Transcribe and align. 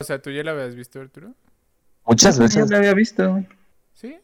O 0.00 0.04
sea, 0.04 0.22
¿tú 0.22 0.30
ya 0.30 0.44
la 0.44 0.52
habías 0.52 0.76
visto, 0.76 1.00
Arturo? 1.00 1.34
Muchas 2.06 2.36
Yo 2.36 2.44
veces. 2.44 2.70
la 2.70 2.76
había 2.76 2.94
visto. 2.94 3.44
¿Sí? 3.94 4.16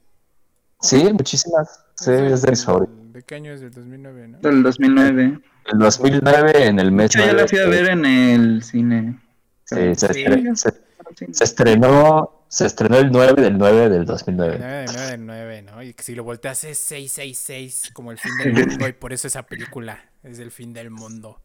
Sí, 0.80 1.02
muchísimas. 1.12 1.84
Sí, 1.96 2.12
es 2.12 2.42
de 2.42 2.50
mis 2.50 2.64
favoritos. 2.64 3.12
¿De 3.12 3.22
qué 3.24 3.34
año 3.34 3.52
es? 3.52 3.60
Del 3.60 3.72
2009, 3.72 4.28
¿no? 4.28 4.38
Del 4.38 4.62
2009. 4.62 5.40
En 5.72 5.78
2009, 5.80 6.66
en 6.66 6.78
el 6.78 6.92
mes. 6.92 7.10
yo 7.10 7.26
la 7.26 7.32
nueve, 7.32 7.48
fui 7.48 7.58
a 7.58 7.66
ver 7.66 7.88
en 7.88 8.04
el 8.06 8.62
cine. 8.62 9.18
Sí, 9.64 9.74
se, 9.96 10.12
Sí. 10.14 10.24
estre- 10.24 10.54
se- 10.56 11.32
se 11.34 11.44
estrenó, 11.44 12.44
se 12.46 12.66
estrenó 12.66 12.98
el 12.98 13.10
9 13.10 13.42
del 13.42 13.58
9 13.58 13.88
del 13.88 14.04
2009. 14.04 14.58
9 14.60 14.76
de 14.76 14.86
9 14.92 15.10
del 15.10 15.26
9, 15.26 15.62
¿no? 15.62 15.82
Y 15.82 15.92
que 15.92 16.04
si 16.04 16.14
lo 16.14 16.22
volteas 16.22 16.62
es 16.62 16.78
666, 16.78 17.90
como 17.92 18.12
el 18.12 18.18
fin 18.18 18.30
del 18.44 18.52
mundo, 18.68 18.86
y 18.86 18.92
por 18.92 19.12
eso 19.12 19.26
esa 19.26 19.42
película 19.42 19.98
es 20.22 20.38
el 20.38 20.52
fin 20.52 20.72
del 20.72 20.90
mundo. 20.90 21.40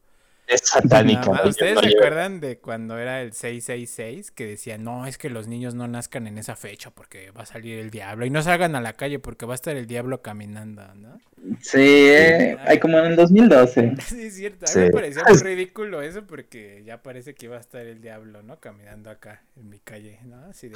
Es 0.49 0.61
satánica. 0.63 1.29
¿Ustedes 1.45 1.75
No 1.75 1.81
lleva- 1.81 1.93
recuerdan 1.93 2.39
de 2.39 2.57
cuando 2.57 2.97
era 2.97 3.21
el 3.21 3.33
666 3.33 4.31
que 4.31 4.47
decían, 4.47 4.83
no, 4.83 5.05
es 5.05 5.19
que 5.19 5.29
los 5.29 5.47
niños 5.47 5.75
no 5.75 5.87
nazcan 5.87 6.25
en 6.25 6.39
esa 6.39 6.55
fecha 6.55 6.89
porque 6.89 7.29
va 7.29 7.43
a 7.43 7.45
salir 7.45 7.77
el 7.77 7.91
diablo 7.91 8.25
y 8.25 8.31
no 8.31 8.41
salgan 8.41 8.75
a 8.75 8.81
la 8.81 8.93
calle 8.93 9.19
porque 9.19 9.45
va 9.45 9.53
a 9.53 9.55
estar 9.55 9.75
el 9.77 9.85
diablo 9.85 10.23
caminando, 10.23 10.83
¿no? 10.95 11.19
Sí, 11.61 11.77
eh, 11.79 12.57
hay 12.65 12.79
como 12.79 12.97
en 12.97 13.05
el 13.05 13.15
2012. 13.15 13.93
Sí, 14.07 14.23
es 14.25 14.35
cierto. 14.35 14.65
A 14.65 14.69
mí 14.69 14.73
Sí. 14.73 14.79
me 14.79 14.89
parecía 14.89 15.23
muy 15.27 15.37
ridículo 15.37 16.01
eso 16.01 16.23
porque 16.25 16.81
ya 16.83 17.01
parece 17.03 17.35
que 17.35 17.45
iba 17.45 17.57
a 17.57 17.59
estar 17.59 17.81
el 17.85 18.01
diablo, 18.01 18.41
¿no? 18.41 18.59
Caminando 18.59 19.11
acá 19.11 19.43
en 19.55 19.69
mi 19.69 19.77
calle, 19.79 20.19
¿no? 20.25 20.45
Así 20.49 20.67
de, 20.69 20.73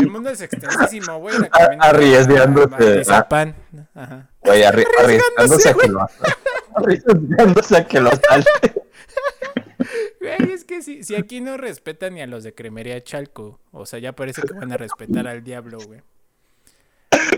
el 0.00 0.10
mundo 0.10 0.30
es 0.30 0.40
extensísimo, 0.40 1.18
güey. 1.20 1.38
la 1.38 1.48
camino 1.50 1.82
a- 1.84 1.86
Arriesgándote, 1.90 2.74
a 2.84 2.92
Atizapán, 2.96 3.54
¿no? 3.70 3.86
Ajá. 3.94 4.28
Güey, 4.40 4.62
arri- 4.62 4.86
arriesgándose 4.98 5.68
a 5.68 5.74
que 5.74 5.88
lo 5.88 6.00
arriesgándose 6.74 7.76
a 7.76 7.84
que 7.86 8.00
lo 8.00 8.10
salte. 8.28 8.83
Güey, 10.20 10.52
es 10.52 10.64
que 10.64 10.82
si, 10.82 11.04
si 11.04 11.14
aquí 11.14 11.40
no 11.40 11.56
respetan 11.56 12.14
ni 12.14 12.22
a 12.22 12.26
los 12.26 12.42
de 12.44 12.54
Cremería 12.54 13.02
Chalco, 13.02 13.60
o 13.72 13.84
sea, 13.86 13.98
ya 13.98 14.12
parece 14.14 14.42
que 14.42 14.52
van 14.54 14.72
a 14.72 14.76
respetar 14.76 15.26
al 15.28 15.44
diablo, 15.44 15.78
güey. 15.86 16.00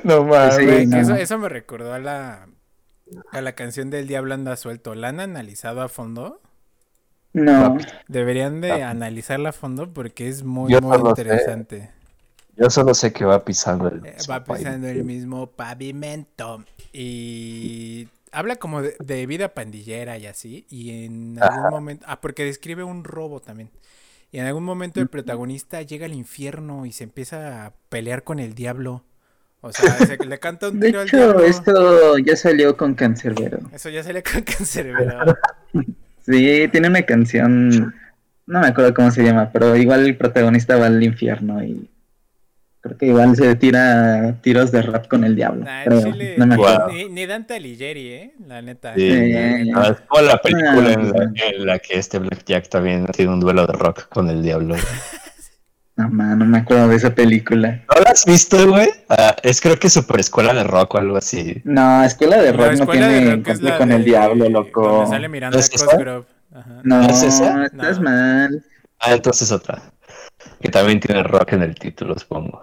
No 0.05 0.25
mames. 0.25 0.57
Sí, 0.57 0.87
no. 0.87 0.97
eso, 0.99 1.15
eso 1.17 1.39
me 1.39 1.49
recordó 1.49 1.93
a 1.93 1.99
la, 1.99 2.49
a 3.33 3.41
la 3.41 3.53
canción 3.55 3.91
del 3.91 4.07
Diablo 4.07 4.35
anda 4.35 4.57
suelto. 4.57 4.95
¿La 4.95 5.09
han 5.09 5.21
analizado 5.21 5.83
a 5.83 5.89
fondo? 5.89 6.41
No. 7.33 7.77
Deberían 8.09 8.61
de 8.61 8.83
analizarla 8.83 9.51
a 9.51 9.53
fondo 9.53 9.93
porque 9.93 10.29
es 10.29 10.43
muy, 10.45 10.73
Yo 10.73 10.81
muy 10.81 10.97
no 10.97 11.05
lo 11.05 11.15
sé. 11.15 11.23
interesante. 11.23 11.91
Yo 12.57 12.71
solo 12.71 12.95
sé 12.95 13.13
que 13.13 13.25
va 13.25 13.45
pisando 13.45 13.89
el. 13.89 13.97
Eh, 14.07 14.15
mismo 14.17 14.33
Va 14.33 14.45
pisando 14.45 14.87
país. 14.87 14.97
el 14.99 15.05
mismo 15.05 15.47
pavimento. 15.51 16.65
Y 16.93 18.09
habla 18.39 18.57
como 18.57 18.83
de, 18.83 18.97
de 19.01 19.27
vida 19.27 19.55
pandillera 19.55 20.19
y 20.19 20.27
así. 20.27 20.67
Y 20.71 21.05
en 21.05 21.39
algún 21.43 21.67
Ajá. 21.67 21.71
momento. 21.71 22.05
Ah, 22.09 22.21
porque 22.21 22.45
describe 22.45 22.85
un 22.85 23.05
robo 23.05 23.41
también. 23.41 23.71
Y 24.33 24.39
en 24.39 24.47
algún 24.47 24.65
momento 24.65 25.01
el 25.01 25.09
protagonista 25.09 25.83
llega 25.83 26.07
al 26.07 26.13
infierno 26.15 26.87
y 26.87 26.93
se 26.93 27.05
empieza 27.05 27.67
a 27.67 27.75
pelear 27.89 28.25
con 28.25 28.39
el 28.39 28.55
diablo. 28.55 29.05
O 29.63 29.73
sea, 29.73 29.97
se- 29.99 30.19
le 30.25 30.39
canta 30.39 30.69
un 30.71 30.81
De 30.81 30.89
tiro 30.89 31.01
al 31.01 31.09
hecho, 31.09 31.17
diablo. 31.17 31.45
esto 31.45 32.19
ya 32.19 32.37
salió 32.37 32.77
con 32.77 32.95
Cancerbero. 32.95 33.61
Eso 33.73 33.89
ya 33.91 34.03
sale 34.03 34.23
con 34.23 34.43
Cancerbero. 34.43 35.37
Sí, 36.23 36.69
tiene 36.73 36.89
una 36.89 37.03
canción. 37.03 37.95
No 38.47 38.61
me 38.61 38.67
acuerdo 38.69 38.93
cómo 38.95 39.11
se 39.13 39.23
llama, 39.23 39.51
pero 39.53 39.77
igual 39.77 40.05
el 40.07 40.17
protagonista 40.17 40.77
va 40.77 40.87
al 40.87 41.03
infierno 41.03 41.63
y. 41.65 41.89
Creo 42.87 42.99
que 42.99 43.07
igual 43.07 43.37
se 43.37 43.55
tira 43.57 44.35
tiros 44.43 44.71
de 44.73 44.83
rap 44.83 45.07
con 45.09 45.25
el 45.25 45.35
diablo. 45.37 45.65
Nah, 45.65 45.85
creo. 45.85 46.03
Chile, 46.03 46.35
No 46.39 46.47
me. 46.47 46.57
Guau. 46.57 46.91
ni, 46.93 47.09
ni 47.09 47.27
Dante 47.27 47.55
Alighieri, 47.55 48.09
¿eh? 48.13 48.35
La 48.47 48.63
neta. 48.63 48.95
Sí, 48.95 49.11
Sí. 49.11 49.71
no, 49.71 49.83
es 49.83 50.01
como 50.07 50.23
la 50.23 50.37
película 50.41 50.93
en 50.93 51.11
la, 51.13 51.23
Ah. 51.25 51.33
en 51.51 51.67
la 51.67 51.79
que 51.79 51.99
este 51.99 52.19
Blackjack 52.19 52.69
también 52.69 53.07
tiene 53.07 53.33
un 53.33 53.41
duelo 53.41 53.67
de 53.67 53.73
rock 53.73 54.09
con 54.09 54.29
el 54.31 54.43
diablo. 54.43 54.75
No, 55.99 56.11
man, 56.11 56.39
no 56.39 56.45
me 56.45 56.59
acuerdo 56.59 56.89
de 56.89 56.97
esa 56.97 57.15
película. 57.15 57.81
¿No 57.89 58.03
la 58.03 58.11
has 58.11 58.27
visto, 58.27 58.69
güey? 58.69 58.87
Ah, 59.09 59.35
es 59.43 59.63
creo 59.63 59.79
que 59.79 59.89
Super 59.89 60.21
Escuela 60.21 60.53
de 60.53 60.63
Rock 60.63 60.95
o 60.95 60.99
algo 60.99 61.17
así. 61.17 61.63
No, 61.65 62.05
Escuela 62.05 62.37
de 62.43 62.53
Rock 62.53 62.67
no 62.67 62.73
escuela 62.73 63.09
de 63.09 63.19
tiene 63.19 63.33
encuentro 63.37 63.79
con 63.79 63.93
el 63.93 64.05
diablo, 64.05 64.47
loco. 64.51 65.07
Sale 65.09 65.27
Miranda 65.31 65.57
¿No 65.57 65.61
es 65.61 65.71
esa? 65.73 65.87
Cosgrove. 65.87 66.27
Ajá. 66.55 66.81
No, 66.83 67.01
¿Es 67.09 67.23
esa? 67.23 67.65
estás 67.65 67.97
No. 67.99 68.11
mal. 68.11 68.63
Ah, 69.01 69.15
entonces 69.15 69.51
otra. 69.51 69.81
Que 70.61 70.69
también 70.71 71.01
tiene 71.01 71.23
rock 71.23 71.53
en 71.55 71.63
el 71.63 71.75
título, 71.75 72.19
supongo. 72.19 72.63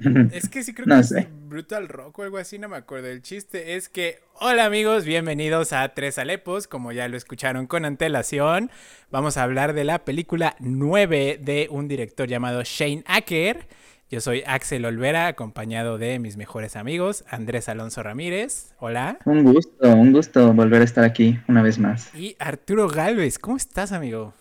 Es 0.32 0.48
que 0.48 0.64
sí 0.64 0.74
creo 0.74 0.86
No 0.86 0.96
que 0.96 1.04
sé. 1.04 1.18
es 1.20 1.28
Brutal 1.48 1.86
Rock 1.88 2.18
o 2.18 2.22
algo 2.24 2.38
así, 2.38 2.58
no 2.58 2.68
me 2.68 2.76
acuerdo. 2.76 3.08
El 3.08 3.22
chiste 3.22 3.76
es 3.76 3.88
que, 3.88 4.18
hola 4.40 4.64
amigos, 4.64 5.04
bienvenidos 5.04 5.72
a 5.72 5.88
Tres 5.94 6.18
Alepos, 6.18 6.66
como 6.66 6.90
ya 6.92 7.06
lo 7.08 7.16
escucharon 7.16 7.66
con 7.66 7.84
antelación. 7.84 8.70
Vamos 9.10 9.36
a 9.36 9.42
hablar 9.44 9.72
de 9.74 9.84
la 9.84 10.04
película 10.04 10.56
9 10.58 11.38
de 11.40 11.68
un 11.70 11.86
director 11.88 12.26
llamado 12.26 12.62
Shane 12.64 13.04
Acker. 13.06 13.68
Yo 14.10 14.20
soy 14.20 14.42
Axel 14.46 14.84
Olvera, 14.84 15.26
acompañado 15.28 15.96
de 15.96 16.18
mis 16.18 16.36
mejores 16.36 16.74
amigos, 16.76 17.24
Andrés 17.30 17.68
Alonso 17.68 18.02
Ramírez, 18.02 18.74
hola. 18.78 19.18
Un 19.24 19.42
gusto, 19.44 19.88
un 19.88 20.12
gusto 20.12 20.52
volver 20.52 20.82
a 20.82 20.84
estar 20.84 21.04
aquí 21.04 21.38
una 21.48 21.62
vez 21.62 21.78
más. 21.78 22.14
Y 22.14 22.36
Arturo 22.38 22.88
Galvez, 22.88 23.38
¿cómo 23.38 23.56
estás, 23.56 23.92
amigo? 23.92 24.34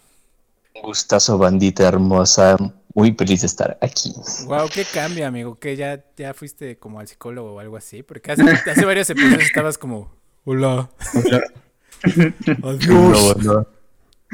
Gustazo, 0.81 1.37
bandita 1.37 1.87
hermosa. 1.87 2.57
Muy 2.93 3.13
feliz 3.13 3.41
de 3.41 3.47
estar 3.47 3.77
aquí. 3.81 4.13
Wow, 4.45 4.67
qué 4.73 4.83
cambio, 4.83 5.25
amigo, 5.25 5.57
que 5.57 5.75
ya, 5.75 6.03
ya 6.17 6.33
fuiste 6.33 6.77
como 6.77 6.99
al 6.99 7.07
psicólogo 7.07 7.53
o 7.53 7.59
algo 7.59 7.77
así, 7.77 8.03
porque 8.03 8.33
hace, 8.33 8.43
hace 8.43 8.85
varios 8.85 9.09
episodios 9.09 9.43
estabas 9.43 9.77
como, 9.77 10.11
hola, 10.43 10.89
adiós. 12.63 12.85
No, 12.87 13.33
no. 13.35 13.67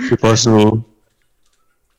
¿Qué 0.09 0.17
pasó? 0.17 0.85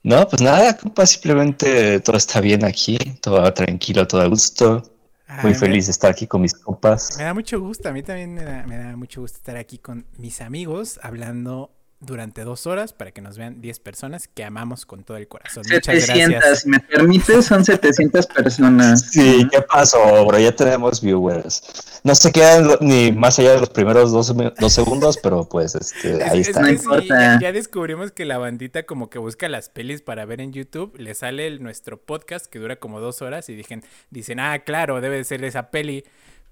No, 0.02 0.28
pues 0.28 0.42
nada, 0.42 0.76
compa, 0.76 1.06
simplemente 1.06 2.00
todo 2.00 2.16
está 2.16 2.40
bien 2.40 2.64
aquí, 2.64 2.96
todo 3.20 3.52
tranquilo, 3.52 4.06
todo 4.06 4.22
a 4.22 4.26
gusto. 4.26 4.82
Ay, 5.26 5.44
Muy 5.44 5.54
feliz 5.54 5.86
de 5.86 5.92
estar 5.92 6.10
aquí 6.10 6.26
con 6.26 6.40
mis 6.40 6.54
compas. 6.54 7.16
Me 7.18 7.24
da 7.24 7.34
mucho 7.34 7.60
gusto, 7.60 7.88
a 7.88 7.92
mí 7.92 8.02
también 8.02 8.34
me 8.34 8.42
da, 8.42 8.66
me 8.66 8.78
da 8.78 8.96
mucho 8.96 9.20
gusto 9.20 9.36
estar 9.36 9.56
aquí 9.56 9.78
con 9.78 10.06
mis 10.16 10.40
amigos 10.40 10.98
hablando 11.02 11.70
durante 12.00 12.44
dos 12.44 12.66
horas 12.68 12.92
para 12.92 13.10
que 13.10 13.20
nos 13.20 13.36
vean 13.36 13.60
10 13.60 13.80
personas 13.80 14.28
que 14.28 14.44
amamos 14.44 14.86
con 14.86 15.02
todo 15.02 15.16
el 15.16 15.26
corazón. 15.26 15.64
Muchas 15.68 16.04
700, 16.04 16.30
gracias. 16.30 16.60
si 16.60 16.68
me 16.68 16.78
permites, 16.80 17.44
son 17.46 17.64
700 17.64 18.26
personas. 18.28 19.00
Sí, 19.10 19.46
¿qué 19.50 19.62
pasó, 19.62 20.24
bro? 20.26 20.38
Ya 20.38 20.54
tenemos 20.54 21.00
viewers. 21.00 22.00
No 22.04 22.14
se 22.14 22.30
quedan 22.30 22.68
ni 22.80 23.10
más 23.10 23.38
allá 23.40 23.54
de 23.54 23.60
los 23.60 23.70
primeros 23.70 24.12
dos, 24.12 24.32
segundos, 24.72 25.18
pero 25.20 25.48
pues 25.48 25.74
este, 25.74 26.22
ahí 26.22 26.40
Es- 26.40 26.48
es 26.48 26.48
está. 26.48 26.60
No 26.60 26.68
sí, 26.68 26.74
importa. 26.74 27.06
ya, 27.08 27.38
ya 27.40 27.52
descubrimos 27.52 28.12
que 28.12 28.24
la 28.24 28.38
bandita 28.38 28.84
como 28.84 29.10
que 29.10 29.18
busca 29.18 29.48
las 29.48 29.68
pelis 29.68 30.00
para 30.00 30.24
ver 30.24 30.40
en 30.40 30.52
YouTube, 30.52 30.94
le 30.98 31.14
sale 31.14 31.48
el- 31.48 31.62
nuestro 31.62 32.00
podcast 32.00 32.46
que 32.46 32.60
dura 32.60 32.76
como 32.76 33.00
dos 33.00 33.22
horas 33.22 33.48
y 33.48 33.56
dicen, 33.56 33.82
dicen, 34.10 34.38
ah, 34.38 34.60
claro, 34.60 35.00
debe 35.00 35.16
de 35.16 35.24
ser 35.24 35.42
esa 35.44 35.70
peli. 35.70 36.04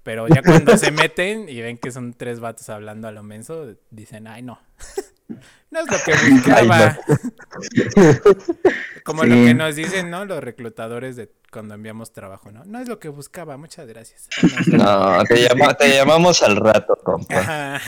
Pero 0.07 0.25
ya 0.29 0.41
cuando 0.41 0.77
se 0.77 0.89
meten 0.91 1.49
y 1.49 1.59
ven 1.59 1.77
que 1.77 1.91
son 1.91 2.13
tres 2.13 2.39
vatos 2.39 2.69
hablando 2.69 3.09
a 3.09 3.11
lo 3.11 3.23
menso, 3.23 3.75
dicen, 3.91 4.25
ay, 4.27 4.41
no. 4.41 4.57
No 5.69 5.81
es 5.81 5.91
lo 5.91 5.97
que 6.05 6.13
buscaba. 6.31 6.97
Como 9.03 9.25
lo 9.25 9.35
que 9.35 9.53
nos 9.53 9.75
dicen, 9.75 10.09
¿no? 10.09 10.23
Los 10.23 10.41
reclutadores 10.41 11.17
de 11.17 11.29
cuando 11.51 11.73
enviamos 11.75 12.13
trabajo, 12.13 12.53
¿no? 12.53 12.63
No 12.63 12.79
es 12.79 12.87
lo 12.87 12.99
que 12.99 13.09
buscaba, 13.09 13.57
muchas 13.57 13.85
gracias. 13.85 14.29
No, 14.67 15.21
te, 15.25 15.45
llama- 15.45 15.73
te 15.73 15.89
llamamos 15.93 16.41
al 16.41 16.55
rato, 16.55 16.97
compa. 17.03 17.81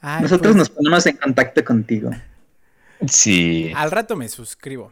Ay, 0.00 0.22
Nosotros 0.22 0.54
pues, 0.54 0.56
nos 0.56 0.70
ponemos 0.70 1.06
en 1.06 1.16
contacto 1.18 1.64
contigo. 1.64 2.10
Sí. 3.06 3.72
Al 3.76 3.92
rato 3.92 4.16
me 4.16 4.28
suscribo. 4.28 4.90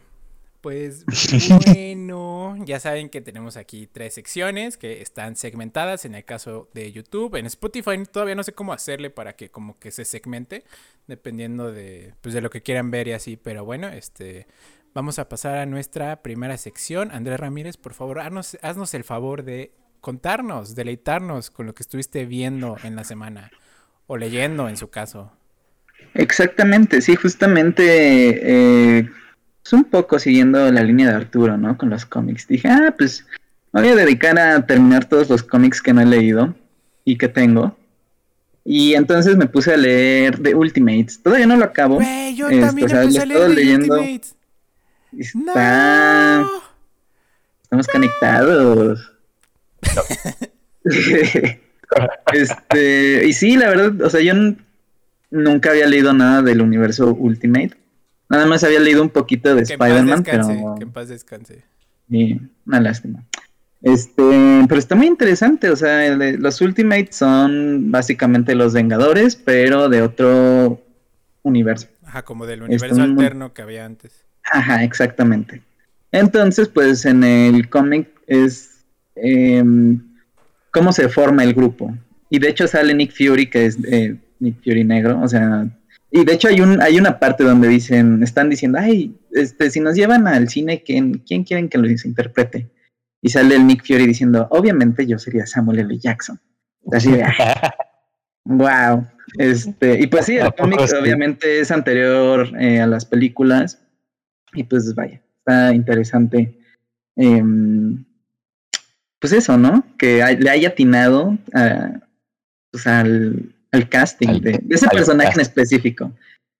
Pues 0.62 1.04
bueno, 1.64 2.54
ya 2.64 2.78
saben 2.78 3.10
que 3.10 3.20
tenemos 3.20 3.56
aquí 3.56 3.88
tres 3.90 4.14
secciones 4.14 4.76
que 4.76 5.02
están 5.02 5.34
segmentadas 5.34 6.04
en 6.04 6.14
el 6.14 6.24
caso 6.24 6.68
de 6.72 6.92
YouTube. 6.92 7.34
En 7.34 7.46
Spotify 7.46 8.00
todavía 8.10 8.36
no 8.36 8.44
sé 8.44 8.52
cómo 8.52 8.72
hacerle 8.72 9.10
para 9.10 9.34
que 9.34 9.50
como 9.50 9.76
que 9.80 9.90
se 9.90 10.04
segmente, 10.04 10.62
dependiendo 11.08 11.72
de, 11.72 12.14
pues, 12.20 12.32
de 12.32 12.40
lo 12.40 12.48
que 12.48 12.62
quieran 12.62 12.92
ver 12.92 13.08
y 13.08 13.12
así. 13.12 13.36
Pero 13.36 13.64
bueno, 13.64 13.88
este, 13.88 14.46
vamos 14.94 15.18
a 15.18 15.28
pasar 15.28 15.58
a 15.58 15.66
nuestra 15.66 16.22
primera 16.22 16.56
sección. 16.56 17.10
Andrés 17.10 17.40
Ramírez, 17.40 17.76
por 17.76 17.92
favor, 17.92 18.20
haznos, 18.20 18.56
haznos 18.62 18.94
el 18.94 19.02
favor 19.02 19.42
de 19.42 19.72
contarnos, 20.00 20.76
deleitarnos 20.76 21.50
con 21.50 21.66
lo 21.66 21.74
que 21.74 21.82
estuviste 21.82 22.24
viendo 22.24 22.76
en 22.84 22.94
la 22.94 23.02
semana 23.02 23.50
o 24.06 24.16
leyendo 24.16 24.68
en 24.68 24.76
su 24.76 24.90
caso. 24.90 25.32
Exactamente, 26.14 27.00
sí, 27.00 27.16
justamente 27.16 28.98
eh, 28.98 29.10
es 29.64 29.72
un 29.72 29.84
poco 29.84 30.18
siguiendo 30.18 30.70
la 30.72 30.82
línea 30.82 31.08
de 31.08 31.16
Arturo, 31.16 31.56
¿no? 31.56 31.76
Con 31.78 31.90
los 31.90 32.04
cómics. 32.04 32.46
Dije, 32.48 32.68
ah, 32.68 32.94
pues 32.96 33.26
me 33.72 33.80
voy 33.82 33.90
a 33.90 33.96
dedicar 33.96 34.38
a 34.38 34.66
terminar 34.66 35.04
todos 35.04 35.30
los 35.30 35.42
cómics 35.42 35.80
que 35.80 35.92
no 35.92 36.00
he 36.00 36.06
leído 36.06 36.54
y 37.04 37.16
que 37.16 37.28
tengo. 37.28 37.76
Y 38.64 38.94
entonces 38.94 39.36
me 39.36 39.46
puse 39.46 39.74
a 39.74 39.76
leer 39.76 40.40
The 40.40 40.54
Ultimates. 40.54 41.22
Todavía 41.22 41.46
no 41.46 41.56
lo 41.56 41.64
acabo. 41.64 41.96
Güey, 41.96 42.34
yo 42.36 42.48
Este, 42.48 42.60
también 42.60 42.86
o 42.86 42.90
sea, 42.90 43.02
empecé 43.02 43.22
a 43.22 43.26
leer 43.26 43.50
leyendo. 43.50 43.94
Ultimates. 43.94 44.34
Está... 45.18 46.40
No. 46.40 46.62
Estamos 47.62 47.88
conectados. 47.88 49.12
este, 52.32 53.26
y 53.26 53.32
sí, 53.32 53.56
la 53.56 53.70
verdad, 53.70 54.02
o 54.02 54.10
sea, 54.10 54.20
yo 54.20 54.34
nunca 55.30 55.70
había 55.70 55.86
leído 55.86 56.12
nada 56.12 56.42
del 56.42 56.60
universo 56.60 57.14
Ultimate. 57.14 57.81
Nada 58.32 58.46
más 58.46 58.64
había 58.64 58.80
leído 58.80 59.02
un 59.02 59.10
poquito 59.10 59.54
de 59.54 59.60
Spider-Man, 59.60 60.22
pero 60.24 60.74
que 60.78 60.84
en 60.84 60.90
paz 60.90 61.10
descanse. 61.10 61.64
sí, 62.08 62.40
una 62.64 62.80
lástima. 62.80 63.22
Este, 63.82 64.22
pero 64.66 64.78
está 64.78 64.94
muy 64.94 65.06
interesante, 65.06 65.68
o 65.68 65.76
sea, 65.76 66.16
los 66.16 66.58
Ultimates 66.62 67.14
son 67.14 67.90
básicamente 67.90 68.54
los 68.54 68.72
Vengadores, 68.72 69.36
pero 69.36 69.90
de 69.90 70.00
otro 70.00 70.80
universo. 71.42 71.88
Ajá, 72.06 72.22
como 72.22 72.46
del 72.46 72.62
universo 72.62 73.02
alterno 73.02 73.52
que 73.52 73.60
había 73.60 73.84
antes. 73.84 74.24
Ajá, 74.50 74.82
exactamente. 74.82 75.60
Entonces, 76.10 76.70
pues 76.70 77.04
en 77.04 77.24
el 77.24 77.68
cómic 77.68 78.08
es 78.26 78.86
em, 79.14 80.00
cómo 80.70 80.90
se 80.92 81.10
forma 81.10 81.44
el 81.44 81.52
grupo. 81.52 81.94
Y 82.30 82.38
de 82.38 82.48
hecho 82.48 82.66
sale 82.66 82.94
Nick 82.94 83.12
Fury, 83.12 83.50
que 83.50 83.66
es 83.66 83.78
eh, 83.84 84.16
Nick 84.40 84.64
Fury 84.64 84.84
negro, 84.84 85.20
o 85.20 85.28
sea, 85.28 85.66
y 86.12 86.24
de 86.24 86.32
hecho 86.34 86.48
hay 86.48 86.60
un 86.60 86.80
hay 86.82 86.98
una 86.98 87.18
parte 87.18 87.42
donde 87.42 87.68
dicen, 87.68 88.22
están 88.22 88.50
diciendo, 88.50 88.78
ay, 88.78 89.16
este, 89.32 89.70
si 89.70 89.80
nos 89.80 89.96
llevan 89.96 90.26
al 90.28 90.48
cine, 90.48 90.82
¿quién, 90.84 91.14
quién 91.26 91.42
quieren 91.44 91.68
que 91.68 91.78
los 91.78 92.04
interprete? 92.04 92.70
Y 93.22 93.30
sale 93.30 93.56
el 93.56 93.66
Nick 93.66 93.86
Fury 93.86 94.06
diciendo, 94.06 94.46
obviamente 94.50 95.06
yo 95.06 95.18
sería 95.18 95.46
Samuel 95.46 95.78
L. 95.80 95.98
Jackson. 95.98 96.38
Así 96.92 97.10
de, 97.12 97.24
Wow. 98.44 99.06
Este, 99.38 99.98
y 100.02 100.08
pues 100.08 100.26
sí, 100.26 100.36
¿A 100.38 100.46
el 100.46 100.54
cómic 100.54 100.80
obviamente 101.00 101.60
es 101.60 101.70
anterior 101.70 102.48
eh, 102.60 102.80
a 102.80 102.86
las 102.86 103.06
películas. 103.06 103.80
Y 104.52 104.64
pues 104.64 104.94
vaya, 104.94 105.22
está 105.38 105.72
interesante. 105.74 106.58
em, 107.16 108.04
pues 109.20 109.32
eso, 109.32 109.56
¿no? 109.56 109.86
Que 109.96 110.22
hay- 110.22 110.36
le 110.36 110.50
haya 110.50 110.70
atinado 110.70 111.38
a- 111.54 111.92
pues 112.72 112.86
al, 112.86 113.51
al 113.72 113.88
casting 113.88 114.28
Al- 114.28 114.40
de, 114.40 114.52
de 114.62 114.74
ese 114.74 114.88
personaje 114.88 115.32
en 115.34 115.40
específico. 115.40 116.12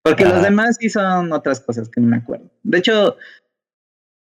Porque 0.03 0.25
los 0.25 0.43
demás 0.43 0.76
sí 0.81 0.91
son 0.91 1.32
otras 1.32 1.61
cosas 1.61 1.88
que 1.88 2.00
no 2.00 2.09
me 2.09 2.17
acuerdo. 2.17 2.50
De 2.64 2.79
hecho, 2.79 3.17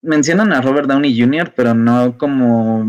mencionan 0.03 0.53
a 0.53 0.61
Robert 0.61 0.89
Downey 0.89 1.19
Jr., 1.19 1.53
pero 1.55 1.75
no 1.75 2.19
como 2.19 2.85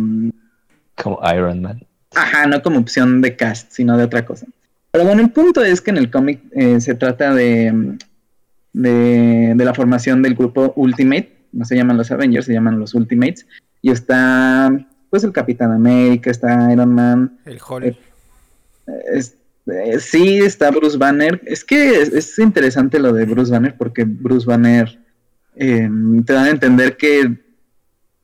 Como 0.96 1.20
Iron 1.34 1.62
Man. 1.62 1.86
Ajá, 2.16 2.48
no 2.48 2.62
como 2.64 2.80
opción 2.80 3.22
de 3.22 3.36
cast, 3.36 3.72
sino 3.72 3.96
de 3.98 4.06
otra 4.06 4.26
cosa. 4.26 4.48
Pero 4.92 5.06
bueno, 5.06 5.22
el 5.22 5.30
punto 5.30 5.64
es 5.64 5.82
que 5.82 5.92
en 5.92 5.98
el 5.98 6.10
cómic 6.10 6.42
eh, 6.54 6.82
se 6.82 6.96
trata 6.96 7.36
de, 7.36 7.98
de, 8.74 9.54
de 9.56 9.66
la 9.66 9.74
formación 9.76 10.24
del 10.24 10.34
grupo 10.34 10.74
Ultimate, 10.76 11.32
no 11.52 11.66
se 11.66 11.76
llaman 11.76 11.98
los 11.98 12.10
Avengers, 12.10 12.48
se 12.48 12.54
llaman 12.54 12.80
los 12.80 12.96
Ultimates, 12.96 13.46
y 13.84 13.92
está 13.92 14.72
pues 15.12 15.24
el 15.24 15.32
Capitán 15.32 15.72
América, 15.72 16.32
está 16.32 16.72
Iron 16.72 16.94
Man, 16.96 17.40
El 17.46 17.60
Hulk. 17.68 17.86
Eh, 17.86 17.98
es- 19.14 19.36
eh, 19.72 20.00
sí 20.00 20.40
está 20.40 20.72
Bruce 20.72 20.98
Banner. 20.98 21.42
Es 21.46 21.64
que 21.64 22.02
es, 22.02 22.10
es 22.10 22.40
interesante 22.40 23.00
lo 23.00 23.14
de 23.14 23.26
Bruce 23.26 23.52
Banner 23.52 23.76
porque 23.78 24.04
Bruce 24.06 24.46
Banner 24.46 25.00
eh, 25.56 25.90
te 26.26 26.34
dan 26.34 26.46
a 26.46 26.50
entender 26.52 26.96
que 26.96 27.38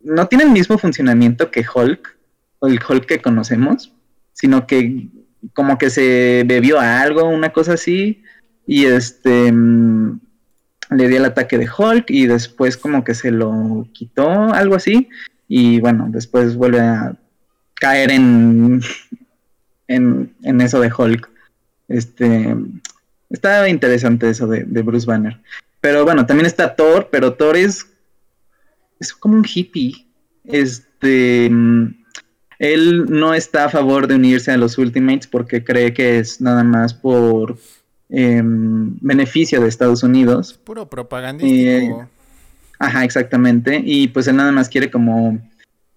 no 0.02 0.28
tiene 0.28 0.46
el 0.46 0.52
mismo 0.52 0.78
funcionamiento 0.78 1.52
que 1.52 1.66
Hulk, 1.66 2.18
o 2.60 2.68
el 2.68 2.80
Hulk 2.88 3.06
que 3.06 3.22
conocemos, 3.22 3.94
sino 4.32 4.66
que 4.68 5.10
como 5.54 5.78
que 5.78 5.90
se 5.90 6.44
bebió 6.46 6.80
a 6.80 7.02
algo, 7.02 7.28
una 7.28 7.52
cosa 7.52 7.74
así, 7.74 8.24
y 8.66 8.86
este 8.86 9.52
mm, 9.52 10.20
le 10.92 11.08
dio 11.10 11.18
el 11.18 11.26
ataque 11.26 11.58
de 11.58 11.68
Hulk 11.70 12.10
y 12.10 12.26
después 12.26 12.78
como 12.78 13.04
que 13.04 13.14
se 13.14 13.32
lo 13.32 13.88
quitó, 13.92 14.54
algo 14.54 14.76
así, 14.76 15.10
y 15.48 15.82
bueno, 15.82 16.08
después 16.10 16.56
vuelve 16.56 16.80
a 16.80 17.18
caer 17.76 18.12
en, 18.12 18.82
en 19.88 20.62
eso 20.62 20.80
de 20.80 20.92
Hulk. 20.96 21.35
Este, 21.88 22.56
está 23.30 23.68
interesante 23.70 24.30
eso 24.30 24.48
de, 24.48 24.64
de 24.64 24.82
Bruce 24.82 25.06
Banner. 25.06 25.40
Pero 25.82 26.04
bueno, 26.04 26.26
también 26.26 26.48
está 26.48 26.76
Thor, 26.76 27.10
pero 27.12 27.34
Thor 27.34 27.58
es, 27.58 27.86
es 29.00 29.14
como 29.14 29.36
un 29.36 29.46
hippie. 29.46 30.08
Este, 30.44 31.50
mm, 31.50 32.06
él 32.60 33.06
no 33.10 33.34
está 33.34 33.66
a 33.66 33.70
favor 33.70 34.08
de 34.08 34.16
unirse 34.16 34.52
a 34.52 34.58
los 34.58 34.78
Ultimates 34.78 35.28
porque 35.28 35.64
cree 35.64 35.94
que 35.94 36.20
es 36.20 36.42
nada 36.42 36.64
más 36.64 36.94
por 36.94 37.58
em, 38.10 38.98
beneficio 39.02 39.62
de 39.62 39.68
Estados 39.68 40.04
Unidos. 40.04 40.60
Puro 40.64 40.90
propagandístico. 40.90 42.10
Ajá, 42.80 43.04
exactamente. 43.04 43.82
Y 43.84 44.08
pues 44.08 44.28
él 44.28 44.38
nada 44.38 44.52
más 44.52 44.70
quiere 44.70 44.90
como 44.90 45.40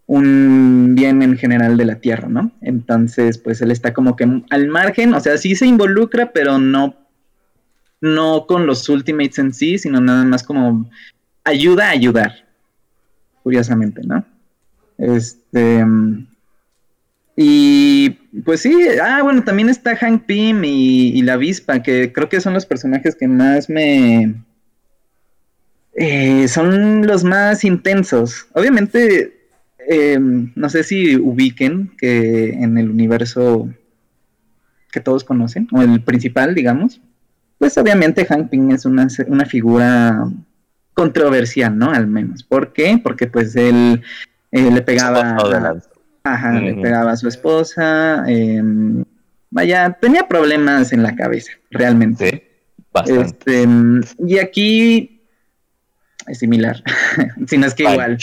un 0.09 0.95
bien 0.95 1.23
en 1.23 1.37
general 1.37 1.77
de 1.77 1.85
la 1.85 1.97
Tierra, 1.97 2.29
¿no? 2.29 2.51
Entonces, 2.63 3.37
pues 3.37 3.61
él 3.61 3.71
está 3.71 3.93
como 3.93 4.17
que 4.17 4.27
al 4.49 4.69
margen, 4.69 5.13
o 5.13 5.21
sea, 5.21 5.37
sí 5.37 5.55
se 5.55 5.67
involucra, 5.67 6.33
pero 6.33 6.59
no, 6.59 6.97
no 8.01 8.47
con 8.47 8.67
los 8.67 8.89
Ultimates 8.89 9.39
en 9.39 9.53
sí, 9.53 9.77
sino 9.79 10.01
nada 10.01 10.25
más 10.25 10.43
como 10.43 10.89
ayuda 11.45 11.89
a 11.89 11.91
ayudar, 11.91 12.33
curiosamente, 13.43 14.01
¿no? 14.05 14.25
Este... 14.97 15.85
Y 17.41 18.11
pues 18.45 18.63
sí, 18.63 18.75
ah, 19.01 19.21
bueno, 19.23 19.45
también 19.45 19.69
está 19.69 19.95
Hank 19.95 20.25
Pym 20.25 20.65
y, 20.65 21.23
la 21.23 21.35
avispa, 21.35 21.83
que 21.85 22.13
creo 22.13 22.29
que 22.29 22.41
son 22.41 22.55
los 22.55 22.67
personajes 22.67 23.15
que 23.15 23.29
más 23.29 23.69
me, 23.71 24.35
eh, 25.95 26.49
son 26.49 27.07
los 27.07 27.23
más 27.23 27.63
intensos. 27.63 28.49
Obviamente, 28.55 29.38
eh, 29.91 30.19
no 30.21 30.69
sé 30.69 30.83
si 30.85 31.17
ubiquen 31.17 31.93
que 31.97 32.51
en 32.51 32.77
el 32.77 32.91
universo 32.91 33.71
que 34.93 35.01
todos 35.01 35.25
conocen, 35.25 35.67
o 35.73 35.81
el 35.81 36.03
principal, 36.03 36.55
digamos, 36.55 37.01
pues 37.57 37.77
obviamente 37.79 38.27
Hank 38.27 38.51
Pym 38.51 38.71
es 38.71 38.85
una, 38.85 39.09
una 39.27 39.47
figura 39.47 40.29
controversial, 40.93 41.77
¿no? 41.77 41.91
Al 41.91 42.07
menos. 42.07 42.43
¿Por 42.43 42.73
qué? 42.73 43.01
Porque 43.03 43.27
pues 43.27 43.57
él 43.57 44.03
eh, 44.53 44.71
le 44.71 44.83
pegaba... 44.83 45.37
Ajá, 46.25 46.53
le 46.61 46.75
pegaba 46.75 47.13
a 47.13 47.17
su 47.17 47.27
esposa. 47.27 48.25
em, 48.27 49.05
vaya, 49.51 49.97
tenía 49.99 50.29
problemas 50.29 50.93
en 50.93 51.03
la 51.03 51.17
cabeza, 51.17 51.53
realmente. 51.71 52.31
Sí, 52.31 52.43
bastante. 52.93 53.23
Este, 53.23 53.69
y 54.27 54.39
aquí 54.39 55.23
es 56.27 56.39
similar, 56.39 56.83
si 57.47 57.57
no 57.57 57.67
es 57.67 57.75
que 57.75 57.87
Ay. 57.87 57.95
igual. 57.95 58.19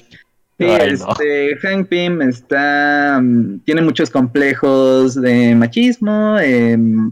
Sí, 0.57 0.65
Ay, 0.65 0.95
no. 0.97 1.11
este, 1.11 1.57
Hank 1.57 1.87
Pym 1.89 2.21
está, 2.21 3.19
mm, 3.21 3.59
tiene 3.65 3.81
muchos 3.81 4.09
complejos 4.09 5.15
de 5.19 5.53
machismo. 5.55 6.37
em, 6.39 7.11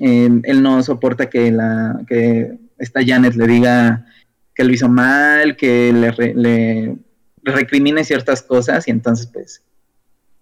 él 0.00 0.62
no 0.62 0.80
soporta 0.82 1.28
que 1.28 1.50
la 1.50 2.00
que 2.06 2.56
esta 2.78 3.00
Janet 3.04 3.34
le 3.34 3.46
diga 3.48 4.06
que 4.54 4.62
lo 4.62 4.72
hizo 4.72 4.88
mal, 4.88 5.56
que 5.56 5.92
le, 5.92 6.12
re- 6.12 6.34
le- 6.36 6.96
recrimine 7.42 8.04
ciertas 8.04 8.40
cosas 8.42 8.86
y 8.86 8.92
entonces 8.92 9.26
pues 9.26 9.62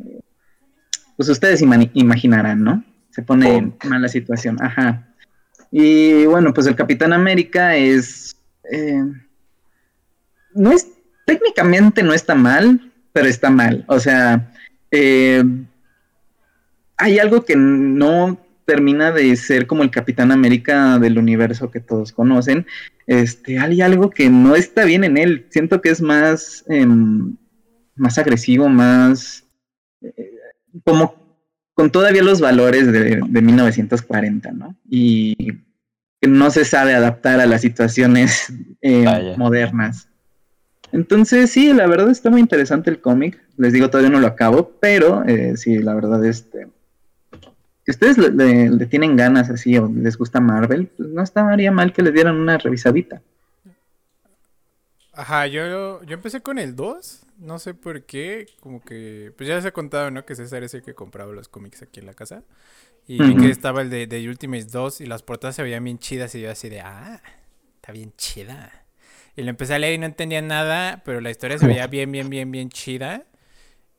eh, 0.05 0.21
pues 1.17 1.29
ustedes 1.31 1.63
imaginarán, 1.95 2.63
¿no? 2.63 2.85
Se 3.11 3.23
pone 3.23 3.57
en 3.57 3.75
mala 3.89 4.09
situación, 4.09 4.59
ajá. 4.63 5.09
Y 5.73 6.27
bueno, 6.27 6.53
pues 6.53 6.67
el 6.67 6.77
Capitán 6.77 7.13
América 7.15 7.75
es. 7.75 8.37
eh, 8.71 9.03
no 10.55 10.73
es. 10.73 10.89
Técnicamente 11.29 12.03
no 12.03 12.15
está 12.15 12.35
mal, 12.35 12.91
pero 13.13 13.29
está 13.29 13.51
mal. 13.51 13.85
O 13.87 14.01
sea, 14.01 14.51
eh, 14.91 15.45
hay 16.97 17.19
algo 17.19 17.45
que 17.45 17.55
no 17.55 18.41
termina 18.65 19.13
de 19.13 19.37
ser 19.37 19.67
como 19.67 19.83
el 19.83 19.91
Capitán 19.91 20.33
América 20.33 20.99
del 20.99 21.19
universo 21.19 21.71
que 21.71 21.81
todos 21.81 22.13
conocen. 22.13 22.67
Este, 23.07 23.59
hay 23.59 23.83
algo 23.83 24.09
que 24.09 24.31
no 24.31 24.57
está 24.57 24.87
bien 24.87 25.05
en 25.05 25.19
él. 25.19 25.47
Siento 25.51 25.83
que 25.83 25.91
es 25.91 26.01
más. 26.01 26.65
em, 26.67 27.37
más 27.95 28.17
agresivo, 28.17 28.71
más. 28.71 29.45
eh, 30.01 30.33
como 30.83 31.15
con 31.75 31.91
todavía 31.91 32.23
los 32.23 32.41
valores 32.41 32.91
de, 32.91 33.21
de 33.29 33.43
1940, 33.43 34.53
¿no? 34.53 34.75
Y 34.89 35.37
que 36.23 36.27
no 36.27 36.51
se 36.51 36.65
sabe 36.65 36.95
adaptar 36.95 37.39
a 37.39 37.47
las 37.47 37.61
situaciones 37.61 38.51
eh, 38.81 39.35
modernas. 39.37 40.09
Entonces, 40.93 41.51
sí, 41.51 41.73
la 41.73 41.87
verdad 41.87 42.11
está 42.11 42.31
muy 42.31 42.41
interesante 42.41 42.91
el 42.91 43.01
cómic. 43.01 43.41
Les 43.57 43.73
digo, 43.73 43.91
todavía 43.91 44.11
no 44.11 44.21
lo 44.21 44.27
acabo, 44.27 44.73
pero 44.81 45.25
eh, 45.27 45.57
sí, 45.57 45.79
la 45.79 45.95
verdad, 45.95 46.25
este. 46.25 46.69
Si 47.85 47.91
ustedes 47.91 48.19
le, 48.19 48.31
le- 48.31 48.71
le 48.71 48.87
tienen 48.87 49.17
ganas 49.17 49.51
así 49.51 49.77
o 49.79 49.89
les 49.89 50.17
gusta 50.17 50.39
Marvel, 50.39 50.87
pues 50.97 51.09
no 51.09 51.23
estaría 51.25 51.73
mal 51.73 51.93
que 51.93 52.03
le 52.03 52.13
dieran 52.13 52.37
una 52.37 52.57
revisadita. 52.57 53.21
Ajá, 55.13 55.47
yo, 55.47 56.03
yo 56.05 56.15
empecé 56.15 56.43
con 56.43 56.59
el 56.59 56.77
2, 56.77 57.23
no 57.39 57.59
sé 57.59 57.75
por 57.75 58.05
qué, 58.05 58.47
como 58.61 58.85
que, 58.85 59.33
pues 59.37 59.49
ya 59.49 59.57
les 59.57 59.65
he 59.65 59.73
contado, 59.73 60.11
¿no? 60.11 60.25
Que 60.25 60.37
César 60.37 60.63
es 60.63 60.75
el 60.75 60.83
que 60.83 60.95
compraba 60.95 61.33
los 61.33 61.49
cómics 61.49 61.83
aquí 61.83 61.99
en 62.01 62.07
la 62.07 62.15
casa. 62.15 62.45
Y 63.07 63.23
vi 63.25 63.37
que 63.37 63.51
estaba 63.51 63.83
el 63.83 63.91
de, 63.91 64.07
de 64.09 64.29
Ultimates 64.29 64.73
2 64.73 65.01
y 65.03 65.07
las 65.07 65.23
portadas 65.25 65.57
se 65.57 65.63
veían 65.65 65.85
bien 65.85 65.99
chidas 65.99 66.35
y 66.37 66.43
yo 66.43 66.51
así 66.53 66.69
de, 66.71 66.81
ah, 66.83 67.23
está 67.77 67.93
bien 67.93 68.15
chida. 68.17 68.87
Y 69.39 69.43
lo 69.45 69.51
empecé 69.51 69.75
a 69.75 69.79
leer 69.79 69.95
y 69.95 69.99
no 69.99 70.07
entendía 70.07 70.43
nada, 70.43 71.01
pero 71.05 71.21
la 71.21 71.31
historia 71.31 71.59
se 71.59 71.67
veía 71.69 71.87
bien, 71.97 72.11
bien, 72.11 72.29
bien, 72.29 72.51
bien 72.51 72.71
chida. 72.71 73.25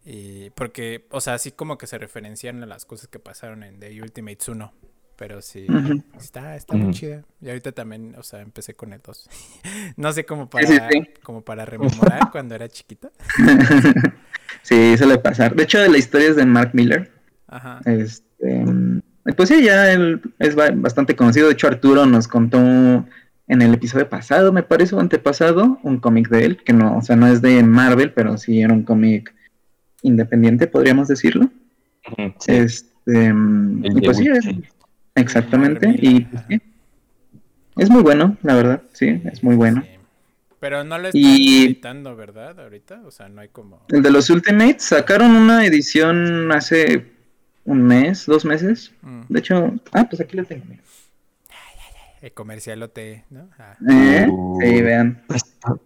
Y 0.04 0.50
porque, 0.50 1.06
o 1.12 1.22
sea, 1.22 1.36
así 1.36 1.52
como 1.52 1.78
que 1.78 1.88
se 1.88 1.98
referencian 1.98 2.62
a 2.62 2.66
las 2.66 2.84
cosas 2.86 3.08
que 3.08 3.20
pasaron 3.20 3.64
en 3.64 3.80
The 3.80 4.02
Ultimates 4.02 4.50
1. 4.50 4.74
Pero 5.16 5.42
sí, 5.42 5.66
está, 6.20 6.58
está 6.58 6.76
muy 6.76 6.94
chida. 6.94 7.24
Y 7.42 7.48
ahorita 7.48 7.72
también, 7.72 8.16
o 8.18 8.24
sea, 8.24 8.42
empecé 8.42 8.74
con 8.74 8.92
el 8.92 9.02
2. 9.02 9.30
no 9.96 10.12
sé 10.12 10.26
cómo 10.26 10.50
para, 10.50 10.68
Sí, 10.68 10.78
como 11.24 11.42
para 11.42 11.66
rememorar 11.66 12.30
cuando 12.32 12.56
era 12.56 12.68
chiquita. 12.68 13.10
sí, 14.62 14.98
suele 14.98 15.18
pasar. 15.20 15.56
De 15.56 15.64
hecho, 15.64 15.78
la 15.88 15.98
historia 15.98 16.30
es 16.30 16.36
de 16.36 16.46
Mark 16.46 16.72
Miller. 16.74 17.12
Ajá. 17.48 17.80
Este, 17.86 18.66
pues 19.38 19.50
sí, 19.50 19.64
ya 19.64 19.92
él 19.92 20.22
es 20.40 20.56
ba- 20.56 20.72
bastante 20.74 21.16
conocido. 21.16 21.48
De 21.48 21.54
hecho, 21.54 21.68
Arturo 21.68 22.06
nos 22.06 22.28
contó 22.28 23.06
en 23.50 23.62
el 23.62 23.74
episodio 23.74 24.08
pasado, 24.08 24.54
me 24.54 24.64
parece, 24.64 24.96
o 24.96 25.00
antepasado, 25.02 25.80
un 25.84 25.98
cómic 26.00 26.30
de 26.30 26.46
él, 26.46 26.58
que 26.64 26.72
no, 26.72 26.98
o 26.98 27.02
sea, 27.02 27.16
no 27.18 27.28
es 27.28 27.42
de 27.42 27.62
Marvel, 27.64 28.14
pero 28.14 28.38
sí 28.38 28.62
era 28.62 28.74
un 28.74 28.84
cómic 28.84 29.34
independiente, 30.04 30.68
podríamos 30.68 31.08
decirlo. 31.10 31.50
Sí. 32.40 32.52
Este, 32.54 33.26
El 33.28 33.92
y 33.98 34.02
pues 34.02 34.18
sí, 34.18 34.28
exactamente. 35.16 35.94
Y 36.00 36.22
pues, 36.22 36.44
sí. 36.50 36.62
es 37.78 37.90
muy 37.90 38.02
bueno, 38.04 38.38
la 38.44 38.56
verdad, 38.56 38.82
sí, 38.94 39.22
es 39.26 39.44
muy 39.44 39.56
bueno. 39.56 39.82
Sí. 39.82 39.90
Pero 40.60 40.84
no 40.84 40.98
lo 40.98 41.08
están 41.08 41.22
Y- 41.22 41.66
editando, 41.66 42.16
¿verdad? 42.16 42.60
Ahorita, 42.60 43.02
o 43.06 43.12
sea, 43.12 43.30
no 43.30 43.42
hay 43.42 43.48
como... 43.48 43.82
El 43.90 44.02
de 44.02 44.12
los 44.12 44.30
Ultimates 44.30 44.84
sacaron 44.84 45.32
una 45.32 45.66
edición 45.66 46.52
hace 46.52 47.06
un 47.66 47.82
mes, 47.84 48.26
dos 48.26 48.44
meses. 48.46 48.92
Mm, 49.02 49.22
De 49.30 49.40
hecho, 49.40 49.74
ah, 49.94 50.06
pues 50.10 50.20
aquí 50.22 50.36
lo 50.36 50.44
tengo. 50.44 50.66
mira. 50.68 50.82
El 52.22 52.34
comercialote, 52.34 53.26
¿no? 53.30 53.50
Ah. 53.58 53.78
¿Eh? 53.90 54.28
Uh. 54.30 54.60
Sí, 54.62 54.82
vean. 54.82 55.24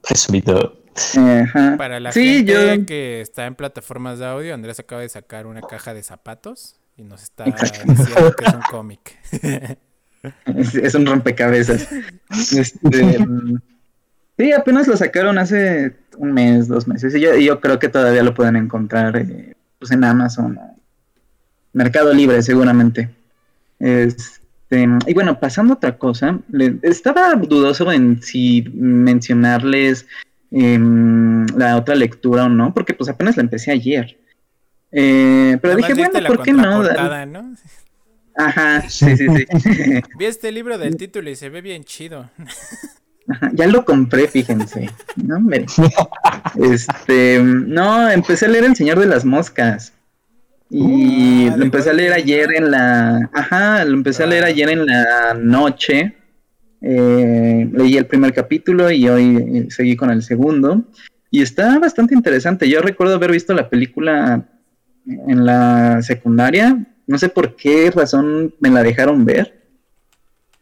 Presumido. 0.02 0.84
Ajá. 1.16 1.76
Para 1.78 2.00
la 2.00 2.12
sí, 2.12 2.46
gente 2.46 2.78
yo. 2.78 2.86
que 2.86 3.22
está 3.22 3.46
en 3.46 3.56
plataformas 3.56 4.20
de 4.20 4.26
audio, 4.26 4.54
Andrés 4.54 4.80
acaba 4.80 5.02
de 5.02 5.10
sacar 5.10 5.48
una 5.48 5.62
caja 5.62 5.94
de 5.94 6.04
zapatos 6.04 6.80
y 6.98 7.04
nos 7.04 7.24
está 7.24 7.46
Exacto. 7.46 7.82
diciendo 7.86 8.34
que 8.36 8.46
es 8.46 8.54
un 8.54 8.62
cómic. 8.70 9.18
Es, 10.46 10.74
es 10.76 10.96
un 10.96 11.06
rompecabezas. 11.06 11.86
Este, 12.32 13.20
mm, 13.20 13.60
sí, 14.38 14.54
apenas 14.54 14.88
lo 14.88 14.96
sacaron 14.96 15.38
hace 15.38 15.98
un 16.18 16.32
mes, 16.32 16.70
dos 16.70 16.88
meses. 16.88 17.14
Y 17.14 17.44
yo, 17.44 17.60
creo 17.60 17.78
que 17.78 17.90
todavía 17.90 18.24
lo 18.24 18.34
pueden 18.34 18.56
encontrar 18.56 19.18
eh, 19.18 19.54
pues 19.80 19.92
en 19.92 20.02
Amazon. 20.06 20.58
Mercado 21.74 22.14
Libre, 22.14 22.42
seguramente. 22.42 23.10
Este, 24.74 25.12
y 25.12 25.14
bueno, 25.14 25.40
pasando 25.40 25.74
a 25.74 25.78
otra 25.78 25.98
cosa, 25.98 26.40
le- 26.52 26.80
estaba 26.84 27.34
dudoso 27.36 27.92
en 27.92 28.22
si 28.22 28.64
mencionarles 28.74 30.08
em, 30.52 31.46
la 31.58 31.78
otra 31.78 31.96
lectura 31.96 32.46
o 32.46 32.50
no, 32.50 32.74
porque 32.74 32.94
pues 32.94 33.10
apenas 33.10 33.38
la 33.38 33.44
empecé 33.44 33.72
ayer. 33.72 34.18
Eh, 34.92 35.58
pero 35.62 35.76
dije, 35.76 35.94
bueno, 35.96 36.28
¿por 36.28 36.44
qué 36.44 36.54
no? 36.54 36.84
Ajá, 38.36 38.82
sí, 38.90 39.16
sí, 39.18 39.28
sí. 39.28 39.46
Vi 40.18 40.26
este 40.26 40.52
libro 40.52 40.78
del 40.78 40.96
título 40.98 41.30
y 41.30 41.36
se 41.36 41.50
ve 41.50 41.62
bien 41.62 41.84
chido. 41.84 42.30
Ajá, 43.30 43.52
ya 43.54 43.68
lo 43.68 43.86
compré, 43.86 44.28
fíjense. 44.28 44.90
No, 45.16 45.38
hombre. 45.38 45.66
Este, 46.60 47.42
no, 47.42 48.10
empecé 48.10 48.46
a 48.46 48.50
leer 48.50 48.66
El 48.66 48.76
Señor 48.76 49.00
de 49.00 49.06
las 49.06 49.24
Moscas. 49.24 49.94
Y 50.76 51.48
Ah, 51.48 51.52
lo 51.52 51.58
de 51.58 51.66
empecé 51.66 51.90
a 51.92 51.94
leer 51.94 52.14
ayer 52.14 52.50
¿no? 52.50 52.56
en 52.58 52.72
la. 52.72 53.30
Ajá, 53.32 53.86
lo 53.86 53.94
empecé 53.94 54.24
a 54.24 54.26
leer 54.26 54.44
Ah. 54.44 54.48
ayer 54.48 54.70
en 54.70 54.86
la 54.88 55.34
noche. 55.40 56.16
Eh, 56.82 57.70
leí 57.72 57.96
el 57.96 58.08
primer 58.08 58.34
capítulo 58.34 58.90
y 58.92 59.08
hoy 59.08 59.38
eh, 59.38 59.68
seguí 59.70 59.96
con 59.96 60.10
el 60.10 60.24
segundo. 60.24 60.84
Y 61.30 61.42
está 61.44 61.78
bastante 61.80 62.16
interesante. 62.16 62.68
Yo 62.68 62.82
recuerdo 62.82 63.16
haber 63.16 63.32
visto 63.32 63.54
la 63.54 63.70
película 63.70 64.46
en 65.06 65.46
la 65.46 66.02
secundaria. 66.02 66.86
No 67.06 67.18
sé 67.20 67.30
por 67.30 67.56
qué 67.56 67.92
razón 67.92 68.54
me 68.60 68.70
la 68.72 68.82
dejaron 68.82 69.26
ver. 69.26 69.62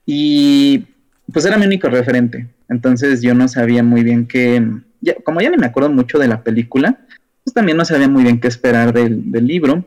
Y 0.05 0.85
pues 1.31 1.45
era 1.45 1.57
mi 1.57 1.65
único 1.65 1.87
referente. 1.89 2.47
Entonces 2.69 3.21
yo 3.21 3.33
no 3.33 3.47
sabía 3.47 3.81
muy 3.83 4.03
bien 4.03 4.27
qué. 4.27 4.61
ya- 5.03 5.15
como 5.23 5.41
ya 5.41 5.49
ni 5.49 5.57
me 5.57 5.65
acuerdo 5.67 5.89
mucho 5.89 6.19
de 6.19 6.27
la 6.27 6.43
película, 6.43 6.99
pues 7.43 7.53
también 7.53 7.77
no 7.77 7.85
sabía 7.85 8.07
muy 8.07 8.23
bien 8.23 8.39
qué 8.39 8.47
esperar 8.47 8.93
del, 8.93 9.31
del 9.31 9.47
libro. 9.47 9.83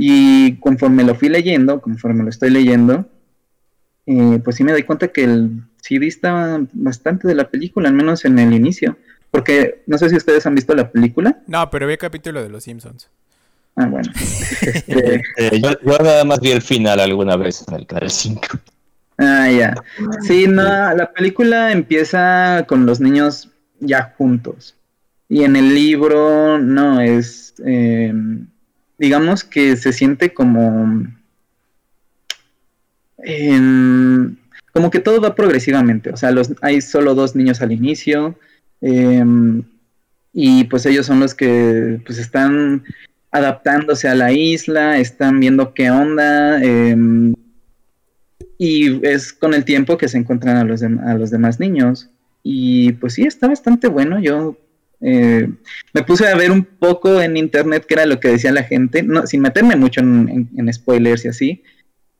Y 0.00 0.54
conforme 0.60 1.02
lo 1.02 1.16
fui 1.16 1.28
leyendo, 1.28 1.80
conforme 1.80 2.22
lo 2.22 2.30
estoy 2.30 2.50
leyendo, 2.50 3.04
eh, 4.06 4.40
pues 4.44 4.54
sí 4.54 4.62
me 4.62 4.70
doy 4.70 4.84
cuenta 4.84 5.08
que 5.08 5.24
el 5.24 5.60
sí 5.82 5.98
dista 5.98 6.60
bastante 6.72 7.26
de 7.26 7.34
la 7.34 7.50
película, 7.50 7.88
al 7.88 7.96
menos 7.96 8.24
en 8.24 8.38
el 8.38 8.52
inicio. 8.52 8.96
Porque 9.32 9.82
no 9.86 9.98
sé 9.98 10.08
si 10.08 10.16
ustedes 10.16 10.46
han 10.46 10.54
visto 10.54 10.72
la 10.74 10.90
película. 10.90 11.40
No, 11.48 11.68
pero 11.68 11.88
vi 11.88 11.94
el 11.94 11.98
capítulo 11.98 12.40
de 12.40 12.48
Los 12.48 12.62
Simpsons. 12.62 13.10
Ah, 13.74 13.86
bueno. 13.86 14.10
Este, 14.62 15.20
Eh, 15.36 15.60
yo, 15.60 15.70
yo 15.84 15.98
nada 15.98 16.24
más 16.24 16.38
vi 16.40 16.52
el 16.52 16.62
final 16.62 17.00
alguna 17.00 17.36
vez 17.36 17.64
en 17.66 17.74
el 17.74 17.86
canal 17.86 18.10
5. 18.10 18.40
Ah, 19.18 19.50
ya. 19.50 19.74
Sí, 20.20 20.46
no, 20.46 20.62
la 20.62 21.12
película 21.12 21.72
empieza 21.72 22.64
con 22.68 22.86
los 22.86 23.00
niños 23.00 23.50
ya 23.80 24.14
juntos. 24.16 24.76
Y 25.28 25.42
en 25.42 25.56
el 25.56 25.74
libro, 25.74 26.60
no, 26.60 27.00
es, 27.00 27.54
eh, 27.66 28.14
digamos 28.98 29.44
que 29.44 29.76
se 29.76 29.92
siente 29.92 30.34
como, 30.34 31.06
em, 33.18 34.36
como 34.72 34.90
que 34.90 35.00
todo 35.00 35.20
va 35.20 35.34
progresivamente. 35.34 36.10
O 36.10 36.16
sea, 36.16 36.30
los, 36.32 36.52
hay 36.60 36.80
solo 36.80 37.14
dos 37.14 37.34
niños 37.36 37.60
al 37.62 37.72
inicio. 37.72 38.38
em, 38.80 39.62
y 40.32 40.64
pues 40.64 40.86
ellos 40.86 41.06
son 41.06 41.20
los 41.20 41.34
que 41.34 42.00
pues 42.06 42.18
están 42.18 42.84
adaptándose 43.32 44.08
a 44.08 44.14
la 44.14 44.30
isla, 44.32 44.98
están 44.98 45.40
viendo 45.40 45.74
qué 45.74 45.90
onda. 45.90 46.62
em, 46.62 47.34
y 48.58 49.04
es 49.06 49.32
con 49.32 49.54
el 49.54 49.64
tiempo 49.64 49.96
que 49.98 50.08
se 50.08 50.18
encuentran 50.18 50.56
a 50.56 50.64
los, 50.64 50.82
a 50.82 51.14
los 51.14 51.30
demás 51.30 51.60
niños. 51.60 52.10
Y 52.42 52.92
pues 52.94 53.14
sí, 53.14 53.22
está 53.24 53.48
bastante 53.48 53.88
bueno. 53.88 54.20
Yo 54.20 54.56
eh, 55.00 55.48
me 55.92 56.02
puse 56.02 56.26
a 56.28 56.34
ver 56.36 56.50
un 56.50 56.64
poco 56.64 57.20
en 57.20 57.36
internet 57.36 57.84
qué 57.86 57.94
era 57.94 58.06
lo 58.06 58.18
que 58.20 58.28
decía 58.28 58.52
la 58.52 58.64
gente, 58.64 59.02
no, 59.02 59.26
sin 59.26 59.40
meterme 59.40 59.76
mucho 59.76 60.00
en, 60.00 60.28
en- 60.28 60.50
en 60.56 60.72
spoilers 60.72 61.24
y 61.24 61.28
así. 61.28 61.62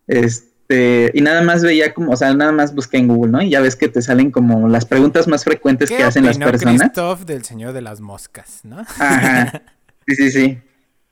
Este, 0.07 1.11
y 1.15 1.21
nada 1.21 1.43
más 1.43 1.63
veía 1.63 1.93
como, 1.95 2.13
o 2.13 2.17
sea, 2.17 2.33
nada 2.35 2.53
más 2.53 2.75
busqué 2.75 2.97
en 2.99 3.09
Google, 3.09 3.33
¿no? 3.33 3.43
Y 3.43 3.51
ya 3.51 3.61
ves 3.61 3.77
que 3.77 3.89
te 3.89 4.03
salen 4.03 4.31
como 4.31 4.69
las 4.69 4.85
preguntas 4.87 5.27
más 5.29 5.45
frecuentes 5.45 5.89
¿Qué 5.91 5.97
que 5.99 6.03
hacen 6.05 6.25
las 6.25 6.39
personas. 6.39 6.81
Christoph 6.81 7.21
del 7.25 7.45
Señor 7.45 7.73
de 7.73 7.83
las 7.83 8.01
Moscas, 8.01 8.61
no? 8.65 8.79
Ajá. 8.81 9.63
Sí, 10.11 10.15
sí, 10.17 10.31
sí. 10.31 10.59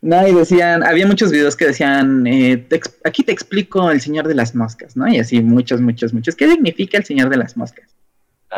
No, 0.01 0.27
y 0.27 0.33
decían, 0.33 0.83
había 0.83 1.07
muchos 1.07 1.31
videos 1.31 1.55
que 1.55 1.67
decían, 1.67 2.27
eh, 2.27 2.57
te 2.57 2.81
aquí 3.05 3.23
te 3.25 3.33
explico 3.33 3.91
el 3.91 4.01
Señor 4.01 4.27
de 4.27 4.35
las 4.35 4.55
Moscas, 4.55 4.97
¿no? 4.97 5.07
Y 5.07 5.19
así, 5.19 5.43
muchos, 5.43 5.83
muchos, 5.83 6.15
muchos. 6.15 6.35
¿Qué 6.35 6.49
significa 6.51 6.97
el 6.97 7.05
Señor 7.05 7.29
de 7.29 7.37
las 7.37 7.59
Moscas? 7.59 7.95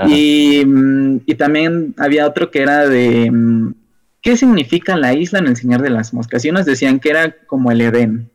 Y, 0.06 0.64
mm, 0.64 1.20
y 1.26 1.34
también 1.34 1.94
había 1.96 2.26
otro 2.26 2.50
que 2.50 2.60
era 2.60 2.86
de, 2.88 3.30
mm, 3.30 3.74
¿qué 4.22 4.36
significa 4.36 4.96
la 4.96 5.14
isla 5.14 5.38
en 5.38 5.46
el 5.46 5.56
Señor 5.56 5.82
de 5.82 5.90
las 5.90 6.12
Moscas? 6.12 6.44
Y 6.44 6.50
unos 6.50 6.66
decían 6.66 7.00
que 7.00 7.10
era 7.10 7.34
como 7.46 7.72
el 7.72 7.80
Edén. 7.80 8.30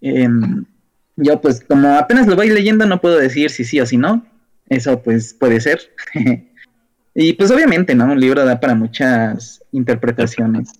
Em, 0.00 0.64
yo 1.16 1.40
pues 1.40 1.62
como 1.62 1.96
apenas 1.96 2.26
lo 2.26 2.34
voy 2.34 2.48
leyendo 2.48 2.86
no 2.86 3.00
puedo 3.00 3.18
decir 3.18 3.50
si 3.50 3.64
sí 3.64 3.80
o 3.80 3.86
si 3.86 3.96
no. 3.96 4.24
Eso 4.68 5.02
pues 5.02 5.34
puede 5.34 5.60
ser. 5.60 5.80
y 7.14 7.32
pues 7.34 7.50
obviamente, 7.50 7.94
¿no? 7.94 8.06
Un 8.06 8.20
libro 8.20 8.44
da 8.44 8.58
para 8.60 8.74
muchas 8.74 9.62
interpretaciones. 9.72 10.70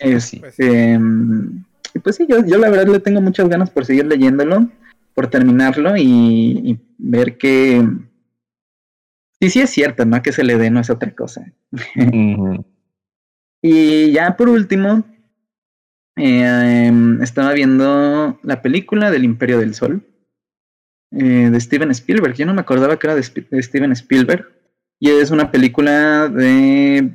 Este, 0.00 0.98
y 1.94 1.98
pues 1.98 2.16
sí, 2.16 2.26
yo, 2.28 2.44
yo 2.44 2.58
la 2.58 2.70
verdad 2.70 2.86
le 2.86 3.00
tengo 3.00 3.20
muchas 3.20 3.48
ganas 3.48 3.70
por 3.70 3.84
seguir 3.84 4.06
leyéndolo, 4.06 4.68
por 5.14 5.28
terminarlo 5.28 5.96
y, 5.96 6.60
y 6.64 6.78
ver 6.98 7.36
que... 7.36 7.86
Sí, 9.40 9.50
sí 9.50 9.60
es 9.60 9.70
cierto, 9.70 10.04
¿no? 10.04 10.22
Que 10.22 10.32
se 10.32 10.44
le 10.44 10.56
dé, 10.56 10.70
no 10.70 10.80
es 10.80 10.90
otra 10.90 11.14
cosa. 11.14 11.52
Y 13.62 14.12
ya 14.12 14.36
por 14.36 14.48
último, 14.48 15.04
eh, 16.16 16.86
em, 16.86 17.20
estaba 17.22 17.52
viendo 17.52 18.38
la 18.42 18.62
película 18.62 19.10
del 19.10 19.24
Imperio 19.24 19.58
del 19.58 19.74
Sol 19.74 20.06
eh, 21.12 21.50
de 21.50 21.60
Steven 21.60 21.90
Spielberg. 21.90 22.34
Yo 22.34 22.46
no 22.46 22.54
me 22.54 22.60
acordaba 22.60 22.98
que 22.98 23.06
era 23.08 23.14
de, 23.14 23.22
Sp- 23.24 23.48
de 23.50 23.62
Steven 23.62 23.92
Spielberg. 23.92 24.46
Y 25.00 25.10
es 25.10 25.30
una 25.30 25.50
película 25.50 26.28
de... 26.28 27.12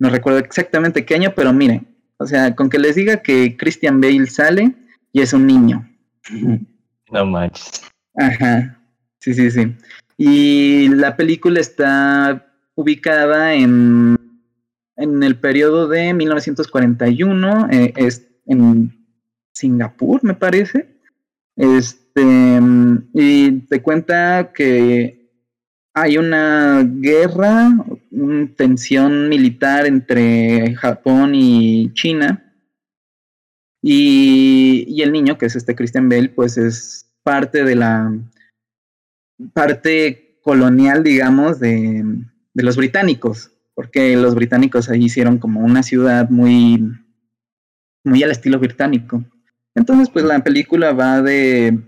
No 0.00 0.08
recuerdo 0.10 0.38
exactamente 0.38 1.04
qué 1.04 1.14
año, 1.14 1.32
pero 1.36 1.52
miren, 1.52 1.86
o 2.16 2.26
sea, 2.26 2.54
con 2.56 2.68
que 2.70 2.78
les 2.78 2.96
diga 2.96 3.18
que 3.22 3.56
Christian 3.56 4.00
Bale 4.00 4.26
sale 4.26 4.74
y 5.12 5.20
es 5.20 5.32
un 5.32 5.46
niño. 5.46 5.88
No 7.10 7.26
manches. 7.26 7.82
Ajá, 8.16 8.80
sí, 9.20 9.34
sí, 9.34 9.50
sí. 9.50 9.76
Y 10.24 10.86
la 10.86 11.16
película 11.16 11.58
está 11.58 12.46
ubicada 12.76 13.54
en, 13.54 14.16
en 14.94 15.20
el 15.24 15.34
periodo 15.34 15.88
de 15.88 16.14
1941, 16.14 17.66
eh, 17.72 17.92
es 17.96 18.28
en 18.46 19.04
Singapur, 19.52 20.22
me 20.22 20.34
parece. 20.34 20.96
Este, 21.56 22.60
y 23.14 23.50
te 23.62 23.82
cuenta 23.82 24.52
que 24.52 25.28
hay 25.92 26.18
una 26.18 26.84
guerra, 26.84 27.72
una 28.12 28.48
tensión 28.54 29.28
militar 29.28 29.86
entre 29.86 30.76
Japón 30.76 31.32
y 31.34 31.92
China. 31.94 32.54
Y, 33.82 34.84
y 34.86 35.02
el 35.02 35.10
niño, 35.10 35.36
que 35.36 35.46
es 35.46 35.56
este 35.56 35.74
Christian 35.74 36.08
Bale, 36.08 36.28
pues 36.28 36.56
es 36.58 37.12
parte 37.24 37.64
de 37.64 37.74
la 37.74 38.12
parte 39.52 40.38
colonial, 40.42 41.02
digamos, 41.02 41.60
de, 41.60 42.04
de 42.54 42.62
los 42.62 42.76
británicos, 42.76 43.52
porque 43.74 44.16
los 44.16 44.34
británicos 44.34 44.88
ahí 44.88 45.04
hicieron 45.04 45.38
como 45.38 45.60
una 45.60 45.82
ciudad 45.82 46.28
muy, 46.30 46.82
muy 48.04 48.22
al 48.22 48.30
estilo 48.30 48.58
británico. 48.58 49.24
Entonces, 49.74 50.10
pues 50.10 50.24
la 50.24 50.42
película 50.42 50.92
va 50.92 51.22
de 51.22 51.78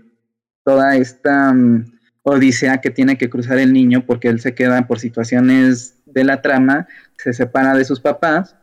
toda 0.63 0.95
esta 0.97 1.51
um, 1.51 1.85
odisea 2.23 2.81
que 2.81 2.89
tiene 2.89 3.17
que 3.17 3.29
cruzar 3.29 3.59
el 3.59 3.71
niño 3.71 4.05
porque 4.05 4.27
él 4.27 4.39
se 4.39 4.55
queda 4.55 4.87
por 4.87 4.99
situaciones 4.99 6.01
de 6.05 6.23
la 6.23 6.41
trama, 6.41 6.87
se 7.17 7.33
separa 7.33 7.75
de 7.75 7.85
sus 7.85 7.99
papás 7.99 8.55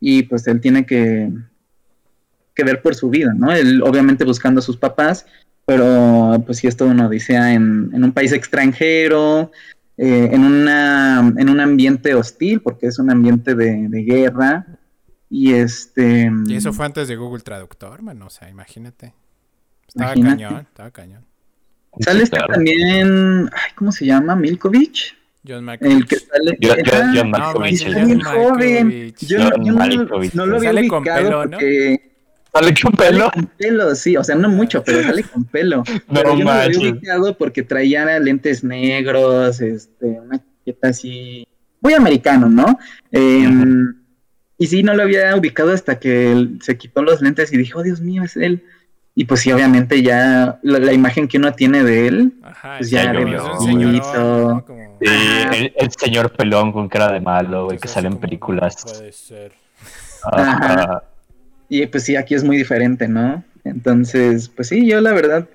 y 0.00 0.22
pues 0.22 0.46
él 0.46 0.60
tiene 0.60 0.86
que, 0.86 1.30
que 2.54 2.64
ver 2.64 2.80
por 2.80 2.94
su 2.94 3.10
vida, 3.10 3.34
¿no? 3.34 3.52
Él 3.52 3.82
obviamente 3.82 4.24
buscando 4.24 4.60
a 4.60 4.62
sus 4.62 4.78
papás, 4.78 5.26
pero 5.70 6.42
pues 6.44 6.58
sí 6.58 6.66
es 6.66 6.76
toda 6.76 6.90
una 6.90 7.06
odisea 7.06 7.54
en, 7.54 7.92
en 7.94 8.02
un 8.02 8.10
país 8.10 8.32
extranjero, 8.32 9.52
eh, 9.96 10.30
en, 10.32 10.42
una, 10.42 11.32
en 11.36 11.48
un 11.48 11.60
ambiente 11.60 12.12
hostil, 12.12 12.60
porque 12.60 12.88
es 12.88 12.98
un 12.98 13.08
ambiente 13.08 13.54
de, 13.54 13.86
de 13.88 14.02
guerra. 14.02 14.66
Y 15.28 15.52
este. 15.52 16.28
Y 16.48 16.56
eso 16.56 16.72
fue 16.72 16.86
antes 16.86 17.06
de 17.06 17.14
Google 17.14 17.44
Traductor, 17.44 18.02
man. 18.02 18.20
O 18.22 18.30
sea, 18.30 18.50
imagínate. 18.50 19.14
Estaba 19.86 20.14
cañón, 20.14 20.66
estaba 20.68 20.90
cañón. 20.90 21.24
Sale 22.00 22.24
este 22.24 22.38
también. 22.48 23.48
Ay, 23.52 23.70
¿Cómo 23.76 23.92
se 23.92 24.06
llama? 24.06 24.34
Milkovich. 24.34 25.16
John 25.46 25.64
Malkovich. 25.64 25.98
El 25.98 26.06
que 26.06 26.16
sale. 26.16 26.58
John 27.14 27.30
Malkovich. 27.30 28.24
joven. 28.24 29.14
Yo, 29.20 29.38
John 29.38 29.64
yo 29.64 29.72
no, 29.72 29.78
Malkovich. 29.78 30.34
no 30.34 30.46
lo 30.46 30.56
había 30.56 30.70
Sale 30.70 30.88
con 30.88 30.98
ubicado 30.98 31.22
pelo, 31.22 31.46
¿no? 31.46 31.58
Sale 32.52 32.74
con 32.82 32.92
sale 32.94 33.10
pelo. 33.10 33.30
con 33.32 33.46
pelo, 33.46 33.94
sí, 33.94 34.16
o 34.16 34.24
sea, 34.24 34.34
no 34.34 34.48
mucho, 34.48 34.82
pero 34.82 35.02
sale 35.02 35.22
con 35.24 35.44
pelo. 35.44 35.82
Pero 36.12 36.32
No 36.32 36.38
yo 36.38 36.44
no 36.44 36.68
lo 36.68 36.78
ubicado 36.78 37.36
porque 37.38 37.62
traía 37.62 38.18
lentes 38.18 38.64
negros, 38.64 39.60
este, 39.60 40.06
una 40.06 40.38
chaqueta 40.38 40.88
así, 40.88 41.46
muy 41.80 41.94
americano, 41.94 42.48
¿no? 42.48 42.78
Eh, 43.12 43.46
Ujú. 43.46 43.94
Y 44.58 44.66
sí, 44.66 44.82
no 44.82 44.92
lo 44.92 45.02
había 45.04 45.34
ubicado 45.36 45.72
hasta 45.72 45.98
que 45.98 46.32
él 46.32 46.58
se 46.60 46.76
quitó 46.76 47.02
los 47.02 47.22
lentes 47.22 47.50
y 47.52 47.56
dije, 47.56 47.72
oh 47.76 47.82
Dios 47.82 48.00
mío, 48.02 48.24
es 48.24 48.36
él. 48.36 48.62
Y 49.14 49.24
pues 49.24 49.40
sí, 49.40 49.50
obviamente 49.52 50.02
ya 50.02 50.58
la, 50.62 50.78
la 50.78 50.92
imagen 50.92 51.28
que 51.28 51.38
uno 51.38 51.52
tiene 51.54 51.82
de 51.82 52.06
él, 52.08 52.32
Ajá, 52.42 52.76
Pues 52.78 52.90
ya 52.90 53.10
Bonito. 53.12 54.12
¿no? 54.54 54.64
Como- 54.66 54.98
Sí, 55.00 55.06
el, 55.08 55.72
el 55.76 55.90
señor 55.98 56.32
pelón 56.32 56.72
con 56.72 56.88
cara 56.90 57.10
de 57.10 57.20
malo, 57.20 57.64
güey, 57.64 57.78
que 57.78 57.88
sale 57.88 58.08
en 58.08 58.18
películas. 58.18 58.76
Puede 58.84 59.12
ser. 59.12 59.52
Ajá. 60.24 61.04
Y 61.70 61.86
pues 61.86 62.02
sí, 62.04 62.16
aquí 62.16 62.34
es 62.34 62.44
muy 62.44 62.58
diferente, 62.58 63.08
¿no? 63.08 63.42
Entonces, 63.64 64.48
pues 64.48 64.68
sí, 64.68 64.86
yo 64.86 65.00
la 65.00 65.12
verdad 65.12 65.48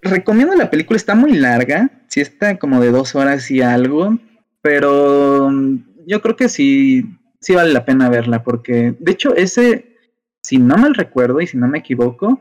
recomiendo 0.00 0.54
la 0.56 0.70
película, 0.70 0.96
está 0.96 1.14
muy 1.14 1.34
larga, 1.34 1.90
sí 2.08 2.20
está 2.20 2.58
como 2.58 2.80
de 2.80 2.90
dos 2.90 3.14
horas 3.14 3.50
y 3.50 3.60
algo, 3.60 4.18
pero 4.62 5.50
mm, 5.50 5.78
yo 6.06 6.22
creo 6.22 6.36
que 6.36 6.48
sí, 6.48 7.04
sí 7.40 7.54
vale 7.54 7.72
la 7.72 7.84
pena 7.84 8.08
verla, 8.08 8.42
porque 8.42 8.94
de 8.98 9.12
hecho 9.12 9.36
ese, 9.36 9.96
si 10.42 10.58
no 10.58 10.76
mal 10.78 10.94
recuerdo 10.94 11.40
y 11.40 11.46
si 11.46 11.58
no 11.58 11.68
me 11.68 11.78
equivoco, 11.78 12.40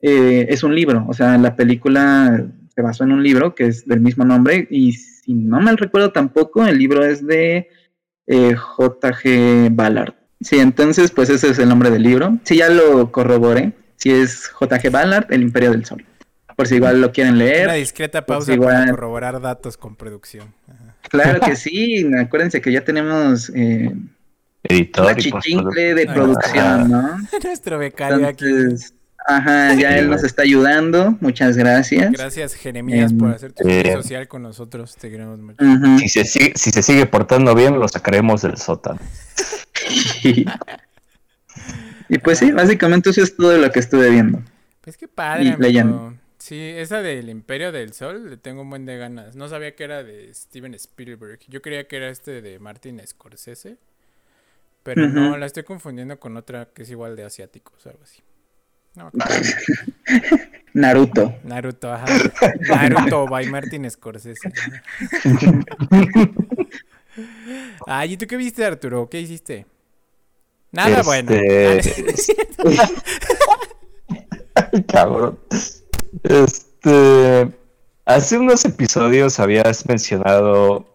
eh, 0.00 0.46
es 0.48 0.62
un 0.62 0.74
libro, 0.74 1.04
o 1.08 1.14
sea, 1.14 1.36
la 1.38 1.56
película 1.56 2.46
se 2.74 2.82
basó 2.82 3.04
en 3.04 3.12
un 3.12 3.22
libro 3.22 3.54
que 3.54 3.66
es 3.66 3.86
del 3.86 4.00
mismo 4.00 4.24
nombre 4.24 4.68
y 4.70 4.92
si 4.92 5.34
no 5.34 5.60
mal 5.60 5.78
recuerdo 5.78 6.12
tampoco, 6.12 6.64
el 6.64 6.78
libro 6.78 7.04
es 7.04 7.26
de 7.26 7.68
eh, 8.28 8.54
J.G. 8.54 9.70
Ballard. 9.72 10.14
Sí, 10.40 10.58
entonces 10.58 11.10
pues 11.10 11.30
ese 11.30 11.50
es 11.50 11.58
el 11.58 11.68
nombre 11.68 11.90
del 11.90 12.02
libro. 12.02 12.38
Sí, 12.44 12.56
ya 12.56 12.68
lo 12.68 13.10
corroboré. 13.12 13.72
Sí 13.96 14.10
es 14.10 14.48
J.G. 14.48 14.90
Ballard, 14.90 15.32
El 15.32 15.42
Imperio 15.42 15.70
del 15.72 15.84
Sol. 15.84 16.04
Por 16.56 16.66
si 16.66 16.76
igual 16.76 17.00
lo 17.00 17.12
quieren 17.12 17.34
Una 17.34 17.44
leer. 17.44 17.72
discreta 17.72 18.24
pues 18.24 18.36
pausa 18.38 18.52
igual. 18.54 18.74
para 18.76 18.90
corroborar 18.90 19.40
datos 19.40 19.76
con 19.76 19.96
producción. 19.96 20.54
Ajá. 20.68 20.94
Claro 21.08 21.40
que 21.40 21.56
sí. 21.56 22.06
Acuérdense 22.18 22.60
que 22.60 22.72
ya 22.72 22.82
tenemos 22.84 23.50
eh, 23.54 23.92
Editor 24.64 25.04
una 25.06 25.16
chichincle 25.16 25.94
de 25.94 26.06
Ah. 26.08 26.14
producción, 26.14 26.90
¿no? 26.90 27.18
Nuestro 27.44 27.78
becario 27.78 28.26
aquí. 28.26 28.46
Ajá, 29.28 29.74
ya 29.74 29.98
él 29.98 30.08
nos 30.08 30.22
está 30.22 30.42
ayudando. 30.42 31.16
Muchas 31.20 31.56
gracias. 31.56 32.12
Gracias, 32.12 32.54
Jeremías, 32.54 33.10
Em, 33.10 33.18
por 33.18 33.30
hacer 33.30 33.52
tu 33.52 33.68
eh, 33.68 33.92
social 33.94 34.28
con 34.28 34.42
nosotros. 34.42 34.94
Te 34.96 35.10
queremos 35.10 35.40
mucho. 35.40 35.58
Si 35.98 36.08
se, 36.08 36.24
sigue, 36.24 36.52
si 36.54 36.70
se 36.70 36.82
sigue 36.82 37.06
portando 37.06 37.54
bien, 37.54 37.78
lo 37.78 37.88
sacaremos 37.88 38.42
del 38.42 38.56
sótano. 38.56 39.00
y 42.08 42.18
pues 42.18 42.38
sí, 42.38 42.52
básicamente 42.52 43.10
eso 43.10 43.22
es 43.22 43.36
todo 43.36 43.58
lo 43.58 43.70
que 43.70 43.80
estuve 43.80 44.10
viendo. 44.10 44.42
Pues 44.80 44.96
qué 44.96 45.08
padre, 45.08 45.44
Y 45.44 45.56
leyendo. 45.60 46.14
Sí, 46.38 46.60
esa 46.60 47.02
del 47.02 47.28
Imperio 47.28 47.72
del 47.72 47.92
Sol 47.92 48.30
le 48.30 48.36
tengo 48.36 48.62
un 48.62 48.70
buen 48.70 48.86
de 48.86 48.96
ganas. 48.96 49.34
No 49.34 49.48
sabía 49.48 49.74
que 49.74 49.82
era 49.82 50.04
de 50.04 50.32
Steven 50.32 50.74
Spielberg. 50.74 51.40
Yo 51.48 51.60
creía 51.60 51.88
que 51.88 51.96
era 51.96 52.08
este 52.08 52.40
de 52.40 52.60
Martin 52.60 53.02
Scorsese. 53.04 53.78
Pero 54.84 55.08
no, 55.08 55.36
la 55.36 55.46
estoy 55.46 55.64
confundiendo 55.64 56.20
con 56.20 56.36
otra 56.36 56.68
que 56.72 56.84
es 56.84 56.90
igual 56.90 57.16
de 57.16 57.24
asiáticos 57.24 57.84
o 57.84 57.90
algo 57.90 58.04
así. 58.04 58.22
No. 58.94 59.10
Naruto. 60.74 61.34
Naruto, 61.42 61.92
ajá. 61.92 62.06
Naruto 62.60 63.26
by 63.26 63.48
Martin 63.48 63.90
Scorsese. 63.90 64.38
Ay, 67.86 68.12
¿y 68.12 68.16
tú 68.16 68.28
qué 68.28 68.36
viste, 68.36 68.64
Arturo? 68.64 69.08
¿Qué 69.10 69.20
hiciste? 69.20 69.66
Nada 70.76 71.02
bueno. 71.02 71.30
Este- 71.34 72.04
Ay, 74.54 74.82
cabrón. 74.88 75.38
Este. 76.22 77.48
Hace 78.04 78.38
unos 78.38 78.64
episodios 78.64 79.40
habías 79.40 79.86
mencionado 79.88 80.86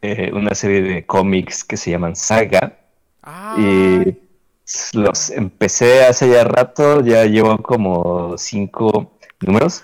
eh, 0.00 0.30
una 0.32 0.54
serie 0.54 0.80
de 0.82 1.04
cómics 1.04 1.62
que 1.64 1.76
se 1.76 1.90
llaman 1.90 2.16
Saga. 2.16 2.78
Ah, 3.22 3.56
Y 3.58 4.16
los 4.94 5.28
empecé 5.30 6.04
hace 6.06 6.30
ya 6.30 6.44
rato, 6.44 7.02
ya 7.02 7.24
llevo 7.26 7.58
como 7.58 8.38
cinco 8.38 9.18
números. 9.40 9.82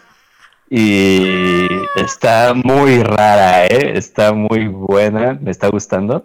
Y 0.70 1.66
está 1.96 2.54
muy 2.54 3.02
rara, 3.02 3.66
¿eh? 3.66 3.92
Está 3.98 4.32
muy 4.32 4.68
buena, 4.68 5.36
me 5.40 5.50
está 5.50 5.68
gustando. 5.68 6.24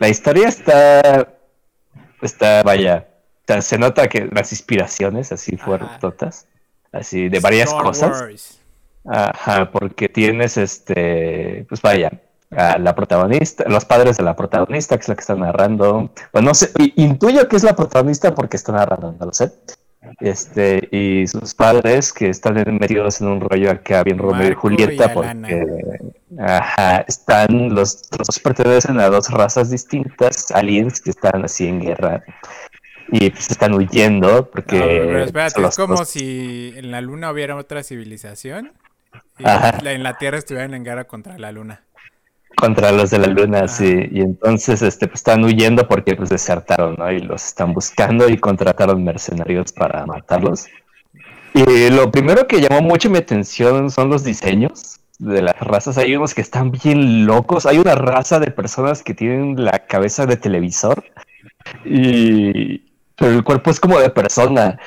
La 0.00 0.08
historia 0.08 0.48
está, 0.48 1.28
está, 2.22 2.62
vaya, 2.62 3.06
se 3.60 3.78
nota 3.78 4.08
que 4.08 4.28
las 4.32 4.52
inspiraciones 4.52 5.32
así 5.32 5.56
Ajá. 5.56 5.64
fuertotas, 5.64 6.46
así 6.92 7.28
de 7.28 7.40
varias 7.40 7.68
Star 7.68 7.82
cosas. 7.82 8.20
Wars. 8.20 8.60
Ajá, 9.06 9.70
porque 9.70 10.08
tienes 10.08 10.56
este, 10.56 11.64
pues 11.68 11.80
vaya, 11.82 12.10
a 12.50 12.78
la 12.78 12.94
protagonista, 12.94 13.64
los 13.68 13.84
padres 13.84 14.16
de 14.16 14.24
la 14.24 14.36
protagonista, 14.36 14.96
que 14.96 15.02
es 15.02 15.08
la 15.08 15.14
que 15.14 15.20
está 15.20 15.34
narrando. 15.34 16.10
Pues 16.32 16.44
no 16.44 16.54
sé, 16.54 16.70
intuyo 16.96 17.48
que 17.48 17.56
es 17.56 17.62
la 17.62 17.76
protagonista 17.76 18.34
porque 18.34 18.56
está 18.56 18.72
narrando, 18.72 19.14
no 19.18 19.26
lo 19.26 19.32
sé. 19.32 19.52
Este, 20.18 20.88
y 20.90 21.26
sus 21.26 21.54
padres 21.54 22.12
que 22.12 22.28
están 22.28 22.54
metidos 22.78 23.20
en 23.20 23.28
un 23.28 23.40
rollo 23.40 23.70
acá 23.70 24.02
bien 24.02 24.18
Romeo 24.18 24.50
y 24.50 24.54
Julieta, 24.54 25.12
porque 25.12 25.64
ajá, 26.38 27.04
están, 27.06 27.74
los, 27.74 28.08
dos 28.10 28.38
pertenecen 28.40 28.98
a 28.98 29.08
dos 29.08 29.30
razas 29.30 29.70
distintas, 29.70 30.50
aliens 30.50 31.00
que 31.00 31.10
están 31.10 31.44
así 31.44 31.68
en 31.68 31.80
guerra. 31.80 32.24
Y 33.12 33.30
pues 33.30 33.50
están 33.50 33.74
huyendo 33.74 34.50
porque 34.50 34.78
No, 34.78 34.84
pero 34.84 35.24
espérate, 35.24 35.66
es 35.66 35.76
como 35.76 36.04
si 36.04 36.72
en 36.76 36.90
la 36.92 37.00
luna 37.00 37.32
hubiera 37.32 37.56
otra 37.56 37.82
civilización 37.82 38.72
y 39.38 39.44
Ajá. 39.44 39.78
en 39.90 40.02
la 40.04 40.16
Tierra 40.18 40.38
estuvieran 40.38 40.74
en 40.74 40.84
guerra 40.84 41.04
contra 41.04 41.36
la 41.36 41.50
luna. 41.50 41.82
Contra 42.56 42.92
los 42.92 43.10
de 43.10 43.18
la 43.18 43.28
luna, 43.28 43.58
Ajá. 43.58 43.68
sí. 43.68 44.08
Y 44.10 44.20
entonces 44.20 44.82
este, 44.82 45.06
pues, 45.06 45.20
están 45.20 45.44
huyendo 45.44 45.88
porque 45.88 46.14
pues 46.14 46.28
desertaron, 46.28 46.96
¿no? 46.98 47.10
Y 47.10 47.20
los 47.20 47.44
están 47.46 47.72
buscando 47.72 48.28
y 48.28 48.36
contrataron 48.36 49.02
mercenarios 49.02 49.72
para 49.72 50.04
matarlos. 50.04 50.66
Y 51.54 51.90
lo 51.90 52.10
primero 52.10 52.46
que 52.46 52.60
llamó 52.60 52.82
mucho 52.82 53.10
mi 53.10 53.18
atención 53.18 53.90
son 53.90 54.10
los 54.10 54.24
diseños 54.24 55.00
de 55.18 55.42
las 55.42 55.58
razas. 55.58 55.98
Hay 55.98 56.14
unos 56.14 56.34
que 56.34 56.42
están 56.42 56.70
bien 56.70 57.26
locos. 57.26 57.66
Hay 57.66 57.78
una 57.78 57.94
raza 57.94 58.38
de 58.38 58.50
personas 58.50 59.02
que 59.02 59.14
tienen 59.14 59.64
la 59.64 59.86
cabeza 59.86 60.26
de 60.26 60.36
televisor 60.36 61.04
y 61.84 62.90
pero 63.20 63.32
el 63.32 63.44
cuerpo 63.44 63.70
es 63.70 63.78
como 63.78 64.00
de 64.00 64.10
persona. 64.10 64.78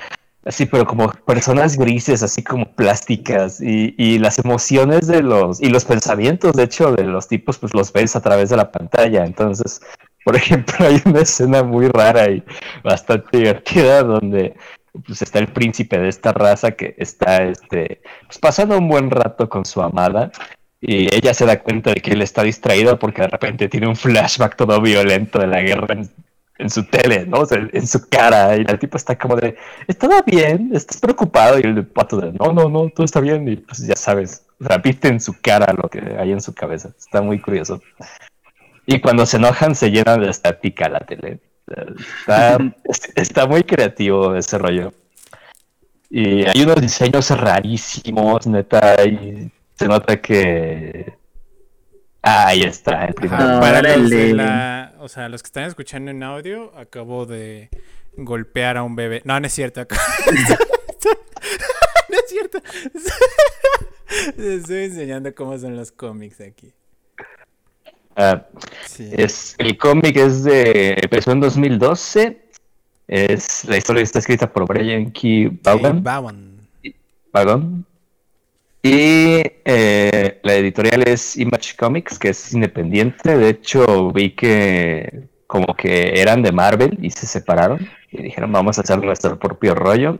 Así, 0.46 0.66
pero 0.66 0.86
como 0.86 1.10
personas 1.26 1.78
grises, 1.78 2.22
así 2.22 2.44
como 2.44 2.66
plásticas, 2.76 3.62
y, 3.62 3.96
y 3.98 4.20
las 4.20 4.40
emociones 4.40 5.08
de 5.08 5.24
los, 5.24 5.62
y 5.62 5.70
los 5.70 5.86
pensamientos, 5.86 6.54
de 6.54 6.64
hecho, 6.64 6.92
de 6.92 7.06
los 7.06 7.28
tipos, 7.30 7.58
pues 7.58 7.74
los 7.74 7.94
ves 7.94 8.16
a 8.18 8.22
través 8.22 8.50
de 8.50 8.58
la 8.58 8.72
pantalla. 8.72 9.26
Entonces, 9.26 9.82
por 10.26 10.36
ejemplo, 10.36 10.86
hay 10.86 11.02
una 11.06 11.22
escena 11.22 11.64
muy 11.64 11.88
rara 11.88 12.30
y 12.30 12.44
bastante 12.84 13.38
divertida 13.38 14.04
donde 14.04 14.56
pues 15.06 15.22
está 15.22 15.40
el 15.40 15.48
príncipe 15.48 15.98
de 15.98 16.10
esta 16.10 16.34
raza 16.34 16.72
que 16.72 16.94
está 16.98 17.44
este, 17.44 18.02
pues, 18.28 18.38
pasando 18.38 18.78
un 18.78 18.88
buen 18.88 19.10
rato 19.10 19.50
con 19.50 19.66
su 19.66 19.82
amada. 19.82 20.32
Y 20.82 21.14
ella 21.16 21.34
se 21.34 21.46
da 21.46 21.62
cuenta 21.62 21.94
de 21.94 22.02
que 22.02 22.12
él 22.12 22.22
está 22.22 22.44
distraído 22.44 23.00
porque 23.00 23.22
de 23.22 23.30
repente 23.30 23.70
tiene 23.70 23.88
un 23.88 23.96
flashback 23.96 24.58
todo 24.58 24.82
violento 24.82 25.40
de 25.40 25.48
la 25.48 25.62
guerra 25.62 25.96
en, 26.64 26.70
su 26.70 26.84
tele, 26.86 27.26
¿no? 27.26 27.40
O 27.40 27.46
sea, 27.46 27.68
en 27.72 27.88
su 27.88 28.08
cara. 28.10 28.56
Y 28.58 28.66
el 28.68 28.80
tipo 28.80 28.98
está 28.98 29.18
como 29.18 29.36
de, 29.36 29.56
¿está 29.88 30.08
bien? 30.26 30.72
¿Estás 30.74 31.00
preocupado? 31.00 31.60
Y 31.60 31.64
el 31.64 31.86
pato 31.86 32.18
de, 32.18 32.32
no, 32.34 32.54
no, 32.54 32.70
no, 32.70 32.90
todo 32.90 33.06
está 33.06 33.20
bien. 33.20 33.48
Y 33.48 33.58
pues 33.58 33.86
ya 33.86 33.96
sabes, 33.96 34.46
repite 34.60 35.08
en 35.08 35.20
su 35.20 35.40
cara 35.42 35.74
lo 35.74 35.90
que 35.90 36.00
hay 36.18 36.32
en 36.32 36.42
su 36.42 36.54
cabeza. 36.54 36.90
Está 36.98 37.22
muy 37.22 37.40
curioso. 37.40 37.82
Y 38.86 39.00
cuando 39.00 39.26
se 39.26 39.38
enojan, 39.38 39.76
se 39.76 39.92
llenan 39.92 40.22
de 40.22 40.30
estática 40.30 40.90
la 40.90 41.00
tele. 41.00 41.40
Está, 42.20 42.58
está 43.16 43.48
muy 43.48 43.64
creativo 43.64 44.36
ese 44.36 44.58
rollo. 44.58 44.94
Y 46.10 46.46
hay 46.46 46.62
unos 46.62 46.80
diseños 46.80 47.30
rarísimos, 47.32 48.46
neta, 48.46 49.04
y 49.04 49.52
se 49.74 49.88
nota 49.88 50.22
que 50.22 51.14
ahí 52.22 52.62
está 52.62 53.06
el 53.06 53.14
primer. 53.16 53.42
Ajá, 53.42 54.83
o 55.04 55.10
sea, 55.10 55.28
los 55.28 55.44
que 55.44 55.48
están 55.48 55.66
escuchando 55.66 56.12
en 56.12 56.24
audio, 56.24 56.72
acabo 56.78 57.26
de 57.26 57.70
golpear 58.16 58.78
a 58.78 58.84
un 58.84 58.96
bebé. 58.96 59.22
No, 59.26 59.38
no 59.38 59.48
es 59.48 59.54
cierto. 59.54 59.82
no 62.10 62.18
es 62.18 62.30
cierto. 62.30 62.60
Les 64.38 64.62
estoy 64.62 64.86
enseñando 64.86 65.36
cómo 65.36 65.58
son 65.58 65.76
los 65.76 65.92
cómics 65.92 66.40
aquí. 66.40 66.72
Ah, 68.16 68.46
Sí. 68.86 69.10
es, 69.12 69.56
el 69.58 69.78
cómic 69.78 70.16
es 70.16 70.46
de. 70.46 70.98
empezó 71.02 71.32
en 71.34 71.42
2012. 71.42 72.42
Es, 73.10 73.66
la 73.66 73.76
historia 73.76 74.04
está 74.04 74.20
escrita 74.20 74.54
por 74.54 74.66
Brian 74.66 75.12
Key 75.12 75.60
Vaughan. 75.62 76.02
Bowen. 76.02 76.68
Vaughan. 77.34 77.86
Y 78.86 79.42
eh, 79.64 80.40
la 80.44 80.56
editorial 80.56 81.08
es 81.08 81.38
Image 81.38 81.78
Comics, 81.78 82.20
que 82.20 82.30
es 82.30 82.54
independiente. 82.54 83.38
De 83.38 83.48
hecho, 83.48 84.12
vi 84.12 84.32
que 84.32 85.30
como 85.48 85.74
que 85.74 86.20
eran 86.20 86.42
de 86.42 86.52
Marvel 86.52 86.98
y 87.02 87.10
se 87.10 87.26
separaron. 87.26 87.88
Y 88.12 88.24
dijeron, 88.24 88.52
vamos 88.52 88.78
a 88.78 88.82
hacer 88.82 89.02
nuestro 89.02 89.40
propio 89.40 89.74
rollo. 89.74 90.20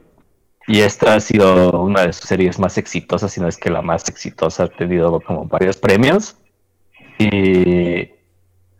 Y 0.66 0.80
esta 0.80 1.16
ha 1.16 1.20
sido 1.20 1.82
una 1.82 2.06
de 2.06 2.14
sus 2.14 2.24
series 2.24 2.58
más 2.58 2.78
exitosas, 2.78 3.34
si 3.34 3.42
no 3.42 3.50
es 3.50 3.58
que 3.58 3.70
la 3.70 3.82
más 3.82 4.08
exitosa. 4.08 4.64
Ha 4.64 4.70
tenido 4.70 5.20
como 5.20 5.44
varios 5.44 5.76
premios. 5.76 6.38
Y 7.20 8.12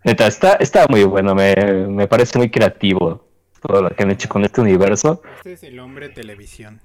neta, 0.06 0.28
está, 0.28 0.54
está 0.62 0.88
muy 0.88 1.04
bueno. 1.04 1.36
Me, 1.36 1.56
me 1.90 2.08
parece 2.08 2.38
muy 2.38 2.50
creativo 2.50 3.28
todo 3.60 3.82
lo 3.82 3.90
que 3.90 4.04
han 4.04 4.12
hecho 4.12 4.30
con 4.30 4.46
este 4.46 4.62
universo. 4.62 5.22
Este 5.40 5.54
es 5.54 5.64
el 5.64 5.78
hombre 5.82 6.08
televisión. 6.08 6.80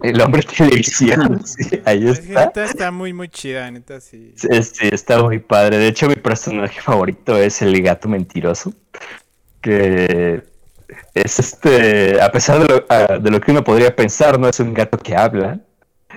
El 0.00 0.20
hombre 0.20 0.42
televisión, 0.56 1.44
sí, 1.46 1.80
ahí 1.84 2.08
está. 2.08 2.46
neta 2.46 2.64
está 2.64 2.90
muy, 2.90 3.12
muy 3.12 3.28
chida, 3.28 3.70
neta, 3.70 4.00
sí. 4.00 4.32
Sí, 4.36 4.62
sí, 4.62 4.88
está 4.92 5.22
muy 5.22 5.38
padre. 5.38 5.78
De 5.78 5.88
hecho, 5.88 6.08
mi 6.08 6.16
personaje 6.16 6.80
favorito 6.80 7.36
es 7.36 7.62
el 7.62 7.80
gato 7.82 8.08
mentiroso. 8.08 8.72
Que 9.60 10.42
es 11.14 11.38
este, 11.38 12.20
a 12.20 12.30
pesar 12.30 12.60
de 12.60 12.68
lo, 12.68 13.20
de 13.20 13.30
lo 13.30 13.40
que 13.40 13.50
uno 13.50 13.64
podría 13.64 13.94
pensar, 13.94 14.38
no 14.38 14.48
es 14.48 14.60
un 14.60 14.74
gato 14.74 14.98
que 14.98 15.16
habla. 15.16 15.60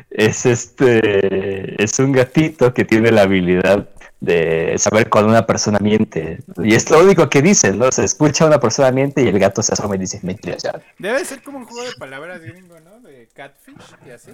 Es 0.09 0.45
este, 0.45 1.81
es 1.81 1.99
un 1.99 2.11
gatito 2.11 2.73
que 2.73 2.85
tiene 2.85 3.11
la 3.11 3.23
habilidad 3.23 3.89
de 4.19 4.75
saber 4.77 5.09
cuando 5.09 5.29
una 5.29 5.45
persona 5.45 5.79
miente. 5.79 6.39
Y 6.57 6.75
es 6.75 6.89
lo 6.89 6.99
único 6.99 7.29
que 7.29 7.41
dice, 7.41 7.71
¿no? 7.73 7.91
Se 7.91 8.03
escucha 8.03 8.43
a 8.43 8.47
una 8.47 8.59
persona 8.59 8.91
miente 8.91 9.23
y 9.23 9.27
el 9.27 9.39
gato 9.39 9.63
se 9.63 9.73
asoma 9.73 9.95
y 9.95 9.99
dice, 9.99 10.19
mentira, 10.23 10.57
ya. 10.57 10.81
Debe 10.97 11.23
ser 11.23 11.41
como 11.41 11.59
un 11.59 11.65
juego 11.65 11.87
de 11.87 11.95
palabras 11.95 12.41
gringo, 12.41 12.79
¿no? 12.81 12.88
Catfish 13.33 13.75
y 14.05 14.11
así. 14.11 14.31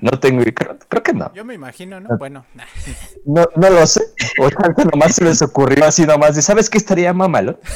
No 0.00 0.18
tengo, 0.18 0.42
creo, 0.52 0.78
creo 0.88 1.02
que 1.02 1.12
no. 1.12 1.32
Yo 1.32 1.44
me 1.44 1.54
imagino, 1.54 2.00
¿no? 2.00 2.16
Bueno, 2.18 2.44
nah. 2.54 2.64
No, 3.24 3.46
no 3.56 3.70
lo 3.70 3.86
sé. 3.86 4.02
O 4.40 4.50
tanto 4.50 4.84
nomás 4.84 5.14
se 5.14 5.24
les 5.24 5.40
ocurrió 5.42 5.84
así 5.84 6.04
nomás 6.04 6.34
de, 6.34 6.42
¿sabes 6.42 6.68
qué 6.68 6.78
estaría 6.78 7.12
mamalo? 7.12 7.58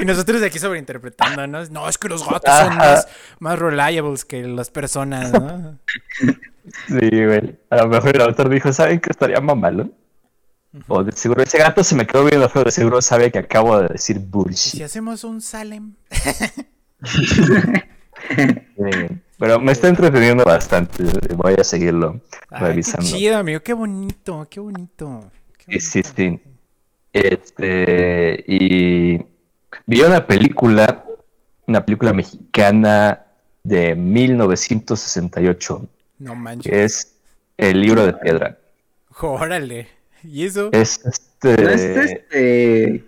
Y 0.00 0.06
nosotros 0.06 0.40
de 0.40 0.46
aquí 0.46 0.58
sobreinterpretándonos. 0.58 1.70
No, 1.70 1.86
es 1.86 1.98
que 1.98 2.08
los 2.08 2.26
gatos 2.26 2.50
son 2.58 2.76
más, 2.76 3.08
más 3.40 3.58
reliables 3.58 4.24
que 4.24 4.42
las 4.42 4.70
personas, 4.70 5.30
¿no? 5.32 5.78
Sí, 6.86 7.10
güey. 7.10 7.58
A 7.70 7.76
lo 7.76 7.88
mejor 7.88 8.14
el 8.16 8.22
autor 8.22 8.48
dijo, 8.48 8.72
¿saben 8.72 9.00
qué 9.00 9.10
estaría 9.10 9.40
mamalo? 9.40 9.90
O 10.88 11.02
de 11.02 11.12
seguro 11.12 11.42
ese 11.42 11.58
gato 11.58 11.84
se 11.84 11.94
me 11.94 12.06
quedó 12.06 12.24
viendo 12.24 12.48
feo, 12.48 12.64
de 12.64 12.70
seguro 12.70 13.02
sabe 13.02 13.30
que 13.30 13.40
acabo 13.40 13.78
de 13.80 13.88
decir 13.88 14.16
¿Y 14.16 14.20
si 14.20 14.26
bullshit. 14.26 14.82
hacemos 14.82 15.24
un 15.24 15.40
Salem? 15.42 15.94
Sí, 18.36 19.16
Pero 19.38 19.58
me 19.58 19.72
está 19.72 19.88
entreteniendo 19.88 20.44
bastante. 20.44 21.02
Voy 21.34 21.54
a 21.58 21.64
seguirlo 21.64 22.20
Ay, 22.48 22.60
qué 22.60 22.66
revisando. 22.68 23.06
chido, 23.08 23.38
amigo. 23.38 23.60
Qué 23.60 23.72
bonito, 23.72 24.46
qué 24.48 24.60
bonito. 24.60 25.30
qué 25.58 25.80
Sí, 25.80 26.02
sí. 26.02 26.40
Este, 27.12 28.44
y 28.46 29.18
vi 29.86 30.00
una 30.02 30.26
película, 30.26 31.04
una 31.66 31.84
película 31.84 32.12
mexicana 32.12 33.26
de 33.64 33.94
1968, 33.96 35.88
No 36.20 36.34
manches. 36.34 36.70
que 36.70 36.84
es 36.84 37.14
El 37.56 37.80
libro 37.80 38.06
de 38.06 38.12
piedra. 38.14 38.58
Órale. 39.20 39.88
¿Y 40.22 40.46
eso? 40.46 40.70
Es 40.72 41.00
este. 41.04 41.62
¿No 41.62 41.68
es 41.70 41.82
este, 41.82 43.04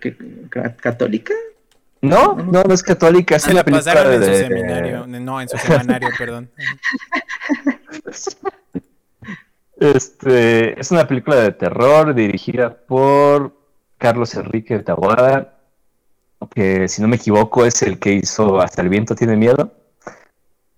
católica? 0.81 1.33
No, 2.09 2.35
no, 2.35 2.63
no 2.63 2.73
es 2.73 2.83
católica, 2.83 3.35
es 3.35 3.43
Se 3.43 3.49
una 3.51 3.59
la 3.59 3.63
película 3.65 3.93
pasaron 3.93 4.13
en 4.13 4.23
su 4.23 4.29
de- 4.31 4.37
seminario. 4.39 5.05
No, 5.07 5.41
en 5.41 5.49
su 5.49 5.57
semanario, 5.57 6.09
perdón. 6.17 6.49
Este, 9.79 10.79
es 10.79 10.91
una 10.91 11.07
película 11.07 11.35
de 11.37 11.51
terror 11.51 12.13
dirigida 12.13 12.75
por 12.75 13.53
Carlos 13.97 14.33
Enrique 14.35 14.79
Taboada, 14.79 15.53
que 16.53 16.87
si 16.87 17.01
no 17.01 17.07
me 17.07 17.17
equivoco 17.17 17.65
es 17.65 17.81
el 17.81 17.97
que 17.99 18.13
hizo 18.13 18.61
Hasta 18.61 18.81
el 18.81 18.89
viento 18.89 19.15
tiene 19.15 19.35
miedo. 19.35 19.73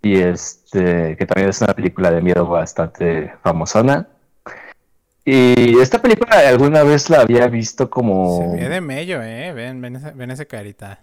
Y 0.02 0.20
este, 0.20 1.18
que 1.18 1.26
también 1.26 1.50
es 1.50 1.62
una 1.62 1.74
película 1.74 2.12
de 2.12 2.22
miedo 2.22 2.46
bastante 2.48 3.34
famosona. 3.44 4.08
Y 5.26 5.78
esta 5.80 6.02
película 6.02 6.38
alguna 6.48 6.84
vez 6.84 7.10
la 7.10 7.22
había 7.22 7.48
visto 7.48 7.90
como... 7.90 8.54
Se 8.56 8.62
ve 8.63 8.70
de 8.70 8.82
mello, 8.82 9.22
eh. 9.22 9.52
Ven, 9.54 9.82
ven 9.82 10.00
ven 10.16 10.32
esa 10.32 10.46
carita. 10.46 11.00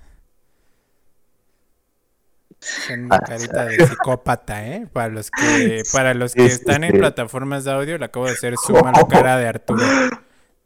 Ven 2.88 3.08
Ah, 3.10 3.20
carita 3.20 3.64
de 3.66 3.86
psicópata, 3.86 4.66
eh. 4.66 4.86
Para 4.92 5.08
los 5.08 5.30
que, 5.30 5.82
para 5.92 6.14
los 6.14 6.34
que 6.34 6.48
sí, 6.48 6.54
están 6.54 6.84
en 6.84 6.92
sí. 6.92 6.98
plataformas 6.98 7.64
de 7.64 7.72
audio, 7.72 7.98
le 7.98 8.04
acabo 8.04 8.26
de 8.26 8.32
hacer 8.32 8.54
zoom 8.56 8.86
a 8.86 8.92
la 8.92 9.06
cara 9.06 9.36
de 9.38 9.48
Arturo. 9.48 9.82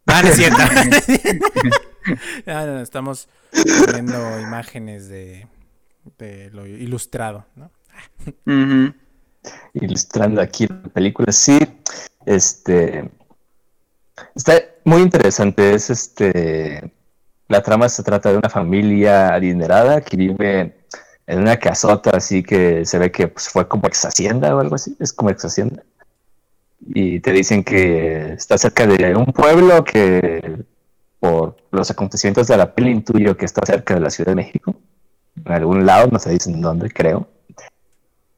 Ah, 0.06 0.22
no 0.22 0.28
es 0.28 0.37
cierto. 0.37 0.58
No, 2.46 2.80
estamos 2.80 3.28
viendo 3.92 4.40
imágenes 4.40 5.11
de, 5.11 5.46
de 6.16 6.48
lo 6.52 6.66
ilustrado, 6.66 7.44
¿no? 7.54 7.70
Ilustrando 9.74 10.40
aquí 10.40 10.66
la 10.66 10.88
película. 10.88 11.30
Sí, 11.32 11.58
este 12.24 13.11
está 14.34 14.54
muy 14.84 15.02
interesante. 15.02 15.74
Es 15.74 15.90
este 15.90 16.90
la 17.48 17.62
trama 17.62 17.88
se 17.88 18.02
trata 18.02 18.30
de 18.30 18.38
una 18.38 18.50
familia 18.50 19.34
adinerada 19.34 20.00
que 20.02 20.16
vive 20.16 20.76
en 21.29 21.41
una 21.41 21.59
casota, 21.59 22.11
así 22.14 22.43
que 22.43 22.87
se 22.87 22.99
ve 22.99 23.12
que 23.12 23.29
pues, 23.29 23.51
fue 23.51 23.69
como 23.69 23.87
ex 23.87 24.05
hacienda 24.07 24.57
o 24.57 24.61
algo 24.61 24.75
así. 24.77 24.97
Es 24.99 25.12
como 25.12 25.29
ex 25.29 25.45
hacienda. 25.45 25.83
Y 26.95 27.21
te 27.21 27.33
dicen 27.33 27.62
que 27.62 28.33
está 28.33 28.57
cerca 28.57 28.87
de 28.87 29.14
un 29.14 29.27
pueblo 29.27 29.85
que 29.85 30.64
por 31.21 31.57
los 31.71 31.91
acontecimientos 31.91 32.47
de 32.47 32.57
la 32.57 32.75
peli 32.75 32.91
intuyo 32.93 33.37
que 33.37 33.45
está 33.45 33.61
cerca 33.67 33.95
de 33.95 34.01
la 34.01 34.09
Ciudad 34.09 34.31
de 34.33 34.37
México. 34.37 34.75
En 35.45 35.53
algún 35.53 35.85
lado, 35.85 36.09
no 36.11 36.19
se 36.19 36.31
dicen 36.31 36.62
dónde, 36.62 36.88
creo. 36.91 37.29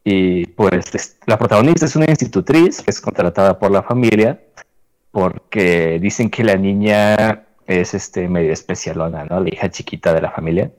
Y 0.03 0.47
pues 0.47 0.93
es- 0.93 1.17
la 1.27 1.39
protagonista 1.39 1.87
es 1.87 1.95
una 1.95 2.07
institutriz 2.09 2.83
que 2.83 2.91
es 2.91 3.01
contratada 3.01 3.57
por 3.59 3.71
la 3.71 3.83
familia 3.85 4.41
porque 5.13 5.99
dicen 6.01 6.29
que 6.29 6.43
la 6.43 6.57
niña 6.57 7.45
es 7.67 7.95
este 7.95 8.27
medio 8.29 8.53
especialona, 8.53 9.27
¿no? 9.27 9.39
La 9.41 9.49
hija 9.49 9.71
chiquita 9.71 10.13
de 10.13 10.23
la 10.23 10.31
familia. 10.33 10.73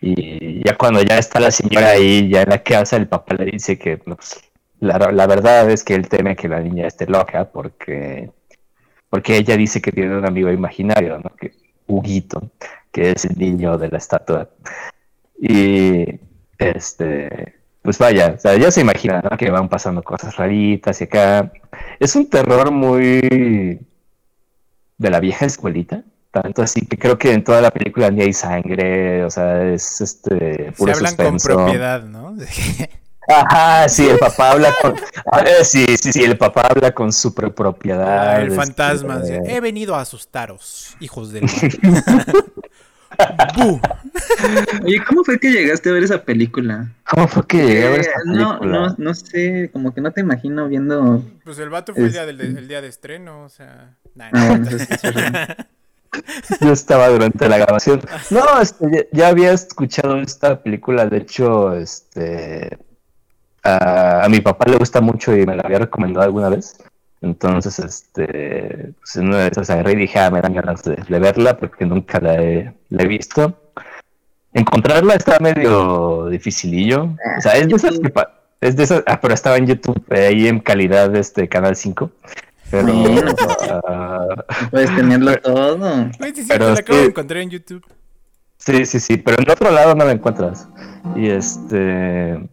Y 0.00 0.64
ya 0.64 0.76
cuando 0.76 1.02
ya 1.02 1.18
está 1.18 1.40
la 1.40 1.50
señora 1.50 1.90
ahí, 1.90 2.28
ya 2.28 2.42
en 2.42 2.50
la 2.50 2.62
casa, 2.62 2.96
el 2.96 3.08
papá 3.08 3.34
le 3.34 3.46
dice 3.46 3.78
que 3.78 3.98
pues, 3.98 4.40
la, 4.80 5.26
verdad 5.26 5.70
es 5.70 5.82
que 5.84 5.94
él 5.94 6.08
teme 6.08 6.36
que 6.36 6.48
la 6.48 6.60
niña 6.60 6.86
esté 6.86 7.06
loca 7.06 7.50
porque, 7.50 8.30
porque 9.10 9.36
ella 9.36 9.56
dice 9.56 9.80
que 9.80 9.92
tiene 9.92 10.16
un 10.16 10.26
amigo 10.26 10.50
imaginario, 10.50 11.18
¿no? 11.18 11.30
Que, 11.36 11.52
Huguito, 11.86 12.50
que 12.92 13.12
es 13.12 13.24
el 13.24 13.38
niño 13.38 13.78
de 13.78 13.88
la 13.88 13.98
estatua. 13.98 14.48
Y 15.40 16.20
este, 16.58 17.54
pues 17.82 17.98
vaya, 17.98 18.36
o 18.44 18.56
ya 18.56 18.70
se 18.70 18.82
imagina, 18.82 19.22
¿no? 19.22 19.36
Que 19.36 19.50
van 19.50 19.68
pasando 19.68 20.02
cosas 20.02 20.36
raritas 20.36 21.00
y 21.00 21.04
acá. 21.04 21.52
Es 21.98 22.14
un 22.14 22.28
terror 22.28 22.70
muy 22.70 23.80
de 24.98 25.10
la 25.10 25.20
vieja 25.20 25.46
escuelita. 25.46 26.04
Tanto 26.30 26.62
así 26.62 26.82
que 26.86 26.98
creo 26.98 27.16
que 27.18 27.32
en 27.32 27.42
toda 27.42 27.60
la 27.62 27.70
película 27.70 28.10
ni 28.10 28.22
hay 28.22 28.32
sangre, 28.32 29.24
o 29.24 29.30
sea, 29.30 29.64
es 29.72 30.00
este 30.00 30.66
Se 30.66 30.72
puro 30.72 30.92
hablan 30.92 31.16
con 31.16 31.36
propiedad, 31.38 32.02
¿no? 32.04 32.36
Ajá, 33.30 33.88
sí, 33.90 34.08
el 34.08 34.18
papá 34.18 34.52
habla 34.52 34.74
con. 34.80 34.94
Eh, 35.46 35.62
sí, 35.64 35.84
sí, 36.00 36.12
sí, 36.12 36.24
el 36.24 36.38
papá 36.38 36.62
habla 36.70 36.92
con 36.92 37.12
su 37.12 37.34
pro- 37.34 37.54
propiedad. 37.54 38.28
Ah, 38.30 38.40
el 38.40 38.44
este, 38.48 38.56
fantasma. 38.56 39.18
dice, 39.20 39.36
eh, 39.36 39.42
He 39.56 39.60
venido 39.60 39.94
a 39.94 40.00
asustaros, 40.00 40.96
hijos 41.00 41.32
del. 41.32 41.44
Oye, 44.84 45.02
¿cómo 45.06 45.24
fue 45.24 45.38
que 45.38 45.50
llegaste 45.50 45.90
a 45.90 45.92
ver 45.92 46.04
esa 46.04 46.22
película? 46.22 46.88
¿Cómo 47.10 47.26
fue 47.28 47.46
que 47.46 47.56
llegué 47.58 47.86
a 47.86 47.90
ver 47.90 48.00
esa 48.00 48.10
Eh, 48.10 48.14
no, 48.26 48.58
película? 48.58 48.78
no, 48.88 48.94
no 48.98 49.14
sé, 49.14 49.70
como 49.72 49.92
que 49.94 50.00
no 50.00 50.12
te 50.12 50.20
imagino 50.20 50.68
viendo. 50.68 51.22
Pues 51.44 51.58
el 51.58 51.68
vato 51.70 51.94
fue 51.94 52.04
el, 52.04 52.12
día 52.12 52.26
del, 52.26 52.40
Este- 52.40 52.58
el 52.60 52.68
día 52.68 52.80
de 52.80 52.88
estreno, 52.88 53.42
o 53.44 53.48
sea. 53.48 53.96
nah, 54.14 54.28
Ah, 54.32 54.48
no, 54.48 54.54
entonces 54.56 55.02
verdad. 55.02 55.66
Yo 56.60 56.72
estaba 56.72 57.08
durante 57.08 57.48
la 57.48 57.58
grabación. 57.58 58.00
No, 58.30 58.60
este, 58.60 59.08
ya, 59.12 59.28
había 59.28 59.52
escuchado 59.52 60.18
esta 60.18 60.62
película, 60.62 61.06
de 61.06 61.18
hecho, 61.18 61.74
este, 61.74 62.78
a, 63.62 64.26
mi 64.30 64.40
papá 64.40 64.66
le 64.70 64.76
gusta 64.76 65.00
mucho 65.00 65.36
y 65.36 65.46
me 65.46 65.56
la 65.56 65.62
había 65.64 65.80
recomendado 65.80 66.24
alguna 66.24 66.48
vez. 66.48 66.78
Entonces, 67.20 67.78
este, 67.78 68.92
pues 68.98 69.16
una 69.16 69.38
de 69.38 69.48
esas 69.48 69.70
agarré 69.70 69.92
y 69.92 69.96
dije, 69.96 70.18
ah, 70.20 70.30
me 70.30 70.40
dan 70.40 70.54
ganas 70.54 70.84
de, 70.84 70.96
verla 71.18 71.56
porque 71.56 71.84
nunca 71.84 72.20
la 72.20 72.34
he, 72.34 72.72
la 72.90 73.02
he 73.02 73.08
visto. 73.08 73.72
Encontrarla 74.52 75.14
está 75.14 75.38
medio 75.40 76.26
dificillo. 76.26 77.16
O 77.38 77.40
sea, 77.40 77.52
es 77.52 77.68
de 77.68 77.76
esas 77.76 77.98
que 77.98 78.12
es 78.60 78.76
de 78.76 78.84
esas, 78.84 79.02
ah, 79.06 79.20
pero 79.20 79.34
estaba 79.34 79.56
en 79.56 79.66
YouTube, 79.66 80.02
eh, 80.10 80.26
ahí 80.26 80.48
en 80.48 80.58
calidad 80.58 81.10
de 81.10 81.20
este 81.20 81.48
Canal 81.48 81.76
5. 81.76 82.10
Pero, 82.70 82.92
Bueno. 82.92 83.34
ah, 83.88 84.26
Puedes 84.70 84.94
tenerlo 84.94 85.36
todo. 85.40 86.10
Güey, 86.18 86.34
sí, 86.34 86.42
sí, 86.42 86.48
Pero 86.48 86.66
la 86.66 86.72
es 86.74 86.78
acabo 86.80 86.98
de 86.98 87.04
que- 87.04 87.10
encontrar 87.10 87.40
en 87.42 87.50
YouTube. 87.50 87.84
Sí, 88.58 88.84
sí, 88.86 88.98
sí, 89.00 89.16
pero 89.16 89.40
en 89.40 89.48
otro 89.50 89.70
lado 89.70 89.94
no 89.94 90.04
la 90.04 90.12
encuentras. 90.12 90.68
Y 91.14 91.28
este. 91.30 92.48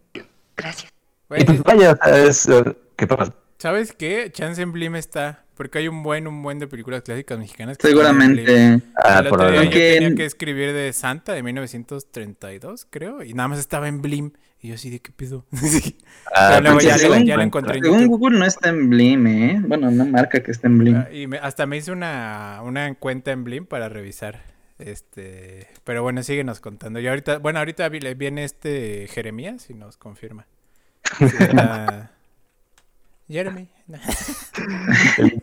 Güey, 1.30 1.42
Y 1.42 1.46
pues 1.46 1.64
vaya, 1.64 1.98
es. 2.28 2.48
eh, 2.48 2.64
¿Qué 2.96 3.08
pasa? 3.08 3.34
¿Sabes 3.58 3.92
qué? 3.94 4.32
Chance 4.32 4.62
en 4.62 4.72
Blim 4.72 4.96
está. 4.96 5.44
Porque 5.56 5.80
hay 5.80 5.88
un 5.88 6.04
buen, 6.04 6.28
un 6.28 6.44
buen 6.44 6.60
de 6.60 6.68
películas 6.68 7.02
clásicas 7.02 7.40
mexicanas. 7.40 7.78
que 7.78 7.88
están 7.88 8.22
en 8.22 8.32
Blim. 8.34 8.46
Seguramente. 8.46 8.86
Ah, 8.98 9.20
el 9.20 9.30
por 9.30 9.40
yo 9.54 9.70
tenía 9.70 10.16
que 10.16 10.26
escribir 10.26 10.74
de 10.74 10.92
Santa 10.94 11.34
de 11.34 11.42
1932, 11.44 12.88
creo, 12.90 13.24
y 13.24 13.34
nada 13.34 13.48
más 13.50 13.60
estaba 13.60 13.88
en 13.88 14.02
Blim. 14.02 14.32
Y 14.62 14.70
yo 14.70 14.76
así 14.76 14.90
de 14.90 15.00
qué 15.00 15.12
pido. 15.12 15.46
Ah, 16.38 16.60
pues 16.74 16.84
ya, 16.84 16.98
según- 16.98 17.26
ya 17.26 17.38
la 17.38 17.44
encontré 17.44 17.78
en 17.78 17.84
Según. 17.84 18.08
Google 18.08 18.40
no 18.40 18.46
está 18.46 18.70
en 18.70 18.90
Blim, 18.90 19.28
¿eh? 19.28 19.62
Bueno, 19.66 19.90
no 19.92 20.06
marca 20.06 20.42
que 20.44 20.52
está 20.52 20.68
en 20.68 20.78
Blim. 20.80 20.96
Ah, 20.98 21.08
Y 21.14 21.28
me- 21.28 21.38
hasta 21.38 21.66
me 21.66 21.78
hice 21.78 21.92
una, 21.92 22.60
una 22.64 22.94
cuenta 22.96 23.32
en 23.32 23.44
Blim 23.46 23.66
para 23.68 23.88
revisar. 23.90 24.42
Este, 24.80 25.68
pero 25.86 26.04
bueno, 26.04 26.22
síguenos 26.24 26.60
contando. 26.60 27.00
Y 27.00 27.08
ahorita, 27.08 27.38
bueno, 27.38 27.60
ahorita 27.60 27.88
vi- 27.90 28.14
viene 28.16 28.44
este 28.44 29.08
Jeremías 29.10 29.70
y 29.70 29.76
nos 29.76 29.96
confirma. 29.98 30.46
Jeremy. 33.30 33.70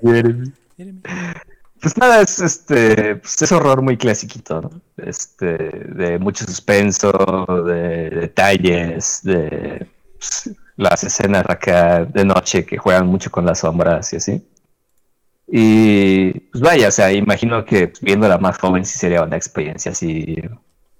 Jeremy. 0.02 0.52
Jeremy. 0.76 1.02
Pues 1.82 1.96
nada, 1.98 2.22
es 2.22 2.38
este. 2.40 3.16
Pues 3.16 3.42
es 3.42 3.52
horror 3.52 3.82
muy 3.82 3.96
clasiquito, 3.96 4.62
¿no? 4.62 4.70
Este. 4.96 5.46
De 5.56 6.18
mucho 6.18 6.44
suspenso, 6.44 7.10
de 7.66 8.10
detalles, 8.10 9.20
de. 9.24 9.86
pues, 10.18 10.50
las 10.76 11.04
escenas 11.04 11.44
acá 11.48 12.04
de 12.04 12.24
noche 12.24 12.64
que 12.64 12.78
juegan 12.78 13.06
mucho 13.06 13.30
con 13.30 13.44
las 13.46 13.60
sombras 13.60 14.12
y 14.12 14.16
así. 14.16 14.42
Y 15.48 16.32
pues 16.50 16.62
vaya, 16.62 16.88
o 16.88 16.90
sea, 16.90 17.12
imagino 17.12 17.64
que 17.64 17.88
pues, 17.88 18.00
viéndola 18.00 18.38
más 18.38 18.58
joven 18.58 18.84
sí 18.86 18.98
sería 18.98 19.22
una 19.22 19.36
experiencia 19.36 19.92
así. 19.92 20.36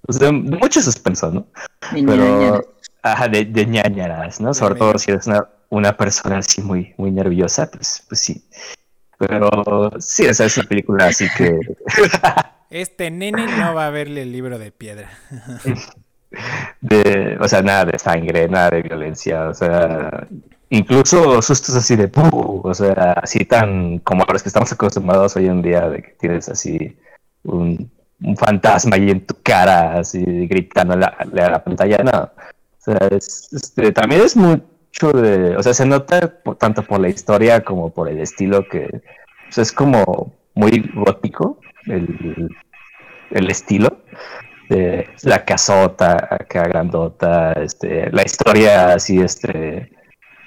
pues, 0.05 0.19
de, 0.19 0.27
de 0.27 0.31
mucho 0.57 0.81
suspenso, 0.81 1.31
¿no? 1.31 1.47
Pero, 1.91 2.61
ajá, 3.01 3.27
de, 3.29 3.45
de 3.45 3.65
ñañaras, 3.65 4.41
¿no? 4.41 4.53
Sobre 4.53 4.75
todo 4.75 4.97
si 4.99 5.11
eres 5.11 5.27
una, 5.27 5.47
una 5.69 5.95
persona 5.97 6.39
así 6.39 6.61
muy, 6.61 6.93
muy 6.97 7.11
nerviosa, 7.11 7.69
pues, 7.71 8.03
pues 8.07 8.19
sí. 8.19 8.43
Pero 9.27 9.91
sí, 9.99 10.25
esa 10.25 10.45
es 10.45 10.57
una 10.57 10.67
película 10.67 11.05
así 11.07 11.27
que 11.37 11.57
Este 12.73 13.11
nene 13.11 13.45
no 13.45 13.75
va 13.75 13.85
a 13.85 13.89
verle 13.91 14.23
el 14.23 14.31
libro 14.31 14.57
de 14.57 14.71
piedra. 14.71 15.07
de, 16.81 17.37
o 17.39 17.47
sea, 17.47 17.61
nada 17.61 17.85
de 17.85 17.99
sangre, 17.99 18.47
nada 18.47 18.71
de 18.71 18.81
violencia, 18.81 19.49
o 19.49 19.53
sea, 19.53 20.27
incluso 20.71 21.39
sustos 21.43 21.75
así 21.75 21.95
de 21.95 22.07
¡puh! 22.07 22.61
o 22.63 22.73
sea, 22.73 23.13
así 23.21 23.45
tan 23.45 23.99
como 23.99 24.23
a 24.27 24.33
los 24.33 24.41
que 24.41 24.49
estamos 24.49 24.71
acostumbrados 24.71 25.35
hoy 25.35 25.45
en 25.45 25.61
día, 25.61 25.87
de 25.87 26.01
que 26.01 26.15
tienes 26.19 26.49
así 26.49 26.97
un, 27.43 27.91
un 28.23 28.37
fantasma 28.37 28.95
ahí 28.95 29.11
en 29.11 29.23
tu 29.23 29.35
cara, 29.43 29.99
así 29.99 30.23
gritando 30.47 30.95
a 30.95 30.97
la, 30.97 31.27
la 31.31 31.63
pantalla, 31.63 31.97
no. 31.99 32.23
O 32.23 32.81
sea, 32.83 33.07
es, 33.11 33.53
este, 33.53 33.91
también 33.91 34.21
es 34.21 34.35
o 35.01 35.63
sea, 35.63 35.73
se 35.73 35.85
nota 35.85 36.39
tanto 36.57 36.83
por 36.83 36.99
la 36.99 37.09
historia 37.09 37.63
como 37.63 37.93
por 37.93 38.09
el 38.09 38.19
estilo 38.19 38.67
que 38.67 39.01
es 39.55 39.71
como 39.71 40.33
muy 40.55 40.91
gótico 40.93 41.59
el, 41.87 42.49
el 43.31 43.49
estilo 43.49 44.03
de 44.69 45.07
la 45.23 45.43
casota 45.43 46.27
acá 46.29 46.63
grandota, 46.63 47.53
este, 47.53 48.09
la 48.11 48.23
historia 48.23 48.93
así, 48.93 49.19
este, 49.19 49.91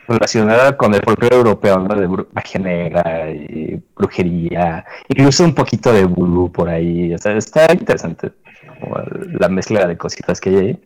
relacionada 0.08 0.76
con 0.76 0.94
el 0.94 1.02
folclore 1.02 1.36
europeo. 1.36 1.78
De 1.86 2.08
magia 2.32 2.60
negra 2.60 3.30
y 3.30 3.80
brujería, 3.94 4.84
incluso 5.08 5.44
un 5.44 5.54
poquito 5.54 5.92
de 5.92 6.04
vudú 6.04 6.50
por 6.50 6.68
ahí, 6.68 7.14
o 7.14 7.18
sea, 7.18 7.36
está 7.36 7.72
interesante 7.72 8.32
la 9.38 9.48
mezcla 9.48 9.86
de 9.86 9.96
cositas 9.96 10.40
que 10.40 10.50
hay 10.50 10.56
ahí. 10.56 10.80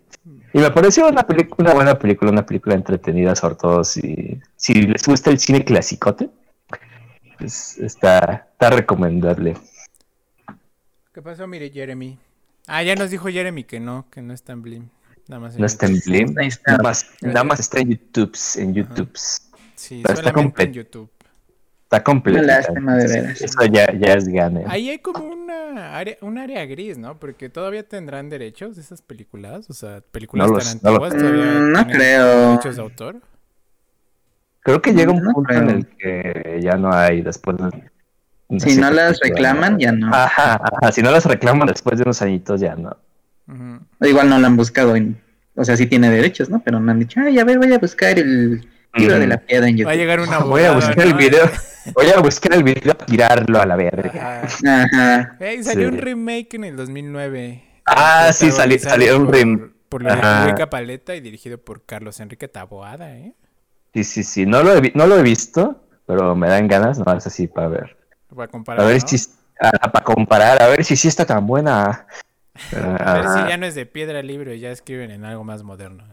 Y 0.52 0.58
me 0.58 0.70
pareció 0.70 1.08
una 1.08 1.22
película, 1.24 1.56
una 1.70 1.74
buena 1.74 1.98
película, 1.98 2.30
una 2.30 2.44
película 2.44 2.74
entretenida, 2.74 3.36
sobre 3.36 3.54
todo 3.54 3.84
si, 3.84 4.40
si 4.56 4.74
les 4.74 5.06
gusta 5.06 5.30
el 5.30 5.38
cine 5.38 5.64
clasicote, 5.64 6.28
pues 7.38 7.78
está, 7.78 8.48
está 8.52 8.70
recomendable. 8.70 9.56
¿Qué 11.12 11.22
pasó? 11.22 11.46
Mire, 11.46 11.70
Jeremy. 11.70 12.18
Ah, 12.66 12.82
ya 12.82 12.94
nos 12.94 13.10
dijo 13.10 13.28
Jeremy 13.28 13.64
que 13.64 13.80
no, 13.80 14.06
que 14.10 14.22
no 14.22 14.32
está 14.34 14.52
en 14.52 14.62
Blim. 14.62 14.88
Nada 15.28 15.40
más 15.40 15.56
No 15.56 15.66
está 15.66 15.86
en. 15.86 16.00
Blim, 16.04 16.34
Ahí 16.38 16.48
está. 16.48 16.72
nada 16.72 16.82
más, 16.82 17.06
nada 17.20 17.44
más 17.44 17.60
está 17.60 17.80
en 17.80 17.90
YouTube, 17.90 18.36
en 18.56 18.74
YouTube. 18.74 19.10
Sí, 19.76 20.00
Pero 20.04 20.18
está 20.18 20.30
solamente 20.30 20.62
en. 20.64 20.72
YouTube. 20.72 21.10
Está 21.92 22.04
completo. 22.04 22.38
Una 22.44 22.46
lástima, 22.58 22.96
de 22.96 23.08
veras. 23.08 23.40
Eso 23.40 23.64
ya, 23.64 23.92
ya 23.98 24.12
es 24.14 24.28
gane. 24.28 24.62
Ahí 24.68 24.90
hay 24.90 25.00
como 25.00 25.24
una 25.24 25.96
área, 25.96 26.16
un 26.20 26.38
área 26.38 26.64
gris, 26.64 26.96
¿no? 26.98 27.18
Porque 27.18 27.48
todavía 27.48 27.82
tendrán 27.82 28.28
derechos 28.28 28.76
de 28.76 28.82
esas 28.82 29.02
películas. 29.02 29.68
O 29.68 29.72
sea, 29.72 30.00
películas 30.12 30.48
No 30.48 30.58
tan 30.58 30.66
no 30.82 30.88
antiguas 30.90 31.16
todavía 31.16 31.44
Mm, 31.44 31.72
no 31.72 31.86
tienen 31.86 31.96
creo. 31.96 32.48
derechos 32.50 32.76
de 32.76 32.82
autor. 32.82 33.20
Creo 34.60 34.80
que 34.80 34.92
llega 34.92 35.10
un 35.10 35.22
No 35.22 35.32
punto 35.32 35.48
creo. 35.48 35.62
en 35.62 35.70
el 35.70 35.86
que 35.86 36.60
ya 36.62 36.76
no 36.76 36.92
hay 36.92 37.22
después 37.22 37.56
de... 37.56 38.60
Si 38.60 38.76
no 38.76 38.90
las 38.92 39.18
reclaman, 39.20 39.78
ya 39.78 39.90
no. 39.90 40.14
Ajá, 40.14 40.60
ajá, 40.62 40.92
si 40.92 41.02
no 41.02 41.10
las 41.10 41.24
reclaman 41.24 41.66
después 41.66 41.98
de 41.98 42.02
unos 42.04 42.22
añitos, 42.22 42.60
ya 42.60 42.76
no. 42.76 42.96
Igual 44.02 44.28
no 44.28 44.38
la 44.38 44.46
han 44.46 44.56
buscado. 44.56 44.94
En... 44.94 45.20
O 45.56 45.64
sea, 45.64 45.76
sí 45.76 45.86
tiene 45.86 46.08
derechos, 46.10 46.50
¿no? 46.50 46.60
Pero 46.62 46.78
no 46.78 46.90
han 46.92 47.00
dicho, 47.00 47.20
ay, 47.20 47.38
a 47.38 47.44
ver, 47.44 47.58
voy 47.58 47.72
a 47.72 47.78
buscar 47.78 48.16
el 48.18 48.68
libro 48.94 49.18
de 49.18 49.26
la 49.26 49.38
piedra 49.38 49.68
en 49.68 49.76
Va 49.86 49.90
a 49.90 49.94
llegar 49.94 50.20
una 50.20 50.38
Voy 50.44 50.62
a 50.64 50.72
buscar 50.72 51.00
el 51.00 51.14
video, 51.14 51.48
voy 51.94 52.06
a 52.10 52.20
buscar 52.20 52.54
el 52.54 52.62
video 52.64 52.96
y 53.06 53.10
tirarlo 53.12 53.60
a 53.60 53.66
la 53.66 53.76
verga. 53.76 54.42
Ajá. 54.42 55.36
Salió 55.62 55.88
Sí. 55.88 55.94
un 55.94 55.98
remake 55.98 56.54
en 56.54 56.64
el 56.64 56.76
2009. 56.76 57.64
Ah, 57.86 58.30
sí, 58.32 58.50
sali- 58.50 58.78
protagonizado 58.78 58.90
salió 58.90 59.16
un 59.18 59.26
por- 59.26 59.34
rem- 59.36 59.72
Por. 59.88 60.02
Enrique 60.06 60.66
Paleta 60.66 61.14
y 61.16 61.20
dirigido 61.20 61.58
por 61.58 61.84
Carlos 61.84 62.20
Enrique 62.20 62.46
Taboada, 62.48 63.16
¿eh? 63.16 63.34
Sí, 63.94 64.04
sí, 64.04 64.22
sí, 64.22 64.46
no 64.46 64.62
lo 64.62 64.74
he, 64.76 64.80
vi- 64.80 64.92
no 64.94 65.06
lo 65.08 65.16
he 65.18 65.22
visto, 65.22 65.82
pero 66.06 66.36
me 66.36 66.48
dan 66.48 66.68
ganas, 66.68 66.98
no 66.98 67.12
es 67.16 67.26
así 67.26 67.48
para 67.48 67.68
ver. 67.68 67.96
Para 68.34 68.46
comparar, 68.48 68.84
A 68.84 68.88
ver 68.88 69.00
¿no? 69.02 69.08
si, 69.08 69.16
para 69.58 70.04
comparar, 70.04 70.62
a 70.62 70.68
ver 70.68 70.84
si 70.84 70.94
sí 70.96 71.08
está 71.08 71.24
tan 71.26 71.46
buena. 71.46 72.06
A 72.72 73.14
ver 73.14 73.24
si 73.28 73.48
ya 73.48 73.56
no 73.56 73.64
es 73.66 73.74
de 73.74 73.86
piedra 73.86 74.22
libre 74.22 74.54
y 74.56 74.60
ya 74.60 74.70
escriben 74.70 75.10
en 75.10 75.24
algo 75.24 75.42
más 75.44 75.62
moderno, 75.62 76.04
¿no? 76.08 76.09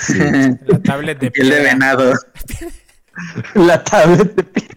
Sí. 0.00 0.18
La 0.66 0.78
tablet 0.82 1.18
de 1.18 1.30
Piel 1.32 1.50
de 1.50 1.60
venado. 1.62 2.12
La 3.54 3.82
tablet 3.82 4.34
de 4.34 4.42
pi- 4.44 4.68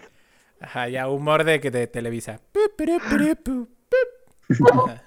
Ajá, 0.60 0.88
ya 0.90 1.08
humor 1.10 1.44
de, 1.44 1.60
Televisa. 1.88 2.40
Pu, 2.52 2.60
pu. 2.78 3.68
Ajá. 4.72 5.04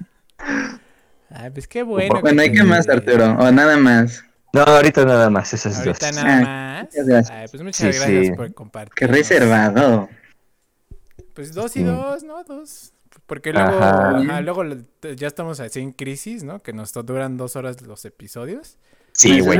Ay, 1.30 1.50
pues 1.50 1.66
qué 1.66 1.82
bueno. 1.82 2.20
Bueno, 2.20 2.44
¿y 2.44 2.52
qué 2.52 2.62
más, 2.62 2.88
Arturo? 2.88 3.32
O 3.38 3.50
nada 3.50 3.76
más. 3.76 4.22
No, 4.52 4.62
ahorita 4.62 5.04
nada 5.04 5.28
más, 5.28 5.52
esas 5.52 5.84
dos. 5.84 5.86
Ahorita 6.02 6.12
nada 6.12 6.38
Ah, 6.38 6.40
más. 6.42 6.84
muchas 6.84 7.06
gracias. 7.06 7.30
Ay, 7.36 7.46
pues 7.50 7.62
muchas 7.62 7.94
Sí, 7.94 7.98
gracias 8.00 8.26
sí. 8.26 8.32
por 8.32 8.54
compartir. 8.54 8.94
Qué 8.94 9.06
reservado. 9.06 10.08
Pues 11.34 11.52
dos 11.52 11.76
y 11.76 11.80
Sí. 11.80 11.84
dos, 11.84 12.22
¿no? 12.22 12.44
Dos. 12.44 12.92
Porque 13.26 13.52
luego, 13.52 13.68
Ajá. 13.68 14.18
ajá, 14.18 14.40
luego 14.42 14.62
ya 15.16 15.26
estamos 15.26 15.58
así 15.60 15.80
en 15.80 15.92
crisis, 15.92 16.44
¿no? 16.44 16.62
Que 16.62 16.72
nos 16.72 16.92
duran 16.92 17.36
dos 17.36 17.56
horas 17.56 17.80
los 17.82 18.04
episodios. 18.04 18.78
Sí, 19.16 19.38
Eso 19.38 19.40
es 19.40 19.44
güey. 19.46 19.58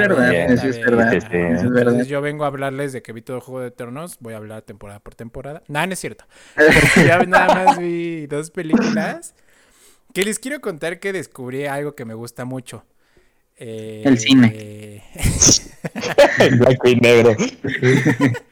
eso 0.49 0.69
es 0.69 0.79
verdad. 0.79 1.23
Eso 1.51 1.67
es 1.67 1.73
entonces 1.73 2.09
yo 2.09 2.21
vengo 2.21 2.45
a 2.45 2.49
hablarles 2.49 2.93
de 2.93 3.03
que 3.03 3.13
vi 3.13 3.23
todo 3.23 3.41
Juego 3.41 3.61
de 3.61 3.69
Eternos. 3.69 4.19
Voy 4.21 4.35
a 4.35 4.39
hablar 4.39 4.63
temporada 4.63 5.01
por 5.01 5.15
temporada. 5.15 5.63
Nah, 5.69 5.87
no 5.87 5.93
es 5.95 5.99
cierto. 5.99 6.25
Porque 6.73 7.03
ya 7.03 7.23
nada 7.27 7.51
más 7.51 7.77
vi 7.77 8.27
dos 8.27 8.51
películas. 8.51 9.35
Que 10.15 10.25
les 10.25 10.39
quiero 10.39 10.61
contar 10.61 10.99
que 11.01 11.13
descubrí 11.13 11.67
algo 11.67 11.95
que 11.95 12.05
me 12.07 12.15
gusta 12.15 12.45
mucho. 12.45 12.85
Eh, 13.57 14.11
El 14.11 14.19
cine. 14.19 14.53
eh, 14.55 15.03
En 16.39 16.59
blanco 16.59 16.89
y 16.89 16.97
negro. 16.97 17.37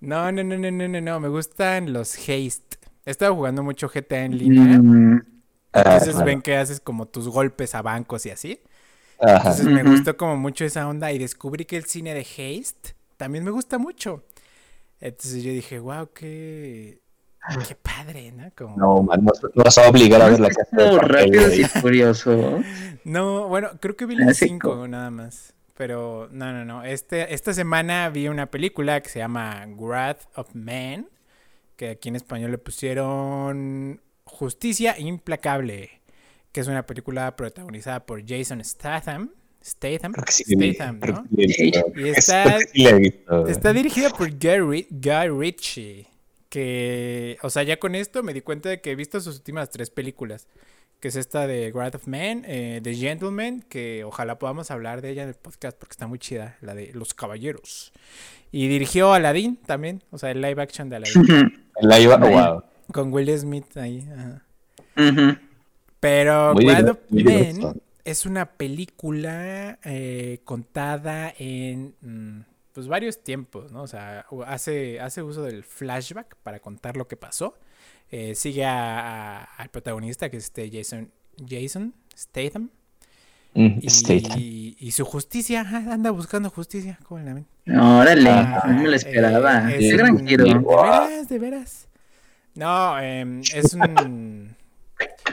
no, 0.00 0.30
no, 0.32 0.44
no, 0.44 0.58
no, 0.58 0.70
no, 0.70 0.88
no, 0.88 1.00
no. 1.00 1.20
Me 1.20 1.28
gustan 1.28 1.92
los 1.92 2.16
haste. 2.18 2.78
He 3.04 3.10
estado 3.10 3.34
jugando 3.34 3.62
mucho 3.62 3.88
GTA 3.88 4.24
en 4.24 4.38
línea. 4.38 4.78
Mm, 4.82 5.22
Entonces 5.72 6.14
Ajá. 6.14 6.22
ven 6.22 6.42
que 6.42 6.56
haces 6.56 6.80
como 6.80 7.06
tus 7.08 7.28
golpes 7.28 7.74
a 7.74 7.82
bancos 7.82 8.24
y 8.26 8.30
así. 8.30 8.60
Entonces 9.20 9.66
me 9.66 9.82
gustó 9.82 10.16
como 10.16 10.36
mucho 10.36 10.64
esa 10.64 10.88
onda 10.88 11.12
y 11.12 11.18
descubrí 11.18 11.64
que 11.64 11.76
el 11.76 11.84
cine 11.84 12.14
de 12.14 12.20
Haste 12.20 12.94
también 13.16 13.44
me 13.44 13.50
gusta 13.50 13.78
mucho. 13.78 14.24
Entonces 15.00 15.42
yo 15.42 15.50
dije, 15.50 15.78
wow, 15.78 16.08
qué, 16.14 17.00
qué 17.68 17.74
padre, 17.74 18.32
¿no? 18.32 18.50
Como... 18.56 18.76
No, 18.76 19.02
man, 19.02 19.24
nos, 19.24 19.42
nos 19.54 19.78
va 19.78 19.84
a 19.84 19.88
obligar 19.88 20.22
a 20.22 20.28
ver 20.30 20.40
la 20.40 20.48
casa 20.48 20.70
papel, 20.70 20.98
rápido 21.00 21.54
y 21.54 21.64
furioso. 21.64 22.60
No, 23.04 23.48
bueno, 23.48 23.70
creo 23.80 23.96
que 23.96 24.06
vi 24.06 24.16
las 24.16 24.38
Clásico. 24.38 24.48
cinco 24.48 24.88
nada 24.88 25.10
más. 25.10 25.54
Pero 25.76 26.28
no, 26.30 26.52
no, 26.52 26.64
no. 26.64 26.84
Este, 26.84 27.34
esta 27.34 27.52
semana 27.52 28.08
vi 28.08 28.28
una 28.28 28.46
película 28.46 29.00
que 29.00 29.08
se 29.08 29.18
llama 29.18 29.66
Wrath 29.76 30.22
of 30.36 30.54
Man, 30.54 31.08
que 31.76 31.90
aquí 31.90 32.08
en 32.08 32.16
español 32.16 32.52
le 32.52 32.58
pusieron 32.58 34.00
Justicia 34.24 34.98
Implacable, 34.98 36.00
que 36.54 36.60
es 36.60 36.68
una 36.68 36.86
película 36.86 37.34
protagonizada 37.36 38.06
por 38.06 38.24
Jason 38.26 38.64
Statham. 38.64 39.30
Statham, 39.62 40.12
sí 40.28 40.44
Statham, 40.44 41.00
¿no? 41.00 41.24
sí. 41.48 41.72
Y 41.96 42.08
Es- 42.08 42.18
está- 42.18 42.58
sí. 42.60 42.86
Está 43.48 43.72
dirigida 43.72 44.08
por 44.10 44.30
Guy, 44.30 44.38
Ri- 44.60 44.86
Guy 44.90 45.28
Ritchie. 45.38 46.06
Que, 46.48 47.36
o 47.42 47.50
sea, 47.50 47.64
ya 47.64 47.78
con 47.78 47.94
esto 47.96 48.22
me 48.22 48.32
di 48.32 48.40
cuenta 48.40 48.68
de 48.68 48.80
que 48.80 48.92
he 48.92 48.94
visto 48.94 49.20
sus 49.20 49.36
últimas 49.38 49.70
tres 49.70 49.90
películas. 49.90 50.46
Que 51.00 51.08
es 51.08 51.16
esta 51.16 51.46
de 51.48 51.72
Wrath 51.72 51.96
of 51.96 52.06
Man, 52.06 52.44
eh, 52.46 52.80
The 52.82 52.94
Gentleman, 52.94 53.62
que 53.68 54.04
ojalá 54.04 54.38
podamos 54.38 54.70
hablar 54.70 55.02
de 55.02 55.10
ella 55.10 55.22
en 55.24 55.30
el 55.30 55.34
podcast 55.34 55.76
porque 55.76 55.92
está 55.94 56.06
muy 56.06 56.18
chida, 56.18 56.56
la 56.60 56.74
de 56.74 56.92
Los 56.94 57.12
Caballeros. 57.12 57.92
Y 58.52 58.68
dirigió 58.68 59.12
Aladdin 59.12 59.56
también, 59.56 60.02
o 60.10 60.18
sea, 60.18 60.30
el 60.30 60.40
live 60.40 60.62
action 60.62 60.88
de 60.88 60.96
Aladdin. 60.96 61.66
La 61.80 61.98
iba, 61.98 62.16
Vaya. 62.16 62.50
wow. 62.52 62.62
con 62.92 63.12
Will 63.12 63.36
Smith 63.38 63.76
ahí. 63.76 64.06
ajá. 64.16 64.44
Ujú. 64.96 65.36
Pero 66.04 66.52
Muy 66.52 66.66
muy 66.66 66.74
Man 66.74 66.98
diverso. 67.08 67.74
es 68.04 68.26
una 68.26 68.44
película 68.44 69.78
eh, 69.84 70.40
contada 70.44 71.32
en 71.38 71.94
mm, 72.02 72.40
pues 72.74 72.88
varios 72.88 73.24
tiempos, 73.24 73.72
¿no? 73.72 73.82
O 73.82 73.86
sea, 73.86 74.26
hace, 74.46 75.00
hace 75.00 75.22
uso 75.22 75.42
del 75.44 75.64
flashback 75.64 76.36
para 76.42 76.60
contar 76.60 76.98
lo 76.98 77.08
que 77.08 77.16
pasó. 77.16 77.56
Eh, 78.10 78.34
sigue 78.34 78.66
a- 78.66 79.40
a- 79.40 79.44
al 79.44 79.70
protagonista, 79.70 80.28
que 80.28 80.36
es 80.36 80.44
este 80.44 80.70
Jason, 80.70 81.10
Jason 81.48 81.94
Statham. 82.14 82.68
Mm, 83.54 83.78
Y, 83.80 83.88
Statham. 83.88 84.38
y 84.38 84.90
su 84.92 85.06
justicia, 85.06 85.60
anda 85.62 86.10
buscando 86.10 86.50
justicia, 86.50 86.98
¿cómo 87.04 87.20
la 87.24 87.32
ven? 87.32 87.46
Órale, 87.80 88.28
Ah, 88.28 88.62
no 88.68 88.82
me 88.82 88.88
lo 88.90 88.96
esperaba. 88.96 89.72
eh, 89.72 89.78
es 89.88 89.96
gran 89.96 90.26
giro. 90.26 90.44
De 90.44 90.52
veras, 90.54 91.28
de 91.30 91.38
veras. 91.38 91.88
No, 92.54 93.00
em, 93.00 93.40
es 93.54 93.72
un. 93.72 94.54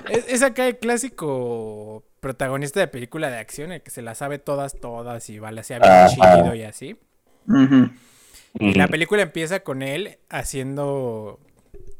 Es, 0.07 0.25
es 0.27 0.43
acá 0.43 0.67
el 0.67 0.77
clásico 0.79 2.03
protagonista 2.19 2.79
de 2.79 2.87
película 2.87 3.29
de 3.29 3.37
acción, 3.37 3.71
el 3.71 3.81
que 3.81 3.91
se 3.91 4.01
la 4.01 4.15
sabe 4.15 4.39
todas, 4.39 4.79
todas 4.79 5.29
y 5.29 5.39
vale, 5.39 5.61
así 5.61 5.73
bien 5.79 6.03
chido 6.03 6.53
y 6.55 6.63
así. 6.63 6.97
Y 8.63 8.73
la 8.75 8.87
Mm, 8.87 8.91
película 8.91 9.21
empieza 9.23 9.61
con 9.61 9.81
él 9.81 10.19
haciendo 10.29 11.39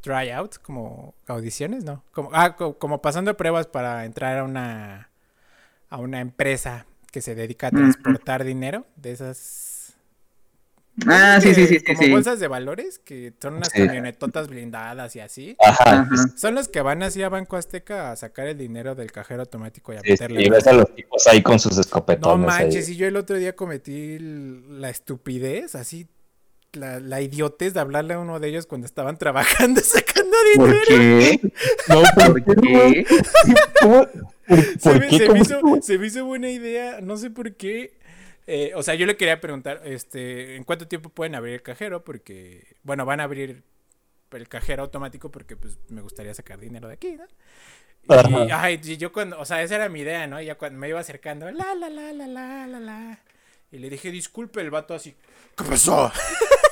tryouts, 0.00 0.58
como 0.58 1.14
audiciones, 1.26 1.84
¿no? 1.84 2.04
Como, 2.12 2.30
ah, 2.32 2.56
co- 2.56 2.78
como 2.78 3.02
pasando 3.02 3.36
pruebas 3.36 3.66
para 3.66 4.04
entrar 4.04 4.38
a 4.38 4.44
una, 4.44 5.10
a 5.90 5.98
una 5.98 6.20
empresa 6.20 6.86
que 7.12 7.22
se 7.22 7.34
dedica 7.34 7.68
a 7.68 7.74
transportar 7.74 8.44
dinero 8.44 8.86
de 8.96 9.12
esas 9.12 9.38
Ah, 11.06 11.40
sí, 11.40 11.54
sí, 11.54 11.66
sí, 11.66 11.78
sí. 11.78 11.84
como 11.84 12.02
sí. 12.02 12.10
bolsas 12.10 12.38
de 12.38 12.48
valores 12.48 12.98
que 12.98 13.32
son 13.40 13.54
unas 13.54 13.70
Sí. 13.70 13.78
camionetotas 13.78 14.48
blindadas 14.48 15.16
y 15.16 15.20
así. 15.20 15.56
Ajá. 15.58 16.08
Son 16.36 16.54
los 16.54 16.68
que 16.68 16.82
van 16.82 17.02
así 17.02 17.22
a 17.22 17.30
Banco 17.30 17.56
Azteca 17.56 18.12
a 18.12 18.16
sacar 18.16 18.46
el 18.46 18.58
dinero 18.58 18.94
del 18.94 19.10
cajero 19.10 19.40
automático 19.42 19.92
y 19.94 19.96
a 19.96 20.00
Sí, 20.00 20.06
sí, 20.08 20.10
meterle. 20.12 20.42
y 20.42 20.50
ves 20.50 20.66
a 20.66 20.72
los 20.74 20.94
tipos 20.94 21.26
ahí 21.28 21.42
con 21.42 21.58
sus 21.58 21.78
escopetones. 21.78 22.38
no 22.38 22.46
manches, 22.46 22.88
ahí. 22.88 22.94
y 22.94 22.96
yo 22.96 23.06
el 23.06 23.16
otro 23.16 23.36
día 23.36 23.56
cometí 23.56 24.18
la 24.20 24.90
estupidez, 24.90 25.74
así, 25.76 26.08
la, 26.74 27.00
la 27.00 27.20
idiotez 27.22 27.74
de 27.74 27.80
hablarle 27.80 28.14
a 28.14 28.18
uno 28.18 28.38
de 28.40 28.48
ellos 28.48 28.66
cuando 28.66 28.86
estaban 28.86 29.16
trabajando 29.18 29.80
sacando 29.80 30.36
¿Por 30.56 30.68
dinero. 30.68 30.82
qué? 30.86 31.52
No, 31.88 32.02
¿Por 32.26 32.44
qué? 32.44 33.06
¿Cómo? 33.80 34.06
¿Por, 34.46 34.60
Se, 34.78 34.78
por 34.78 35.00
me, 35.00 35.08
qué? 35.08 35.18
se 35.18 35.22
me 35.22 35.28
¿Cómo 35.60 35.76
hizo, 35.76 35.82
se 35.82 35.98
me 35.98 36.06
hizo 36.06 36.24
buena 36.26 36.50
idea, 36.50 37.00
no 37.00 37.16
sé 37.16 37.30
por 37.30 37.54
qué. 37.56 37.94
Eh, 38.46 38.72
o 38.74 38.82
sea, 38.82 38.94
yo 38.94 39.06
le 39.06 39.16
quería 39.16 39.40
preguntar, 39.40 39.82
este, 39.84 40.56
¿en 40.56 40.64
cuánto 40.64 40.88
tiempo 40.88 41.08
pueden 41.08 41.34
abrir 41.34 41.54
el 41.54 41.62
cajero? 41.62 42.04
Porque, 42.04 42.76
bueno, 42.82 43.06
van 43.06 43.20
a 43.20 43.24
abrir 43.24 43.62
el 44.32 44.48
cajero 44.48 44.82
automático 44.82 45.30
porque, 45.30 45.56
pues, 45.56 45.78
me 45.88 46.00
gustaría 46.00 46.34
sacar 46.34 46.58
dinero 46.58 46.88
de 46.88 46.94
aquí, 46.94 47.16
¿no? 47.16 47.24
Y, 48.04 48.50
ay, 48.50 48.80
y 48.82 48.96
yo 48.96 49.12
cuando, 49.12 49.38
o 49.38 49.44
sea, 49.44 49.62
esa 49.62 49.76
era 49.76 49.88
mi 49.88 50.00
idea, 50.00 50.26
¿no? 50.26 50.40
Y 50.40 50.46
ya 50.46 50.56
cuando 50.56 50.78
me 50.78 50.88
iba 50.88 50.98
acercando, 50.98 51.48
la, 51.52 51.74
la, 51.74 51.88
la, 51.88 52.12
la, 52.12 52.26
la, 52.26 52.66
la, 52.66 52.80
la. 52.80 53.18
Y 53.70 53.78
le 53.78 53.88
dije, 53.88 54.10
disculpe, 54.10 54.60
el 54.60 54.70
vato 54.70 54.92
así, 54.94 55.14
¿qué 55.56 55.64
pasó? 55.64 56.10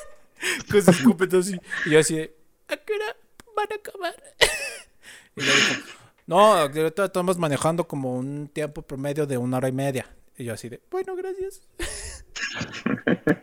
Con 0.70 0.82
su 0.82 0.90
escopeta 0.90 1.38
así. 1.38 1.56
Y 1.86 1.90
yo 1.90 2.00
así 2.00 2.16
de, 2.16 2.34
¿a 2.68 2.76
qué 2.76 2.94
hora 2.94 3.16
van 3.54 3.68
a 3.70 3.74
acabar? 3.76 4.14
y 5.36 5.40
le 5.40 5.46
dijo, 5.46 5.82
no, 6.26 6.66
estamos 6.66 7.38
manejando 7.38 7.86
como 7.86 8.16
un 8.16 8.48
tiempo 8.48 8.82
promedio 8.82 9.26
de 9.26 9.38
una 9.38 9.58
hora 9.58 9.68
y 9.68 9.72
media. 9.72 10.06
Y 10.40 10.44
yo 10.44 10.54
así 10.54 10.70
de, 10.70 10.80
bueno, 10.90 11.14
gracias. 11.16 11.60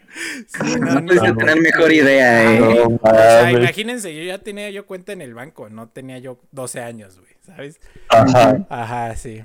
Sí, 0.47 0.79
No 0.79 0.99
no, 0.99 1.05
puedes 1.05 1.21
no, 1.21 1.36
tener 1.38 1.62
mejor 1.62 1.91
idea, 1.91 2.55
eh. 2.55 2.60
No, 2.60 2.69
o 2.95 2.99
sea, 3.03 3.43
mames. 3.43 3.57
imagínense, 3.60 4.15
yo 4.15 4.23
ya 4.23 4.39
tenía 4.39 4.71
yo 4.71 4.88
cuenta 4.88 5.13
en 5.13 5.21
el 5.21 5.36
banco, 5.36 5.69
no 5.69 5.89
tenía 5.89 6.17
yo 6.17 6.39
12 6.51 6.79
años, 6.81 7.19
güey, 7.19 7.33
¿sabes? 7.45 7.79
Ajá. 8.10 8.65
Ajá, 8.69 9.15
sí. 9.15 9.43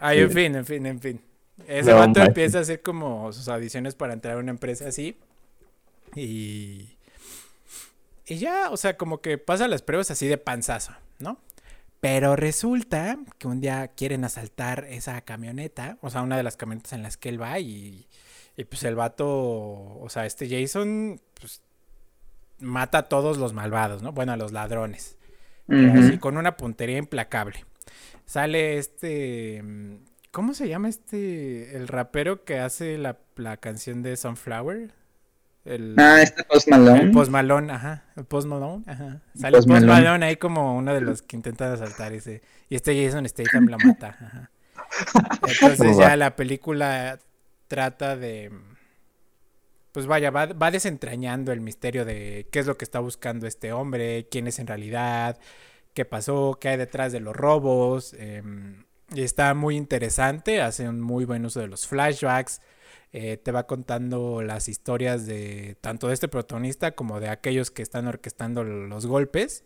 Ay, 0.00 0.20
en 0.20 0.30
fin, 0.30 0.54
en 0.56 0.64
fin, 0.64 0.86
en 0.86 1.00
fin. 1.00 1.20
Ese 1.68 1.90
No 1.90 1.98
vato 1.98 2.22
empieza 2.22 2.58
a 2.58 2.60
hacer 2.62 2.80
como 2.80 3.30
sus 3.34 3.46
audiciones 3.48 3.94
para 3.94 4.14
entrar 4.14 4.36
a 4.38 4.40
una 4.40 4.50
empresa 4.52 4.88
así. 4.88 5.18
Y. 6.14 6.96
Y 8.26 8.38
ya, 8.38 8.70
o 8.70 8.78
sea, 8.78 8.96
como 8.96 9.20
que 9.20 9.36
pasa 9.36 9.68
las 9.68 9.82
pruebas 9.82 10.10
así 10.10 10.26
de 10.26 10.38
panzazo. 10.38 10.92
Pero 12.00 12.36
resulta 12.36 13.18
que 13.38 13.48
un 13.48 13.60
día 13.60 13.88
quieren 13.88 14.24
asaltar 14.24 14.86
esa 14.88 15.20
camioneta, 15.22 15.98
o 16.02 16.10
sea, 16.10 16.22
una 16.22 16.36
de 16.36 16.42
las 16.42 16.56
camionetas 16.56 16.92
en 16.92 17.02
las 17.02 17.16
que 17.16 17.28
él 17.30 17.40
va 17.40 17.58
y, 17.58 18.06
y 18.56 18.64
pues 18.64 18.84
el 18.84 18.94
vato, 18.94 19.26
o 19.28 20.06
sea, 20.08 20.26
este 20.26 20.48
Jason, 20.48 21.20
pues 21.40 21.62
mata 22.58 22.98
a 22.98 23.08
todos 23.08 23.38
los 23.38 23.52
malvados, 23.52 24.02
¿no? 24.02 24.12
Bueno, 24.12 24.32
a 24.32 24.36
los 24.36 24.52
ladrones. 24.52 25.16
Así, 25.68 26.18
con 26.18 26.36
una 26.36 26.56
puntería 26.56 26.98
implacable. 26.98 27.64
Sale 28.24 28.78
este. 28.78 29.62
mm, 29.62 29.96
¿Cómo 30.30 30.54
se 30.54 30.68
llama 30.68 30.88
este? 30.88 31.76
El 31.76 31.88
rapero 31.88 32.44
que 32.44 32.58
hace 32.58 32.98
la, 32.98 33.18
la 33.36 33.56
canción 33.56 34.02
de 34.02 34.16
Sunflower. 34.16 34.92
El, 35.66 35.96
Ah, 35.98 36.22
este 36.22 36.44
Post 36.44 36.68
el 36.68 36.78
Malone. 36.80 37.12
Post 37.12 37.30
Malone, 37.30 37.72
ajá. 37.72 38.04
El 38.16 38.24
Post 38.24 38.46
Malone, 38.46 38.84
ajá. 38.86 39.20
Sale 39.34 39.56
Post 39.58 39.68
Post 39.68 39.68
Malone. 39.68 39.92
Malone 39.92 40.26
ahí 40.26 40.36
como 40.36 40.76
uno 40.76 40.94
de 40.94 41.00
los 41.00 41.22
que 41.22 41.36
intentan 41.36 41.72
asaltar 41.72 42.12
ese. 42.12 42.40
Y 42.68 42.76
este 42.76 43.04
Jason 43.04 43.28
Statham 43.28 43.66
la 43.66 43.76
mata, 43.78 44.16
ajá. 44.20 44.50
Entonces 45.60 45.96
ya 45.98 46.16
la 46.16 46.36
película 46.36 47.18
trata 47.68 48.16
de. 48.16 48.52
Pues 49.92 50.06
vaya, 50.06 50.30
va, 50.30 50.46
va 50.46 50.70
desentrañando 50.70 51.52
el 51.52 51.60
misterio 51.60 52.04
de 52.04 52.46
qué 52.52 52.60
es 52.60 52.66
lo 52.66 52.76
que 52.76 52.84
está 52.84 53.00
buscando 53.00 53.46
este 53.46 53.72
hombre, 53.72 54.28
quién 54.30 54.46
es 54.46 54.58
en 54.58 54.66
realidad, 54.66 55.38
qué 55.94 56.04
pasó, 56.04 56.58
qué 56.60 56.68
hay 56.68 56.76
detrás 56.76 57.12
de 57.12 57.20
los 57.20 57.34
robos. 57.34 58.14
em, 58.18 58.84
y 59.14 59.22
está 59.22 59.54
muy 59.54 59.76
interesante, 59.76 60.60
hace 60.60 60.88
un 60.88 61.00
muy 61.00 61.24
buen 61.24 61.44
uso 61.44 61.60
de 61.60 61.68
los 61.68 61.86
flashbacks. 61.86 62.60
Eh, 63.12 63.36
te 63.36 63.52
va 63.52 63.66
contando 63.66 64.42
las 64.42 64.68
historias 64.68 65.26
de 65.26 65.76
tanto 65.80 66.08
de 66.08 66.14
este 66.14 66.28
protagonista 66.28 66.92
como 66.92 67.20
de 67.20 67.28
aquellos 67.28 67.70
que 67.70 67.82
están 67.82 68.06
orquestando 68.06 68.64
los 68.64 69.06
golpes. 69.06 69.64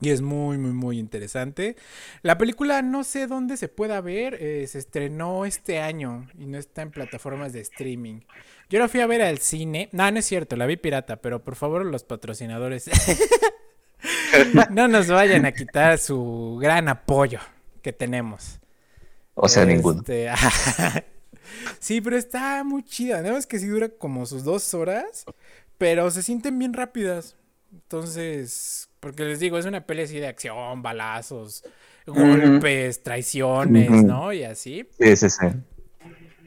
Y 0.00 0.10
es 0.10 0.20
muy, 0.20 0.58
muy, 0.58 0.72
muy 0.72 0.98
interesante. 0.98 1.76
La 2.22 2.36
película 2.36 2.82
no 2.82 3.04
sé 3.04 3.28
dónde 3.28 3.56
se 3.56 3.68
pueda 3.68 4.00
ver. 4.00 4.34
eh, 4.40 4.66
se 4.66 4.78
estrenó 4.78 5.44
este 5.44 5.80
año 5.80 6.26
y 6.36 6.46
no 6.46 6.58
está 6.58 6.82
en 6.82 6.90
plataformas 6.90 7.52
de 7.52 7.60
streaming. 7.60 8.20
Yo 8.68 8.80
la 8.80 8.88
fui 8.88 9.00
a 9.00 9.06
ver 9.06 9.22
al 9.22 9.38
cine. 9.38 9.88
No, 9.92 10.10
no 10.10 10.18
es 10.18 10.26
cierto, 10.26 10.56
la 10.56 10.66
vi 10.66 10.76
pirata, 10.76 11.16
pero 11.16 11.44
por 11.44 11.54
favor 11.54 11.84
los 11.84 12.02
patrocinadores 12.02 12.90
no 14.70 14.88
nos 14.88 15.08
vayan 15.08 15.44
a 15.44 15.52
quitar 15.52 15.98
su 15.98 16.58
gran 16.60 16.88
apoyo 16.88 17.38
que 17.82 17.92
tenemos. 17.92 18.58
O 19.34 19.48
sea, 19.48 19.64
ninguno. 19.64 20.02
Sí, 21.78 22.00
pero 22.00 22.16
está 22.16 22.64
muy 22.64 22.82
chida. 22.82 23.22
Nada 23.22 23.34
más 23.34 23.46
que 23.46 23.58
sí 23.58 23.66
dura 23.66 23.88
como 23.88 24.26
sus 24.26 24.44
dos 24.44 24.74
horas, 24.74 25.24
pero 25.78 26.10
se 26.10 26.22
sienten 26.22 26.58
bien 26.58 26.72
rápidas. 26.72 27.36
Entonces, 27.72 28.88
porque 29.00 29.24
les 29.24 29.40
digo, 29.40 29.58
es 29.58 29.66
una 29.66 29.86
pelea 29.86 30.04
así 30.04 30.18
de 30.18 30.26
acción, 30.28 30.82
balazos, 30.82 31.64
golpes, 32.06 33.02
traiciones. 33.02 33.90
¿no? 34.04 34.32
Y 34.32 34.44
así. 34.44 34.88
Sí, 34.98 35.16
sí, 35.16 35.30
sí. 35.30 35.46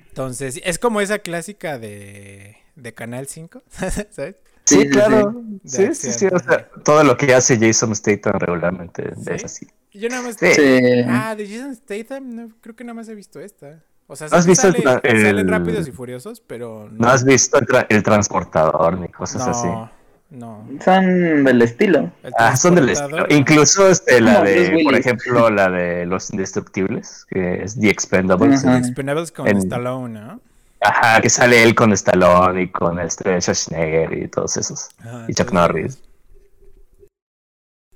Entonces, 0.10 0.62
es 0.64 0.80
como 0.80 1.02
esa 1.02 1.20
clásica 1.20 1.78
de, 1.78 2.58
de 2.76 2.94
Canal 2.94 3.28
5, 3.28 3.64
¿sabes? 4.12 4.38
Sí, 4.64 4.90
claro. 4.90 5.44
sí. 5.66 5.94
Sí, 5.94 6.12
sí, 6.12 6.28
O 6.28 6.40
sea, 6.40 6.70
todo 6.84 7.04
lo 7.04 7.18
que 7.18 7.34
hace 7.34 7.58
Jason 7.60 7.96
Statham 7.96 8.40
regularmente 8.40 9.14
¿Sí? 9.16 9.30
es 9.32 9.44
así. 9.44 9.68
Yo 9.94 10.10
nada 10.10 10.24
más. 10.24 10.38
Sí. 10.38 11.04
Ah, 11.08 11.36
de 11.36 11.48
Jason 11.48 11.76
Statham, 11.76 12.36
no, 12.36 12.50
creo 12.62 12.76
que 12.76 12.84
nada 12.84 12.96
más 12.96 13.08
he 13.08 13.16
visto 13.16 13.40
esta. 13.40 13.84
O 14.08 14.16
sea, 14.16 14.28
¿No 14.30 14.38
has 14.38 14.44
sí 14.44 14.50
visto 14.52 14.68
el 14.68 14.74
sale- 14.76 14.86
tra- 14.86 15.00
el- 15.04 15.22
salen 15.24 15.48
rápidos 15.48 15.88
y 15.88 15.92
furiosos, 15.92 16.40
pero 16.40 16.88
No 16.92 17.08
has 17.10 17.24
visto 17.26 17.58
el, 17.58 17.66
tra- 17.66 17.88
el 17.90 18.04
transportador 18.04 19.00
ni 19.00 19.08
cosas 19.08 19.48
así. 19.48 19.68
no, 19.68 19.90
no. 20.30 20.68
Son 20.84 21.44
del 21.44 21.62
estilo. 21.62 22.12
Ah, 22.38 22.56
son 22.56 22.76
del 22.76 22.90
estilo. 22.90 23.26
Incluso 23.30 23.88
este, 23.90 24.22
la 24.22 24.42
de, 24.44 24.82
por 24.84 24.96
ejemplo, 24.96 25.50
la 25.50 25.70
de 25.70 26.06
Los 26.06 26.30
Indestructibles, 26.32 27.26
que 27.30 27.64
es 27.64 27.80
The 27.80 27.90
Expendables. 27.90 28.64
Ajá. 28.64 28.78
Expendables 28.78 29.32
con 29.32 29.48
En- 29.48 29.58
Stallone, 29.58 30.20
¿no? 30.20 30.40
Ajá, 30.82 31.20
que 31.20 31.30
sale 31.32 31.64
él 31.64 31.74
con 31.74 31.92
Stallone 31.94 32.64
y 32.64 32.68
con 32.70 33.00
este 33.00 33.42
Schwarzenegger 33.42 34.14
y 34.14 34.28
todos 34.28 34.56
esos. 34.58 34.90
Ajá, 35.00 35.26
Y 35.28 35.34
Chuck 35.34 35.52
Norris. 35.52 36.00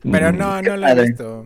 Pero 0.01 0.31
Mm, 0.33 0.37
no, 0.37 0.61
Qué 0.61 0.69
no 0.69 0.77
la 0.77 0.91
he 0.93 1.01
visto. 1.07 1.45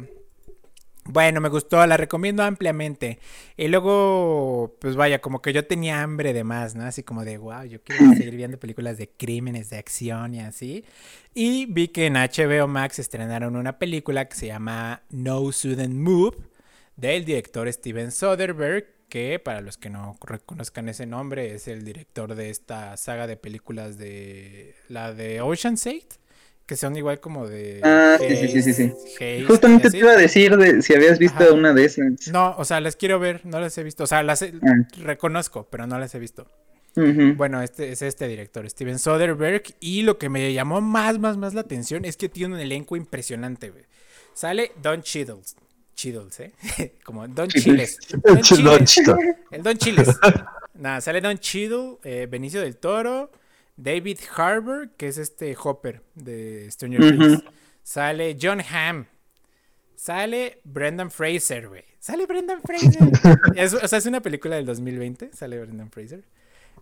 Bueno, 1.06 1.42
me 1.42 1.50
gustó, 1.50 1.86
la 1.86 1.98
recomiendo 1.98 2.44
ampliamente. 2.44 3.20
Y 3.58 3.68
luego, 3.68 4.78
pues 4.80 4.96
vaya, 4.96 5.20
como 5.20 5.42
que 5.42 5.52
yo 5.52 5.66
tenía 5.66 6.02
hambre 6.02 6.32
de 6.32 6.46
más, 6.46 6.76
¿no? 6.76 6.86
Así 6.86 7.04
como 7.04 7.26
de, 7.26 7.38
wow, 7.38 7.64
yo 7.66 7.82
quiero 7.84 8.14
seguir 8.14 8.36
viendo 8.36 8.58
películas 8.58 8.98
de 8.98 9.10
crímenes, 9.10 9.70
de 9.70 9.78
acción 9.78 10.34
y 10.34 10.40
así. 10.40 10.86
Y 11.34 11.66
vi 11.66 11.90
que 11.90 12.06
en 12.06 12.14
HBO 12.14 12.68
Max 12.68 13.00
estrenaron 13.00 13.58
una 13.58 13.80
película 13.80 14.30
que 14.30 14.38
se 14.38 14.48
llama 14.48 15.04
No 15.10 15.52
Sudden 15.52 16.02
Move, 16.02 16.38
del 16.96 17.26
director 17.26 17.72
Steven 17.72 18.12
Soderbergh, 18.12 18.86
que 19.10 19.40
para 19.40 19.62
los 19.62 19.78
que 19.78 19.90
no 19.90 20.18
reconozcan 20.26 20.88
ese 20.90 21.06
nombre, 21.06 21.54
es 21.54 21.68
el 21.68 21.84
director 21.84 22.34
de 22.34 22.50
esta 22.50 22.96
saga 22.98 23.28
de 23.28 23.36
películas 23.36 23.98
de 23.98 24.74
la 24.88 25.14
de 25.14 25.42
Ocean's 25.42 25.86
8, 25.86 26.18
que 26.66 26.76
son 26.78 26.96
igual 26.96 27.20
como 27.20 27.48
de 27.48 27.82
Ah, 27.84 28.18
sí, 28.20 28.62
sí, 28.62 28.74
sí, 28.74 29.44
Justamente 29.48 29.90
te 29.90 29.98
iba 29.98 30.12
a 30.12 30.16
decir 30.18 30.56
de 30.58 30.82
si 30.82 30.94
habías 30.96 31.20
visto 31.20 31.44
Ajá. 31.44 31.54
una 31.54 31.74
de 31.74 31.86
esas. 31.86 32.28
No, 32.32 32.56
o 32.58 32.66
sea, 32.66 32.80
las 32.80 32.96
quiero 32.96 33.20
ver, 33.20 33.42
no 33.46 33.60
las 33.60 33.78
he 33.78 33.84
visto. 33.84 34.04
O 34.06 34.08
sea, 34.08 34.24
las 34.24 34.42
he- 34.42 34.54
Ah. 34.62 34.88
reconozco, 34.98 35.68
pero 35.70 35.88
no 35.88 36.00
las 36.00 36.14
he 36.16 36.20
visto. 36.20 36.48
Bueno, 36.96 37.62
este 37.64 37.92
es 37.92 38.04
este 38.04 38.28
director, 38.28 38.70
Steven 38.70 39.00
Soderbergh. 39.00 39.64
Y 39.80 40.04
lo 40.04 40.20
que 40.20 40.30
me 40.30 40.54
llamó 40.54 40.80
más, 40.80 41.18
más, 41.18 41.38
más 41.38 41.54
la 41.56 41.62
atención 41.62 42.06
es 42.06 42.18
que 42.18 42.30
tiene 42.30 42.54
un 42.54 42.62
elenco 42.62 42.96
impresionante, 42.96 43.72
güey. 43.72 43.84
Sale 44.36 44.72
Don 44.82 45.02
Chiddles. 45.02 45.56
Chiddles, 45.96 46.40
¿eh? 46.40 46.52
Como 47.04 47.28
Don 47.28 47.48
Chiles. 47.48 47.98
Don 48.24 48.38
Ch- 48.38 48.62
Don 48.64 48.86
Chiles. 48.86 49.16
El 49.52 49.64
Don 49.64 49.76
Chiles. 49.78 50.08
Nada, 50.76 51.02
sale 51.02 51.20
Don 51.22 51.38
Cheadle, 51.38 51.98
eh, 52.04 52.28
Benicio 52.30 52.62
del 52.62 52.78
Toro, 52.78 53.32
David 53.76 54.20
Harbour, 54.36 54.92
que 54.98 55.08
es 55.08 55.18
este 55.18 55.56
Hopper 55.62 56.02
de 56.16 56.70
Stranger 56.72 57.02
Ujú. 57.02 57.10
Things. 57.12 57.44
Sale 57.84 58.38
John 58.42 58.62
Hamm. 58.62 59.06
Sale 59.96 60.60
Brendan 60.64 61.12
Fraser, 61.12 61.68
güey. 61.70 61.84
Sale 62.00 62.26
Brendan 62.26 62.62
Fraser. 62.62 63.10
Es- 63.56 63.74
o 63.74 63.88
sea, 63.88 63.98
es 64.00 64.06
una 64.06 64.22
película 64.22 64.56
del 64.58 64.66
2020. 64.66 65.32
Sale 65.34 65.60
Brendan 65.60 65.90
Fraser. 65.92 66.24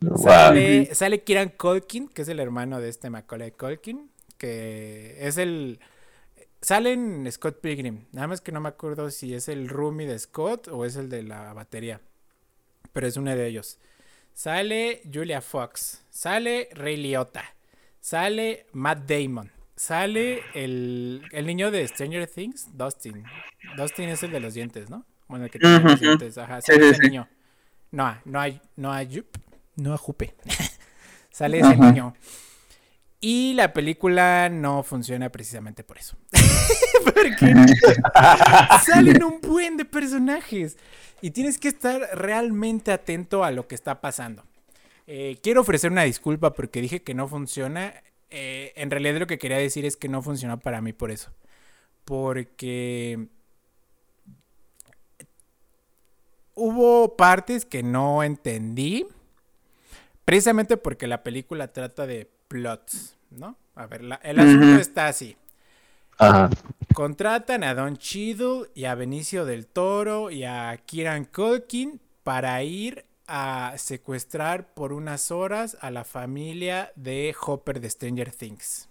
Wow. 0.01 0.17
Sale, 0.17 0.95
sale 0.95 1.21
Kieran 1.21 1.49
Culkin, 1.49 2.07
que 2.07 2.23
es 2.23 2.27
el 2.27 2.39
hermano 2.39 2.79
de 2.81 2.89
este 2.89 3.09
Macaulay 3.11 3.51
Culkin, 3.51 4.09
que 4.37 5.17
es 5.19 5.37
el... 5.37 5.79
Sale 6.61 6.93
en 6.93 7.31
Scott 7.31 7.59
Pilgrim, 7.61 8.05
nada 8.11 8.27
más 8.27 8.41
que 8.41 8.51
no 8.51 8.61
me 8.61 8.69
acuerdo 8.69 9.09
si 9.11 9.33
es 9.33 9.47
el 9.47 9.67
roomie 9.67 10.05
de 10.07 10.17
Scott 10.19 10.67
o 10.67 10.85
es 10.85 10.95
el 10.95 11.09
de 11.09 11.23
la 11.23 11.53
batería, 11.53 12.01
pero 12.93 13.07
es 13.07 13.17
uno 13.17 13.35
de 13.35 13.47
ellos. 13.47 13.79
Sale 14.33 15.01
Julia 15.11 15.41
Fox, 15.41 16.03
sale 16.09 16.69
Ray 16.73 16.97
Liotta, 16.97 17.43
sale 17.99 18.65
Matt 18.73 19.07
Damon, 19.07 19.51
sale 19.75 20.41
el, 20.53 21.23
el 21.31 21.45
niño 21.45 21.71
de 21.71 21.87
Stranger 21.87 22.27
Things, 22.27 22.69
Dustin. 22.77 23.23
Dustin 23.77 24.09
es 24.09 24.23
el 24.23 24.31
de 24.31 24.39
los 24.39 24.53
dientes, 24.53 24.89
¿no? 24.89 25.05
Bueno, 25.27 25.45
el 25.45 25.51
que 25.51 25.59
tiene 25.59 25.79
los 25.79 25.99
dientes, 25.99 26.37
ajá, 26.37 26.61
sale 26.61 26.79
sí, 26.79 26.89
ese 26.89 26.95
sí. 26.95 27.07
niño. 27.07 27.27
No, 27.91 28.17
no 28.25 28.39
hay, 28.39 28.61
no 28.75 28.91
hay, 28.91 29.23
no 29.75 29.93
hay 29.93 29.97
Jupe. 29.97 30.33
sale 31.31 31.59
ese 31.59 31.75
niño. 31.75 32.13
Y 33.19 33.53
la 33.53 33.73
película 33.73 34.49
no 34.49 34.81
funciona 34.81 35.29
precisamente 35.29 35.83
por 35.83 35.97
eso. 35.99 36.17
Porque 37.03 37.53
salen 38.85 39.23
un 39.23 39.41
buen 39.41 39.77
de 39.77 39.85
personajes. 39.85 40.77
Y 41.21 41.31
tienes 41.31 41.57
que 41.59 41.67
estar 41.67 42.01
realmente 42.13 42.91
atento 42.91 43.43
a 43.43 43.51
lo 43.51 43.67
que 43.67 43.75
está 43.75 44.01
pasando. 44.01 44.43
Eh, 45.07 45.37
quiero 45.43 45.61
ofrecer 45.61 45.91
una 45.91 46.03
disculpa 46.03 46.53
porque 46.53 46.81
dije 46.81 47.03
que 47.03 47.13
no 47.13 47.27
funciona. 47.27 47.93
Eh, 48.29 48.71
en 48.75 48.89
realidad 48.89 49.19
lo 49.19 49.27
que 49.27 49.37
quería 49.37 49.57
decir 49.57 49.85
es 49.85 49.97
que 49.97 50.07
no 50.09 50.21
funcionó 50.21 50.59
para 50.59 50.81
mí 50.81 50.93
por 50.93 51.11
eso. 51.11 51.31
Porque 52.05 53.27
hubo 56.55 57.15
partes 57.15 57.65
que 57.65 57.83
no 57.83 58.23
entendí. 58.23 59.05
Precisamente 60.25 60.77
porque 60.77 61.07
la 61.07 61.23
película 61.23 61.67
trata 61.73 62.05
de 62.07 62.29
plots, 62.47 63.17
¿no? 63.31 63.57
A 63.75 63.85
ver, 63.87 64.03
la- 64.03 64.15
el 64.23 64.39
asunto 64.39 64.79
está 64.79 65.07
así. 65.07 65.35
Ajá. 66.21 66.51
Contratan 66.93 67.63
a 67.63 67.73
Don 67.73 67.97
Cheadle 67.97 68.69
y 68.75 68.85
a 68.85 68.93
Benicio 68.93 69.43
del 69.43 69.65
Toro 69.65 70.29
y 70.29 70.43
a 70.43 70.79
Kieran 70.85 71.25
Culkin 71.25 71.99
para 72.21 72.61
ir 72.61 73.05
a 73.25 73.73
secuestrar 73.77 74.71
por 74.75 74.93
unas 74.93 75.31
horas 75.31 75.77
a 75.81 75.89
la 75.89 76.03
familia 76.03 76.91
de 76.95 77.35
Hopper 77.43 77.79
de 77.79 77.89
Stranger 77.89 78.31
Things. 78.31 78.87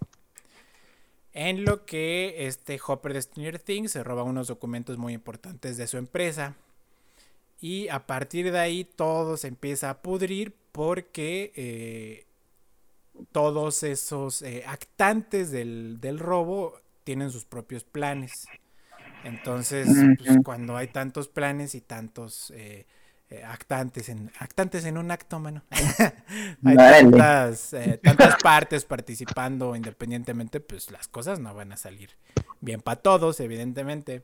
En 1.33 1.65
lo 1.65 1.87
que 1.87 2.49
este 2.49 2.81
Hopper 2.85 3.13
de 3.13 3.23
Stranger 3.23 3.61
Things 3.61 3.93
se 3.93 4.03
roba 4.03 4.25
unos 4.25 4.49
documentos 4.49 4.99
muy 4.99 5.13
importantes 5.13 5.77
de 5.77 5.87
su 5.87 5.99
empresa. 5.99 6.57
Y 7.61 7.87
a 7.91 8.09
partir 8.09 8.51
de 8.51 8.59
ahí 8.59 8.83
todo 8.85 9.37
se 9.37 9.47
empieza 9.47 9.91
a 9.91 10.03
pudrir 10.03 10.53
porque 10.73 11.53
eh, 11.55 12.25
todos 13.31 13.85
esos 13.85 14.43
eh, 14.43 14.65
actantes 14.67 15.53
del, 15.53 16.01
del 16.01 16.19
robo 16.19 16.81
tienen 17.11 17.33
sus 17.33 17.45
propios 17.45 17.83
planes. 17.83 18.47
Entonces, 19.25 19.89
pues, 20.17 20.39
cuando 20.45 20.77
hay 20.77 20.87
tantos 20.87 21.27
planes 21.27 21.75
y 21.75 21.81
tantos 21.81 22.53
eh, 22.55 22.87
eh, 23.31 23.43
actantes 23.43 24.09
en 24.09 24.31
actantes 24.39 24.85
en 24.85 24.97
un 24.97 25.11
acto, 25.11 25.41
mano, 25.41 25.65
hay 26.65 26.77
tantas, 26.77 27.73
eh, 27.73 27.99
tantas 28.01 28.37
partes 28.45 28.85
participando 28.85 29.75
independientemente, 29.75 30.61
pues 30.61 30.93
las 30.93 31.09
cosas 31.09 31.41
no 31.41 31.53
van 31.53 31.73
a 31.73 31.77
salir 31.77 32.11
bien 32.61 32.81
para 32.81 33.03
todos, 33.03 33.41
evidentemente. 33.41 34.23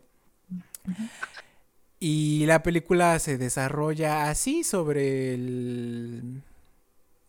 Y 1.98 2.46
la 2.46 2.62
película 2.62 3.18
se 3.18 3.36
desarrolla 3.36 4.30
así 4.30 4.62
sobre 4.62 5.34
el... 5.34 6.40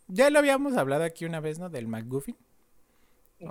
Ya 0.07 0.29
lo 0.29 0.37
habíamos 0.37 0.77
hablado 0.77 1.03
aquí 1.03 1.25
una 1.25 1.39
vez, 1.39 1.57
¿no? 1.57 1.69
Del 1.69 1.87
McGuffin. 1.87 2.37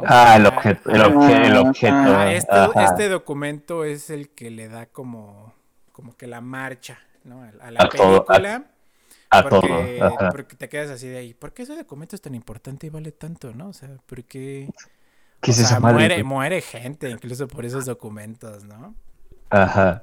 Ah, 0.05 0.37
el 0.37 0.47
objeto, 0.47 0.91
el, 0.91 1.01
obje- 1.03 1.47
el 1.47 1.57
objeto. 1.57 1.95
Ah, 1.95 2.33
este, 2.33 2.57
este 2.75 3.09
documento 3.09 3.85
es 3.85 4.11
el 4.11 4.31
que 4.31 4.51
le 4.51 4.69
da 4.69 4.87
como, 4.87 5.55
como 5.93 6.17
que 6.17 6.27
la 6.27 6.41
marcha, 6.41 6.99
¿no? 7.25 7.43
A, 7.43 7.49
a 7.61 7.71
la 7.71 7.81
A 7.81 7.89
todo, 7.89 8.27
a- 8.29 8.43
película. 8.43 8.71
a 9.31 9.49
todo. 9.49 9.61
porque, 9.61 10.01
ajá. 10.01 10.29
porque 10.29 10.57
te 10.57 10.69
quedas 10.69 10.91
así 10.91 11.09
de 11.09 11.19
ahí. 11.19 11.35
¿Por 11.35 11.53
qué 11.55 11.63
ese 11.65 11.77
documento 11.77 12.17
es 12.17 12.23
tan 12.23 12.35
importante 12.35 12.87
y 12.87 12.91
vale 12.91 13.13
tanto, 13.13 13.55
no? 13.55 13.69
O 13.69 13.73
sea, 13.73 13.91
porque 14.07 14.75
¿Qué 15.41 15.51
o 15.51 15.55
es 15.55 15.59
sea, 15.59 15.63
esa 15.63 15.81
madre? 15.81 16.09
muere, 16.09 16.25
muere 16.25 16.61
gente 16.61 17.11
incluso 17.11 17.49
por 17.49 17.65
esos 17.65 17.87
documentos, 17.87 18.65
¿no? 18.65 18.95
Ajá. 19.51 20.03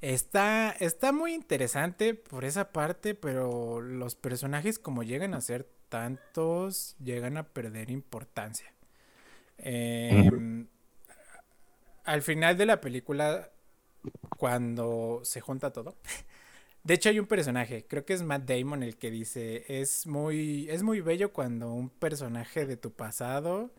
Está, 0.00 0.70
está 0.80 1.12
muy 1.12 1.34
interesante 1.34 2.14
por 2.14 2.44
esa 2.46 2.72
parte, 2.72 3.14
pero 3.14 3.80
los 3.82 4.14
personajes 4.14 4.78
como 4.78 5.02
llegan 5.02 5.34
a 5.34 5.40
ser 5.42 5.68
tantos, 5.90 6.96
llegan 7.00 7.36
a 7.36 7.42
perder 7.48 7.90
importancia. 7.90 8.72
Em, 9.62 10.66
al 12.04 12.22
final 12.22 12.56
de 12.56 12.66
la 12.66 12.80
película, 12.80 13.50
cuando 14.36 15.20
se 15.24 15.40
junta 15.40 15.72
todo, 15.72 15.96
de 16.84 16.94
hecho 16.94 17.08
hay 17.10 17.18
un 17.18 17.26
personaje, 17.26 17.86
creo 17.86 18.04
que 18.04 18.14
es 18.14 18.22
Matt 18.22 18.48
Damon 18.48 18.82
el 18.82 18.96
que 18.96 19.10
dice, 19.10 19.64
es 19.68 20.06
muy, 20.06 20.68
es 20.70 20.82
muy 20.82 21.00
bello 21.00 21.32
cuando 21.32 21.72
un 21.72 21.90
personaje 21.90 22.66
de 22.66 22.76
tu 22.76 22.92
pasado 22.92 23.70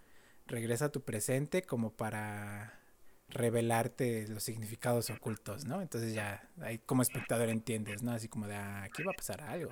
regresa 0.47 0.85
a 0.85 0.91
tu 0.91 1.01
presente 1.01 1.63
como 1.63 1.91
para 1.91 2.81
revelarte 3.29 4.27
los 4.27 4.43
significados 4.43 5.09
ocultos, 5.09 5.65
¿no? 5.65 5.81
Entonces 5.81 6.13
ya 6.13 6.49
como 6.85 7.01
espectador 7.01 7.49
entiendes, 7.49 8.03
¿no? 8.03 8.11
Así 8.11 8.27
como 8.27 8.47
de, 8.47 8.55
ah, 8.55 8.83
aquí 8.83 9.03
va 9.03 9.11
a 9.11 9.15
pasar 9.15 9.41
algo. 9.41 9.71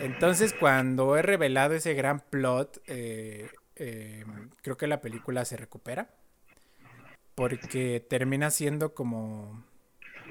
Entonces 0.00 0.54
cuando 0.54 1.16
he 1.16 1.22
revelado 1.22 1.74
ese 1.74 1.94
gran 1.94 2.20
plot, 2.20 2.80
eh, 2.86 3.50
eh, 3.80 4.24
creo 4.62 4.76
que 4.76 4.86
la 4.86 5.00
película 5.00 5.44
se 5.44 5.56
recupera. 5.56 6.10
Porque 7.34 8.04
termina 8.08 8.50
siendo 8.50 8.94
como... 8.94 9.64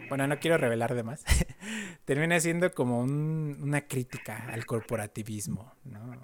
Bueno, 0.10 0.28
no 0.28 0.40
quiero 0.40 0.58
revelar 0.58 0.96
de 0.96 1.04
más. 1.04 1.24
termina 2.06 2.40
siendo 2.40 2.72
como 2.74 3.02
un- 3.02 3.58
una 3.62 3.82
crítica 3.88 4.46
al 4.50 4.66
corporativismo, 4.66 5.74
¿no? 5.86 6.22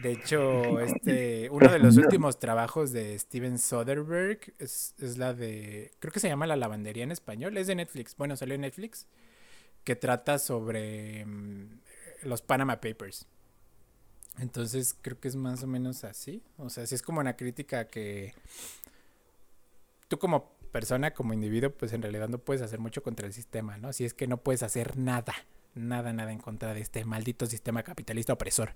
De 0.00 0.12
hecho, 0.12 0.80
este, 0.80 1.50
uno 1.50 1.70
de 1.70 1.78
los 1.78 1.96
últimos 1.98 2.38
trabajos 2.38 2.92
de 2.92 3.18
Steven 3.18 3.58
Soderbergh 3.58 4.54
es, 4.58 4.94
es, 4.98 5.18
la 5.18 5.34
de, 5.34 5.92
creo 6.00 6.12
que 6.12 6.18
se 6.18 6.28
llama 6.28 6.46
La 6.46 6.56
lavandería 6.56 7.04
en 7.04 7.12
español, 7.12 7.56
es 7.58 7.66
de 7.66 7.74
Netflix, 7.74 8.16
bueno, 8.16 8.34
salió 8.34 8.54
en 8.54 8.62
Netflix, 8.62 9.06
que 9.84 9.94
trata 9.94 10.38
sobre 10.38 11.24
um, 11.24 11.68
los 12.22 12.42
Panama 12.42 12.80
Papers. 12.80 13.26
Entonces 14.38 14.96
creo 15.00 15.20
que 15.20 15.28
es 15.28 15.36
más 15.36 15.62
o 15.62 15.66
menos 15.66 16.04
así, 16.04 16.42
o 16.56 16.70
sea, 16.70 16.86
sí 16.86 16.94
es 16.94 17.02
como 17.02 17.20
una 17.20 17.36
crítica 17.36 17.86
que 17.88 18.34
tú 20.08 20.18
como 20.18 20.52
persona, 20.72 21.12
como 21.12 21.34
individuo, 21.34 21.70
pues 21.70 21.92
en 21.92 22.02
realidad 22.02 22.28
no 22.28 22.38
puedes 22.38 22.62
hacer 22.62 22.78
mucho 22.80 23.02
contra 23.02 23.26
el 23.26 23.32
sistema, 23.32 23.76
¿no? 23.76 23.92
Si 23.92 24.04
es 24.04 24.14
que 24.14 24.26
no 24.26 24.38
puedes 24.38 24.62
hacer 24.62 24.96
nada, 24.96 25.34
nada, 25.74 26.12
nada 26.12 26.32
en 26.32 26.38
contra 26.38 26.74
de 26.74 26.80
este 26.80 27.04
maldito 27.04 27.46
sistema 27.46 27.82
capitalista 27.82 28.32
opresor. 28.32 28.72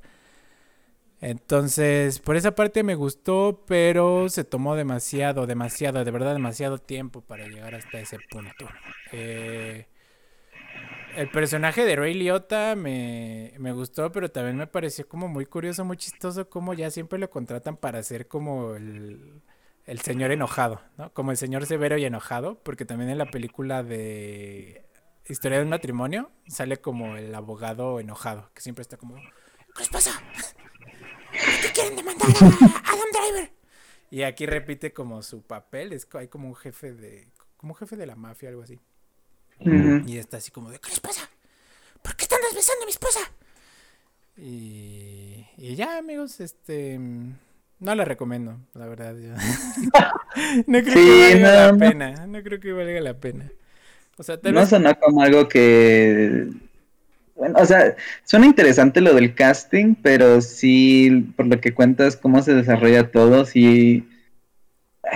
Entonces, 1.20 2.18
por 2.18 2.36
esa 2.36 2.54
parte 2.54 2.82
me 2.82 2.94
gustó, 2.94 3.64
pero 3.66 4.28
se 4.28 4.44
tomó 4.44 4.76
demasiado, 4.76 5.46
demasiado, 5.46 6.04
de 6.04 6.10
verdad 6.10 6.34
demasiado 6.34 6.78
tiempo 6.78 7.22
para 7.22 7.46
llegar 7.48 7.74
hasta 7.74 7.98
ese 7.98 8.18
punto. 8.30 8.68
Eh, 9.12 9.86
el 11.16 11.30
personaje 11.30 11.84
de 11.84 11.96
Ray 11.96 12.14
Liotta 12.14 12.76
me, 12.76 13.54
me, 13.58 13.72
gustó, 13.72 14.12
pero 14.12 14.30
también 14.30 14.56
me 14.56 14.66
pareció 14.66 15.08
como 15.08 15.28
muy 15.28 15.46
curioso, 15.46 15.84
muy 15.84 15.96
chistoso, 15.96 16.48
como 16.48 16.74
ya 16.74 16.90
siempre 16.90 17.18
lo 17.18 17.30
contratan 17.30 17.76
para 17.76 18.02
ser 18.02 18.28
como 18.28 18.74
el, 18.74 19.42
el 19.86 20.00
señor 20.00 20.30
enojado, 20.32 20.82
¿no? 20.98 21.12
Como 21.12 21.30
el 21.30 21.36
señor 21.36 21.66
severo 21.66 21.96
y 21.96 22.04
enojado, 22.04 22.62
porque 22.62 22.84
también 22.84 23.10
en 23.10 23.18
la 23.18 23.30
película 23.30 23.82
de 23.82 24.86
Historia 25.28 25.58
de 25.58 25.64
un 25.64 25.70
matrimonio 25.70 26.30
sale 26.46 26.76
como 26.76 27.16
el 27.16 27.34
abogado 27.34 27.98
enojado, 27.98 28.48
que 28.54 28.60
siempre 28.60 28.82
está 28.82 28.96
como, 28.96 29.16
¿qué 29.16 29.80
les 29.80 29.88
pasa? 29.88 30.12
¿Qué 31.62 31.72
quieren 31.72 31.96
demandar 31.96 32.28
a 32.28 32.92
Adam 32.92 33.08
Driver? 33.12 33.52
Y 34.10 34.22
aquí 34.22 34.46
repite 34.46 34.92
como 34.92 35.22
su 35.22 35.42
papel, 35.42 35.92
es 35.92 36.06
hay 36.14 36.28
como 36.28 36.46
un 36.46 36.54
jefe 36.54 36.92
de, 36.92 37.28
como 37.56 37.72
un 37.72 37.76
jefe 37.76 37.96
de 37.96 38.06
la 38.06 38.14
mafia, 38.14 38.50
algo 38.50 38.62
así. 38.62 38.78
Uh 39.60 39.68
-huh. 39.68 40.08
Y 40.08 40.18
está 40.18 40.36
así 40.36 40.50
como 40.50 40.70
de, 40.70 40.78
¿qué 40.78 40.90
les 40.90 41.00
pasa? 41.00 41.28
¿Por 42.02 42.16
qué 42.16 42.24
están 42.24 42.40
besando 42.54 42.82
a 42.82 42.86
mi 42.86 42.92
esposa? 42.92 43.20
Y, 44.36 45.46
y 45.56 45.74
ya, 45.74 45.98
amigos, 45.98 46.40
este... 46.40 46.98
No 47.78 47.94
la 47.94 48.04
recomiendo, 48.04 48.58
la 48.74 48.86
verdad. 48.86 49.14
Yo. 49.16 49.34
no 50.66 50.80
creo 50.82 50.94
sí, 50.94 51.34
que 51.34 51.42
valga 51.42 51.72
no, 51.72 51.72
la 51.72 51.78
pena. 51.78 52.26
No 52.26 52.42
creo 52.42 52.58
que 52.58 52.72
valga 52.72 53.00
la 53.00 53.14
pena. 53.14 53.50
O 54.16 54.22
sea, 54.22 54.40
tal 54.40 54.54
no 54.54 54.60
vez... 54.60 54.70
sonó 54.70 54.98
como 54.98 55.22
algo 55.22 55.46
que. 55.46 56.48
Bueno, 57.34 57.58
o 57.58 57.66
sea, 57.66 57.94
suena 58.24 58.46
interesante 58.46 59.02
lo 59.02 59.12
del 59.12 59.34
casting, 59.34 59.94
pero 59.94 60.40
sí, 60.40 61.32
por 61.36 61.46
lo 61.46 61.60
que 61.60 61.74
cuentas, 61.74 62.16
cómo 62.16 62.40
se 62.40 62.54
desarrolla 62.54 63.10
todo, 63.10 63.44
sí. 63.44 64.08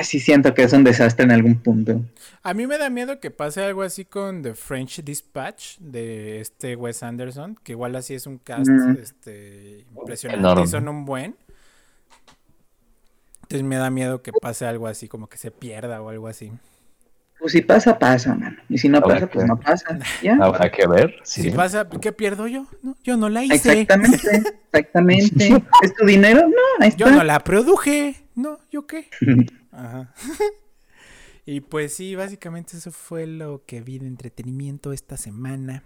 Sí 0.02 0.20
siento 0.20 0.54
que 0.54 0.62
es 0.62 0.72
un 0.72 0.84
desastre 0.84 1.24
en 1.24 1.32
algún 1.32 1.56
punto. 1.56 2.02
A 2.42 2.54
mí 2.54 2.66
me 2.66 2.78
da 2.78 2.90
miedo 2.90 3.20
que 3.20 3.30
pase 3.30 3.62
algo 3.62 3.82
así 3.82 4.04
con 4.04 4.42
The 4.42 4.54
French 4.54 5.02
Dispatch 5.02 5.78
de 5.78 6.40
este 6.40 6.76
Wes 6.76 7.02
Anderson, 7.02 7.58
que 7.62 7.72
igual 7.72 7.96
así 7.96 8.14
es 8.14 8.26
un 8.26 8.38
cast 8.38 8.68
mm. 8.68 8.96
este, 9.00 9.84
impresionante 9.96 10.40
Enorme. 10.40 10.64
y 10.64 10.66
son 10.68 10.88
un 10.88 11.04
buen. 11.04 11.36
Entonces 13.42 13.66
me 13.66 13.76
da 13.76 13.90
miedo 13.90 14.22
que 14.22 14.32
pase 14.32 14.64
algo 14.64 14.86
así, 14.86 15.08
como 15.08 15.28
que 15.28 15.36
se 15.36 15.50
pierda 15.50 16.00
o 16.00 16.08
algo 16.08 16.28
así. 16.28 16.52
Pues 17.40 17.52
si 17.52 17.62
pasa, 17.62 17.98
pasa, 17.98 18.34
mano. 18.34 18.56
Y 18.68 18.76
si 18.76 18.88
no 18.88 19.00
pasa, 19.00 19.26
pues 19.26 19.46
no 19.46 19.58
pasa. 19.58 19.98
¿Ya? 20.22 20.36
Habrá 20.40 20.70
que 20.70 20.86
ver. 20.86 21.16
Sí. 21.24 21.42
Si 21.42 21.50
pasa, 21.50 21.88
¿qué 22.00 22.12
pierdo 22.12 22.46
yo? 22.46 22.66
No, 22.82 22.96
yo 23.02 23.16
no 23.16 23.30
la 23.30 23.42
hice. 23.42 23.80
Exactamente, 23.80 24.28
exactamente. 24.72 25.64
¿Es 25.82 25.94
tu 25.94 26.04
dinero? 26.04 26.42
No, 26.42 26.84
ahí 26.84 26.90
está. 26.90 27.06
Yo 27.06 27.10
no 27.10 27.24
la 27.24 27.40
produje. 27.40 28.14
No, 28.34 28.58
¿yo 28.70 28.86
qué? 28.86 29.08
Ajá. 29.72 30.12
y 31.46 31.60
pues 31.60 31.94
sí, 31.94 32.14
básicamente 32.14 32.76
eso 32.76 32.90
fue 32.92 33.26
lo 33.26 33.64
que 33.66 33.80
vi 33.80 33.98
de 33.98 34.06
entretenimiento 34.06 34.92
esta 34.92 35.16
semana. 35.16 35.84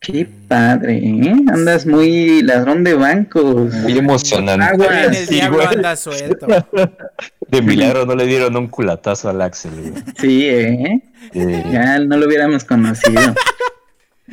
Qué 0.00 0.28
padre, 0.46 0.98
¿eh? 0.98 1.34
Andas 1.52 1.84
muy 1.84 2.42
ladrón 2.42 2.84
de 2.84 2.94
bancos. 2.94 3.74
Muy 3.74 3.98
emocionante. 3.98 4.64
Agua. 4.64 5.04
el 5.04 5.14
sí, 5.14 5.34
diablo 5.34 5.58
güey. 5.58 5.68
anda 5.74 5.96
suelto. 5.96 6.46
De 7.48 7.62
milagro 7.62 8.04
no 8.04 8.14
le 8.14 8.26
dieron 8.26 8.56
un 8.56 8.68
culatazo 8.68 9.30
al 9.30 9.40
Axel. 9.40 9.72
Güey. 9.72 10.02
Sí, 10.20 10.46
¿eh? 10.46 11.02
Sí. 11.32 11.40
Ya 11.72 11.98
no 11.98 12.16
lo 12.16 12.26
hubiéramos 12.26 12.62
conocido. 12.64 13.34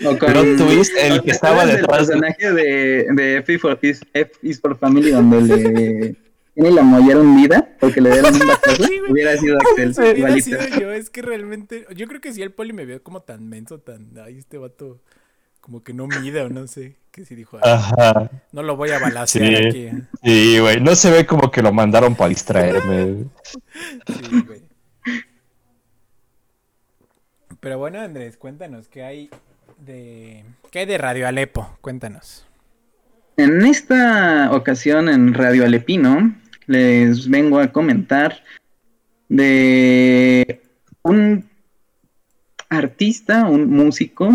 O 0.05 0.17
con, 0.17 0.33
Pero 0.33 0.57
tuviste 0.57 1.07
el 1.07 1.23
que 1.23 1.31
estaba 1.31 1.65
detrás. 1.65 2.09
El 2.09 2.15
personaje 2.19 2.51
de, 2.51 3.07
de 3.11 3.37
F, 3.37 3.57
for, 3.57 3.79
F 3.81 4.31
is 4.41 4.59
for 4.59 4.77
Family, 4.77 5.11
donde 5.11 5.41
le 5.41 6.15
tiene 6.55 6.71
la 6.71 6.83
mollera 6.83 7.19
hundida 7.19 7.69
porque 7.79 7.99
le 7.99 8.11
dieron 8.11 8.33
un 8.33 8.47
batazo. 8.47 8.83
Sí, 8.87 9.01
hubiera 9.09 9.37
sido 9.37 9.57
Axel. 9.57 9.93
Sí, 9.93 10.01
hubiera 10.01 10.41
sido 10.41 10.59
yo. 10.79 10.91
Es 10.91 11.09
que 11.09 11.21
realmente. 11.21 11.85
Yo 11.95 12.07
creo 12.07 12.21
que 12.21 12.33
si 12.33 12.41
el 12.41 12.51
poli 12.51 12.71
me 12.73 12.85
vio 12.85 13.03
como 13.03 13.21
tan 13.21 13.47
menso, 13.47 13.79
tan. 13.79 14.17
Ay, 14.17 14.37
este 14.37 14.57
vato 14.57 15.01
como 15.59 15.83
que 15.83 15.93
no 15.93 16.07
mide 16.07 16.41
o 16.41 16.49
no 16.49 16.67
sé. 16.67 16.95
Que 17.11 17.25
si 17.25 17.35
dijo, 17.35 17.59
Ajá. 17.61 18.29
no 18.51 18.63
lo 18.63 18.75
voy 18.75 18.91
a 18.91 18.99
balasear 18.99 19.47
sí, 19.47 19.67
aquí. 19.67 19.81
¿eh? 19.83 20.01
Sí, 20.23 20.59
güey. 20.59 20.79
No 20.81 20.95
se 20.95 21.11
ve 21.11 21.25
como 21.25 21.51
que 21.51 21.61
lo 21.61 21.73
mandaron 21.73 22.15
para 22.15 22.29
distraerme. 22.29 23.25
sí, 24.07 24.41
güey. 24.45 24.63
Pero 27.59 27.79
bueno, 27.79 27.99
Andrés, 27.99 28.37
cuéntanos, 28.37 28.87
¿qué 28.87 29.03
hay 29.03 29.29
de. 29.79 30.45
¿Qué 30.71 30.79
hay 30.79 30.85
de 30.85 30.97
Radio 30.97 31.27
Alepo? 31.27 31.77
Cuéntanos. 31.81 32.45
En 33.37 33.65
esta 33.65 34.51
ocasión 34.53 35.09
en 35.09 35.33
Radio 35.33 35.65
Alepino 35.65 36.33
les 36.67 37.29
vengo 37.29 37.59
a 37.59 37.71
comentar 37.71 38.41
de 39.29 40.61
un 41.03 41.45
artista, 42.69 43.45
un 43.45 43.69
músico 43.69 44.29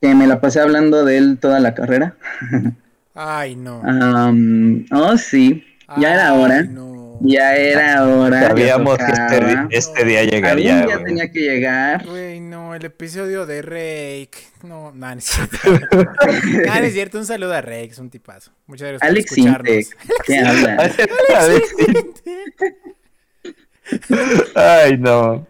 que 0.00 0.14
me 0.14 0.26
la 0.26 0.40
pasé 0.40 0.60
hablando 0.60 1.04
de 1.04 1.18
él 1.18 1.38
toda 1.40 1.60
la 1.60 1.74
carrera. 1.74 2.16
Ay, 3.14 3.56
no. 3.56 3.80
Um, 3.80 4.84
oh, 4.92 5.16
sí. 5.16 5.64
Ya 5.96 6.14
era 6.14 6.34
hora. 6.34 6.62
No. 6.64 6.95
Ya 7.20 7.54
era 7.56 8.06
hora. 8.06 8.48
Sabíamos 8.48 8.98
que 8.98 9.04
este, 9.04 9.66
este, 9.70 10.04
día 10.04 10.24
llegaría. 10.24 10.80
Algún 10.80 10.88
día 10.88 11.04
tenía 11.04 11.30
que 11.30 11.40
llegar. 11.40 12.06
Güey, 12.06 12.40
no, 12.40 12.74
el 12.74 12.84
episodio 12.84 13.46
de 13.46 13.62
Rake. 13.62 14.38
No, 14.62 14.92
no, 14.92 15.06
no 15.06 15.18
es 15.18 15.24
cierto. 15.24 15.58
no, 16.66 16.74
es 16.74 16.92
cierto. 16.92 17.18
Un 17.18 17.26
saludo 17.26 17.54
a 17.54 17.60
Rake, 17.60 17.90
es 17.90 17.98
un 17.98 18.10
tipazo. 18.10 18.52
Muchas 18.66 18.88
gracias 18.88 19.10
Alex 19.10 19.30
por 19.30 19.38
escucharnos. 19.38 19.90
¿Qué 20.26 20.38
habla? 20.38 20.76
Alex 21.38 21.74
Ay, 24.54 24.98
no. 24.98 25.46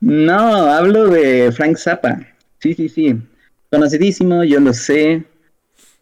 No, 0.00 0.66
hablo 0.70 1.08
de 1.08 1.52
Frank 1.52 1.76
Zappa. 1.76 2.20
Sí, 2.58 2.74
sí, 2.74 2.88
sí 2.88 3.20
conocidísimo, 3.70 4.44
yo 4.44 4.60
lo 4.60 4.72
sé. 4.72 5.24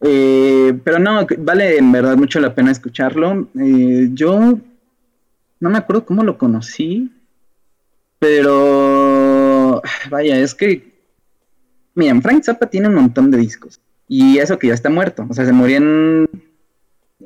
Eh, 0.01 0.73
pero 0.83 0.99
no, 0.99 1.25
vale 1.39 1.77
en 1.77 1.91
verdad 1.91 2.15
mucho 2.15 2.39
la 2.39 2.53
pena 2.53 2.71
escucharlo. 2.71 3.47
Eh, 3.59 4.09
yo 4.13 4.59
no 5.59 5.69
me 5.69 5.77
acuerdo 5.77 6.05
cómo 6.05 6.23
lo 6.23 6.37
conocí, 6.37 7.11
pero 8.19 9.81
vaya, 10.09 10.37
es 10.39 10.53
que, 10.53 10.93
miren, 11.93 12.21
Frank 12.21 12.43
Zappa 12.43 12.67
tiene 12.67 12.87
un 12.87 12.95
montón 12.95 13.31
de 13.31 13.37
discos 13.37 13.79
y 14.07 14.37
eso 14.37 14.59
que 14.59 14.67
ya 14.67 14.73
está 14.73 14.89
muerto, 14.89 15.25
o 15.29 15.33
sea, 15.33 15.45
se 15.45 15.53
murió 15.53 15.77
en, 15.77 16.29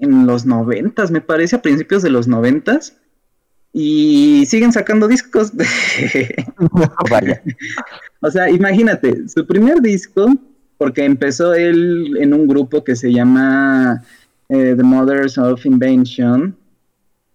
en 0.02 0.26
los 0.26 0.46
noventas, 0.46 1.12
me 1.12 1.22
parece, 1.22 1.56
a 1.56 1.62
principios 1.62 2.02
de 2.02 2.10
los 2.10 2.28
noventas. 2.28 2.96
Y 3.72 4.46
siguen 4.48 4.72
sacando 4.72 5.08
discos. 5.08 5.52
Vaya. 7.10 7.42
O 8.22 8.30
sea, 8.30 8.50
imagínate, 8.50 9.30
su 9.30 9.48
primer 9.48 9.82
disco, 9.82 10.36
porque 10.78 11.06
empezó 11.06 11.54
él 11.54 12.18
en 12.20 12.34
un 12.34 12.50
grupo 12.50 12.84
que 12.84 12.98
se 12.98 13.14
llama 13.14 14.04
eh, 14.50 14.74
The 14.76 14.84
Mothers 14.84 15.38
of 15.38 15.66
Invention. 15.66 16.54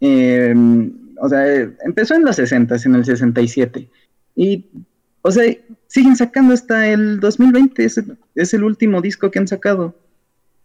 Eh, 0.00 0.54
o 1.20 1.28
sea, 1.28 1.46
empezó 1.84 2.14
en 2.14 2.24
los 2.24 2.36
60, 2.36 2.76
en 2.84 2.94
el 2.94 3.04
67. 3.04 3.88
Y, 4.36 4.66
o 5.22 5.30
sea, 5.30 5.44
siguen 5.86 6.16
sacando 6.16 6.54
hasta 6.54 6.88
el 6.88 7.20
2020, 7.20 7.84
es, 7.84 8.02
es 8.34 8.54
el 8.54 8.64
último 8.64 9.00
disco 9.00 9.30
que 9.30 9.38
han 9.38 9.48
sacado. 9.48 9.94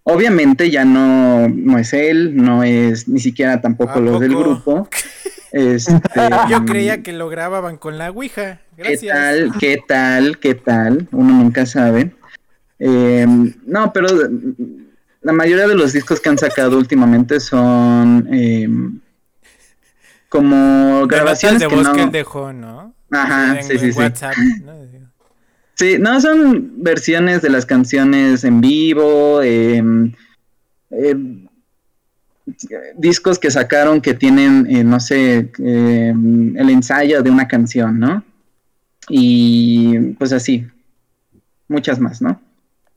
Obviamente 0.04 0.72
ya 0.72 0.86
no, 0.86 1.48
no 1.50 1.78
es 1.78 1.94
él, 1.94 2.36
no 2.36 2.64
es 2.64 3.08
ni 3.08 3.20
siquiera 3.20 3.62
tampoco 3.62 4.00
los 4.00 4.20
del 4.20 4.36
grupo. 4.36 4.88
Este, 5.52 6.00
Yo 6.48 6.64
creía 6.64 7.02
que 7.02 7.12
lo 7.12 7.28
grababan 7.28 7.78
con 7.78 7.98
la 7.98 8.12
Ouija. 8.12 8.62
Gracias. 8.78 9.02
¿Qué 9.02 9.08
tal? 9.10 9.52
¿Qué 9.60 9.84
tal? 9.88 10.38
¿Qué 10.38 10.54
tal? 10.54 11.08
Uno 11.12 11.34
nunca 11.34 11.66
sabe. 11.66 12.12
Eh, 12.78 13.26
no, 13.66 13.92
pero 13.92 14.08
la 15.22 15.34
mayoría 15.34 15.68
de 15.68 15.74
los 15.74 15.94
discos 15.94 16.22
que 16.22 16.30
han 16.30 16.38
sacado 16.38 16.78
últimamente 16.78 17.40
son 17.40 18.28
eh, 18.32 18.70
como 20.30 21.06
grabaciones 21.08 21.60
de 21.60 21.68
que 21.68 21.76
no... 21.76 21.94
que 21.94 22.04
él 22.04 22.12
dejó, 22.12 22.54
¿no? 22.54 22.94
Ajá, 23.12 23.60
en, 23.60 23.64
sí, 23.64 23.78
sí, 23.78 23.86
en 23.86 23.94
sí. 23.94 24.00
WhatsApp, 24.00 24.36
¿no? 24.64 24.74
Sí, 25.76 25.98
no, 25.98 26.20
son 26.20 26.84
versiones 26.84 27.42
de 27.42 27.50
las 27.50 27.66
canciones 27.66 28.44
en 28.44 28.60
vivo, 28.60 29.42
eh, 29.42 29.82
eh, 30.92 31.16
discos 32.98 33.40
que 33.40 33.52
sacaron 33.52 34.02
que 34.02 34.14
tienen, 34.14 34.68
eh, 34.70 34.84
no 34.84 35.00
sé, 35.00 35.52
eh, 35.60 36.14
el 36.56 36.70
ensayo 36.70 37.22
de 37.22 37.30
una 37.30 37.48
canción, 37.48 38.00
¿no? 38.00 38.24
Y 39.08 39.98
pues 40.18 40.34
así, 40.34 40.68
muchas 41.68 42.00
más, 42.00 42.22
¿no? 42.22 42.42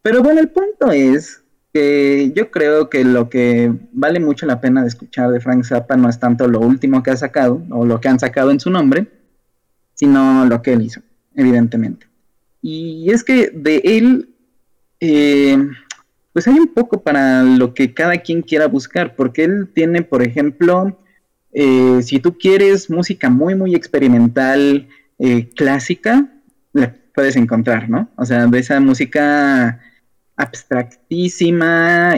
Pero 0.03 0.22
bueno, 0.22 0.41
el 0.41 0.49
punto 0.49 0.91
es 0.91 1.41
que 1.73 2.33
yo 2.35 2.51
creo 2.51 2.91
que 2.91 3.05
lo 3.05 3.31
que 3.31 3.73
vale 3.93 4.20
mucho 4.20 4.47
la 4.47 4.61
pena 4.61 4.83
de 4.83 4.89
escuchar 4.89 5.31
de 5.31 5.41
Frank 5.41 5.64
Zappa 5.64 5.97
no 5.97 6.09
es 6.09 6.18
tanto 6.18 6.47
lo 6.47 6.61
último 6.61 7.03
que 7.03 7.11
ha 7.11 7.16
sacado 7.16 7.62
o 7.70 7.87
lo 7.87 8.01
que 8.01 8.09
han 8.09 8.18
sacado 8.18 8.51
en 8.51 8.61
su 8.61 8.70
nombre, 8.70 9.07
sino 9.95 10.45
lo 10.45 10.61
que 10.61 10.75
él 10.75 10.83
hizo, 10.83 11.01
evidentemente. 11.35 12.07
Y 12.61 13.11
es 13.11 13.25
que 13.25 13.51
de 13.55 13.81
él, 13.85 14.29
eh, 15.01 15.57
pues 16.33 16.47
hay 16.47 16.59
un 16.59 16.68
poco 16.68 17.03
para 17.03 17.43
lo 17.43 17.75
que 17.75 17.95
cada 17.95 18.18
quien 18.18 18.43
quiera 18.43 18.68
buscar, 18.68 19.16
porque 19.16 19.45
él 19.45 19.68
tiene, 19.75 20.03
por 20.03 20.23
ejemplo, 20.23 20.99
eh, 21.53 22.01
si 22.03 22.20
tú 22.20 22.37
quieres 22.39 22.91
música 22.91 23.31
muy, 23.31 23.55
muy 23.55 23.75
experimental, 23.75 24.89
eh, 25.18 25.49
clásica, 25.55 26.29
la 26.73 26.95
puedes 27.14 27.37
encontrar, 27.37 27.89
¿no? 27.89 28.11
O 28.16 28.25
sea, 28.25 28.47
de 28.47 28.59
esa 28.59 28.81
música 28.81 29.81
abstractísima, 30.37 32.14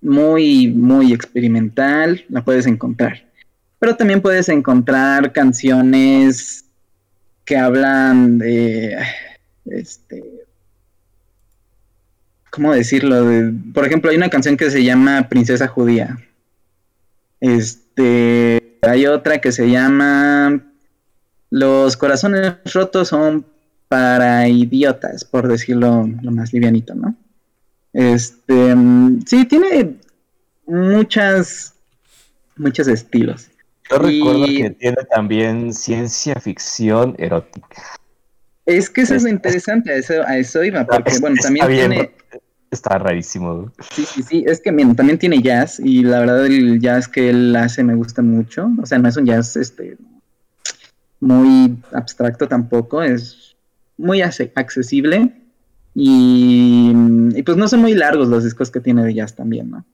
muy, 0.00 0.68
muy 0.68 1.12
experimental, 1.12 2.24
la 2.28 2.44
puedes 2.44 2.66
encontrar. 2.66 3.24
Pero 3.78 3.96
también 3.96 4.20
puedes 4.20 4.48
encontrar 4.48 5.32
canciones 5.32 6.64
que 7.44 7.56
hablan 7.56 8.38
de, 8.38 8.98
este, 9.66 10.22
¿cómo 12.50 12.72
decirlo? 12.72 13.26
por 13.72 13.86
ejemplo, 13.86 14.10
hay 14.10 14.16
una 14.16 14.30
canción 14.30 14.56
que 14.56 14.70
se 14.70 14.84
llama 14.84 15.28
Princesa 15.28 15.66
Judía. 15.68 16.18
Este, 17.40 18.78
hay 18.82 19.06
otra 19.06 19.40
que 19.40 19.50
se 19.52 19.68
llama 19.70 20.60
Los 21.50 21.96
corazones 21.96 22.54
rotos 22.72 23.08
son 23.08 23.46
para 23.92 24.48
idiotas, 24.48 25.22
por 25.22 25.46
decirlo 25.46 26.08
lo 26.22 26.30
más 26.30 26.50
livianito, 26.54 26.94
¿no? 26.94 27.14
Este, 27.92 28.74
sí, 29.26 29.44
tiene 29.44 29.96
muchas, 30.66 31.74
muchos 32.56 32.88
estilos. 32.88 33.50
Yo 33.90 33.98
recuerdo 33.98 34.46
que 34.46 34.70
tiene 34.70 34.96
también 35.14 35.74
ciencia 35.74 36.36
ficción 36.36 37.14
erótica. 37.18 37.68
Es 38.64 38.88
que 38.88 39.02
eso 39.02 39.14
es, 39.14 39.24
lo 39.24 39.28
interesante, 39.28 39.92
a 39.92 39.96
eso, 39.96 40.14
a 40.26 40.38
eso 40.38 40.64
iba, 40.64 40.86
porque 40.86 41.18
bueno, 41.18 41.36
también 41.42 41.66
tiene... 41.66 42.10
Está 42.70 42.96
rarísimo. 42.96 43.70
Sí, 43.90 44.06
sí, 44.06 44.22
sí, 44.22 44.44
es 44.46 44.58
que 44.58 44.72
también 44.72 45.18
tiene 45.18 45.42
jazz 45.42 45.78
y 45.78 46.02
la 46.02 46.20
verdad 46.20 46.46
el 46.46 46.80
jazz 46.80 47.08
que 47.08 47.28
él 47.28 47.54
hace 47.56 47.84
me 47.84 47.94
gusta 47.94 48.22
mucho. 48.22 48.70
O 48.82 48.86
sea, 48.86 48.96
no 48.96 49.10
es 49.10 49.18
un 49.18 49.26
jazz 49.26 49.54
este 49.56 49.98
muy 51.20 51.76
abstracto 51.92 52.48
tampoco, 52.48 53.02
es 53.02 53.41
muy 53.96 54.22
accesible 54.22 55.32
y, 55.94 56.92
y, 57.34 57.42
pues 57.42 57.56
no 57.56 57.68
son 57.68 57.80
muy 57.80 57.94
largos 57.94 58.28
los 58.28 58.44
discos 58.44 58.70
que 58.70 58.80
tiene 58.80 59.04
de 59.04 59.14
jazz 59.14 59.34
también, 59.36 59.70
¿no? 59.70 59.84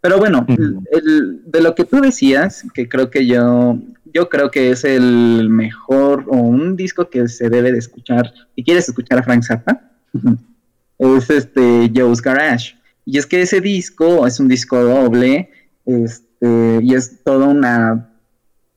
Pero 0.00 0.18
bueno, 0.18 0.46
de 0.48 1.60
lo 1.60 1.74
que 1.74 1.84
tú 1.84 2.00
decías, 2.00 2.64
que 2.72 2.88
creo 2.88 3.10
que 3.10 3.26
yo, 3.26 3.78
yo 4.14 4.30
creo 4.30 4.50
que 4.50 4.70
es 4.70 4.84
el 4.84 5.48
mejor 5.50 6.24
o 6.28 6.36
un 6.36 6.74
disco 6.74 7.10
que 7.10 7.28
se 7.28 7.50
debe 7.50 7.70
de 7.70 7.78
escuchar, 7.78 8.32
si 8.54 8.64
quieres 8.64 8.88
escuchar 8.88 9.18
a 9.18 9.22
Frank 9.22 9.42
Zappa, 9.42 9.90
es 10.98 11.30
este 11.30 11.90
Joe's 11.94 12.22
Garage. 12.22 12.76
Y 13.04 13.18
es 13.18 13.26
que 13.26 13.42
ese 13.42 13.60
disco 13.60 14.26
es 14.26 14.40
un 14.40 14.48
disco 14.48 14.82
doble, 14.82 15.50
este, 15.84 16.80
y 16.82 16.94
es 16.94 17.22
toda 17.22 17.48
una, 17.48 18.10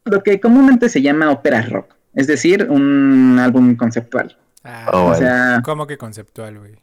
lo 0.06 0.24
que 0.24 0.42
comúnmente 0.42 0.90
se 0.90 1.02
llama 1.02 1.32
ópera 1.32 1.62
rock, 1.62 1.96
es 2.16 2.28
decir, 2.28 2.68
un 2.70 3.38
álbum 3.40 3.76
conceptual. 3.76 4.36
Ah, 4.64 4.90
o 4.94 5.16
sea, 5.16 5.62
¿cómo 5.64 5.88
que 5.88 5.98
conceptual, 5.98 6.60
güey? 6.60 6.76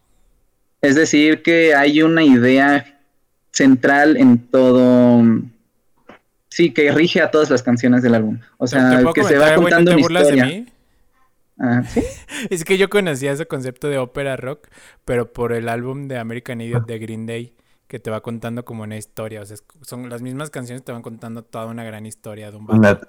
Es 0.82 0.94
decir, 0.94 1.42
que 1.42 1.74
hay 1.74 2.02
una 2.02 2.22
idea 2.22 3.00
central 3.50 4.16
en 4.16 4.38
todo. 4.38 5.22
Sí, 6.48 6.72
que 6.72 6.90
rige 6.90 7.20
a 7.20 7.30
todas 7.30 7.50
las 7.50 7.62
canciones 7.62 8.02
del 8.02 8.14
álbum. 8.14 8.38
O 8.58 8.66
sea, 8.66 9.02
que 9.14 9.24
se 9.24 9.38
va 9.38 9.54
contando 9.54 9.92
una 9.92 10.00
historia. 10.00 10.44
De 10.44 10.50
mí? 10.50 10.66
Ah, 11.58 11.82
¿sí? 11.88 12.02
es 12.48 12.64
que 12.64 12.78
yo 12.78 12.88
conocía 12.88 13.32
ese 13.32 13.46
concepto 13.46 13.88
de 13.88 13.98
ópera 13.98 14.36
rock, 14.36 14.68
pero 15.04 15.32
por 15.32 15.52
el 15.52 15.68
álbum 15.68 16.08
de 16.08 16.18
American 16.18 16.60
Idiot 16.60 16.86
de 16.86 16.98
Green 16.98 17.26
Day, 17.26 17.52
que 17.90 17.98
te 17.98 18.08
va 18.08 18.20
contando 18.20 18.64
como 18.64 18.84
una 18.84 18.96
historia. 18.96 19.42
O 19.42 19.44
sea, 19.44 19.56
son 19.82 20.08
las 20.08 20.22
mismas 20.22 20.48
canciones 20.48 20.84
te 20.84 20.92
van 20.92 21.02
contando 21.02 21.42
toda 21.42 21.66
una 21.66 21.82
gran 21.82 22.06
historia 22.06 22.52
de 22.52 22.56
un 22.56 22.70
Una, 22.70 23.00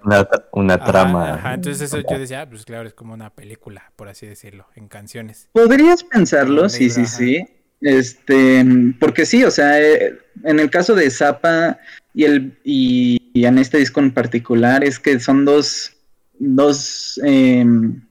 una, 0.51 0.83
trama. 0.83 1.35
Ajá, 1.35 1.53
entonces 1.53 1.83
eso 1.83 1.99
yo 1.99 2.17
decía, 2.17 2.41
ah, 2.41 2.49
pues 2.49 2.65
claro, 2.65 2.87
es 2.87 2.95
como 2.95 3.13
una 3.13 3.29
película, 3.29 3.91
por 3.95 4.09
así 4.09 4.25
decirlo, 4.25 4.65
en 4.75 4.87
canciones. 4.87 5.49
Podrías 5.51 6.03
pensarlo, 6.03 6.67
sí, 6.67 6.89
sí, 6.89 7.05
sí. 7.05 7.45
Este, 7.79 8.65
porque 8.99 9.27
sí, 9.27 9.43
o 9.43 9.51
sea, 9.51 9.79
eh, 9.79 10.17
en 10.43 10.59
el 10.59 10.71
caso 10.71 10.95
de 10.95 11.11
Zappa 11.11 11.77
y, 12.15 12.23
el, 12.23 12.57
y, 12.63 13.19
en 13.35 13.59
este 13.59 13.77
disco 13.77 13.99
en 13.99 14.11
particular, 14.11 14.83
es 14.83 14.97
que 14.97 15.19
son 15.19 15.45
dos, 15.45 15.95
dos, 16.39 17.21
em, 17.23 18.01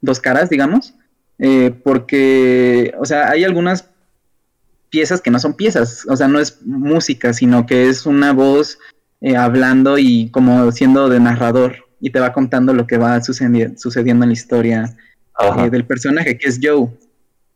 dos 0.00 0.18
caras, 0.18 0.50
digamos, 0.50 0.94
eh, 1.38 1.72
porque, 1.84 2.92
o 2.98 3.04
sea, 3.04 3.30
hay 3.30 3.44
algunas 3.44 3.91
piezas 4.92 5.22
que 5.22 5.30
no 5.30 5.38
son 5.38 5.54
piezas, 5.54 6.04
o 6.06 6.16
sea, 6.16 6.28
no 6.28 6.38
es 6.38 6.60
música, 6.64 7.32
sino 7.32 7.64
que 7.64 7.88
es 7.88 8.04
una 8.04 8.32
voz 8.34 8.78
eh, 9.22 9.36
hablando 9.36 9.96
y 9.98 10.30
como 10.30 10.70
siendo 10.70 11.08
de 11.08 11.18
narrador 11.18 11.76
y 11.98 12.10
te 12.10 12.20
va 12.20 12.34
contando 12.34 12.74
lo 12.74 12.86
que 12.86 12.98
va 12.98 13.20
sucediendo, 13.22 13.78
sucediendo 13.78 14.24
en 14.24 14.28
la 14.28 14.34
historia 14.34 14.96
del 15.70 15.86
personaje, 15.86 16.36
que 16.36 16.48
es 16.48 16.60
Joe. 16.62 16.88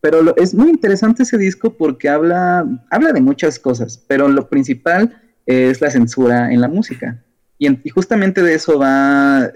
Pero 0.01 0.35
es 0.35 0.55
muy 0.55 0.69
interesante 0.69 1.23
ese 1.23 1.37
disco 1.37 1.77
porque 1.77 2.09
habla, 2.09 2.65
habla 2.89 3.11
de 3.13 3.21
muchas 3.21 3.59
cosas, 3.59 4.03
pero 4.07 4.27
lo 4.27 4.49
principal 4.49 5.21
es 5.45 5.79
la 5.79 5.91
censura 5.91 6.51
en 6.51 6.59
la 6.59 6.67
música. 6.67 7.23
Y, 7.59 7.89
justamente 7.89 8.41
de 8.41 8.55
eso 8.55 8.79
va, 8.79 9.51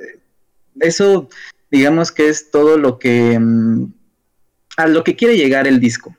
eso 0.80 1.30
digamos 1.72 2.12
que 2.12 2.30
es 2.30 2.52
todo 2.52 2.78
lo 2.78 3.00
que, 3.00 3.40
mm, 3.40 3.94
a 4.78 4.88
lo 4.88 5.04
que 5.04 5.16
quiere 5.16 5.38
llegar 5.38 5.68
el 5.68 5.80
disco. 5.80 6.16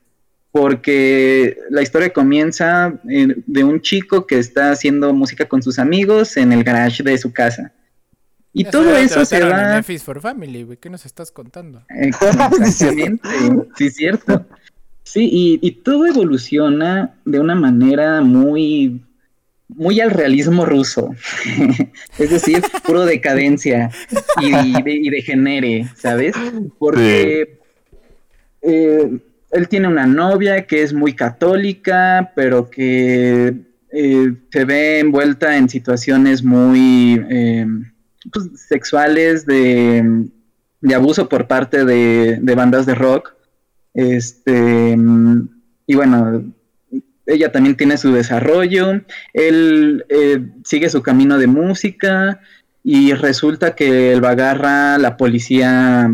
Porque 0.53 1.57
la 1.71 1.83
historia 1.83 2.13
comienza 2.13 3.01
de 3.03 3.65
un 3.65 3.81
chico 3.81 4.27
que 4.27 4.39
está 4.39 4.71
haciendo 4.71 5.13
música 5.15 5.49
con 5.49 5.63
sus 5.63 5.79
amigos 5.79 6.37
en 6.37 6.53
el 6.53 6.63
garage 6.63 7.03
de 7.03 7.17
su 7.17 7.33
casa 7.33 7.73
y 8.53 8.65
todo 8.65 8.97
eso 8.97 9.25
se 9.25 9.41
va. 9.41 9.83
for 9.83 10.21
Family, 10.21 10.65
güey, 10.65 10.79
¿qué 10.79 10.91
nos 10.91 11.07
estás 11.07 11.31
contando? 11.31 11.83
Exactamente, 11.89 13.23
sí, 13.77 13.91
cierto. 13.91 14.47
Sí, 15.05 15.29
y, 15.31 15.59
y, 15.63 15.73
todo 15.73 16.07
evoluciona 16.07 17.15
de 17.25 17.41
una 17.41 17.55
manera 17.55 18.21
muy, 18.21 19.03
muy 19.69 20.01
al 20.01 20.11
realismo 20.11 20.65
ruso. 20.67 21.11
es 22.19 22.31
decir, 22.31 22.63
puro 22.85 23.05
decadencia 23.05 23.91
y, 24.41 24.55
y, 24.89 25.11
degenere, 25.11 25.89
¿sabes? 25.97 26.35
Porque 26.79 27.59
eh, 28.61 29.19
él 29.53 29.69
tiene 29.69 29.89
una 29.89 30.07
novia 30.07 30.67
que 30.67 30.83
es 30.83 30.93
muy 30.93 31.15
católica, 31.15 32.33
pero 32.35 32.71
que 32.71 33.55
eh, 33.93 34.35
se 34.51 34.65
ve 34.65 34.99
envuelta 35.01 35.57
en 35.57 35.69
situaciones 35.69 36.43
muy 36.43 37.23
pues, 38.33 38.49
sexuales 38.69 39.47
de, 39.47 40.29
abuso 40.95 41.29
por 41.29 41.47
parte 41.47 41.85
de, 41.85 42.55
bandas 42.55 42.87
de 42.87 42.95
rock. 42.95 43.35
Este, 43.95 44.97
y 45.87 45.95
bueno, 45.95 46.53
ella 47.27 47.53
también 47.53 47.77
tiene 47.77 47.97
su 47.97 48.13
desarrollo, 48.13 49.01
él 49.33 50.05
eh, 50.09 50.45
sigue 50.65 50.89
su 50.91 51.03
camino 51.03 51.39
de 51.39 51.47
música 51.47 52.41
y 52.83 53.13
resulta 53.13 53.75
que 53.75 54.13
él 54.13 54.25
va 54.25 54.31
a 54.31 54.33
agarrar 54.33 55.01
la 55.01 55.17
policía 55.17 56.11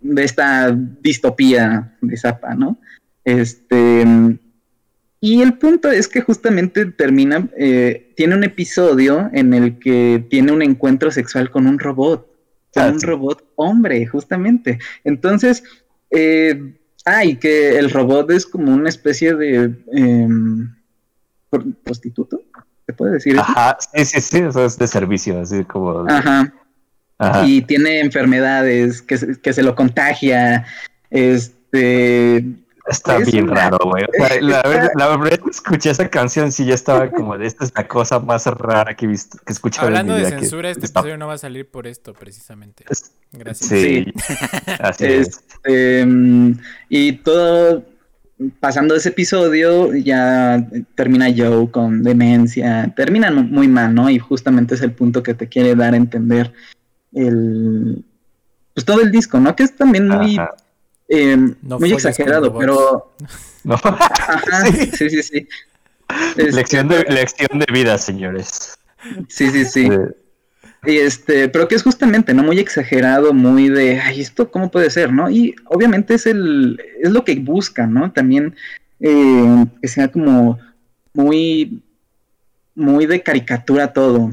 de 0.00 0.24
esta 0.24 0.76
distopía 1.00 1.96
de 2.00 2.16
Zappa, 2.16 2.54
¿no? 2.54 2.78
Este, 3.24 4.04
y 5.20 5.42
el 5.42 5.58
punto 5.58 5.90
es 5.90 6.08
que 6.08 6.22
justamente 6.22 6.86
termina, 6.86 7.48
eh, 7.56 8.12
tiene 8.16 8.34
un 8.34 8.44
episodio 8.44 9.28
en 9.32 9.52
el 9.52 9.78
que 9.78 10.26
tiene 10.30 10.52
un 10.52 10.62
encuentro 10.62 11.10
sexual 11.10 11.50
con 11.50 11.66
un 11.66 11.78
robot, 11.78 12.26
con 12.72 12.82
ah, 12.82 12.90
un 12.90 13.00
robot 13.02 13.44
hombre, 13.56 14.06
justamente. 14.06 14.78
Entonces, 15.04 15.62
eh, 16.10 16.74
ay, 17.04 17.36
que 17.36 17.78
el 17.78 17.90
robot 17.90 18.30
es 18.30 18.46
como 18.46 18.72
una 18.72 18.88
especie 18.88 19.34
de 19.34 19.74
em, 19.92 20.74
prostituto, 21.84 22.40
¿se 22.86 22.92
puede 22.94 23.12
decir? 23.12 23.38
Ajá, 23.38 23.76
sí, 23.92 24.04
sí, 24.06 24.20
sí, 24.22 24.38
eso 24.38 24.64
es 24.64 24.78
de 24.78 24.86
servicio, 24.86 25.38
así 25.40 25.64
como... 25.64 26.08
Ajá. 26.08 26.54
Ajá. 27.20 27.46
Y 27.46 27.62
tiene 27.62 28.00
enfermedades 28.00 29.02
que, 29.02 29.36
que 29.42 29.52
se 29.52 29.62
lo 29.62 29.74
contagia, 29.74 30.64
este 31.10 32.44
Está 32.88 33.18
Es 33.18 33.30
bien 33.30 33.44
una- 33.48 33.68
raro, 33.70 33.78
güey. 33.84 34.02
O 34.04 34.26
sea, 34.26 34.40
la, 34.40 34.62
verdad- 34.62 34.90
la 34.96 35.16
verdad 35.16 35.38
que 35.38 35.50
escuché 35.50 35.90
esa 35.90 36.08
canción, 36.08 36.50
sí, 36.50 36.64
ya 36.64 36.74
estaba 36.74 37.08
como 37.10 37.38
de 37.38 37.46
esta 37.46 37.64
es 37.64 37.72
la 37.76 37.86
cosa 37.86 38.18
más 38.18 38.46
rara 38.46 38.96
que 38.96 39.04
he 39.04 39.08
visto, 39.08 39.38
que 39.38 39.44
he 39.48 39.52
escuchado 39.52 39.86
Hablando 39.88 40.16
en 40.16 40.22
mi 40.22 40.24
de 40.24 40.32
que 40.34 40.40
censura, 40.40 40.70
este 40.70 40.86
está- 40.86 41.00
episodio 41.00 41.16
no 41.18 41.28
va 41.28 41.34
a 41.34 41.38
salir 41.38 41.68
por 41.70 41.86
esto, 41.86 42.14
precisamente. 42.14 42.84
es- 42.88 43.12
Gracias. 43.32 43.68
Sí, 43.70 44.06
así 44.80 45.04
es. 45.04 45.28
Este, 45.28 46.04
mm, 46.06 46.52
y 46.88 47.12
todo 47.18 47.84
pasando 48.58 48.96
ese 48.96 49.10
episodio, 49.10 49.94
ya 49.94 50.66
termina 50.96 51.26
Joe 51.36 51.70
con 51.70 52.02
demencia. 52.02 52.92
Terminan 52.96 53.50
muy 53.52 53.68
mal, 53.68 53.94
¿no? 53.94 54.10
Y 54.10 54.18
justamente 54.18 54.74
es 54.74 54.80
el 54.80 54.92
punto 54.92 55.22
que 55.22 55.34
te 55.34 55.46
quiere 55.48 55.76
dar 55.76 55.92
a 55.94 55.98
entender 55.98 56.52
el. 57.12 58.04
Pues 58.74 58.84
todo 58.84 59.00
el 59.00 59.10
disco, 59.10 59.38
¿no? 59.40 59.54
Que 59.56 59.64
es 59.64 59.76
también 59.76 60.08
muy. 60.08 60.38
Eh, 61.08 61.36
No 61.62 61.78
muy 61.78 61.92
exagerado, 61.92 62.56
pero. 62.56 63.12
No. 63.64 63.74
Ajá, 63.74 64.66
Sí. 64.66 64.90
sí, 64.92 65.10
sí, 65.10 65.22
sí. 65.22 65.48
Este, 66.36 66.52
lección, 66.52 66.88
de, 66.88 67.04
lección 67.04 67.58
de 67.58 67.66
vida, 67.72 67.96
señores. 67.98 68.78
Sí, 69.28 69.50
sí, 69.50 69.64
sí. 69.64 69.88
Y 70.84 70.96
este, 70.96 71.48
pero 71.48 71.68
que 71.68 71.74
es 71.74 71.82
justamente, 71.82 72.32
¿no? 72.32 72.42
Muy 72.42 72.58
exagerado, 72.58 73.34
muy 73.34 73.68
de, 73.68 74.00
ay, 74.00 74.20
esto 74.20 74.50
cómo 74.50 74.70
puede 74.70 74.90
ser, 74.90 75.12
¿no? 75.12 75.30
Y 75.30 75.54
obviamente 75.66 76.14
es 76.14 76.26
el, 76.26 76.80
es 77.02 77.10
lo 77.10 77.24
que 77.24 77.34
buscan, 77.36 77.92
¿no? 77.92 78.12
También 78.12 78.56
eh, 78.98 79.66
que 79.82 79.88
sea 79.88 80.08
como 80.08 80.58
muy, 81.12 81.82
muy 82.74 83.06
de 83.06 83.22
caricatura 83.22 83.92
todo, 83.92 84.32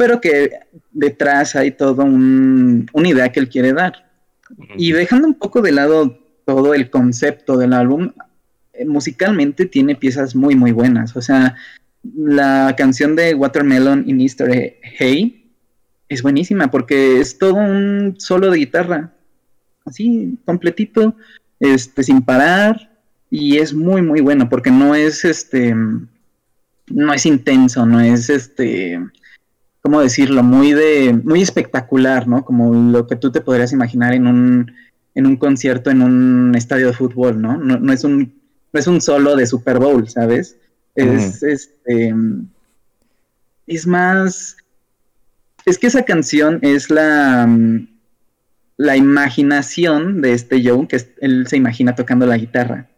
pero 0.00 0.18
que 0.18 0.60
detrás 0.92 1.54
hay 1.56 1.72
todo 1.72 2.04
un, 2.04 2.88
una 2.94 3.08
idea 3.10 3.30
que 3.30 3.38
él 3.38 3.50
quiere 3.50 3.74
dar. 3.74 4.10
Y 4.78 4.92
dejando 4.92 5.28
un 5.28 5.34
poco 5.34 5.60
de 5.60 5.72
lado 5.72 6.18
todo 6.46 6.72
el 6.72 6.88
concepto 6.88 7.58
del 7.58 7.74
álbum, 7.74 8.10
eh, 8.72 8.86
musicalmente 8.86 9.66
tiene 9.66 9.94
piezas 9.94 10.34
muy, 10.34 10.54
muy 10.54 10.72
buenas. 10.72 11.14
O 11.18 11.20
sea, 11.20 11.54
la 12.16 12.74
canción 12.78 13.14
de 13.14 13.34
Watermelon 13.34 14.04
in 14.06 14.22
Easter 14.22 14.78
Hay 14.98 15.52
es 16.08 16.22
buenísima 16.22 16.70
porque 16.70 17.20
es 17.20 17.36
todo 17.36 17.56
un 17.56 18.14
solo 18.16 18.50
de 18.50 18.56
guitarra, 18.56 19.12
así, 19.84 20.38
completito, 20.46 21.14
este, 21.58 22.04
sin 22.04 22.22
parar, 22.22 22.90
y 23.28 23.58
es 23.58 23.74
muy, 23.74 24.00
muy 24.00 24.22
bueno 24.22 24.48
porque 24.48 24.70
no 24.70 24.94
es 24.94 25.26
este, 25.26 25.74
no 26.86 27.12
es 27.12 27.26
intenso, 27.26 27.84
no 27.84 28.00
es 28.00 28.30
este, 28.30 28.98
¿cómo 29.82 30.00
decirlo? 30.00 30.42
Muy 30.42 30.72
de, 30.72 31.12
muy 31.24 31.42
espectacular, 31.42 32.28
¿no? 32.28 32.44
Como 32.44 32.74
lo 32.92 33.06
que 33.06 33.16
tú 33.16 33.30
te 33.30 33.40
podrías 33.40 33.72
imaginar 33.72 34.14
en 34.14 34.26
un, 34.26 34.72
en 35.14 35.26
un 35.26 35.36
concierto 35.36 35.90
en 35.90 36.02
un 36.02 36.54
estadio 36.54 36.88
de 36.88 36.92
fútbol, 36.92 37.40
¿no? 37.40 37.56
No, 37.56 37.78
no 37.78 37.92
es 37.92 38.04
un, 38.04 38.32
no 38.72 38.80
es 38.80 38.86
un 38.86 39.00
solo 39.00 39.36
de 39.36 39.46
Super 39.46 39.78
Bowl, 39.78 40.08
¿sabes? 40.08 40.56
Es, 40.94 41.42
este, 41.42 42.14
es 43.66 43.86
más, 43.86 44.56
es 45.64 45.78
que 45.78 45.86
esa 45.86 46.04
canción 46.04 46.58
es 46.62 46.90
la, 46.90 47.48
la 48.76 48.96
imaginación 48.96 50.20
de 50.20 50.32
este 50.34 50.62
Joe, 50.62 50.86
que 50.86 51.00
él 51.20 51.46
se 51.46 51.56
imagina 51.56 51.94
tocando 51.94 52.26
la 52.26 52.36
guitarra. 52.36 52.88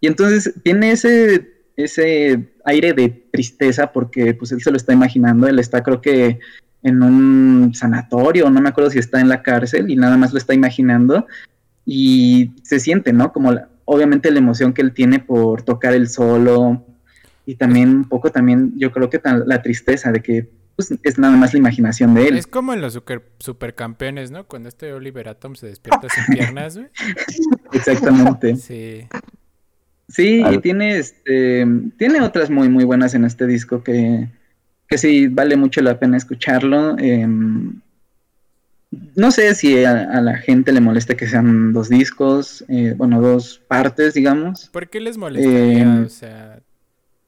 Y 0.00 0.06
entonces 0.06 0.54
tiene 0.62 0.92
ese, 0.92 1.50
ese 1.76 2.49
aire 2.64 2.92
de 2.92 3.08
tristeza 3.32 3.92
porque 3.92 4.34
pues 4.34 4.52
él 4.52 4.60
se 4.62 4.70
lo 4.70 4.76
está 4.76 4.92
imaginando, 4.92 5.46
él 5.48 5.58
está 5.58 5.82
creo 5.82 6.00
que 6.00 6.38
en 6.82 7.02
un 7.02 7.74
sanatorio, 7.74 8.48
no 8.50 8.60
me 8.60 8.70
acuerdo 8.70 8.90
si 8.90 8.98
está 8.98 9.20
en 9.20 9.28
la 9.28 9.42
cárcel 9.42 9.90
y 9.90 9.96
nada 9.96 10.16
más 10.16 10.32
lo 10.32 10.38
está 10.38 10.54
imaginando 10.54 11.26
y 11.84 12.52
se 12.62 12.80
siente, 12.80 13.12
¿no? 13.12 13.32
Como 13.32 13.52
la- 13.52 13.68
obviamente 13.84 14.30
la 14.30 14.38
emoción 14.38 14.72
que 14.72 14.82
él 14.82 14.92
tiene 14.92 15.18
por 15.18 15.62
tocar 15.62 15.92
el 15.94 16.08
solo 16.08 16.84
y 17.46 17.56
también 17.56 17.88
un 17.90 18.04
poco 18.08 18.30
también 18.30 18.72
yo 18.76 18.92
creo 18.92 19.10
que 19.10 19.18
tan- 19.18 19.46
la 19.46 19.60
tristeza 19.62 20.12
de 20.12 20.20
que 20.22 20.48
pues, 20.76 20.94
es 21.02 21.18
nada 21.18 21.36
más 21.36 21.52
la 21.52 21.58
imaginación 21.58 22.14
de 22.14 22.28
él. 22.28 22.36
Es 22.38 22.46
como 22.46 22.72
en 22.72 22.80
los 22.80 22.94
super, 22.94 23.22
supercampeones, 23.38 24.30
¿no? 24.30 24.44
Cuando 24.46 24.68
este 24.70 24.92
Oliver 24.94 25.28
Atom 25.28 25.54
se 25.54 25.66
despierta 25.66 26.08
sin 26.08 26.24
piernas, 26.54 26.76
güey. 26.78 26.88
Exactamente. 27.72 28.56
Sí. 28.56 29.06
Sí, 30.10 30.42
y 30.50 30.58
tiene 30.58 30.98
este 30.98 31.66
tiene 31.96 32.20
otras 32.20 32.50
muy 32.50 32.68
muy 32.68 32.84
buenas 32.84 33.14
en 33.14 33.24
este 33.24 33.46
disco 33.46 33.82
que, 33.84 34.28
que 34.88 34.98
sí 34.98 35.28
vale 35.28 35.56
mucho 35.56 35.80
la 35.82 35.98
pena 35.98 36.16
escucharlo. 36.16 36.98
em, 36.98 37.80
no 39.14 39.30
sé 39.30 39.54
si 39.54 39.84
a, 39.84 40.02
a 40.10 40.20
la 40.20 40.36
gente 40.38 40.72
le 40.72 40.80
moleste 40.80 41.14
que 41.16 41.28
sean 41.28 41.72
dos 41.72 41.88
discos, 41.88 42.64
eh, 42.68 42.94
bueno, 42.96 43.20
dos 43.20 43.60
partes, 43.68 44.14
digamos. 44.14 44.68
¿Por 44.72 44.88
qué 44.88 44.98
les 44.98 45.16
molestaría? 45.16 45.82
Eh, 46.00 46.02
o 46.06 46.08
sea, 46.08 46.58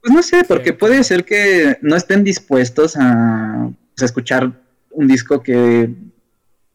Pues 0.00 0.12
no 0.12 0.22
sé, 0.22 0.42
porque 0.42 0.70
Sí, 0.70 0.76
puede 0.76 1.04
ser 1.04 1.24
que 1.24 1.78
no 1.80 1.94
estén 1.94 2.24
dispuestos 2.24 2.96
a, 2.96 3.70
pues, 3.94 4.02
a 4.02 4.06
escuchar 4.06 4.52
un 4.90 5.06
disco 5.06 5.40
que, 5.40 5.88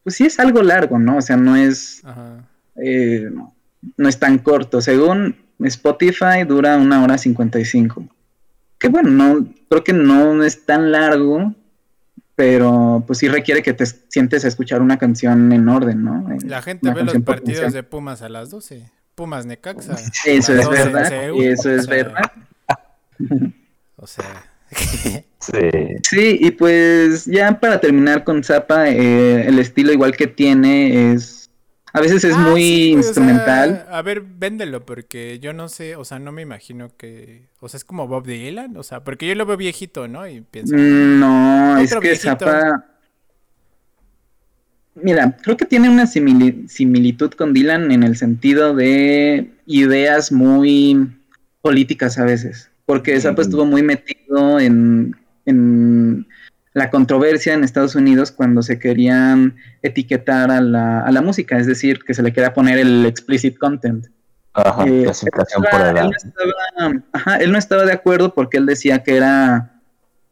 pues 0.04 0.16
sí 0.16 0.24
es 0.24 0.40
algo 0.40 0.62
largo, 0.62 0.98
¿no? 0.98 1.18
O 1.18 1.20
sea, 1.20 1.36
no 1.36 1.54
es, 1.54 2.02
ajá. 2.04 2.48
eh, 2.82 3.28
no 3.98 4.08
es 4.08 4.18
tan 4.18 4.38
corto. 4.38 4.80
Según 4.80 5.36
Spotify 5.60 6.44
dura 6.46 6.76
una 6.76 7.02
hora 7.02 7.18
55. 7.18 8.04
Que 8.78 8.88
bueno, 8.88 9.10
no, 9.10 9.46
creo 9.68 9.82
que 9.84 9.92
no 9.92 10.42
es 10.44 10.64
tan 10.64 10.92
largo, 10.92 11.52
pero 12.36 13.02
pues 13.06 13.18
sí 13.18 13.28
requiere 13.28 13.62
que 13.62 13.72
te 13.72 13.84
sientes 13.86 14.44
a 14.44 14.48
escuchar 14.48 14.80
una 14.82 14.98
canción 14.98 15.52
en 15.52 15.68
orden, 15.68 16.04
¿no? 16.04 16.30
En- 16.30 16.48
La 16.48 16.62
gente 16.62 16.86
una 16.86 16.94
ve 16.94 17.02
los 17.04 17.14
partidos 17.24 17.60
canción. 17.60 17.72
de 17.72 17.82
Pumas 17.82 18.22
a 18.22 18.28
las 18.28 18.50
12. 18.50 18.88
Pumas 19.16 19.46
Necaxa. 19.46 19.96
Eso 20.26 20.52
a 20.52 20.54
las 20.56 20.64
es 20.66 20.70
12 20.70 20.82
en 20.82 20.92
verdad, 20.92 21.08
Seúl, 21.08 21.44
eso 21.44 21.68
o 21.68 21.72
es 21.72 21.84
sea, 21.86 21.94
verdad. 21.94 22.32
O 23.96 24.06
sea, 24.06 24.44
Sí. 25.40 25.70
Sí, 26.02 26.38
y 26.40 26.50
pues 26.50 27.24
ya 27.24 27.58
para 27.58 27.80
terminar 27.80 28.22
con 28.22 28.44
Zappa, 28.44 28.88
eh, 28.90 29.46
el 29.48 29.58
estilo 29.58 29.92
igual 29.92 30.14
que 30.16 30.26
tiene 30.26 31.12
es... 31.14 31.37
A 31.92 32.00
veces 32.00 32.22
es 32.24 32.34
Ah, 32.34 32.38
muy 32.50 32.62
sí, 32.62 32.78
güey, 32.92 32.98
o 32.98 33.02
sea, 33.02 33.08
instrumental. 33.08 33.86
a 33.90 34.02
ver, 34.02 34.20
véndelo, 34.22 34.84
porque 34.84 35.38
yo 35.40 35.52
no 35.54 35.68
sé, 35.68 35.96
o 35.96 36.04
sea, 36.04 36.18
no 36.18 36.32
me 36.32 36.42
imagino 36.42 36.90
que. 36.96 37.48
O 37.60 37.68
sea, 37.68 37.78
es 37.78 37.84
como 37.84 38.06
Bob 38.06 38.26
Dylan, 38.26 38.76
o 38.76 38.82
sea, 38.82 39.04
porque 39.04 39.26
yo 39.26 39.34
lo 39.34 39.46
veo 39.46 39.56
viejito, 39.56 40.06
¿no? 40.08 40.28
Y 40.28 40.42
pienso. 40.42 40.74
Mm, 40.76 41.18
No, 41.20 41.78
es 41.78 41.92
que 41.94 42.00
viejito. 42.00 42.28
Zappa... 42.44 42.84
Mira, 44.94 45.36
creo 45.42 45.56
que 45.56 45.64
tiene 45.64 45.88
una 45.88 46.04
simili- 46.06 46.66
similitud 46.68 47.30
con 47.32 47.52
Dylan 47.52 47.92
en 47.92 48.02
el 48.02 48.16
sentido 48.16 48.74
de 48.74 49.50
ideas 49.66 50.32
muy 50.32 51.08
políticas 51.62 52.18
a 52.18 52.24
veces, 52.24 52.70
porque 52.84 53.20
Zappa 53.20 53.42
Ujú. 53.42 53.42
estuvo 53.42 53.64
muy 53.64 53.82
metido 53.82 54.58
en, 54.58 55.14
en 55.46 55.97
la 56.74 56.90
controversia 56.90 57.54
en 57.54 57.64
Estados 57.64 57.94
Unidos 57.94 58.30
cuando 58.30 58.62
se 58.62 58.78
querían 58.78 59.56
etiquetar 59.82 60.50
a 60.50 60.60
la, 60.60 61.00
a 61.00 61.10
la 61.10 61.22
música, 61.22 61.58
es 61.58 61.66
decir, 61.66 62.00
que 62.04 62.14
se 62.14 62.22
le 62.22 62.32
quería 62.32 62.54
poner 62.54 62.78
el 62.78 63.06
explicit 63.06 63.58
content. 63.58 64.06
Ajá, 64.54 64.84
Eh, 64.86 65.02
clasificación 65.04 65.64
él 65.64 65.70
por 65.70 65.80
estaba-. 65.80 66.00
Él 66.00 66.10
no, 66.10 66.16
estaba, 66.16 67.04
ajá, 67.12 67.36
él 67.36 67.52
no 67.52 67.58
estaba 67.58 67.84
de 67.84 67.92
acuerdo 67.92 68.34
porque 68.34 68.56
él 68.58 68.66
decía 68.66 69.02
que 69.02 69.16
era 69.16 69.80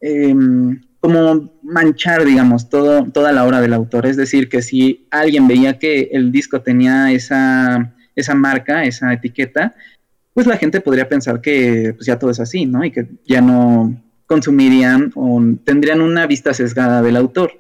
em, 0.01 0.81
como 1.01 1.53
manchar, 1.63 2.25
digamos, 2.25 2.69
todo, 2.69 3.05
toda 3.13 3.33
la 3.33 3.45
obra 3.45 3.61
del 3.61 3.73
autor. 3.73 4.07
Es 4.07 4.17
decir, 4.17 4.49
que 4.49 4.63
si 4.63 5.07
alguien 5.11 5.47
veía 5.47 5.79
que 5.79 6.11
el 6.13 6.33
disco 6.33 6.61
tenía 6.63 7.13
esa, 7.13 7.95
esa 8.15 8.35
marca, 8.35 8.85
esa 8.85 9.13
etiqueta, 9.13 9.75
pues 10.35 10.47
la 10.47 10.57
gente 10.57 10.81
podría 10.81 11.09
pensar 11.09 11.41
que 11.41 11.95
pues, 11.97 12.07
ya 12.07 12.19
todo 12.19 12.31
es 12.31 12.41
así, 12.41 12.67
¿no? 12.67 12.85
Y 12.85 12.91
que 12.91 13.07
ya 13.25 13.41
no 13.41 14.03
consumirían 14.27 15.13
o 15.15 15.41
tendrían 15.65 16.01
una 16.01 16.27
vista 16.27 16.53
sesgada 16.53 17.03
del 17.03 17.17
autor. 17.17 17.53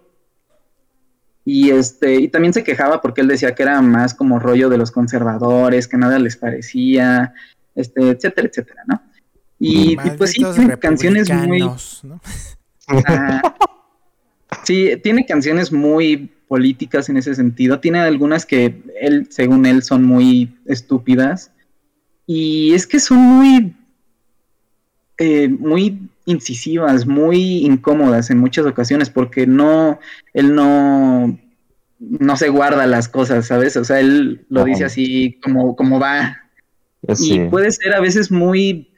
Y 1.44 1.70
este, 1.70 2.16
y 2.16 2.28
también 2.28 2.52
se 2.52 2.64
quejaba 2.64 3.00
porque 3.00 3.20
él 3.20 3.28
decía 3.28 3.54
que 3.54 3.62
era 3.62 3.80
más 3.80 4.14
como 4.14 4.40
rollo 4.40 4.68
de 4.68 4.78
los 4.78 4.90
conservadores, 4.90 5.86
que 5.86 5.96
nada 5.96 6.18
les 6.18 6.36
parecía, 6.36 7.34
este, 7.76 8.10
etcétera, 8.10 8.48
etcétera, 8.48 8.82
¿no? 8.86 9.00
Y, 9.58 9.92
y 9.92 10.10
pues 10.18 10.32
sí, 10.32 10.44
tiene 10.54 10.76
canciones 10.78 11.30
muy. 11.30 11.62
sí, 14.64 15.00
tiene 15.02 15.24
canciones 15.24 15.72
muy 15.72 16.32
políticas 16.48 17.08
en 17.08 17.16
ese 17.16 17.34
sentido. 17.34 17.80
Tiene 17.80 18.00
algunas 18.00 18.44
que 18.44 18.82
él, 19.00 19.28
según 19.30 19.66
él, 19.66 19.82
son 19.82 20.04
muy 20.04 20.58
estúpidas. 20.66 21.52
Y 22.26 22.74
es 22.74 22.86
que 22.86 22.98
son 22.98 23.18
muy. 23.18 23.75
Eh, 25.18 25.48
muy 25.48 26.08
incisivas, 26.24 27.06
muy 27.06 27.64
incómodas 27.64 28.30
en 28.30 28.38
muchas 28.38 28.66
ocasiones, 28.66 29.10
porque 29.10 29.46
no. 29.46 29.98
Él 30.34 30.54
no. 30.54 31.38
No 31.98 32.36
se 32.36 32.50
guarda 32.50 32.86
las 32.86 33.08
cosas, 33.08 33.46
¿sabes? 33.46 33.76
O 33.78 33.84
sea, 33.84 34.00
él 34.00 34.44
lo 34.50 34.60
Ajá. 34.60 34.68
dice 34.68 34.84
así 34.84 35.40
como, 35.42 35.74
como 35.74 35.98
va. 35.98 36.36
Sí. 37.14 37.34
Y 37.34 37.48
puede 37.48 37.70
ser 37.70 37.94
a 37.94 38.00
veces 38.00 38.30
muy 38.30 38.90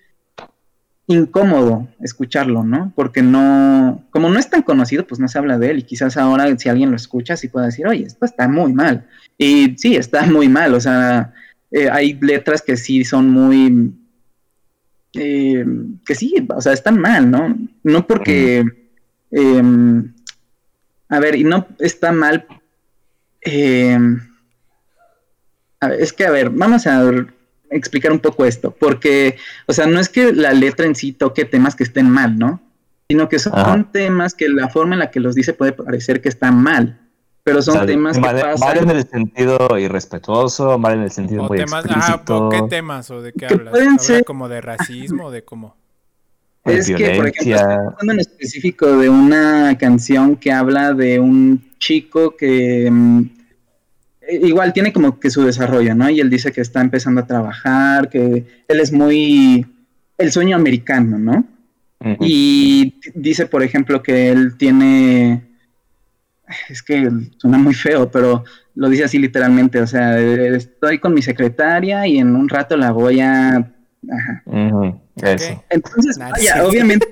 incómodo 1.09 1.89
escucharlo, 2.01 2.63
¿no? 2.63 2.93
Porque 2.95 3.23
no, 3.23 4.05
como 4.11 4.29
no 4.29 4.39
es 4.39 4.49
tan 4.51 4.63
conocido, 4.63 5.07
pues 5.07 5.19
no 5.19 5.27
se 5.27 5.39
habla 5.39 5.59
de 5.59 5.71
él 5.71 5.79
y 5.79 5.83
quizás 5.83 6.17
ahora 6.17 6.57
si 6.59 6.69
alguien 6.69 6.91
lo 6.91 6.97
escucha 6.97 7.37
sí 7.37 7.49
puede 7.49 7.67
decir, 7.67 7.87
oye, 7.87 8.05
esto 8.05 8.25
está 8.27 8.47
muy 8.47 8.75
mal. 8.75 9.07
Y 9.39 9.75
sí, 9.79 9.97
está 9.97 10.27
muy 10.27 10.49
mal, 10.49 10.75
o 10.75 10.81
sea, 10.81 11.33
eh, 11.71 11.89
hay 11.91 12.15
letras 12.21 12.63
que 12.63 12.77
sí 12.77 13.05
son 13.05 13.31
muy... 13.31 13.93
eh, 15.19 15.65
que 16.05 16.15
sí, 16.15 16.35
o 16.49 16.61
sea, 16.61 16.73
están 16.73 17.01
mal, 17.01 17.31
¿no? 17.31 17.57
No 17.83 18.07
porque... 18.07 18.65
em, 19.31 20.15
a 21.09 21.21
ver, 21.21 21.37
y 21.37 21.45
no 21.45 21.67
está 21.79 22.13
mal... 22.13 22.47
em, 23.41 24.21
a 25.81 25.89
ver, 25.89 26.01
es 26.01 26.13
que, 26.13 26.27
a 26.27 26.31
ver, 26.31 26.51
vamos 26.51 26.87
a 26.87 27.03
ver, 27.03 27.29
explicar 27.71 28.13
un 28.13 28.19
poco 28.19 28.45
esto, 28.45 28.75
porque, 28.79 29.37
o 29.67 29.73
sea, 29.73 29.87
no 29.87 30.01
es 30.01 30.09
que 30.09 30.33
la 30.33 30.53
letra 30.53 30.87
en 30.87 30.95
sí 30.95 31.13
toque 31.13 31.45
temas 31.45 31.77
que 31.77 31.85
estén 31.85 32.11
mal, 32.11 32.39
¿no? 32.39 32.61
Sino 33.09 33.29
que 33.29 33.39
son 33.39 33.53
Ajá. 33.55 33.89
temas 33.93 34.35
que 34.35 34.49
la 34.49 34.69
forma 34.69 34.95
en 34.95 35.01
la 35.01 35.11
que 35.11 35.21
los 35.21 35.35
dice 35.35 35.53
puede 35.55 35.73
parecer 35.73 36.21
que 36.21 36.29
están 36.29 36.63
mal, 36.63 36.99
pero 37.49 37.63
son 37.63 37.75
O 37.75 37.79
sea, 37.79 37.87
temas 37.87 38.17
que 38.17 38.21
mal, 38.21 38.41
pasan... 38.41 38.69
mal 38.69 38.79
en 38.91 38.97
el 38.97 39.09
sentido 39.09 39.79
irrespetuoso, 39.79 40.79
mal 40.79 40.95
en 40.95 41.03
el 41.03 41.11
sentido 41.11 41.45
O 41.45 41.49
muy 41.49 41.59
temas, 41.59 41.85
ah, 41.89 41.93
explícito. 41.97 42.47
¿o 42.47 42.49
¿qué 42.51 42.63
temas? 42.69 43.11
¿O 43.11 43.23
de 43.23 43.33
qué 43.33 43.47
Que 43.47 43.55
hablas? 43.55 43.71
pueden 43.71 43.89
¿Habla 43.91 44.03
ser- 44.03 44.25
como 44.25 44.49
de 44.49 44.61
racismo 44.61 45.27
o 45.27 45.31
de 45.31 45.43
cómo? 45.43 45.77
de 46.65 46.79
Es 46.79 46.87
que, 46.87 46.93
por 46.95 47.05
ejemplo, 47.29 47.29
estoy 47.29 47.53
hablando 47.55 48.13
en 48.13 48.21
específico 48.21 48.87
de 48.99 49.09
una 49.09 49.77
canción 49.79 50.37
que 50.37 50.53
habla 50.53 50.93
de 50.93 51.19
un 51.21 51.65
chico 51.79 52.37
que 52.37 52.89
mm, 52.91 53.21
eh, 54.23 54.41
igual 54.43 54.73
tiene 54.75 54.93
como 54.93 55.19
que 55.19 55.31
su 55.31 55.43
desarrollo, 55.45 55.95
¿no? 55.95 56.11
Y 56.11 56.21
él 56.21 56.29
dice 56.29 56.53
que 56.53 56.61
está 56.61 56.81
empezando 56.83 57.23
a 57.23 57.27
trabajar, 57.27 58.11
que 58.11 58.45
él 58.69 58.81
es 58.81 58.93
muy 58.93 59.67
el 60.19 60.33
sueño 60.33 60.57
americano, 60.57 61.19
¿no? 61.19 61.45
Y 62.21 62.95
dice, 63.15 63.47
por 63.47 63.63
ejemplo, 63.65 64.03
que 64.05 64.29
él 64.31 64.57
tiene. 64.57 65.43
Es 66.69 66.83
que 66.83 67.09
suena 67.37 67.59
muy 67.59 67.75
feo, 67.75 68.11
pero 68.11 68.45
lo 68.75 68.89
dice 68.89 69.05
así 69.05 69.19
literalmente. 69.19 69.81
O 69.81 69.87
sea, 69.87 70.19
estoy 70.19 70.99
con 70.99 71.15
mi 71.15 71.23
secretaria 71.23 72.07
y 72.07 72.19
en 72.19 72.35
un 72.35 72.49
rato 72.49 72.77
la 72.77 72.93
voy 72.93 73.21
a. 73.21 73.57
Ajá. 73.57 74.43
Eso. 75.23 75.65
Entonces, 75.71 76.19
vaya, 76.19 76.65
obviamente. 76.65 77.07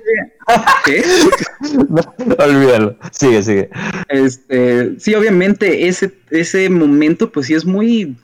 ¿qué? 0.85 1.03
No, 1.89 2.01
olvídalo. 2.43 2.97
Sigue, 3.11 3.43
sigue. 3.43 3.69
Este, 4.07 4.97
sí, 4.99 5.13
obviamente, 5.13 5.87
ese, 5.87 6.13
ese 6.29 6.69
momento, 6.69 7.31
pues 7.31 7.47
sí 7.47 7.53
es 7.53 7.65
muy, 7.65 8.15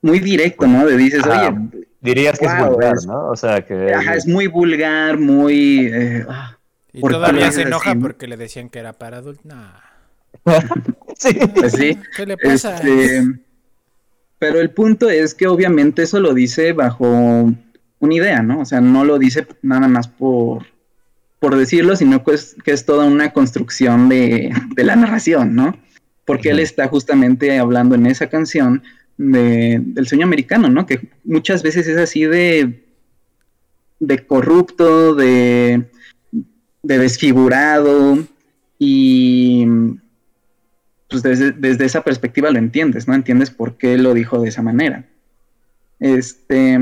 muy 0.00 0.20
directo, 0.20 0.66
¿no? 0.66 0.86
De 0.86 0.96
dices, 0.96 1.24
Ajá. 1.24 1.48
oye, 1.48 1.84
Dirías 2.00 2.38
que 2.38 2.46
es 2.46 2.66
vulgar, 2.66 2.94
es- 2.96 3.06
¿no? 3.06 3.28
O 3.28 3.36
sea, 3.36 3.60
que... 3.60 3.92
ajá, 3.92 4.14
es 4.14 4.26
muy 4.26 4.46
vulgar, 4.46 5.18
muy. 5.18 5.90
eh, 5.92 6.24
ah. 6.28 6.56
Y 6.92 7.00
¿Por 7.00 7.10
qué 7.10 7.18
lo 7.18 7.24
todavía 7.24 7.52
se 7.52 7.62
enoja 7.62 7.90
así, 7.90 8.00
porque 8.00 8.26
le 8.26 8.36
decían 8.38 8.70
que 8.70 8.78
era 8.78 8.94
para 8.94 9.18
adultos. 9.18 9.44
Nah. 9.44 9.89
sí. 11.18 11.36
Pues 11.54 11.72
sí. 11.72 11.98
¿Qué 12.16 12.26
le 12.26 12.36
pasa? 12.36 12.76
Este, 12.76 13.22
pero 14.38 14.60
el 14.60 14.70
punto 14.70 15.10
es 15.10 15.34
que 15.34 15.46
obviamente 15.46 16.02
eso 16.02 16.18
lo 16.20 16.32
dice 16.34 16.72
bajo 16.72 17.52
una 17.98 18.14
idea, 18.14 18.42
¿no? 18.42 18.60
O 18.60 18.64
sea, 18.64 18.80
no 18.80 19.04
lo 19.04 19.18
dice 19.18 19.46
nada 19.62 19.86
más 19.86 20.08
por, 20.08 20.64
por 21.38 21.56
decirlo, 21.56 21.94
sino 21.96 22.24
que 22.24 22.34
es, 22.34 22.56
que 22.64 22.72
es 22.72 22.86
toda 22.86 23.04
una 23.04 23.32
construcción 23.32 24.08
de, 24.08 24.52
de 24.74 24.84
la 24.84 24.96
narración, 24.96 25.54
¿no? 25.54 25.78
Porque 26.24 26.50
él 26.50 26.60
está 26.60 26.88
justamente 26.88 27.58
hablando 27.58 27.94
en 27.94 28.06
esa 28.06 28.28
canción 28.28 28.82
de- 29.18 29.80
del 29.84 30.06
sueño 30.06 30.24
americano, 30.24 30.70
¿no? 30.70 30.86
Que 30.86 31.10
muchas 31.24 31.62
veces 31.62 31.86
es 31.86 31.98
así 31.98 32.24
de, 32.24 32.82
de 33.98 34.26
corrupto, 34.26 35.14
de, 35.14 35.84
de 36.82 36.98
desfigurado 36.98 38.18
y 38.78 39.66
pues 41.10 41.22
desde, 41.22 41.50
desde 41.50 41.84
esa 41.84 42.02
perspectiva 42.02 42.50
lo 42.50 42.58
entiendes, 42.58 43.08
¿no? 43.08 43.14
Entiendes 43.14 43.50
por 43.50 43.76
qué 43.76 43.98
lo 43.98 44.14
dijo 44.14 44.40
de 44.40 44.48
esa 44.48 44.62
manera. 44.62 45.04
Este, 45.98 46.78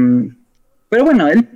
pero 0.89 1.05
bueno, 1.05 1.27
él, 1.29 1.49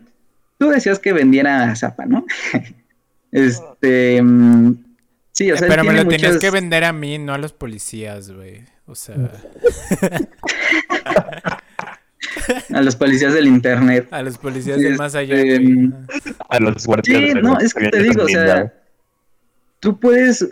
tú 0.59 0.71
decías 0.71 0.99
que 0.99 1.13
vendiera 1.13 1.77
Zapa, 1.77 2.07
¿no? 2.07 2.25
este, 3.33 4.23
sí, 5.33 5.53
o 5.53 5.57
sea, 5.57 5.67
él 5.67 5.73
Pero 5.73 5.85
me 5.85 5.91
tiene 5.91 6.05
lo 6.05 6.09
tenías 6.11 6.39
que 6.39 6.51
vender 6.51 6.85
a 6.85 6.93
mí, 6.93 7.19
no 7.19 7.35
a 7.35 7.39
los 7.39 7.53
policías, 7.53 8.31
güey. 8.31 8.65
O 8.87 8.95
sea, 8.95 9.15
a 12.75 12.81
los 12.81 12.97
policías 12.97 13.35
del 13.35 13.47
internet. 13.47 14.09
a 14.11 14.23
los 14.23 14.39
policías 14.39 14.81
de 14.81 14.97
más 14.97 15.15
allá, 15.15 15.37
Este. 15.37 15.93
A 16.49 16.59
los 16.59 16.87
guardias. 16.87 17.19
Sí, 17.19 17.35
no, 17.35 17.59
es 17.59 17.75
que 17.75 17.91
te 17.91 18.03
digo, 18.03 18.25
o 18.25 18.29
sea, 18.29 18.73
tú 19.79 20.01
puedes 20.01 20.49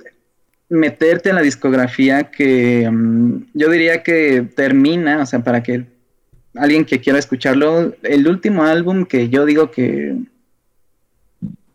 meterte 0.70 1.28
en 1.28 1.34
la 1.34 1.42
discografía 1.42 2.30
que 2.30 2.88
mm, 2.90 3.50
yo 3.54 3.70
diría 3.70 4.02
que 4.02 4.48
termina, 4.56 5.22
o 5.22 5.26
sea, 5.26 5.40
para 5.40 5.62
que 5.62 5.84
alguien 6.54 6.84
que 6.84 7.00
quiera 7.00 7.18
escucharlo, 7.18 7.94
el 8.02 8.26
último 8.26 8.64
álbum 8.64 9.04
que 9.04 9.28
yo 9.28 9.44
digo 9.44 9.70
que 9.70 10.16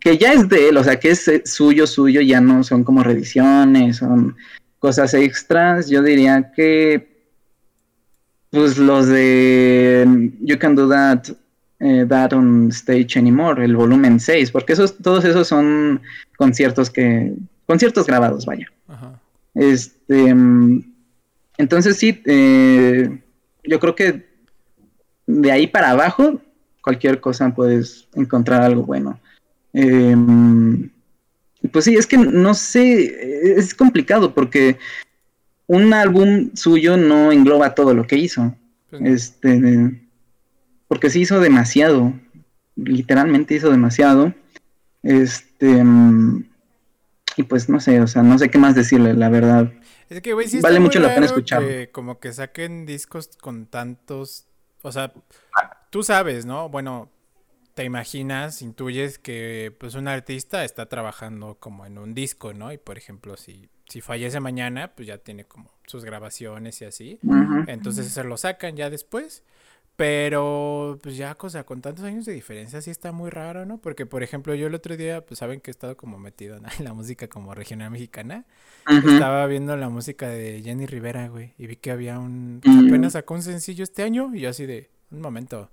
que 0.06 0.20
ya 0.20 0.34
es 0.34 0.48
de 0.50 0.70
él, 0.70 0.78
o 0.78 0.84
sea, 0.84 1.00
que 1.00 1.10
es 1.10 1.28
eh, 1.28 1.42
suyo, 1.46 1.88
suyo, 1.88 2.22
ya 2.22 2.40
no 2.40 2.64
son 2.64 2.84
como 2.84 3.02
reediciones, 3.02 3.98
son 3.98 4.36
cosas 4.78 5.16
extras, 5.16 5.90
yo 5.90 6.04
diría 6.04 6.52
que 6.56 7.08
pues 8.52 8.78
los 8.78 9.08
de 9.08 10.32
You 10.42 10.60
Can 10.60 10.76
Do 10.76 10.88
That 10.88 11.24
eh, 11.80 12.06
That 12.08 12.34
on 12.34 12.70
Stage 12.70 13.18
Anymore, 13.18 13.66
el 13.66 13.76
volumen 13.76 14.20
6, 14.20 14.52
porque 14.52 14.74
esos, 14.74 14.96
todos 14.98 15.26
esos 15.26 15.48
son 15.48 16.00
conciertos 16.38 16.92
que, 16.92 17.34
conciertos 17.66 18.06
grabados, 18.06 18.46
vaya. 18.46 18.72
Este, 19.56 20.36
entonces 21.58 21.98
sí, 21.98 22.22
eh, 22.26 23.20
yo 23.64 23.80
creo 23.80 23.96
que 23.96 24.28
de 25.26 25.52
ahí 25.52 25.68
para 25.68 25.92
abajo, 25.92 26.42
cualquier 26.82 27.20
cosa 27.20 27.54
puedes 27.56 28.08
encontrar 28.14 28.62
algo 28.62 28.84
bueno. 28.84 29.20
Eh, 29.74 30.16
y 31.62 31.68
pues 31.70 31.86
sí, 31.86 31.96
es 31.96 32.06
que 32.06 32.18
no 32.18 32.54
sé, 32.54 33.58
es 33.58 33.74
complicado 33.74 34.34
porque 34.34 34.78
un 35.68 35.94
álbum 35.94 36.52
suyo 36.54 36.96
no 36.98 37.32
engloba 37.32 37.74
todo 37.74 37.94
lo 37.94 38.06
que 38.06 38.18
hizo. 38.18 38.56
Pues. 38.90 39.02
Este, 39.02 40.02
porque 40.88 41.10
sí 41.10 41.22
hizo 41.22 41.40
demasiado, 41.40 42.14
literalmente 42.76 43.56
hizo 43.56 43.72
demasiado. 43.72 44.34
Este, 45.02 45.84
mm, 45.84 46.46
y 47.38 47.44
pues 47.44 47.70
no 47.70 47.80
sé, 47.80 48.02
o 48.02 48.08
sea, 48.08 48.24
no 48.24 48.38
sé 48.38 48.50
qué 48.50 48.58
más 48.58 48.76
decirle, 48.76 49.14
la 49.14 49.30
verdad. 49.30 49.72
Es 50.10 50.22
que, 50.22 50.34
güey, 50.34 50.48
sí 50.48 50.62
Vale 50.62 50.80
mucho 50.80 51.00
la 51.00 51.10
pena 51.10 51.22
raro 51.22 51.26
escucharlo. 51.26 51.68
que 51.68 51.90
como 51.92 52.20
que 52.20 52.32
saquen 52.34 52.86
discos 52.86 53.30
con 53.42 53.66
tantos... 53.66 54.48
O 54.82 54.92
sea, 54.92 55.14
tú 55.90 56.04
sabes, 56.04 56.46
¿no? 56.46 56.70
Bueno, 56.70 57.10
te 57.74 57.84
imaginas, 57.84 58.62
intuyes 58.62 59.20
que 59.20 59.76
pues 59.80 59.96
un 59.96 60.08
artista 60.08 60.64
está 60.64 60.88
trabajando 60.88 61.58
como 61.60 61.86
en 61.86 61.98
un 61.98 62.14
disco, 62.14 62.54
¿no? 62.54 62.72
Y 62.72 62.78
por 62.78 62.98
ejemplo, 62.98 63.36
si, 63.36 63.70
si 63.90 64.02
fallece 64.02 64.40
mañana, 64.40 64.94
pues 64.96 65.08
ya 65.08 65.18
tiene 65.18 65.46
como 65.46 65.72
sus 65.86 66.06
grabaciones 66.06 66.82
y 66.82 66.86
así. 66.86 67.20
Entonces 67.68 68.08
se 68.08 68.24
lo 68.24 68.38
sacan 68.38 68.76
ya 68.76 68.90
después. 68.90 69.44
Pero, 69.96 71.00
pues 71.02 71.16
ya, 71.16 71.36
cosa, 71.36 71.64
con 71.64 71.82
tantos 71.82 72.04
años 72.04 72.26
de 72.26 72.34
diferencia 72.34 72.82
sí 72.82 72.92
está 72.92 73.14
muy 73.14 73.30
raro, 73.30 73.66
¿no? 73.66 73.78
Porque, 73.78 74.06
por 74.06 74.24
ejemplo, 74.24 74.54
yo 74.54 74.68
el 74.68 74.76
otro 74.76 74.98
día, 74.98 75.26
pues 75.26 75.40
saben 75.40 75.62
que 75.62 75.72
he 75.72 75.74
estado 75.74 75.96
como 75.96 76.18
metido 76.18 76.60
¿no? 76.60 76.68
en 76.78 76.84
la 76.84 76.94
música 76.94 77.28
como 77.30 77.54
regional 77.54 77.92
mexicana. 77.92 78.46
Estaba 78.88 79.46
viendo 79.48 79.76
la 79.78 79.88
música 79.88 80.28
de 80.28 80.62
Jenny 80.64 80.86
Rivera, 80.86 81.30
güey, 81.30 81.54
y 81.58 81.68
vi 81.68 81.78
que 81.78 81.92
había 81.92 82.20
un... 82.20 82.62
Mm. 82.64 82.88
apenas 82.88 83.14
sacó 83.14 83.36
un 83.36 83.42
sencillo 83.42 83.84
este 83.84 84.04
año 84.04 84.32
y 84.36 84.42
yo 84.42 84.50
así 84.50 84.66
de, 84.66 84.90
un 85.12 85.22
momento. 85.22 85.72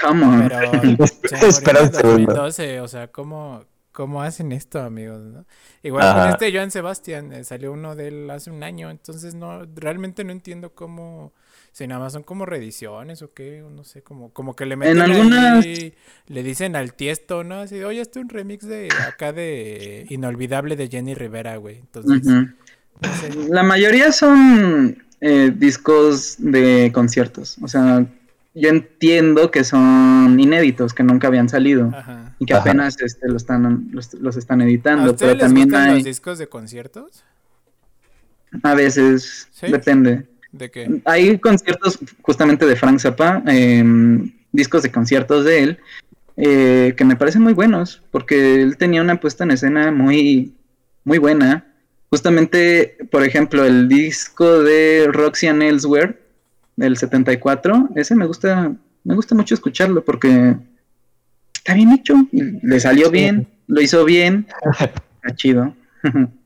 Come 0.00 0.24
on. 0.24 0.48
Pero 0.48 0.72
en. 0.82 0.96
2012, 0.96 2.80
o 2.80 2.88
sea, 2.88 3.08
¿cómo, 3.08 3.64
¿cómo 3.90 4.22
hacen 4.22 4.52
esto, 4.52 4.80
amigos? 4.80 5.20
no? 5.20 5.44
Igual 5.82 6.12
con 6.12 6.20
Ajá. 6.20 6.30
este 6.30 6.52
Joan 6.52 6.70
Sebastián, 6.70 7.32
eh, 7.32 7.42
salió 7.42 7.72
uno 7.72 7.96
de 7.96 8.08
él 8.08 8.30
hace 8.30 8.50
un 8.50 8.62
año, 8.62 8.88
entonces 8.90 9.34
no, 9.34 9.64
realmente 9.74 10.22
no 10.22 10.30
entiendo 10.30 10.74
cómo... 10.74 11.32
Si 11.74 11.88
nada 11.88 12.00
más 12.00 12.12
son 12.12 12.22
como 12.22 12.46
reediciones 12.46 13.20
o 13.22 13.34
qué, 13.34 13.64
no 13.68 13.82
sé, 13.82 14.00
como, 14.00 14.32
como 14.32 14.54
que 14.54 14.64
le 14.64 14.76
meten 14.76 15.02
ahí, 15.02 15.10
algunas- 15.10 15.66
le 16.28 16.42
dicen 16.44 16.76
al 16.76 16.94
tiesto, 16.94 17.42
¿no? 17.42 17.56
Así, 17.62 17.82
oye, 17.82 18.00
este 18.00 18.20
es 18.20 18.22
un 18.22 18.28
remix 18.28 18.64
de 18.64 18.88
acá 19.08 19.32
de 19.32 20.06
Inolvidable 20.08 20.76
de 20.76 20.86
Jenny 20.86 21.14
Rivera, 21.16 21.56
güey. 21.56 21.78
Entonces, 21.78 22.24
Ujú. 22.28 22.46
no 23.02 23.14
sé. 23.20 23.48
La 23.50 23.64
mayoría 23.64 24.12
son 24.12 25.02
eh, 25.20 25.52
discos 25.52 26.36
de 26.38 26.92
conciertos. 26.94 27.56
O 27.60 27.66
sea, 27.66 28.06
yo 28.54 28.68
entiendo 28.68 29.50
que 29.50 29.64
son 29.64 30.38
inéditos, 30.38 30.94
que 30.94 31.02
nunca 31.02 31.26
habían 31.26 31.48
salido 31.48 31.90
Ajá. 31.92 32.36
y 32.38 32.46
que 32.46 32.52
Ajá. 32.54 32.60
apenas 32.62 33.00
este, 33.00 33.26
los, 33.26 33.42
están, 33.42 33.88
los, 33.90 34.14
los 34.14 34.36
están 34.36 34.60
¿A 34.60 34.64
editando. 34.64 35.10
ustedes 35.10 35.32
Pero 35.32 35.48
les 35.48 35.54
también 35.54 35.74
hay, 35.74 35.94
los 35.96 36.04
discos 36.04 36.38
de 36.38 36.46
conciertos? 36.46 37.24
a 38.62 38.74
veces, 38.74 39.48
¿Sí? 39.50 39.66
depende. 39.72 40.26
¿De 40.54 40.70
qué? 40.70 41.00
Hay 41.04 41.38
conciertos 41.38 41.98
justamente 42.22 42.64
de 42.64 42.76
Frank 42.76 43.00
Zappa, 43.00 43.42
em, 43.46 44.30
discos 44.52 44.84
de 44.84 44.92
conciertos 44.92 45.44
de 45.44 45.62
él, 45.64 45.78
eh, 46.36 46.94
que 46.96 47.04
me 47.04 47.16
parecen 47.16 47.42
muy 47.42 47.54
buenos, 47.54 48.02
porque 48.12 48.62
él 48.62 48.76
tenía 48.76 49.02
una 49.02 49.18
puesta 49.18 49.42
en 49.42 49.50
escena 49.50 49.90
muy, 49.90 50.54
muy 51.02 51.18
buena. 51.18 51.66
Justamente, 52.08 52.96
por 53.10 53.24
ejemplo, 53.24 53.64
el 53.64 53.88
disco 53.88 54.62
de 54.62 55.08
Roxy 55.10 55.48
and 55.48 55.60
Elsewhere, 55.60 56.20
del 56.76 56.96
74, 56.96 57.88
ese 57.96 58.14
me 58.14 58.26
gusta, 58.26 58.72
me 59.02 59.14
gusta 59.16 59.34
mucho 59.34 59.56
escucharlo 59.56 60.04
porque 60.04 60.54
está 61.52 61.74
bien 61.74 61.90
hecho, 61.90 62.14
le 62.30 62.78
salió 62.78 63.10
bien, 63.10 63.48
lo 63.66 63.80
hizo 63.80 64.04
bien, 64.04 64.46
está 64.80 65.34
chido. 65.34 65.74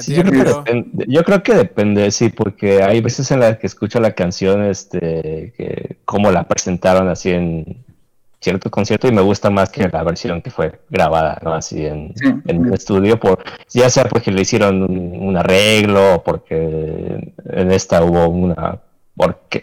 Sí, 0.00 0.14
yo, 0.14 0.22
creo 0.22 0.44
que 0.44 0.44
depende, 0.44 1.04
yo, 1.08 1.24
creo 1.24 1.42
que 1.42 1.54
depende, 1.54 2.10
sí, 2.10 2.28
porque 2.28 2.82
hay 2.82 3.00
veces 3.00 3.30
en 3.30 3.40
las 3.40 3.56
que 3.56 3.66
escucho 3.66 3.98
la 4.00 4.12
canción, 4.12 4.62
este, 4.64 5.54
que 5.56 5.96
como 6.04 6.30
la 6.30 6.46
presentaron 6.46 7.08
así 7.08 7.30
en 7.30 7.84
cierto 8.40 8.70
concierto 8.70 9.08
y 9.08 9.12
me 9.12 9.22
gusta 9.22 9.48
más 9.48 9.70
que 9.70 9.88
la 9.88 10.02
versión 10.02 10.42
que 10.42 10.50
fue 10.50 10.80
grabada, 10.90 11.40
¿no? 11.42 11.54
Así 11.54 11.86
en, 11.86 12.12
el 12.44 12.72
estudio, 12.72 13.18
por, 13.18 13.42
ya 13.70 13.88
sea 13.88 14.04
porque 14.04 14.30
le 14.30 14.42
hicieron 14.42 14.82
un, 14.82 15.36
arreglo 15.36 16.16
o 16.16 16.22
porque 16.22 17.32
en 17.46 17.72
esta 17.72 18.04
hubo 18.04 18.28
una, 18.28 18.80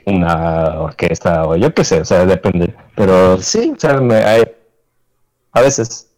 una 0.06 0.82
orquesta 0.82 1.46
o 1.46 1.56
yo 1.56 1.74
qué 1.74 1.84
sé, 1.84 2.02
o 2.02 2.06
sea, 2.06 2.26
depende. 2.26 2.74
Pero 2.96 3.38
sí, 3.40 3.74
o 3.76 3.80
sea, 3.80 4.02
me, 4.02 4.16
hay, 4.16 4.44
a 5.52 5.62
veces, 5.62 6.12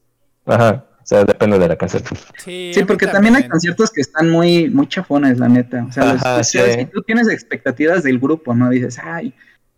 ajá. 0.46 0.87
O 1.08 1.10
sea, 1.10 1.24
depende 1.24 1.58
de 1.58 1.70
la 1.70 1.78
canción. 1.78 2.04
Sí, 2.36 2.74
porque 2.86 3.08
también. 3.08 3.34
hay 3.38 3.48
conciertos 3.48 3.92
que 3.92 4.02
están 4.02 4.30
muy, 4.30 4.70
muy 4.70 4.90
chafones, 4.90 5.40
la 5.40 5.48
neta. 5.48 5.86
O 5.88 5.92
sea, 5.94 6.44
si 6.44 6.86
tú 6.94 7.02
tienes 7.02 7.30
expectativas 7.30 8.04
del 8.04 8.20
grupo, 8.20 8.54
¿no? 8.54 8.70
Dices, 8.70 9.00
ay, 9.02 9.34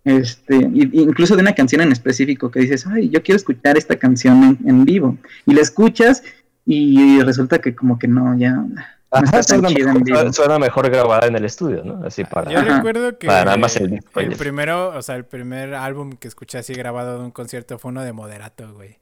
este, 0.06 0.56
incluso 0.56 1.36
de 1.36 1.44
una 1.44 1.54
canción 1.54 1.82
en 1.82 1.92
específico 1.92 2.50
que 2.50 2.62
dices, 2.62 2.88
ay, 2.88 3.10
yo 3.10 3.22
quiero 3.22 3.36
escuchar 3.36 3.78
esta 3.78 3.96
canción 3.98 4.58
en, 4.66 4.86
vivo. 4.86 5.20
Y 5.46 5.54
la 5.54 5.62
escuchas 5.62 6.24
y 6.66 7.22
resulta 7.22 7.60
que 7.60 7.76
como 7.76 8.00
que 8.00 8.08
no, 8.08 8.36
ya... 8.36 8.54
No 8.54 9.22
está 9.24 9.44
suena, 9.44 9.70
mejor, 9.70 10.34
suena, 10.34 10.58
mejor, 10.58 10.90
grabada 10.90 11.28
en 11.28 11.36
el 11.36 11.46
estudio, 11.46 11.84
¿no? 11.84 12.06
Así 12.06 12.24
para. 12.24 12.52
Yo 12.52 12.62
recuerdo 12.62 13.18
que 13.18 13.26
para 13.26 13.56
más 13.58 13.76
el, 13.76 14.04
el 14.16 14.36
primero, 14.36 14.90
o 14.96 15.02
sea, 15.04 15.16
el 15.16 15.26
primer 15.26 15.74
álbum 15.74 16.12
que 16.14 16.28
escuché 16.28 16.60
así 16.60 16.76
grabado 16.76 17.18
de 17.18 17.26
un 17.26 17.32
concierto 17.32 17.80
fue 17.80 17.90
uno 17.90 18.04
de 18.04 18.14
Moderato, 18.14 18.72
güey. 18.74 19.00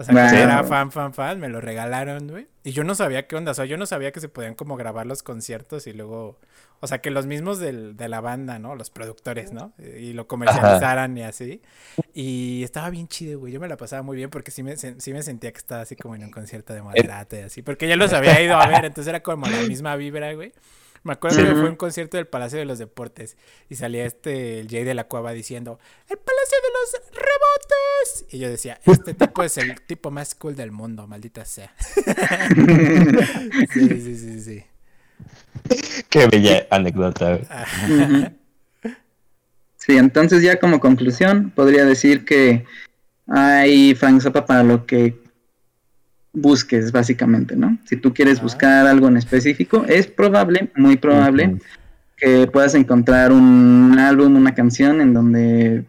O 0.00 0.04
sea, 0.04 0.30
que 0.30 0.40
era 0.40 0.62
fan, 0.62 0.92
fan, 0.92 1.12
fan, 1.12 1.40
me 1.40 1.48
lo 1.48 1.60
regalaron, 1.60 2.28
güey. 2.28 2.46
Y 2.62 2.70
yo 2.70 2.84
no 2.84 2.94
sabía 2.94 3.26
qué 3.26 3.34
onda, 3.34 3.50
o 3.50 3.54
sea, 3.54 3.64
yo 3.64 3.76
no 3.76 3.84
sabía 3.84 4.12
que 4.12 4.20
se 4.20 4.28
podían 4.28 4.54
como 4.54 4.76
grabar 4.76 5.06
los 5.06 5.24
conciertos 5.24 5.88
y 5.88 5.92
luego, 5.92 6.38
o 6.78 6.86
sea, 6.86 6.98
que 7.00 7.10
los 7.10 7.26
mismos 7.26 7.58
del, 7.58 7.96
de 7.96 8.08
la 8.08 8.20
banda, 8.20 8.60
¿no? 8.60 8.76
Los 8.76 8.90
productores, 8.90 9.52
¿no? 9.52 9.72
Y 9.78 10.12
lo 10.12 10.28
comercializaran 10.28 11.18
y 11.18 11.24
así. 11.24 11.62
Y 12.14 12.62
estaba 12.62 12.90
bien 12.90 13.08
chido, 13.08 13.40
güey. 13.40 13.52
Yo 13.52 13.58
me 13.58 13.66
la 13.66 13.76
pasaba 13.76 14.02
muy 14.02 14.16
bien 14.16 14.30
porque 14.30 14.52
sí 14.52 14.62
me, 14.62 14.76
sí 14.76 15.12
me 15.12 15.22
sentía 15.24 15.50
que 15.50 15.58
estaba 15.58 15.80
así 15.80 15.96
como 15.96 16.14
en 16.14 16.22
un 16.22 16.30
concierto 16.30 16.74
de 16.74 16.82
moderato 16.82 17.34
y 17.34 17.40
así. 17.40 17.62
Porque 17.62 17.88
ya 17.88 17.96
los 17.96 18.12
había 18.12 18.40
ido 18.40 18.56
a 18.56 18.68
ver, 18.68 18.84
entonces 18.84 19.08
era 19.08 19.20
como 19.20 19.46
la 19.46 19.62
misma 19.62 19.96
vibra, 19.96 20.32
güey. 20.34 20.52
Me 21.08 21.14
acuerdo 21.14 21.38
que 21.38 21.52
fue 21.52 21.70
un 21.70 21.76
concierto 21.76 22.18
del 22.18 22.26
Palacio 22.26 22.58
de 22.58 22.66
los 22.66 22.78
Deportes 22.78 23.38
y 23.70 23.76
salía 23.76 24.04
este, 24.04 24.60
el 24.60 24.68
Jay 24.68 24.84
de 24.84 24.92
la 24.92 25.04
Cueva 25.04 25.32
diciendo, 25.32 25.78
el 26.06 26.18
Palacio 26.18 26.58
de 26.62 26.68
los 26.74 27.00
Rebotes. 27.14 28.26
Y 28.34 28.38
yo 28.38 28.50
decía, 28.50 28.78
este 28.84 29.14
tipo 29.14 29.42
es 29.42 29.56
el 29.56 29.80
tipo 29.80 30.10
más 30.10 30.34
cool 30.34 30.54
del 30.54 30.70
mundo, 30.70 31.06
maldita 31.06 31.46
sea. 31.46 31.72
sí, 33.72 33.88
sí, 33.88 34.16
sí, 34.18 34.40
sí. 34.42 34.64
Qué 36.10 36.26
bella 36.26 36.66
anécdota. 36.68 37.40
sí, 39.78 39.96
entonces 39.96 40.42
ya 40.42 40.60
como 40.60 40.78
conclusión 40.78 41.48
podría 41.56 41.86
decir 41.86 42.26
que 42.26 42.66
hay 43.26 43.94
Frank 43.94 44.20
Zappa 44.20 44.44
para 44.44 44.62
lo 44.62 44.84
que 44.84 45.18
busques, 46.40 46.92
básicamente, 46.92 47.56
¿no? 47.56 47.78
Si 47.84 47.96
tú 47.96 48.14
quieres 48.14 48.40
buscar 48.40 48.86
algo 48.86 49.08
en 49.08 49.16
específico, 49.16 49.84
es 49.88 50.06
probable, 50.06 50.70
muy 50.76 50.96
probable, 50.96 51.56
que 52.16 52.46
puedas 52.46 52.74
encontrar 52.74 53.32
un 53.32 53.96
álbum, 53.98 54.36
una 54.36 54.54
canción 54.54 55.00
en 55.00 55.14
donde 55.14 55.84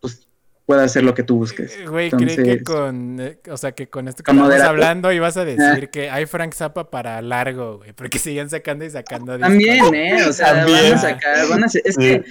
pues, 0.00 0.26
pueda 0.66 0.84
hacer 0.84 1.04
lo 1.04 1.14
que 1.14 1.22
tú 1.22 1.36
busques. 1.36 1.76
Eh, 1.78 1.86
güey, 1.86 2.10
cree 2.10 2.36
que 2.36 2.62
con, 2.62 3.20
eh, 3.20 3.38
o 3.50 3.56
sea, 3.56 3.72
que 3.72 3.88
con 3.88 4.08
esto 4.08 4.22
que 4.22 4.30
estamos 4.30 4.52
hablando 4.60 5.12
ibas 5.12 5.36
a 5.36 5.44
decir 5.44 5.90
que 5.90 6.10
hay 6.10 6.26
Frank 6.26 6.54
Zappa 6.54 6.90
para 6.90 7.20
largo, 7.22 7.78
güey, 7.78 7.92
porque 7.92 8.18
siguen 8.20 8.50
sacando 8.50 8.84
y 8.84 8.90
sacando. 8.90 9.38
También, 9.38 9.94
¿eh? 9.94 10.24
O 10.26 10.32
sea, 10.32 10.64
van 10.64 10.94
a 10.94 10.98
sacar, 10.98 11.48
van 11.48 11.64
a 11.64 11.66
es 11.66 11.96
que 11.96 12.24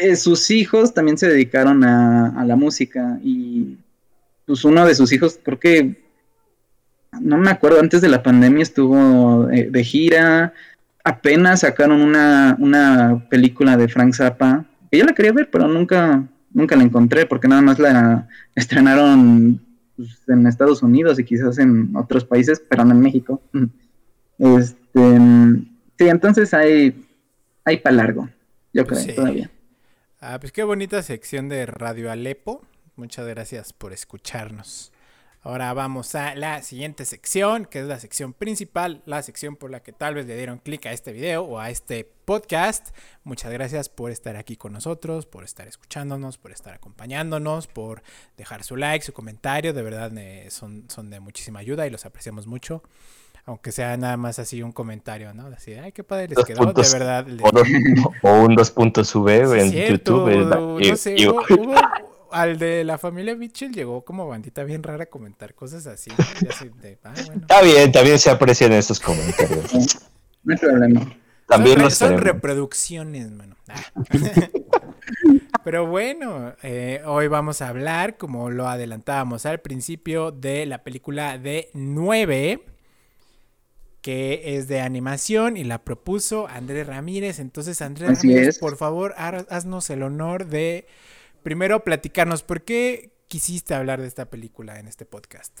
eh, 0.00 0.16
sus 0.16 0.50
hijos 0.50 0.92
también 0.92 1.16
se 1.18 1.28
dedicaron 1.28 1.84
a, 1.84 2.28
a 2.40 2.44
la 2.44 2.56
música 2.56 3.18
y 3.22 3.76
pues 4.46 4.64
uno 4.64 4.86
de 4.86 4.94
sus 4.94 5.12
hijos 5.12 5.38
creo 5.42 5.58
que 5.58 6.05
no 7.20 7.38
me 7.38 7.50
acuerdo, 7.50 7.80
antes 7.80 8.00
de 8.00 8.08
la 8.08 8.22
pandemia 8.22 8.62
estuvo 8.62 9.48
eh, 9.50 9.68
de 9.70 9.84
gira, 9.84 10.52
apenas 11.04 11.60
sacaron 11.60 12.00
una, 12.00 12.56
una 12.58 13.26
película 13.28 13.76
de 13.76 13.88
Frank 13.88 14.14
Zappa, 14.14 14.64
que 14.90 14.98
yo 14.98 15.04
la 15.04 15.14
quería 15.14 15.32
ver, 15.32 15.50
pero 15.50 15.68
nunca, 15.68 16.24
nunca 16.52 16.76
la 16.76 16.82
encontré, 16.82 17.26
porque 17.26 17.48
nada 17.48 17.62
más 17.62 17.78
la 17.78 18.28
estrenaron 18.54 19.60
pues, 19.96 20.20
en 20.28 20.46
Estados 20.46 20.82
Unidos 20.82 21.18
y 21.18 21.24
quizás 21.24 21.58
en 21.58 21.94
otros 21.96 22.24
países, 22.24 22.62
pero 22.68 22.84
no 22.84 22.92
en 22.92 23.00
México. 23.00 23.42
Este, 24.38 25.18
sí, 25.98 26.08
entonces 26.08 26.52
hay, 26.52 27.06
hay 27.64 27.78
para 27.78 27.96
largo, 27.96 28.28
yo 28.74 28.86
creo, 28.86 29.14
todavía. 29.14 29.50
Ah, 30.20 30.36
pues 30.38 30.52
qué 30.52 30.62
bonita 30.62 31.02
sección 31.02 31.48
de 31.48 31.64
Radio 31.64 32.10
Alepo. 32.10 32.62
Muchas 32.96 33.26
gracias 33.26 33.72
por 33.72 33.94
escucharnos. 33.94 34.92
Ahora 35.46 35.72
vamos 35.74 36.12
a 36.16 36.34
la 36.34 36.60
siguiente 36.62 37.04
sección, 37.04 37.66
que 37.66 37.78
es 37.78 37.86
la 37.86 38.00
sección 38.00 38.32
principal, 38.32 39.02
la 39.06 39.22
sección 39.22 39.54
por 39.54 39.70
la 39.70 39.78
que 39.78 39.92
tal 39.92 40.16
vez 40.16 40.26
le 40.26 40.36
dieron 40.36 40.58
clic 40.58 40.86
a 40.86 40.92
este 40.92 41.12
video 41.12 41.44
o 41.44 41.60
a 41.60 41.70
este 41.70 42.04
podcast. 42.24 42.88
Muchas 43.22 43.52
gracias 43.52 43.88
por 43.88 44.10
estar 44.10 44.34
aquí 44.34 44.56
con 44.56 44.72
nosotros, 44.72 45.24
por 45.24 45.44
estar 45.44 45.68
escuchándonos, 45.68 46.36
por 46.36 46.50
estar 46.50 46.74
acompañándonos, 46.74 47.68
por 47.68 48.02
dejar 48.36 48.64
su 48.64 48.74
like, 48.74 49.04
su 49.04 49.12
comentario. 49.12 49.72
De 49.72 49.82
verdad 49.82 50.10
son, 50.48 50.86
son 50.88 51.10
de 51.10 51.20
muchísima 51.20 51.60
ayuda 51.60 51.86
y 51.86 51.90
los 51.90 52.04
apreciamos 52.06 52.48
mucho. 52.48 52.82
Aunque 53.44 53.70
sea 53.70 53.96
nada 53.96 54.16
más 54.16 54.40
así 54.40 54.64
un 54.64 54.72
comentario, 54.72 55.32
¿no? 55.32 55.46
Así, 55.46 55.74
ay, 55.74 55.92
qué 55.92 56.02
padre 56.02 56.26
les 56.26 56.44
quedó, 56.44 56.72
de 56.72 56.88
verdad. 56.92 57.24
O, 58.22 58.32
un 58.40 58.56
dos 58.56 58.72
puntos 58.72 59.06
sube 59.06 59.42
en 59.60 59.70
YouTube. 59.70 60.44
No 60.44 60.96
sé, 60.96 61.14
al 62.32 62.58
de 62.58 62.84
la 62.84 62.98
familia 62.98 63.34
Mitchell 63.36 63.72
llegó 63.72 64.04
como 64.04 64.26
bandita 64.26 64.64
bien 64.64 64.82
rara 64.82 65.04
a 65.04 65.06
comentar 65.06 65.54
cosas 65.54 65.86
así. 65.86 66.10
Ah, 66.18 67.14
Está 67.34 67.62
bien, 67.62 67.92
también 67.92 68.18
se 68.18 68.30
aprecian 68.30 68.72
esos 68.72 69.00
comentarios. 69.00 69.72
No 70.42 70.52
hay 70.52 70.58
problema. 70.58 71.16
También 71.46 71.90
son, 71.90 72.18
reproducciones, 72.18 73.30
mano. 73.30 73.56
Ah. 73.68 73.80
Pero 75.64 75.86
bueno, 75.86 76.54
eh, 76.62 77.02
hoy 77.06 77.26
vamos 77.28 77.60
a 77.60 77.68
hablar, 77.68 78.16
como 78.16 78.50
lo 78.50 78.68
adelantábamos 78.68 79.46
al 79.46 79.60
principio, 79.60 80.30
de 80.30 80.64
la 80.66 80.84
película 80.84 81.38
de 81.38 81.70
9, 81.74 82.62
que 84.00 84.56
es 84.56 84.68
de 84.68 84.80
animación 84.80 85.56
y 85.56 85.64
la 85.64 85.82
propuso 85.82 86.46
Andrés 86.46 86.86
Ramírez. 86.86 87.40
Entonces, 87.40 87.82
Andrés 87.82 88.22
Ramírez, 88.22 88.60
por 88.60 88.76
favor, 88.76 89.14
haznos 89.16 89.90
el 89.90 90.04
honor 90.04 90.46
de 90.46 90.86
primero 91.46 91.84
platicarnos, 91.84 92.42
¿por 92.42 92.62
qué 92.62 93.12
quisiste 93.28 93.72
hablar 93.72 94.00
de 94.00 94.08
esta 94.08 94.24
película 94.24 94.80
en 94.80 94.88
este 94.88 95.04
podcast? 95.04 95.56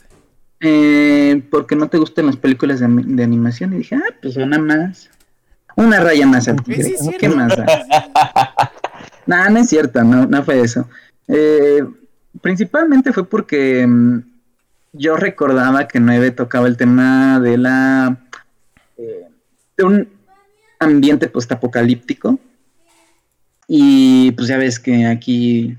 Eh, 0.58 1.40
porque 1.48 1.76
no 1.76 1.88
te 1.88 1.96
gustan 1.96 2.26
las 2.26 2.36
películas 2.36 2.80
de, 2.80 3.22
animación 3.22 3.72
y 3.72 3.76
dije, 3.76 3.94
ah, 3.94 4.12
pues 4.20 4.36
una 4.36 4.58
más. 4.58 5.08
Una 5.76 6.00
raya 6.00 6.26
más 6.26 6.48
al 6.48 6.60
¿Qué 6.64 7.28
más 7.28 7.56
no, 9.26 9.48
no 9.48 9.58
es 9.60 9.68
cierto, 9.68 10.02
no, 10.02 10.26
no 10.26 10.42
fue 10.42 10.60
eso. 10.60 10.88
Eh, 11.28 11.84
principalmente 12.40 13.12
fue 13.12 13.28
porque 13.28 13.86
mm, 13.86 14.22
yo 14.92 15.16
recordaba 15.16 15.86
que 15.86 16.00
Nueve 16.00 16.32
tocaba 16.32 16.66
el 16.66 16.76
tema 16.76 17.38
de 17.38 17.58
la 17.58 18.26
eh, 18.96 19.28
de 19.76 19.84
un 19.84 20.08
ambiente 20.80 21.28
postapocalíptico 21.28 22.40
y 23.68 24.30
pues 24.32 24.48
ya 24.48 24.58
ves 24.58 24.78
que 24.78 25.06
aquí 25.06 25.76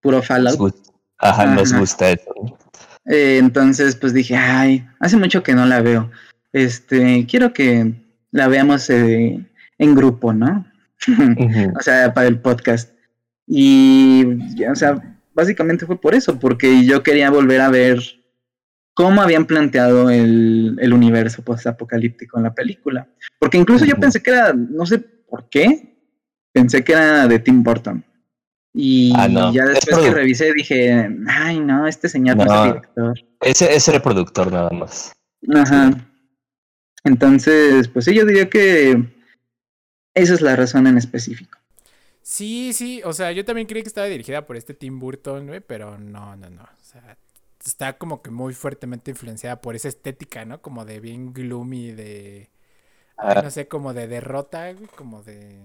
puro 0.00 0.22
Fallout. 0.22 0.74
Ajá, 1.18 1.46
nos 1.46 1.72
gusta 1.72 2.12
eso. 2.12 2.58
Eh, 3.06 3.38
entonces, 3.38 3.96
pues 3.96 4.12
dije, 4.12 4.36
ay, 4.36 4.86
hace 5.00 5.16
mucho 5.16 5.42
que 5.42 5.54
no 5.54 5.66
la 5.66 5.80
veo. 5.80 6.10
Este, 6.52 7.26
quiero 7.28 7.52
que 7.52 7.94
la 8.30 8.48
veamos 8.48 8.88
eh, 8.90 9.44
en 9.78 9.94
grupo, 9.94 10.32
¿no? 10.32 10.66
o 11.78 11.80
sea, 11.80 12.12
para 12.12 12.28
el 12.28 12.40
podcast. 12.40 12.92
Y, 13.46 14.24
o 14.70 14.74
sea, 14.74 15.18
básicamente 15.34 15.86
fue 15.86 16.00
por 16.00 16.14
eso, 16.14 16.38
porque 16.38 16.84
yo 16.84 17.02
quería 17.02 17.30
volver 17.30 17.60
a 17.62 17.70
ver 17.70 18.00
cómo 18.94 19.22
habían 19.22 19.46
planteado 19.46 20.10
el, 20.10 20.76
el 20.80 20.92
universo 20.92 21.42
post-apocalíptico 21.42 22.36
en 22.36 22.44
la 22.44 22.54
película. 22.54 23.08
Porque 23.38 23.56
incluso 23.56 23.84
yo 23.84 23.96
pensé 23.96 24.22
que 24.22 24.30
era, 24.30 24.52
no 24.52 24.84
sé 24.84 24.98
por 24.98 25.48
qué, 25.48 25.97
pensé 26.58 26.82
que 26.82 26.92
era 26.92 27.28
de 27.28 27.38
Tim 27.38 27.62
Burton. 27.62 28.04
Y 28.74 29.12
ah, 29.16 29.50
ya 29.52 29.64
después 29.64 29.98
que 29.98 30.10
revisé 30.10 30.52
dije, 30.52 31.08
ay 31.28 31.58
no, 31.58 31.86
este 31.86 32.08
señor 32.08 32.36
no, 32.36 32.44
es 32.44 32.64
director. 32.64 33.18
Ese 33.40 33.74
es 33.74 33.88
el 33.88 34.00
productor 34.02 34.52
nada 34.52 34.70
más. 34.70 35.12
Ajá. 35.54 35.90
Entonces, 37.04 37.88
pues 37.88 38.04
sí, 38.04 38.14
yo 38.14 38.24
diría 38.24 38.50
que 38.50 39.02
esa 40.14 40.34
es 40.34 40.40
la 40.40 40.56
razón 40.56 40.86
en 40.86 40.98
específico. 40.98 41.58
Sí, 42.22 42.72
sí, 42.74 43.00
o 43.04 43.12
sea, 43.12 43.32
yo 43.32 43.44
también 43.44 43.66
creí 43.66 43.82
que 43.82 43.88
estaba 43.88 44.06
dirigida 44.06 44.46
por 44.46 44.56
este 44.56 44.74
Tim 44.74 44.98
Burton, 44.98 45.46
güey, 45.46 45.60
pero 45.60 45.96
no, 45.96 46.36
no, 46.36 46.50
no. 46.50 46.62
O 46.62 46.84
sea, 46.84 47.16
está 47.64 47.96
como 47.96 48.20
que 48.20 48.30
muy 48.30 48.52
fuertemente 48.52 49.12
influenciada 49.12 49.60
por 49.60 49.76
esa 49.76 49.88
estética, 49.88 50.44
¿no? 50.44 50.60
Como 50.60 50.84
de 50.84 51.00
bien 51.00 51.32
gloomy, 51.32 51.92
de. 51.92 52.50
Ah. 53.16 53.40
no 53.42 53.50
sé, 53.50 53.66
como 53.66 53.94
de 53.94 54.08
derrota, 54.08 54.72
güey, 54.72 54.88
como 54.94 55.22
de. 55.22 55.58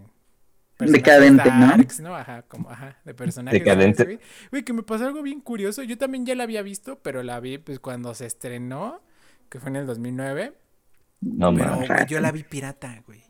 Decadente, 0.80 1.49
¿no? 1.51 1.67
darks, 1.67 1.99
¿no? 1.99 2.15
Ajá, 2.15 2.41
como, 2.43 2.69
ajá, 2.69 2.97
de 3.05 3.13
personajes. 3.13 3.59
Decadente. 3.59 4.03
darks, 4.03 4.17
güey. 4.17 4.19
Güey, 4.51 4.63
que 4.63 4.74
me 4.74 4.84
pasó 4.84 5.05
algo 5.05 5.21
bien 5.21 5.39
curioso. 5.41 5.84
Yo 5.84 5.97
también 5.97 6.26
ya 6.26 6.36
la 6.36 6.43
había 6.43 6.61
visto, 6.61 6.99
pero 6.99 7.24
la 7.24 7.39
vi 7.39 7.57
pues 7.57 7.80
cuando 7.80 8.13
se 8.13 8.26
estrenó, 8.26 9.01
que 9.49 9.59
fue 9.59 9.69
en 9.69 9.78
el 9.78 9.86
2009. 9.86 10.53
No 11.21 11.53
Pero, 11.53 11.71
mames. 11.71 11.88
güey, 11.88 12.05
yo 12.07 12.19
la 12.19 12.32
vi 12.32 12.43
pirata, 12.43 13.01
güey. 13.05 13.24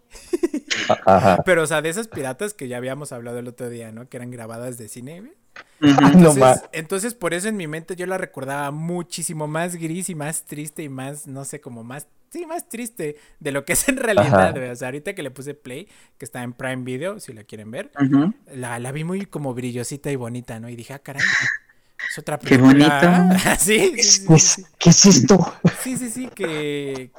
Ajá. 1.06 1.42
Pero, 1.46 1.64
o 1.64 1.68
sea, 1.68 1.82
de 1.82 1.90
esas 1.90 2.08
piratas 2.08 2.54
que 2.54 2.68
ya 2.68 2.78
habíamos 2.78 3.12
hablado 3.12 3.40
el 3.40 3.48
otro 3.48 3.70
día, 3.70 3.92
¿no? 3.92 4.10
Que 4.10 4.18
eran 4.18 4.32
grabadas 4.32 4.78
de 4.78 4.88
cine, 4.88 5.22
güey. 5.22 5.34
No 5.80 6.08
Entonces, 6.08 6.64
entonces, 6.72 7.14
por 7.14 7.34
eso 7.34 7.50
en 7.50 7.58
mi 7.58 7.68
mente 7.68 7.96
yo 7.96 8.08
la 8.08 8.18
recordaba 8.18 8.72
muchísimo 8.72 9.48
más 9.48 9.76
gris 9.76 10.10
y 10.10 10.16
más 10.16 10.46
triste 10.46 10.82
y 10.82 10.90
más, 10.90 11.28
no 11.28 11.46
sé, 11.46 11.62
como 11.62 11.84
más, 11.84 12.08
sí, 12.34 12.46
más 12.48 12.68
triste 12.68 13.16
de 13.40 13.52
lo 13.52 13.64
que 13.64 13.74
es 13.74 13.88
en 13.88 13.98
realidad. 13.98 14.58
O 14.72 14.76
sea, 14.76 14.88
ahorita 14.88 15.14
que 15.14 15.22
le 15.22 15.30
puse 15.32 15.54
play, 15.54 15.88
que 16.18 16.26
está 16.26 16.42
en 16.42 16.54
Prime 16.54 16.84
Video, 16.84 17.20
si 17.20 17.32
la 17.32 17.44
quieren 17.44 17.70
ver, 17.70 17.92
la, 18.52 18.80
la 18.80 18.92
vi 18.92 19.04
muy 19.04 19.26
como 19.28 19.54
brillosita 19.54 20.12
y 20.12 20.16
bonita, 20.16 20.60
¿no? 20.60 20.68
Y 20.68 20.76
dije, 20.76 20.94
ah, 20.94 21.00
caray, 21.00 21.22
es 22.10 22.18
otra 22.18 22.40
Qué 22.40 22.58
película. 22.58 23.38
sí, 23.60 23.94
¿Qué 23.94 24.02
es, 24.02 24.26
sí, 24.28 24.40
sí, 24.40 24.64
¿Qué 24.80 24.90
es 24.90 25.06
esto? 25.06 25.54
sí, 25.84 25.96
sí, 25.98 26.10
sí, 26.10 26.30
que, 26.34 27.12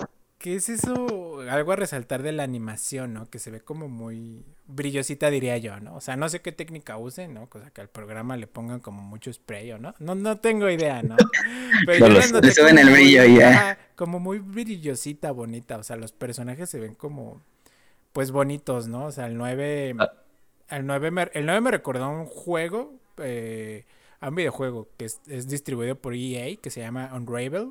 que 0.45 0.57
es 0.57 0.69
eso, 0.69 1.41
algo 1.49 1.73
a 1.73 1.77
resaltar 1.77 2.23
de 2.23 2.31
la 2.31 2.43
animación, 2.43 3.15
¿no? 3.15 3.31
Que 3.31 3.39
se 3.39 3.51
ve 3.51 3.63
como 3.63 3.89
muy 3.89 4.45
brillosita, 4.67 5.31
diría 5.31 5.57
yo, 5.57 5.81
¿no? 5.81 5.97
O 5.97 6.03
sea, 6.03 6.17
no 6.17 6.29
sé 6.29 6.43
qué 6.43 6.53
técnica 6.53 6.99
usen, 6.99 7.33
¿no? 7.33 7.49
Cosa 7.49 7.71
que 7.71 7.81
al 7.81 7.89
programa 7.89 8.37
le 8.37 8.47
pongan 8.47 8.81
como 8.81 9.01
mucho 9.01 9.33
spray 9.33 9.73
o 9.73 9.79
no. 9.79 9.95
No, 10.01 10.15
no 10.15 10.37
tengo 10.41 10.69
idea, 10.69 11.03
¿no? 11.03 11.17
Pero 11.87 12.01
No 12.01 12.09
yo 12.09 12.13
lo 12.13 12.19
la 12.19 12.27
sé. 12.27 12.33
noté 12.35 12.47
Le 12.49 12.53
suben 12.53 12.77
el 12.77 12.91
brillo 12.91 13.25
ya. 13.25 13.49
ajá, 13.49 13.79
como 13.97 14.21
muy 14.21 14.39
brillosita, 14.39 15.31
bonita. 15.33 15.79
O 15.79 15.83
sea, 15.83 15.97
los 15.97 16.13
personajes 16.13 16.69
se 16.69 16.79
ven 16.79 16.95
como, 16.95 17.41
pues, 18.13 18.31
bonitos, 18.31 18.87
¿no? 18.87 19.07
O 19.07 19.13
sea, 19.13 19.25
el 19.29 19.39
9... 19.39 19.95
Ah. 19.99 20.13
El 20.69 20.85
9 20.87 21.11
me, 21.11 21.23
el 21.33 21.47
9 21.47 21.61
me 21.63 21.71
recordó 21.71 22.05
a 22.05 22.09
un 22.11 22.27
juego, 22.27 22.93
eh, 23.17 23.87
a 24.21 24.29
un 24.29 24.35
videojuego 24.35 24.91
que 24.99 25.07
es, 25.07 25.23
es 25.27 25.49
distribuido 25.49 25.95
por 25.97 26.13
EA, 26.15 26.55
que 26.57 26.69
se 26.69 26.81
llama 26.81 27.11
Unravel, 27.15 27.71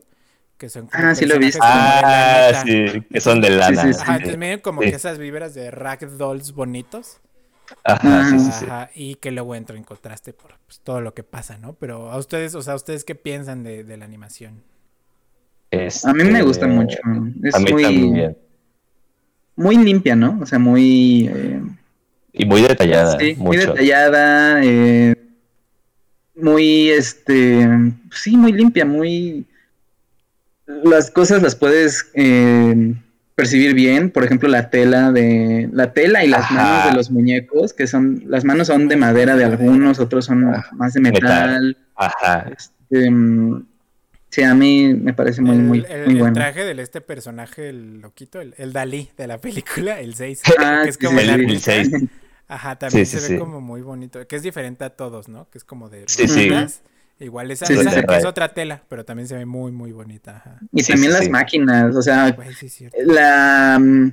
que 0.58 0.70
son 0.70 0.88
como 0.88 1.10
Ah, 1.10 1.16
sí 1.16 1.26
lo 1.26 1.36
he 1.36 1.40
visto. 1.40 1.60
Ah, 1.62 2.52
sí, 2.66 3.02
que 3.12 3.22
son 3.22 3.42
de 3.42 3.50
lana. 3.52 3.92
sí, 3.94 3.94
sí. 3.94 4.00
Ajá, 4.02 4.16
entonces 4.18 4.38
miren 4.38 4.60
como 4.62 4.82
Sí. 4.82 4.90
que 4.90 4.96
esas 4.96 5.18
vibras 5.18 5.54
de 5.54 5.72
ragdolls 5.72 6.54
bonitos. 6.54 7.22
Ajá, 7.84 8.26
sí, 8.26 8.40
sí, 8.40 8.52
sí. 8.52 8.66
Ajá, 8.66 8.90
y 8.96 9.16
que 9.16 9.32
luego 9.32 9.56
entra 9.56 9.78
en 9.78 9.84
contraste 9.84 10.34
por 10.34 10.60
pues, 10.66 10.80
todo 10.82 11.02
lo 11.02 11.14
que 11.14 11.24
pasa, 11.24 11.58
¿no? 11.58 11.74
Pero 11.76 12.12
a 12.12 12.18
ustedes, 12.18 12.56
o 12.56 12.62
sea, 12.62 12.76
¿ustedes 12.76 13.04
qué 13.06 13.16
piensan 13.16 13.64
de, 13.64 13.84
de 13.84 13.98
la 13.98 14.06
animación? 14.06 14.64
A 16.04 16.14
mí 16.14 16.24
me 16.26 16.42
gusta 16.44 16.66
Este, 16.66 16.68
mucho. 16.68 16.98
Es 17.44 17.56
a 17.56 17.60
mí 17.60 17.74
muy, 17.74 17.84
también. 17.84 18.38
muy 19.56 19.78
limpia, 19.78 20.16
¿no? 20.16 20.40
O 20.42 20.46
sea, 20.46 20.60
muy... 20.60 21.28
eh, 21.32 21.62
Y 22.34 22.46
muy 22.46 22.62
detallada. 22.62 23.18
sí, 23.20 23.36
muy 23.38 23.58
detallada, 23.58 24.64
eh, 24.64 25.16
muy, 26.36 26.90
este, 26.90 27.68
sí, 28.12 28.36
muy 28.38 28.52
limpia, 28.52 28.86
muy... 28.86 29.46
Las 30.84 31.12
cosas 31.12 31.42
las 31.42 31.56
puedes 31.56 32.10
eh, 32.14 32.94
percibir 33.36 33.74
bien, 33.74 34.10
por 34.12 34.24
ejemplo, 34.24 34.48
la 34.50 34.70
tela 34.70 35.12
de 35.12 35.70
la 35.72 35.94
tela 35.94 36.24
y 36.24 36.28
las 36.28 36.42
Ajá. 36.42 36.54
manos 36.56 36.86
de 36.86 36.94
los 36.98 37.12
muñecos, 37.12 37.74
que 37.74 37.88
son, 37.88 38.24
las 38.28 38.44
manos 38.46 38.68
son 38.68 38.88
de 38.88 38.96
madera 38.96 39.36
de 39.36 39.46
algunos, 39.46 40.00
otros 40.00 40.26
son 40.26 40.54
Ajá. 40.54 40.70
más 40.76 40.94
de 40.94 41.02
Metal. 41.02 41.22
metal. 41.22 41.78
Ajá. 41.96 42.52
Este, 42.56 43.10
mm, 43.10 43.66
sí, 44.30 44.44
a 44.44 44.54
mí 44.56 44.94
me 44.94 45.14
parece 45.14 45.42
muy, 45.42 45.56
el, 45.56 45.62
muy, 45.64 45.86
el- 45.90 46.04
muy 46.06 46.14
el 46.14 46.20
bueno. 46.20 46.34
traje 46.34 46.64
del 46.64 46.80
este 46.80 47.02
personaje, 47.02 47.70
el 47.70 48.00
loquito, 48.02 48.40
el, 48.42 48.54
el 48.58 48.74
Dalí 48.74 49.10
de 49.18 49.28
la 49.28 49.38
película, 49.40 50.00
el 50.00 50.16
6, 50.16 50.42
Ah, 50.60 50.82
que 50.84 50.90
es 50.90 50.98
como 50.98 51.20
sí, 51.20 51.26
el 51.26 51.30
sí. 51.30 51.34
El 51.34 51.46
artista. 51.46 51.72
6. 51.72 51.90
Ajá, 52.48 52.76
también 52.78 53.06
Sí, 53.06 53.12
se 53.14 53.20
sí, 53.20 53.24
ve 53.32 53.34
sí. 53.36 53.40
como 53.40 53.62
muy 53.62 53.82
bonito, 53.82 54.28
que 54.28 54.36
es 54.36 54.44
diferente 54.44 54.84
a 54.84 54.90
todos, 54.92 55.28
¿no? 55.30 55.50
Que 55.50 55.58
es 55.58 55.64
como 55.64 55.90
de 55.90 56.04
Sí, 56.08 56.28
sí. 56.28 56.50
Igual 57.20 57.52
esa, 57.52 57.66
Sí, 57.66 57.74
es 57.74 58.26
otra 58.26 58.54
tela, 58.54 58.84
pero 58.90 59.06
también 59.06 59.28
se 59.28 59.36
ve 59.38 59.46
muy, 59.46 59.72
muy 59.72 59.92
bonita. 59.92 60.38
Ajá. 60.38 60.60
Y 60.74 60.84
Sí, 60.84 60.92
también 60.92 61.12
sí, 61.12 61.18
las 61.18 61.26
sí. 61.26 61.32
máquinas, 61.32 61.96
o 61.96 62.02
sea, 62.02 62.36
la 63.06 63.80
mm, 63.80 64.12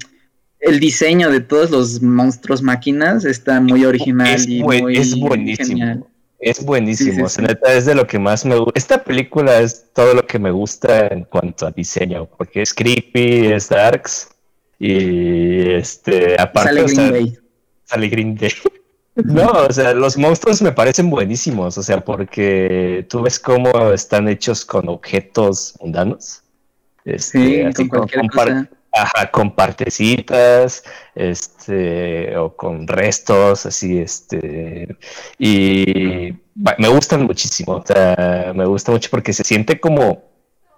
el 0.60 0.78
diseño 0.78 1.30
de 1.30 1.40
todos 1.40 1.70
los 1.70 2.02
monstruos 2.02 2.62
máquinas 2.62 3.24
está 3.24 3.60
muy 3.60 3.84
original 3.84 4.28
Es, 4.34 4.46
y 4.46 4.60
buen- 4.62 4.82
muy 4.82 4.96
es 4.96 5.18
buenísimo. 5.18 5.66
genial. 5.68 6.04
Es 6.38 6.64
buenísimo. 6.64 7.10
Sí, 7.10 7.16
sí, 7.16 7.22
o 7.22 7.28
sea, 7.28 7.44
sí. 7.46 7.48
neta, 7.48 7.72
es 7.74 7.84
de 7.86 7.94
lo 7.94 8.06
que 8.06 8.18
más 8.18 8.44
me 8.46 8.56
gusta. 8.56 8.72
Esta 8.74 9.02
película 9.04 9.58
es 9.60 9.86
todo 9.92 10.14
lo 10.14 10.26
que 10.26 10.38
me 10.38 10.50
gusta 10.50 11.08
en 11.08 11.24
cuanto 11.24 11.66
a 11.66 11.70
diseño, 11.70 12.26
porque 12.36 12.62
es 12.62 12.72
creepy, 12.72 13.46
es 13.52 13.68
darks. 13.68 14.28
Y 14.78 15.70
este, 15.72 16.40
aparte, 16.40 16.68
Sale 16.70 16.80
o 16.80 16.84
Green 16.84 16.96
sea, 16.96 17.10
Day. 17.10 17.38
sale 17.84 18.08
Green 18.08 18.34
Day. 18.36 18.50
No, 19.24 19.50
o 19.50 19.72
sea, 19.72 19.94
los 19.94 20.16
monstruos 20.16 20.62
me 20.62 20.72
parecen 20.72 21.10
buenísimos, 21.10 21.76
o 21.78 21.82
sea, 21.82 22.00
porque 22.04 23.06
tú 23.08 23.22
ves 23.22 23.38
cómo 23.38 23.92
están 23.92 24.28
hechos 24.28 24.64
con 24.64 24.88
objetos 24.88 25.74
mundanos. 25.80 26.42
Este, 27.04 27.38
Sí, 27.38 27.60
así 27.62 27.88
con 27.88 28.06
cosa. 28.06 28.68
Ajá, 28.92 29.30
con 29.30 29.54
partecitas, 29.54 30.82
este, 31.14 32.36
o 32.36 32.56
con 32.56 32.88
restos, 32.88 33.64
así, 33.66 33.98
este, 33.98 34.96
y 35.38 36.34
me 36.54 36.88
gustan 36.88 37.24
muchísimo, 37.24 37.74
o 37.74 37.84
sea, 37.86 38.52
me 38.52 38.66
gusta 38.66 38.90
mucho 38.90 39.08
porque 39.10 39.32
se 39.32 39.44
siente 39.44 39.78
como, 39.78 40.10
o 40.10 40.22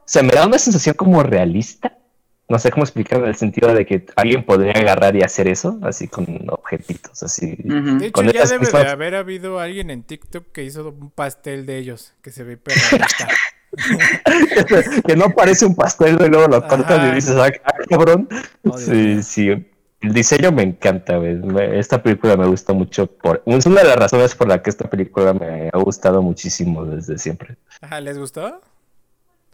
sea, 0.04 0.22
me 0.22 0.32
da 0.32 0.46
una 0.46 0.58
sensación 0.58 0.94
como 0.94 1.22
realista, 1.22 1.96
no 2.52 2.58
sé 2.58 2.70
cómo 2.70 2.84
explicarlo, 2.84 3.24
en 3.24 3.30
el 3.30 3.36
sentido 3.36 3.74
de 3.74 3.86
que 3.86 4.04
alguien 4.14 4.44
podría 4.44 4.72
agarrar 4.72 5.16
y 5.16 5.22
hacer 5.22 5.48
eso, 5.48 5.78
así 5.82 6.06
con 6.06 6.26
objetitos, 6.50 7.22
así. 7.22 7.56
Ujú. 7.64 7.98
De 7.98 8.06
hecho, 8.06 8.12
con 8.12 8.26
ya 8.30 8.44
debe 8.44 8.66
de 8.70 8.88
haber 8.90 9.14
habido 9.14 9.58
alguien 9.58 9.88
en 9.88 10.02
TikTok 10.02 10.52
que 10.52 10.62
hizo 10.62 10.90
un 10.90 11.10
pastel 11.10 11.64
de 11.64 11.78
ellos, 11.78 12.12
que 12.22 12.30
se 12.30 12.44
ve 12.44 12.58
perrista. 12.58 13.26
que 15.06 15.16
no 15.16 15.30
parece 15.30 15.64
un 15.64 15.74
pastel, 15.74 16.18
y 16.20 16.28
luego 16.28 16.46
lo 16.46 16.68
cortas 16.68 16.98
Ajá. 16.98 17.08
y 17.08 17.14
dices, 17.14 17.34
ah, 17.36 17.50
ah, 17.64 17.72
cabrón. 17.88 18.28
Oh, 18.64 18.76
sí, 18.76 19.22
sí. 19.22 19.48
El 20.02 20.12
diseño 20.12 20.52
me 20.52 20.62
encanta. 20.62 21.18
Me- 21.18 21.78
Esta 21.78 22.02
película 22.02 22.36
me 22.36 22.46
gusta 22.46 22.72
mucho. 22.74 23.06
Por... 23.06 23.42
Es 23.46 23.64
una 23.64 23.80
de 23.82 23.88
las 23.88 23.96
razones 23.96 24.34
por 24.34 24.48
la 24.48 24.60
que 24.60 24.68
esta 24.68 24.90
película 24.90 25.32
me 25.32 25.70
ha 25.72 25.78
gustado 25.78 26.20
muchísimo 26.20 26.84
desde 26.84 27.16
siempre. 27.18 27.56
Ajá, 27.80 28.00
¿les 28.00 28.18
gustó? 28.18 28.60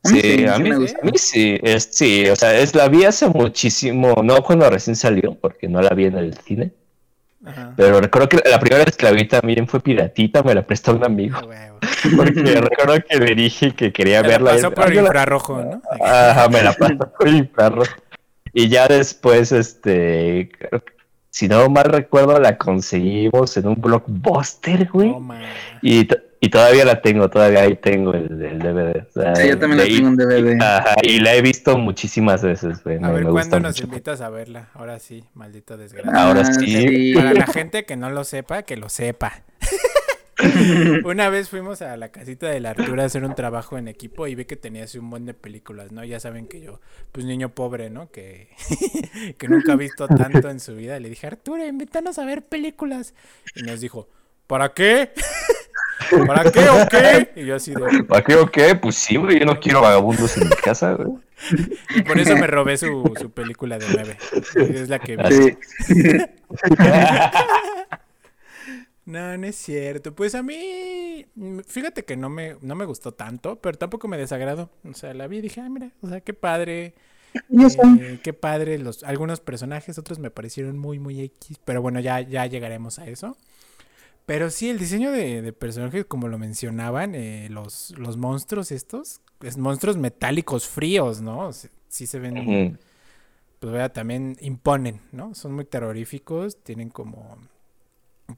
Sí, 0.09 0.21
sí, 0.21 0.47
a 0.47 0.59
mí, 0.59 0.69
me 0.71 0.75
a 0.75 0.79
gusta. 0.79 0.99
mí 1.03 1.13
sí, 1.17 1.59
es, 1.63 1.89
sí, 1.93 2.29
o 2.29 2.37
sea, 2.37 2.55
es, 2.59 2.75
la 2.75 2.89
vi 2.89 3.05
hace 3.05 3.29
muchísimo, 3.29 4.17
no 4.23 4.43
cuando 4.43 4.69
recién 4.71 4.97
salió, 4.97 5.35
porque 5.35 5.69
no 5.69 5.81
la 5.83 5.91
vi 5.91 6.07
en 6.07 6.17
el 6.19 6.35
cine, 6.39 6.73
Ajá. 7.45 7.73
pero 7.77 8.01
recuerdo 8.01 8.29
que 8.29 8.41
la 8.49 8.59
primera 8.59 8.85
vez 8.85 8.97
que 8.97 9.07
la 9.07 9.13
vi 9.13 9.27
también 9.27 9.67
fue 9.69 9.81
piratita, 9.81 10.43
me 10.43 10.55
la 10.55 10.63
prestó 10.67 10.95
un 10.95 11.05
amigo, 11.05 11.39
Ah, 11.41 11.47
huevo. 11.47 11.79
porque 12.17 12.61
recuerdo 12.61 13.05
que 13.09 13.17
le 13.19 13.35
dije 13.35 13.75
que 13.75 13.93
quería 13.93 14.23
la 14.23 14.29
verla. 14.29 14.51
pasó 14.53 14.69
y- 14.69 14.71
por 14.71 14.85
"Ah, 14.85 14.89
la- 14.95 15.01
infrarrojo, 15.03 15.63
¿no? 15.65 15.83
Ajá, 16.01 16.49
me 16.49 16.63
la 16.63 16.73
pasó 16.73 16.97
por 17.19 17.29
infrarrojo. 17.29 17.93
Y 18.53 18.69
ya 18.69 18.87
después, 18.89 19.53
este, 19.53 20.51
creo 20.59 20.83
que, 20.85 20.93
si 21.31 21.49
no 21.49 21.69
mal 21.69 21.85
recuerdo, 21.85 22.39
la 22.41 22.57
conseguimos 22.57 23.57
en 23.57 23.69
un 23.69 23.75
blockbuster, 23.81 24.89
güey. 24.93 25.11
Man. 25.21 25.43
Y, 25.83 26.09
y 26.41 26.51
todavía 26.51 26.85
la 26.85 27.01
tengo, 27.03 27.29
todavía 27.29 27.63
ahí 27.63 27.77
tengo 27.77 28.15
el, 28.15 28.41
el 28.43 28.59
DVD. 28.59 29.07
o 29.09 29.13
sea, 29.13 29.35
Sí, 29.35 29.49
yo 29.49 29.59
también 29.59 29.79
la 29.79 29.85
tengo 29.85 30.09
en 30.09 30.17
DVD. 30.17 30.63
Ajá, 30.63 30.95
y 31.03 31.21
la 31.21 31.35
he 31.35 31.43
visto 31.43 31.77
muchísimas 31.79 32.43
veces, 32.43 32.83
güey. 32.85 32.97
A 32.97 33.01
me- 33.01 33.07
ver, 33.13 33.25
me 33.25 33.31
¿cuándo 33.31 33.39
gusta 33.41 33.61
nos 33.61 33.75
mucho. 33.77 33.85
invitas 33.85 34.21
a 34.21 34.31
verla? 34.31 34.69
Ahora 34.75 34.99
sí, 34.99 35.25
maldito 35.35 35.77
desgracia. 35.77 36.13
Ahora 36.15 36.41
Ah, 36.43 36.53
sí. 36.53 37.13
Para 37.17 37.35
la 37.35 37.47
gente 37.47 37.85
que 37.85 37.97
no 37.97 38.11
lo 38.11 38.25
sepa, 38.25 38.63
que 38.63 38.77
lo 38.77 38.89
sepa. 38.89 39.43
Una 41.05 41.29
vez 41.31 41.49
fuimos 41.49 41.83
a 41.83 41.97
la 41.97 42.11
casita 42.13 42.49
de 42.49 42.61
la 42.61 42.71
Artura 42.71 43.03
a 43.03 43.07
hacer 43.07 43.25
un 43.25 43.35
trabajo 43.35 43.77
en 43.77 43.89
equipo 43.89 44.29
y 44.29 44.37
vi 44.37 44.45
que 44.45 44.55
tenía 44.55 44.85
así 44.85 44.97
un 44.99 45.11
buen 45.11 45.27
de 45.27 45.35
películas, 45.35 45.91
¿no? 45.91 46.05
Ya 46.05 46.21
saben 46.21 46.47
que 46.47 46.61
yo, 46.61 46.81
pues 47.11 47.27
niño 47.27 47.49
pobre, 47.49 47.91
¿no? 47.91 48.09
Que, 48.13 48.49
que 49.39 49.49
nunca 49.49 49.73
ha 49.73 49.77
visto 49.77 50.07
tanto 50.07 50.49
en 50.49 50.61
su 50.61 50.77
vida. 50.77 51.01
Le 51.01 51.09
dije, 51.09 51.27
Arturo, 51.27 51.67
invítanos 51.67 52.21
a 52.21 52.25
ver 52.25 52.43
películas. 52.47 53.15
Y 53.57 53.63
nos 53.63 53.81
dijo, 53.81 54.09
¿para 54.47 54.73
qué? 54.75 55.11
¿Para 56.27 56.51
qué 56.51 56.69
o 56.69 56.89
qué? 56.89 57.33
Y 57.37 57.47
yo 57.47 57.57
así 57.57 57.73
de... 57.75 58.05
¿Para 58.05 58.25
qué 58.25 58.35
o 58.37 58.47
qué? 58.51 58.75
Pues 58.75 58.95
sí, 58.97 59.17
güey, 59.17 59.41
yo 59.41 59.47
no 59.47 59.59
quiero 59.59 59.81
vagabundos 59.81 60.37
en 60.37 60.49
mi 60.49 60.57
casa, 60.57 60.95
güey. 60.95 61.19
Y 61.95 62.03
por 62.03 62.19
eso 62.19 62.37
me 62.37 62.47
robé 62.47 62.77
su, 62.77 63.13
su 63.21 63.31
película 63.31 63.79
de 63.79 63.87
9. 63.93 64.17
Es 64.75 64.89
la 64.89 64.99
que 64.99 65.17
vi. 65.17 65.57
No, 69.09 69.39
no 69.39 69.47
es 69.47 69.57
cierto. 69.57 70.15
Pues 70.15 70.35
a 70.35 70.43
mí, 70.43 71.25
mm, 71.35 71.61
fíjate 71.61 72.05
que 72.05 72.15
no 72.15 72.29
me, 72.29 72.57
no 72.61 72.75
me 72.75 72.85
gustó 72.85 73.13
tanto, 73.15 73.59
pero 73.59 73.79
tampoco 73.79 74.07
me 74.07 74.19
desagradó. 74.19 74.71
O 74.85 74.93
sea, 74.93 75.15
la 75.15 75.27
vi 75.27 75.39
y 75.39 75.41
dije, 75.41 75.63
ah, 75.63 75.69
mira, 75.71 75.93
o 76.03 76.09
sea, 76.11 76.21
qué 76.21 76.35
padre. 76.35 76.95
Yo 77.49 77.71
sé. 77.71 77.81
eh, 78.01 78.21
qué 78.23 78.35
padre. 78.35 78.77
Los, 78.79 79.05
algunos 79.05 79.41
personajes, 79.41 79.97
otros 79.97 80.19
me 80.19 80.31
parecieron 80.31 80.77
muy, 80.77 80.99
muy 80.99 81.23
X. 81.23 81.59
Pero 81.65 81.81
bueno, 81.81 82.01
ya, 82.01 82.21
ya 82.21 82.45
llegaremos 82.45 82.99
a 82.99 83.07
eso. 83.07 83.39
Pero 84.29 84.51
sí, 84.51 84.69
el 84.69 84.79
diseño 84.79 85.11
de, 85.11 85.41
de 85.43 85.53
personajes, 85.55 86.05
como 86.05 86.29
lo 86.29 86.39
mencionaban, 86.39 87.15
eh, 87.17 87.49
los, 87.51 87.95
los 87.99 88.19
monstruos 88.19 88.71
estos, 88.73 89.23
es 89.41 89.57
monstruos 89.57 89.97
metálicos 89.97 90.69
fríos, 90.69 91.23
¿no? 91.23 91.53
Sí, 91.55 91.69
sí 91.89 92.07
se 92.07 92.19
ven, 92.21 92.79
pues 93.61 93.73
vea, 93.73 93.93
también 93.93 94.37
imponen, 94.41 95.01
¿no? 95.13 95.35
Son 95.35 95.53
muy 95.55 95.65
terroríficos, 95.65 96.63
tienen 96.63 96.91
como... 96.91 97.39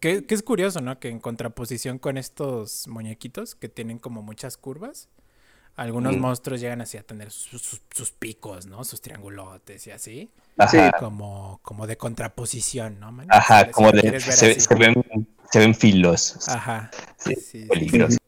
Que, 0.00 0.24
que 0.24 0.34
es 0.36 0.42
curioso, 0.44 0.80
¿no? 0.80 1.00
Que 1.00 1.08
en 1.08 1.18
contraposición 1.18 1.98
con 1.98 2.16
estos 2.16 2.86
muñequitos 2.86 3.56
que 3.56 3.68
tienen 3.68 3.98
como 3.98 4.22
muchas 4.22 4.56
curvas, 4.56 5.08
algunos 5.76 6.16
monstruos 6.16 6.60
llegan 6.60 6.80
así 6.82 6.98
a 6.98 7.02
tener 7.02 7.30
sus, 7.32 7.62
sus- 7.62 7.82
sus 7.90 8.12
picos, 8.12 8.66
¿no? 8.66 8.84
Sus 8.84 9.00
triangulotes 9.00 9.86
y 9.88 9.92
así. 9.92 10.30
Ajá, 10.58 10.90
Como, 11.00 11.60
como 11.62 11.86
de 11.88 11.96
contraposición, 11.96 13.00
¿no? 13.00 13.12
man? 13.12 13.26
ajá, 13.28 13.70
como 13.72 13.90
de 13.92 14.16
así. 14.16 14.60
se 14.60 14.74
ven, 14.76 14.94
se 15.52 15.59
ven 15.59 15.74
filosos, 15.74 16.48
Ajá. 16.48 16.90
Sí, 17.18 17.35
sí, 17.35 17.40
sí, 17.40 17.62
sí. 17.62 17.68
peligrosos. 17.68 18.18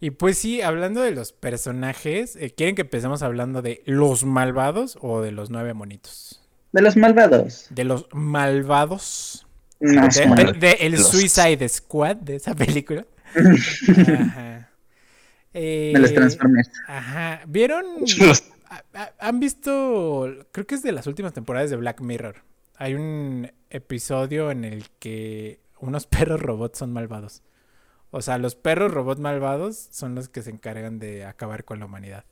Y 0.00 0.10
pues 0.10 0.36
sí, 0.38 0.62
hablando 0.62 1.00
de 1.00 1.12
los 1.12 1.32
personajes, 1.32 2.34
eh, 2.36 2.50
¿quieren 2.56 2.74
que 2.74 2.82
empecemos 2.82 3.22
hablando 3.22 3.62
de 3.62 3.82
los 3.86 4.24
malvados 4.24 4.98
o 5.00 5.20
de 5.22 5.30
los 5.30 5.50
nueve 5.50 5.74
monitos? 5.74 6.42
De 6.72 6.82
los 6.82 6.96
malvados. 6.96 7.66
De 7.70 7.84
los 7.84 8.06
malvados. 8.12 9.46
No, 9.78 10.08
De, 10.08 10.44
de- 10.44 10.52
de 10.58 10.72
el 10.80 10.92
los- 10.92 11.08
Suicide 11.08 11.68
Squad 11.68 12.16
de 12.16 12.36
esa 12.36 12.54
película. 12.54 13.04
Ajá. 13.34 14.70
de 15.52 15.92
los 15.98 16.10
Eh, 16.10 16.14
Transformers. 16.14 16.70
Ajá. 16.88 17.40
¿Vieron? 17.46 17.84
Los- 18.18 18.44
¿Han 19.18 19.38
visto? 19.38 20.46
Creo 20.50 20.66
que 20.66 20.74
es 20.76 20.82
de 20.82 20.92
las 20.92 21.06
últimas 21.06 21.32
temporadas 21.34 21.68
de 21.70 21.76
Black 21.76 22.00
Mirror. 22.00 22.36
Hay 22.76 22.94
un 22.94 23.52
episodio 23.70 24.50
en 24.50 24.64
el 24.64 24.86
que 24.98 25.60
unos 25.82 26.06
perros 26.08 26.40
robots 26.40 26.78
son 26.78 26.92
malvados. 26.92 27.42
O 28.10 28.22
sea, 28.22 28.38
los 28.38 28.54
perros 28.54 28.92
robots 28.92 29.20
malvados 29.20 29.88
son 29.90 30.14
los 30.14 30.28
que 30.28 30.42
se 30.42 30.50
encargan 30.50 30.98
de 30.98 31.24
acabar 31.24 31.64
con 31.64 31.78
la 31.78 31.86
humanidad. 31.86 32.24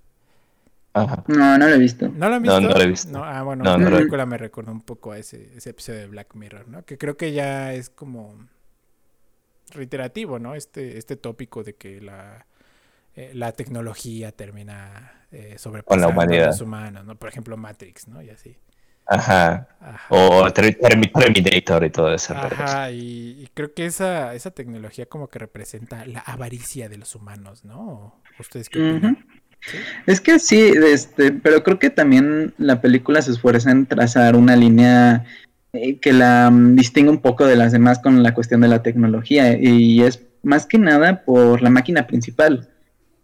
Ajá. 0.92 1.24
No, 1.28 1.56
no 1.56 1.68
lo 1.68 1.74
he 1.74 1.78
visto. 1.78 2.08
¿No 2.08 2.28
lo 2.28 2.34
han 2.36 2.42
visto? 2.42 2.60
no 2.60 2.68
lo 2.68 2.80
he 2.80 2.86
visto. 2.86 3.10
No, 3.10 3.24
ah, 3.24 3.42
bueno, 3.42 3.64
No, 3.64 3.78
la 3.78 3.90
película 3.90 4.26
me 4.26 4.36
recordó 4.36 4.72
un 4.72 4.82
poco 4.82 5.12
a 5.12 5.18
ese, 5.18 5.56
ese 5.56 5.70
episodio 5.70 6.00
de 6.00 6.06
Black 6.08 6.34
Mirror, 6.34 6.68
¿no? 6.68 6.84
Que 6.84 6.98
creo 6.98 7.16
que 7.16 7.32
ya 7.32 7.72
es 7.72 7.90
como 7.90 8.34
reiterativo, 9.70 10.38
¿no? 10.38 10.54
Este, 10.54 10.98
este 10.98 11.16
tópico 11.16 11.62
de 11.62 11.76
que 11.76 12.00
la, 12.00 12.46
eh, 13.14 13.30
la 13.34 13.52
tecnología 13.52 14.32
termina 14.32 15.26
eh, 15.30 15.56
sobrepasando 15.58 16.20
a 16.20 16.26
los 16.26 16.60
humanos, 16.60 17.04
¿no? 17.04 17.16
Por 17.16 17.28
ejemplo, 17.28 17.56
Matrix, 17.56 18.08
¿no? 18.08 18.20
Y 18.20 18.30
así. 18.30 18.56
Ajá. 19.10 19.66
Ajá. 19.80 20.06
O 20.08 20.50
Ter- 20.52 20.78
Termi- 20.78 21.12
Terminator 21.12 21.84
y 21.84 21.90
todo 21.90 22.14
eso. 22.14 22.34
Ajá, 22.34 22.90
y, 22.92 23.42
y 23.42 23.48
creo 23.54 23.74
que 23.74 23.86
esa, 23.86 24.34
esa 24.34 24.50
tecnología 24.52 25.06
como 25.06 25.28
que 25.28 25.38
representa 25.38 26.06
la 26.06 26.20
avaricia 26.20 26.88
de 26.88 26.96
los 26.96 27.14
humanos, 27.14 27.64
¿no? 27.64 28.14
¿Ustedes 28.38 28.68
qué 28.68 28.78
opinan? 28.78 29.26
Es 30.06 30.20
que 30.20 30.38
sí, 30.38 30.72
este, 30.92 31.32
pero 31.32 31.62
creo 31.62 31.78
que 31.78 31.90
también 31.90 32.54
la 32.56 32.80
película 32.80 33.20
se 33.20 33.32
esfuerza 33.32 33.70
en 33.70 33.84
trazar 33.86 34.36
una 34.36 34.56
línea 34.56 35.24
eh, 35.72 35.98
que 35.98 36.12
la 36.12 36.50
mm, 36.50 36.76
distingue 36.76 37.10
un 37.10 37.20
poco 37.20 37.44
de 37.44 37.56
las 37.56 37.72
demás 37.72 37.98
con 37.98 38.22
la 38.22 38.32
cuestión 38.32 38.60
de 38.62 38.68
la 38.68 38.82
tecnología 38.82 39.58
y 39.58 40.02
es 40.02 40.22
más 40.42 40.64
que 40.66 40.78
nada 40.78 41.24
por 41.24 41.60
la 41.62 41.68
máquina 41.68 42.06
principal, 42.06 42.70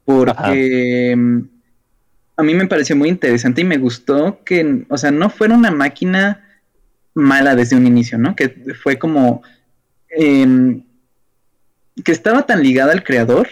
porque 0.04 1.14
mm, 1.16 1.40
a 2.36 2.42
mí 2.42 2.54
me 2.54 2.66
pareció 2.66 2.96
muy 2.96 3.08
interesante 3.08 3.62
y 3.62 3.64
me 3.64 3.78
gustó 3.78 4.40
que, 4.44 4.84
o 4.88 4.98
sea, 4.98 5.10
no 5.10 5.30
fuera 5.30 5.54
una 5.54 5.70
máquina 5.70 6.42
mala 7.14 7.54
desde 7.54 7.76
un 7.76 7.86
inicio, 7.86 8.18
¿no? 8.18 8.36
Que 8.36 8.50
fue 8.82 8.98
como 8.98 9.42
em, 10.10 10.82
que 12.04 12.12
estaba 12.12 12.44
tan 12.44 12.62
ligada 12.62 12.92
al 12.92 13.04
creador 13.04 13.48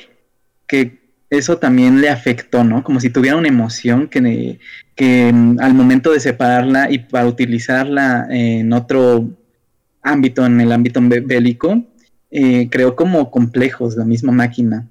que 0.67 1.03
eso 1.31 1.57
también 1.59 2.01
le 2.01 2.11
afectó, 2.11 2.63
¿no? 2.63 2.85
Como 2.85 3.01
si 3.01 3.11
tuviera 3.11 3.37
una 3.37 3.49
emoción 3.49 4.09
que, 4.09 4.59
que 4.95 5.33
mm, 5.33 5.59
al 5.61 5.75
momento 5.75 6.13
de 6.13 6.21
separarla 6.21 6.91
y 6.91 6.99
para 6.99 7.27
utilizarla 7.27 8.27
en 8.31 8.73
otro 8.73 9.31
ámbito, 10.03 10.45
en 10.45 10.61
el 10.61 10.71
ámbito 10.73 11.01
bé- 11.03 11.21
bélico, 11.21 11.83
eh, 12.31 12.69
creó 12.71 12.95
como 12.95 13.31
complejos 13.31 13.97
la 13.97 14.05
misma 14.05 14.33
máquina. 14.33 14.87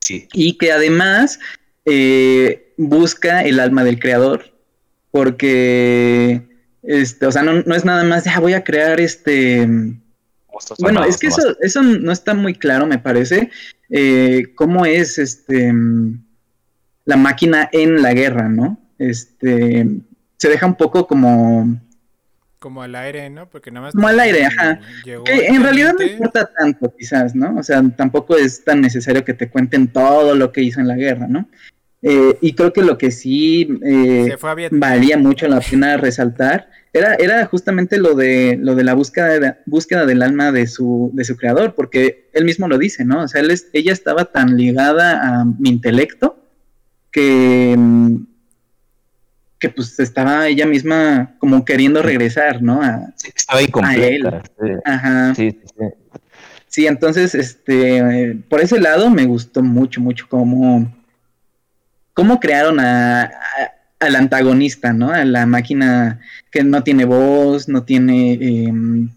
Sí. 0.00 0.28
Y 0.32 0.56
que 0.56 0.70
además 0.70 1.40
eh, 1.84 2.74
busca 2.76 3.42
el 3.42 3.60
alma 3.60 3.84
del 3.84 3.98
creador, 3.98 4.52
porque, 5.10 6.42
este, 6.82 7.26
o 7.26 7.32
sea, 7.32 7.42
no, 7.42 7.62
no 7.62 7.74
es 7.74 7.84
nada 7.84 8.04
más, 8.04 8.24
ya 8.24 8.40
voy 8.40 8.54
a 8.54 8.64
crear 8.64 9.00
este... 9.00 9.68
Bueno, 10.78 11.04
es 11.04 11.18
que 11.18 11.28
nomás. 11.28 11.44
eso, 11.44 11.56
eso 11.60 11.82
no 11.82 12.12
está 12.12 12.32
muy 12.32 12.54
claro, 12.54 12.86
me 12.86 12.98
parece, 12.98 13.50
eh, 13.90 14.52
cómo 14.54 14.86
es 14.86 15.18
este 15.18 15.72
la 17.04 17.16
máquina 17.16 17.68
en 17.72 18.02
la 18.02 18.14
guerra, 18.14 18.48
¿no? 18.48 18.80
Este 18.98 19.86
se 20.36 20.48
deja 20.48 20.66
un 20.66 20.74
poco 20.76 21.06
como 21.06 21.80
Como 22.64 22.82
al 22.82 22.94
aire, 22.94 23.28
¿no? 23.28 23.46
Porque 23.50 23.70
nada 23.70 23.84
más... 23.88 23.94
Como 23.94 24.08
al 24.08 24.18
aire, 24.18 24.46
ajá. 24.46 24.80
que 25.04 25.46
en 25.48 25.62
realidad 25.62 25.92
no 25.98 26.02
importa 26.06 26.50
tanto, 26.58 26.90
quizás, 26.98 27.34
¿no? 27.34 27.58
O 27.58 27.62
sea, 27.62 27.82
tampoco 27.94 28.38
es 28.38 28.64
tan 28.64 28.80
necesario 28.80 29.22
que 29.22 29.34
te 29.34 29.50
cuenten 29.50 29.88
todo 29.88 30.34
lo 30.34 30.50
que 30.50 30.62
hizo 30.62 30.80
en 30.80 30.88
la 30.88 30.96
guerra, 30.96 31.26
¿no? 31.28 31.46
Eh, 32.00 32.38
y 32.40 32.54
creo 32.54 32.72
que 32.72 32.80
lo 32.80 32.96
que 32.96 33.10
sí 33.10 33.68
eh, 33.84 34.34
valía 34.70 35.18
mucho 35.18 35.46
la 35.46 35.60
pena 35.60 35.98
resaltar 35.98 36.70
era, 36.94 37.16
era 37.16 37.44
justamente 37.44 37.98
lo 37.98 38.14
de 38.14 38.56
lo 38.58 38.74
de 38.74 38.84
la 38.84 38.94
búsqueda, 38.94 39.38
de- 39.38 39.54
búsqueda 39.66 40.06
del 40.06 40.22
alma 40.22 40.50
de 40.50 40.66
su, 40.66 41.10
de 41.12 41.24
su 41.24 41.36
creador, 41.36 41.74
porque 41.74 42.30
él 42.32 42.46
mismo 42.46 42.66
lo 42.66 42.78
dice, 42.78 43.04
¿no? 43.04 43.24
O 43.24 43.28
sea, 43.28 43.42
él 43.42 43.50
es- 43.50 43.68
ella 43.74 43.92
estaba 43.92 44.24
tan 44.24 44.56
ligada 44.56 45.20
a 45.22 45.44
mi 45.44 45.68
intelecto 45.68 46.42
que, 47.10 47.74
mm, 47.76 48.16
que 49.64 49.70
pues 49.70 49.98
estaba 49.98 50.46
ella 50.46 50.66
misma 50.66 51.34
como 51.38 51.64
queriendo 51.64 52.02
regresar, 52.02 52.60
¿no? 52.60 52.82
A- 52.82 53.00
Sí, 53.16 53.30
estaba 53.34 53.62
incompleta. 53.62 54.42
Sí, 54.60 54.68
ajá. 54.84 55.34
sí, 55.34 55.50
sí, 55.52 55.60
sí. 55.78 55.84
Sí, 56.68 56.86
entonces, 56.86 57.34
este, 57.34 57.96
eh, 57.98 58.36
por 58.48 58.60
ese 58.60 58.78
lado 58.78 59.08
me 59.08 59.24
gustó 59.24 59.62
mucho, 59.62 60.02
mucho 60.02 60.26
cómo, 60.28 60.92
cómo 62.12 62.40
crearon 62.40 62.78
a, 62.78 63.22
a- 63.22 63.30
al 64.00 64.16
antagonista, 64.16 64.92
¿no? 64.92 65.10
A 65.10 65.24
la 65.24 65.46
máquina 65.46 66.20
que 66.50 66.62
no 66.62 66.82
tiene 66.82 67.06
voz, 67.06 67.66
no 67.68 67.84
tiene 67.84 68.34
em, 68.34 69.08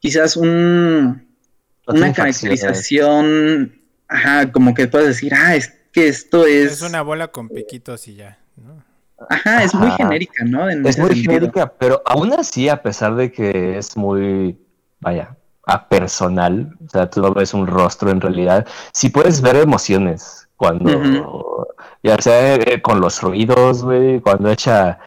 quizás 0.00 0.36
un, 0.36 1.04
No 1.86 1.94
una 1.94 2.12
caracterización, 2.12 3.78
ajá, 4.08 4.50
como 4.50 4.74
que 4.74 4.88
puedes 4.88 5.06
decir, 5.08 5.34
ah, 5.34 5.54
es 5.54 5.72
que 5.92 6.08
esto 6.08 6.46
es, 6.46 6.72
Es 6.72 6.82
una 6.82 7.02
bola 7.02 7.28
con 7.28 7.48
piquitos 7.48 8.08
y 8.08 8.16
ya. 8.16 8.38
Ajá, 9.28 9.62
es 9.62 9.74
muy 9.74 9.88
Ajá. 9.88 9.96
genérica, 9.96 10.44
¿no? 10.44 10.68
En 10.68 10.86
Es 10.86 10.98
muy 10.98 11.08
sentido. 11.08 11.32
genérica, 11.34 11.72
pero 11.78 12.02
aún 12.06 12.32
así, 12.32 12.68
a 12.68 12.82
pesar 12.82 13.14
de 13.14 13.30
que 13.32 13.78
es 13.78 13.96
muy, 13.96 14.58
vaya, 15.00 15.36
apersonal, 15.66 16.76
o 16.84 16.88
sea, 16.90 17.08
tú 17.08 17.20
no 17.22 17.32
ves 17.32 17.54
un 17.54 17.66
rostro 17.66 18.10
en 18.10 18.20
realidad, 18.20 18.66
sí 18.92 19.08
puedes 19.08 19.40
ver 19.40 19.56
emociones 19.56 20.48
cuando, 20.56 21.66
ya 22.02 22.16
sea 22.20 22.54
eh, 22.56 22.80
con 22.82 23.00
los 23.00 23.20
ruidos, 23.22 23.82
güey, 23.82 24.20
cuando 24.20 24.50
echa 24.50 24.98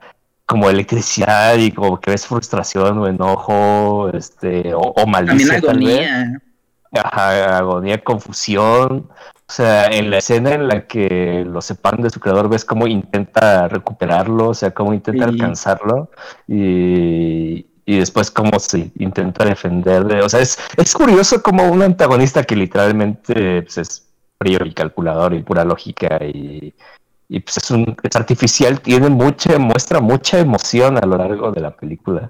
como 0.45 0.69
electricidad 0.69 1.55
y 1.55 1.71
como 1.71 1.99
que 1.99 2.11
ves 2.11 2.25
frustración 2.25 2.97
o 2.99 3.07
enojo, 3.07 4.09
este, 4.13 4.73
o, 4.73 4.79
o 4.79 4.93
También 4.93 5.11
malicia 5.27 5.61
tal 5.61 5.77
vez. 5.79 5.99
agonía. 6.07 6.41
Ajá, 7.03 7.57
agonía, 7.57 8.01
confusión. 8.03 9.09
O 9.49 9.53
sea, 9.53 9.85
en 9.87 10.09
la 10.09 10.17
escena 10.17 10.53
en 10.53 10.67
la 10.67 10.87
que 10.87 11.45
lo 11.47 11.61
separan 11.61 12.01
de 12.01 12.09
su 12.09 12.19
creador, 12.19 12.49
ves 12.49 12.65
cómo 12.65 12.85
intenta 12.85 13.67
recuperarlo, 13.69 14.49
o 14.49 14.53
sea, 14.53 14.71
cómo 14.71 14.93
intenta 14.93 15.25
Sí. 15.25 15.31
alcanzarlo 15.31 16.11
y, 16.49 17.65
y 17.85 17.97
después 17.99 18.29
cómo 18.29 18.59
se 18.59 18.91
intenta 18.99 19.45
defender. 19.45 20.03
de- 20.03 20.21
o 20.21 20.27
sea, 20.27 20.41
es, 20.41 20.59
es 20.75 20.93
curioso 20.93 21.41
como 21.41 21.63
un 21.71 21.81
antagonista 21.81 22.43
que 22.43 22.57
literalmente 22.57 23.61
pues, 23.61 23.77
es 23.77 24.07
frío 24.37 24.59
y 24.65 24.73
calculador 24.73 25.33
y 25.33 25.43
pura 25.43 25.63
lógica 25.63 26.19
y, 26.25 26.73
y, 27.29 27.39
pues 27.39 27.55
es, 27.57 27.71
un, 27.71 27.95
es 28.03 28.15
artificial, 28.17 28.81
tiene 28.81 29.07
mucha, 29.09 29.57
muestra 29.57 30.01
mucha 30.01 30.39
emoción 30.39 30.97
a 30.97 31.05
lo 31.05 31.17
largo 31.17 31.51
de 31.51 31.61
la 31.61 31.71
película. 31.71 32.29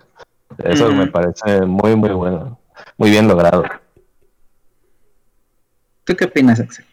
Eso 0.63 0.91
me 0.93 1.07
parece 1.07 1.61
muy, 1.65 1.95
muy 1.95 2.11
bueno, 2.11 2.59
muy 2.97 3.09
bien 3.09 3.27
logrado. 3.27 3.63
¿Tú 6.05 6.15
qué 6.15 6.25
opinas, 6.25 6.59
Axel? 6.59 6.85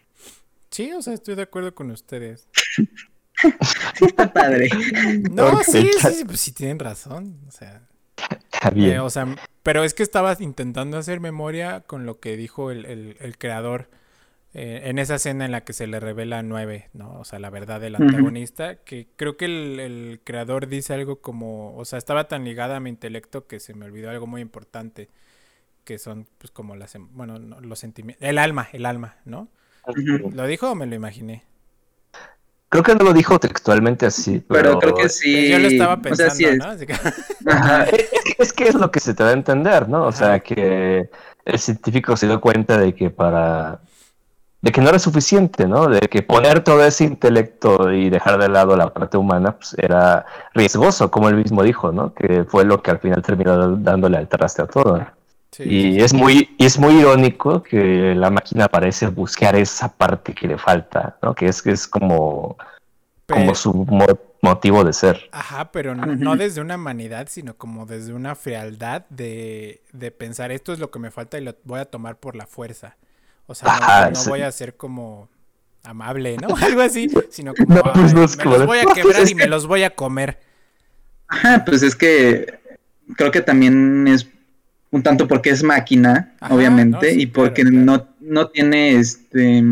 Sí, 0.74 0.90
o 0.92 1.00
sea, 1.02 1.14
estoy 1.14 1.36
de 1.36 1.42
acuerdo 1.42 1.72
con 1.74 1.90
ustedes. 1.92 2.48
Sí, 3.94 4.04
está 4.06 4.32
padre. 4.32 4.68
No, 5.30 5.62
sí, 5.62 5.90
sí, 6.00 6.24
pues 6.24 6.40
sí 6.40 6.52
tienen 6.52 6.78
razón. 6.78 7.38
O 7.46 7.50
sea, 7.50 7.82
Está 8.52 8.70
eh, 8.70 8.72
bien. 8.74 8.98
o 8.98 9.10
sea, 9.10 9.26
pero 9.62 9.84
es 9.84 9.94
que 9.94 10.02
estaba 10.02 10.36
intentando 10.40 10.98
hacer 10.98 11.20
memoria 11.20 11.82
con 11.82 12.06
lo 12.06 12.20
que 12.20 12.36
dijo 12.36 12.70
el, 12.72 12.86
el- 12.86 13.16
el 13.20 13.38
creador 13.38 13.88
eh, 14.54 14.82
en 14.84 14.98
esa 14.98 15.16
escena 15.16 15.44
en 15.46 15.52
la 15.52 15.64
que 15.64 15.72
se 15.74 15.86
le 15.86 16.00
revela 16.00 16.40
a 16.40 16.42
nueve, 16.42 16.90
¿no? 16.94 17.18
O 17.20 17.24
sea, 17.24 17.38
la 17.40 17.50
verdad 17.50 17.80
del 17.80 17.96
antagonista, 17.96 18.76
que 18.76 19.08
creo 19.16 19.36
que 19.36 19.46
el, 19.46 19.80
el 19.80 20.20
creador 20.24 20.68
dice 20.68 20.94
algo 20.94 21.20
como, 21.22 21.76
o 21.76 21.84
sea, 21.84 21.98
estaba 21.98 22.28
tan 22.28 22.44
ligada 22.44 22.76
a 22.76 22.80
mi 22.80 22.90
intelecto 22.90 23.46
que 23.46 23.60
se 23.60 23.74
me 23.74 23.86
olvidó 23.86 24.10
algo 24.10 24.26
muy 24.28 24.42
importante, 24.42 25.10
que 25.84 25.98
son 25.98 26.26
pues 26.38 26.50
como 26.50 26.76
las, 26.76 26.94
em- 26.94 27.08
bueno, 27.12 27.38
no, 27.38 27.60
los 27.60 27.78
sentimientos, 27.78 28.26
el 28.28 28.38
alma, 28.38 28.68
el 28.72 28.86
alma, 28.86 29.16
¿no? 29.24 29.48
¿Lo 30.32 30.46
dijo 30.46 30.70
o 30.70 30.74
me 30.74 30.86
lo 30.86 30.94
imaginé? 30.94 31.42
Creo 32.68 32.82
que 32.82 32.94
no 32.96 33.04
lo 33.04 33.12
dijo 33.12 33.38
textualmente 33.38 34.06
así, 34.06 34.42
Pero 34.48 34.78
pero, 34.78 34.78
creo 34.80 34.94
que 34.96 35.08
sí. 35.08 35.32
Pues 35.32 35.48
yo 35.50 35.58
lo 35.60 35.68
estaba 35.68 35.94
o 35.94 36.02
pensando, 36.02 36.34
sea, 36.34 36.34
sí 36.34 36.44
es. 36.44 36.58
¿no? 36.58 36.64
Así 36.64 36.86
que- 36.86 36.94
Ajá, 37.50 37.84
es, 37.92 38.10
es 38.38 38.52
que 38.52 38.64
es 38.68 38.74
lo 38.74 38.90
que 38.90 38.98
se 39.00 39.14
te 39.14 39.22
da 39.22 39.30
a 39.30 39.34
entender, 39.34 39.88
¿no? 39.88 40.04
O 40.06 40.12
sea, 40.12 40.40
que 40.40 41.08
el 41.44 41.58
científico 41.58 42.16
se 42.16 42.26
dio 42.26 42.40
cuenta 42.40 42.76
de 42.78 42.92
que 42.94 43.10
para... 43.10 43.78
de 44.60 44.72
que 44.72 44.80
no 44.80 44.88
era 44.88 44.98
suficiente, 44.98 45.68
¿no? 45.68 45.86
De 45.88 46.00
que 46.00 46.22
poner 46.22 46.64
todo 46.64 46.84
ese 46.84 47.04
intelecto 47.04 47.92
y 47.92 48.10
dejar 48.10 48.38
de 48.40 48.48
lado 48.48 48.76
la 48.76 48.92
parte 48.92 49.18
humana, 49.18 49.52
pues 49.56 49.76
era 49.78 50.26
riesgoso, 50.52 51.10
como 51.12 51.28
él 51.28 51.36
mismo 51.36 51.62
dijo, 51.62 51.92
¿no? 51.92 52.12
Que 52.12 52.42
fue 52.44 52.64
lo 52.64 52.82
que 52.82 52.90
al 52.90 52.98
final 52.98 53.22
terminó 53.22 53.76
dándole 53.76 54.16
al 54.16 54.26
traste 54.28 54.62
a 54.62 54.66
todo. 54.66 55.06
Sí, 55.56 55.62
Y 55.64 56.00
es 56.00 56.12
muy, 56.12 56.54
y 56.58 56.64
es 56.66 56.78
muy 56.78 56.94
irónico 56.98 57.62
que 57.62 58.14
la 58.14 58.30
máquina 58.30 58.68
parece 58.68 59.08
buscar 59.08 59.56
esa 59.56 59.88
parte 59.92 60.34
que 60.34 60.46
le 60.48 60.58
falta, 60.58 61.16
¿no? 61.22 61.34
Que 61.34 61.46
es, 61.46 61.62
que 61.62 61.70
es 61.72 61.86
como, 61.88 62.56
Pero- 63.26 63.40
como 63.40 63.54
su 63.54 63.72
mo- 63.74 64.06
motivo 64.42 64.84
de 64.84 64.92
ser. 64.92 65.28
Ajá, 65.32 65.72
pero 65.72 65.94
no, 65.94 66.06
no 66.16 66.36
desde 66.36 66.60
una 66.60 66.74
humanidad, 66.76 67.28
sino 67.30 67.54
como 67.56 67.86
desde 67.86 68.12
una 68.12 68.34
frialdad 68.34 69.06
de, 69.08 69.82
de 69.92 70.10
pensar 70.10 70.52
esto 70.52 70.72
es 70.72 70.78
lo 70.78 70.90
que 70.90 70.98
me 70.98 71.10
falta 71.10 71.38
y 71.38 71.42
lo 71.44 71.54
voy 71.64 71.80
a 71.80 71.84
tomar 71.86 72.16
por 72.16 72.36
la 72.36 72.46
fuerza. 72.46 72.96
O 73.46 73.54
sea, 73.54 73.68
no- 73.68 73.74
Ajá, 73.74 74.10
no, 74.10 74.16
sí. 74.16 74.28
voy 74.30 74.42
a 74.42 74.52
ser 74.52 74.76
como 74.76 75.28
amable, 75.82 76.36
¿no? 76.36 76.48
Algo 76.62 76.80
así, 76.82 77.08
sino 77.30 77.54
como 77.54 77.74
No, 77.76 77.82
pues 77.82 77.96
"Ay, 78.08 78.14
no 78.14 78.24
es 78.24 78.36
me 78.36 78.44
como 78.44 78.56
los 78.58 78.66
voy 78.66 78.78
a 78.78 78.82
"Pues 78.84 78.94
quebrar 78.94 79.22
y 79.22 79.26
que- 79.28 79.34
me 79.34 79.46
los 79.46 79.66
voy 79.66 79.82
a 79.82 79.94
comer. 79.94 80.40
Ajá, 81.28 81.64
pues 81.64 81.82
es 81.82 81.96
que 81.96 82.58
creo 83.16 83.30
que 83.30 83.40
también 83.40 84.06
es 84.08 84.28
un 84.94 85.02
tanto 85.02 85.26
porque 85.26 85.50
es 85.50 85.62
máquina, 85.62 86.34
Ajá, 86.40 86.54
obviamente, 86.54 87.08
no, 87.08 87.14
sí, 87.14 87.22
y 87.22 87.26
porque 87.26 87.62
claro, 87.62 87.84
claro. 87.84 88.08
no, 88.20 88.42
no 88.42 88.48
tiene 88.48 88.96
este 88.96 89.62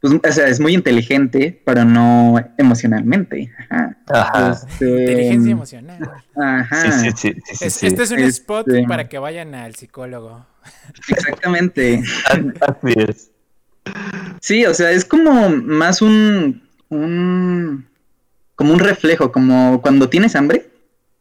pues, 0.00 0.14
o 0.14 0.32
sea, 0.32 0.46
es 0.46 0.60
muy 0.60 0.74
inteligente, 0.74 1.60
pero 1.64 1.84
no 1.84 2.36
emocionalmente. 2.56 3.52
Ajá. 3.68 3.96
Ajá. 4.06 4.50
Este, 4.52 4.86
Inteligencia 5.00 5.52
emocional. 5.52 6.10
Ajá. 6.36 6.92
Sí, 6.92 7.10
sí, 7.10 7.10
sí, 7.10 7.42
sí, 7.44 7.54
sí, 7.56 7.64
Es- 7.66 7.72
sí. 7.74 7.86
Este 7.88 8.02
es 8.04 8.10
un 8.12 8.18
Este- 8.20 8.28
spot 8.30 8.66
para 8.86 9.08
que 9.08 9.18
vayan 9.18 9.54
al 9.56 9.74
psicólogo. 9.74 10.46
Exactamente. 11.08 12.00
Así 12.60 12.94
es. 12.96 13.30
Sí, 14.40 14.64
o 14.66 14.72
sea, 14.74 14.92
es 14.92 15.04
como 15.04 15.48
más 15.50 16.00
un, 16.00 16.62
un 16.90 17.86
como 18.54 18.72
un 18.74 18.78
reflejo, 18.78 19.32
como 19.32 19.80
cuando 19.82 20.08
tienes 20.08 20.36
hambre, 20.36 20.68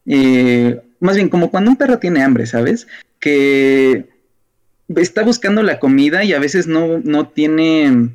eh, 0.05 0.79
más 0.99 1.15
bien 1.15 1.29
como 1.29 1.49
cuando 1.51 1.71
un 1.71 1.77
perro 1.77 1.99
tiene 1.99 2.23
hambre, 2.23 2.45
¿sabes? 2.45 2.87
Que 3.19 4.09
está 4.95 5.23
buscando 5.23 5.63
la 5.63 5.79
comida 5.79 6.23
y 6.23 6.33
a 6.33 6.39
veces 6.39 6.67
no, 6.67 6.99
no 7.03 7.27
tiene 7.29 8.09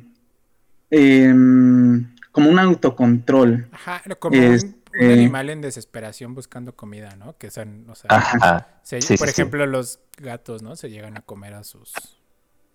em, 0.91 2.15
como 2.31 2.49
un 2.49 2.59
autocontrol. 2.59 3.67
Ajá, 3.71 4.01
un- 4.23 4.33
Este- 4.33 4.73
un, 4.99 5.11
animal 5.11 5.49
en 5.49 5.61
desesperación 5.61 6.35
buscando 6.35 6.75
comida, 6.75 7.15
¿no? 7.15 7.35
Que 7.37 7.49
son, 7.49 7.89
o 7.89 7.95
sea, 7.95 8.09
Ajá. 8.11 8.79
se- 8.83 9.01
Sí, 9.01 9.17
por 9.17 9.27
sí, 9.27 9.33
sí. 9.33 9.41
ejemplo, 9.41 9.65
los 9.65 9.99
gatos, 10.17 10.61
¿no? 10.61 10.75
Se 10.75 10.89
llegan 10.91 11.17
a 11.17 11.21
comer 11.21 11.55
a 11.55 11.63
sus, 11.63 11.93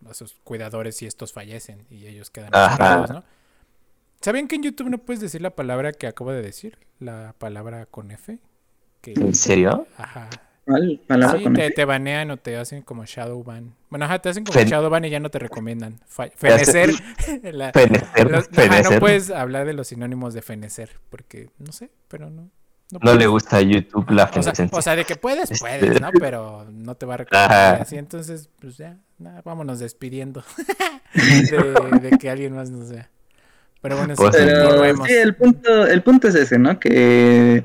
a 0.08 0.14
sus 0.14 0.34
cuidadores 0.42 1.00
y 1.02 1.06
estos 1.06 1.32
fallecen 1.32 1.86
y 1.90 2.06
ellos 2.06 2.30
quedan 2.30 2.50
encerrados, 2.54 3.10
¿no? 3.10 3.24
¿Sabían 4.20 4.48
que 4.48 4.56
en 4.56 4.64
YouTube 4.64 4.90
no 4.90 4.98
puedes 4.98 5.20
decir 5.20 5.40
la 5.40 5.50
palabra 5.54 5.92
que 5.92 6.08
acabo 6.08 6.32
de 6.32 6.42
decir? 6.42 6.76
La 6.98 7.36
palabra 7.38 7.86
con 7.86 8.10
F. 8.10 8.38
Que, 9.00 9.12
¿En 9.12 9.34
serio? 9.34 9.86
Ajá. 9.96 10.28
¿Cuál 10.64 11.00
palabra 11.06 11.38
Sí, 11.38 11.44
con 11.44 11.54
te, 11.54 11.84
banean 11.86 12.30
o 12.30 12.36
te 12.36 12.56
hacen 12.58 12.82
como 12.82 13.04
shadow 13.06 13.42
ban. 13.42 13.74
Bueno, 13.88 14.04
ajá, 14.04 14.18
te 14.18 14.28
hacen 14.28 14.44
como 14.44 14.58
Fen- 14.58 14.68
shadow 14.68 14.90
ban 14.90 15.04
y 15.04 15.10
ya 15.10 15.18
no 15.18 15.30
te 15.30 15.38
recomiendan. 15.38 15.98
Fa- 16.06 16.28
Fenecer. 16.34 16.90
la- 17.52 17.72
Fenecer, 17.72 18.30
los- 18.30 18.48
ajá, 18.58 18.82
no 18.82 19.00
puedes 19.00 19.30
hablar 19.30 19.66
de 19.66 19.72
los 19.72 19.88
sinónimos 19.88 20.34
de 20.34 20.42
fenecer, 20.42 20.90
porque 21.08 21.48
no 21.58 21.72
sé, 21.72 21.90
pero 22.08 22.28
no. 22.28 22.50
No, 23.02 23.14
le 23.14 23.26
gusta 23.26 23.58
a 23.58 23.60
YouTube 23.60 24.10
la 24.12 24.30
O 24.34 24.42
sea, 24.42 24.52
o 24.72 24.80
sea, 24.82 24.96
de 24.96 25.04
que 25.04 25.16
puedes, 25.16 25.50
Este- 25.50 25.58
puedes, 25.60 26.00
¿no? 26.00 26.10
Pero 26.20 26.66
no 26.70 26.94
te 26.94 27.04
va 27.04 27.14
a 27.14 27.16
recomendar 27.18 27.74
Ajá. 27.74 27.82
así. 27.82 27.96
Entonces, 27.98 28.48
pues 28.60 28.78
ya, 28.78 28.96
nada, 29.18 29.42
vámonos 29.44 29.78
despidiendo 29.78 30.42
de, 31.14 31.98
de 32.00 32.18
que 32.18 32.30
alguien 32.30 32.54
más 32.54 32.70
nos 32.70 32.90
vea. 32.90 33.10
Pero 33.82 33.96
bueno, 33.98 34.16
sí, 34.16 34.22
Pues, 34.22 34.36
Pero 34.36 34.68
continuemos. 34.70 35.06
sí, 35.06 35.14
el 35.14 35.34
punto, 35.36 35.86
el 35.86 36.02
punto 36.02 36.28
es 36.28 36.34
ese, 36.34 36.58
¿no? 36.58 36.80
Que, 36.80 37.62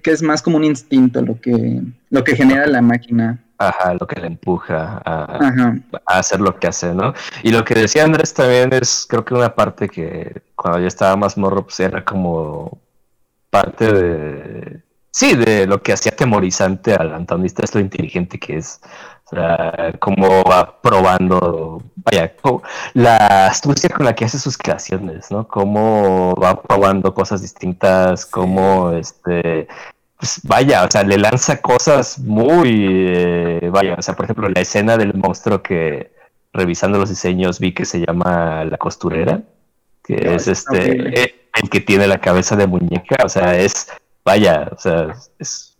que 0.00 0.10
es 0.10 0.22
más 0.22 0.42
como 0.42 0.56
un 0.56 0.64
instinto 0.64 1.20
lo 1.22 1.40
que, 1.40 1.82
lo 2.10 2.24
que 2.24 2.36
genera 2.36 2.66
la 2.66 2.82
máquina. 2.82 3.38
Ajá, 3.58 3.94
lo 3.94 4.06
que 4.06 4.20
le 4.20 4.26
empuja 4.26 5.00
a, 5.04 5.38
hacer 6.06 6.40
lo 6.40 6.58
que 6.58 6.66
hace, 6.66 6.94
¿no? 6.94 7.14
Y 7.42 7.52
lo 7.52 7.64
que 7.64 7.74
decía 7.74 8.04
Andrés 8.04 8.34
también 8.34 8.72
es, 8.72 9.06
creo 9.08 9.24
que 9.24 9.34
una 9.34 9.54
parte 9.54 9.88
que 9.88 10.42
cuando 10.56 10.80
yo 10.80 10.86
estaba 10.86 11.16
más 11.16 11.36
morro, 11.36 11.64
pues 11.64 11.78
era 11.78 12.04
como 12.04 12.80
parte 13.50 13.92
de, 13.92 14.82
sí, 15.10 15.36
de 15.36 15.66
lo 15.66 15.82
que 15.82 15.92
hacía 15.92 16.12
temorizante 16.12 16.94
al 16.94 17.14
antagonista, 17.14 17.62
es 17.62 17.74
lo 17.74 17.80
inteligente 17.80 18.38
que 18.38 18.56
es. 18.56 18.80
Cómo 19.98 20.44
va 20.44 20.80
probando, 20.82 21.82
vaya, 21.96 22.34
la 22.92 23.46
astucia 23.46 23.88
con 23.88 24.04
la 24.04 24.14
que 24.14 24.26
hace 24.26 24.38
sus 24.38 24.58
creaciones, 24.58 25.30
¿no? 25.30 25.48
Cómo 25.48 26.34
va 26.34 26.60
probando 26.60 27.14
cosas 27.14 27.40
distintas, 27.40 28.26
cómo, 28.26 28.92
este, 28.92 29.68
pues 30.18 30.40
vaya, 30.44 30.84
o 30.84 30.90
sea, 30.90 31.02
le 31.02 31.16
lanza 31.16 31.62
cosas 31.62 32.18
muy, 32.18 32.86
eh, 33.08 33.70
vaya, 33.72 33.94
o 33.98 34.02
sea, 34.02 34.14
por 34.14 34.26
ejemplo, 34.26 34.48
la 34.50 34.60
escena 34.60 34.98
del 34.98 35.14
monstruo 35.14 35.62
que 35.62 36.12
revisando 36.52 36.98
los 36.98 37.08
diseños 37.08 37.58
vi 37.58 37.72
que 37.72 37.86
se 37.86 38.00
llama 38.00 38.64
La 38.64 38.76
Costurera, 38.76 39.40
que 40.04 40.16
No, 40.16 40.32
es 40.32 40.46
este, 40.46 41.38
el 41.54 41.70
que 41.70 41.80
tiene 41.80 42.06
la 42.06 42.20
cabeza 42.20 42.54
de 42.56 42.66
muñeca, 42.66 43.16
o 43.24 43.28
sea, 43.28 43.56
es, 43.58 43.88
vaya, 44.24 44.68
o 44.72 44.78
sea, 44.78 45.14
es, 45.38 45.71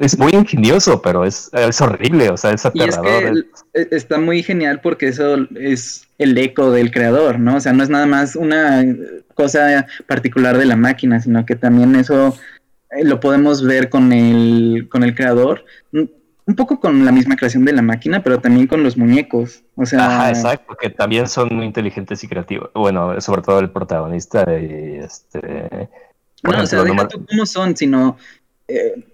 es 0.00 0.18
muy 0.18 0.32
ingenioso, 0.32 1.02
pero 1.02 1.24
es, 1.24 1.50
es 1.52 1.80
horrible, 1.80 2.30
o 2.30 2.36
sea, 2.36 2.52
es 2.52 2.62
Y 2.74 2.82
es 2.82 2.96
aterrador. 2.96 3.44
que 3.72 3.80
e- 3.80 3.88
está 3.90 4.18
muy 4.18 4.42
genial 4.42 4.80
porque 4.80 5.08
eso 5.08 5.36
es 5.56 6.06
el 6.18 6.36
eco 6.38 6.70
del 6.70 6.90
creador, 6.92 7.38
¿no? 7.40 7.56
O 7.56 7.60
sea, 7.60 7.72
no 7.72 7.82
es 7.82 7.90
nada 7.90 8.06
más 8.06 8.36
una 8.36 8.84
cosa 9.34 9.86
particular 10.06 10.56
de 10.58 10.66
la 10.66 10.76
máquina, 10.76 11.20
sino 11.20 11.44
que 11.44 11.56
también 11.56 11.96
eso 11.96 12.36
eh, 12.90 13.04
lo 13.04 13.18
podemos 13.20 13.64
ver 13.64 13.88
con 13.88 14.12
el, 14.12 14.88
con 14.88 15.02
el 15.02 15.14
creador, 15.14 15.64
un 16.44 16.56
poco 16.56 16.78
con 16.80 17.04
la 17.04 17.12
misma 17.12 17.36
creación 17.36 17.64
de 17.64 17.72
la 17.72 17.82
máquina, 17.82 18.22
pero 18.22 18.40
también 18.40 18.66
con 18.66 18.82
los 18.82 18.96
muñecos. 18.96 19.62
O 19.76 19.86
sea, 19.86 20.06
Ajá, 20.06 20.28
exacto, 20.30 20.76
que 20.80 20.90
también 20.90 21.26
son 21.28 21.48
muy 21.52 21.66
inteligentes 21.66 22.22
y 22.24 22.28
creativos. 22.28 22.70
Bueno, 22.74 23.20
sobre 23.20 23.42
todo 23.42 23.60
el 23.60 23.70
protagonista 23.70 24.44
y 24.60 24.96
este... 24.98 25.88
no, 26.42 26.50
o 26.50 26.66
sea, 26.66 26.80
ejemplo, 26.80 26.82
deja 26.82 26.88
número- 26.88 27.08
tú 27.08 27.26
cómo 27.28 27.46
son, 27.46 27.76
sino 27.76 28.16
eh, 28.68 29.04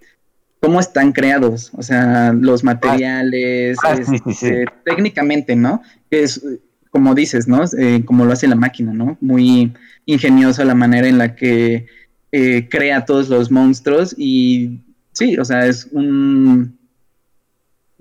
cómo 0.61 0.81
están 0.81 1.13
creados, 1.13 1.71
o 1.77 1.83
sea, 1.83 2.33
los 2.33 2.65
materiales, 2.65 3.79
Ah, 3.85 3.97
sí, 3.97 4.19
sí. 4.19 4.47
este, 4.47 4.65
técnicamente, 4.85 5.55
¿no? 5.55 5.83
Que 6.11 6.23
es, 6.25 6.43
como 6.91 7.15
dices, 7.15 7.47
¿no? 7.47 7.63
Eh, 7.79 8.03
como 8.05 8.25
lo 8.25 8.33
hace 8.33 8.49
la 8.49 8.57
máquina, 8.57 8.93
¿no? 8.93 9.17
Muy 9.21 9.73
ingeniosa 10.07 10.65
la 10.65 10.75
manera 10.75 11.07
en 11.07 11.19
la 11.19 11.37
que 11.37 11.87
eh, 12.33 12.69
crea 12.69 13.05
todos 13.05 13.29
los 13.29 13.51
monstruos 13.51 14.15
y 14.19 14.81
sí, 15.13 15.39
o 15.39 15.45
sea, 15.45 15.67
es 15.67 15.87
un... 15.93 16.79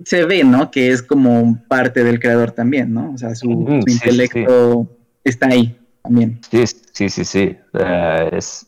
Se 0.04 0.24
ve, 0.24 0.44
¿no? 0.44 0.70
Que 0.70 0.90
es 0.90 1.02
como 1.02 1.60
parte 1.66 2.04
del 2.04 2.20
creador 2.20 2.52
también, 2.52 2.92
¿no? 2.92 3.12
O 3.12 3.18
sea, 3.18 3.34
su, 3.34 3.82
sí, 3.84 3.92
intelecto 3.92 4.96
está 5.24 5.48
ahí 5.48 5.76
también. 6.02 6.40
Sí, 6.50 6.64
sí, 6.92 7.08
sí, 7.08 7.24
sí. 7.24 7.56
Eh, 7.74 8.30
es... 8.32 8.67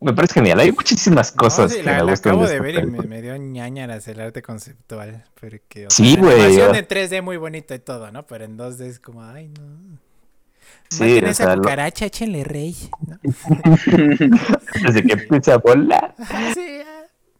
Me 0.00 0.12
parece 0.12 0.34
genial. 0.34 0.60
Hay 0.60 0.70
muchísimas 0.72 1.34
No, 1.34 1.42
cosas 1.42 1.72
sí, 1.72 1.78
que 1.78 1.82
la, 1.84 1.92
me 1.92 1.98
la 2.04 2.10
gustan 2.12 2.32
acabo 2.32 2.46
de 2.46 2.60
de 2.60 2.68
esta 2.68 2.80
ver 2.80 3.04
y 3.04 3.08
me, 3.08 3.22
dio 3.22 3.36
ñañaras 3.36 4.06
el 4.08 4.20
arte 4.20 4.42
conceptual. 4.42 5.24
Porque, 5.40 5.86
o 5.86 5.90
Sí, 5.90 6.14
la 6.16 6.22
güey, 6.22 6.56
o- 6.60 6.74
en 6.74 6.86
3D 6.86 7.20
muy 7.22 7.36
bonito 7.36 7.74
y 7.74 7.80
todo, 7.80 8.10
¿no? 8.12 8.26
Pero 8.26 8.44
en 8.44 8.56
2D 8.56 8.86
es 8.86 9.00
como, 9.00 9.22
ay, 9.24 9.48
no. 9.48 9.98
Sí, 10.90 11.02
o 11.18 11.26
esa 11.26 11.34
sea, 11.44 11.56
lo- 11.56 11.62
cucaracha, 11.62 12.06
échenle 12.06 12.44
rey. 12.44 12.76
¿no? 13.06 13.18
Desde 14.82 15.02
que 15.02 15.12
empieza 15.14 15.54
a 15.54 15.58
volar. 15.58 16.14
Sí. 16.54 16.78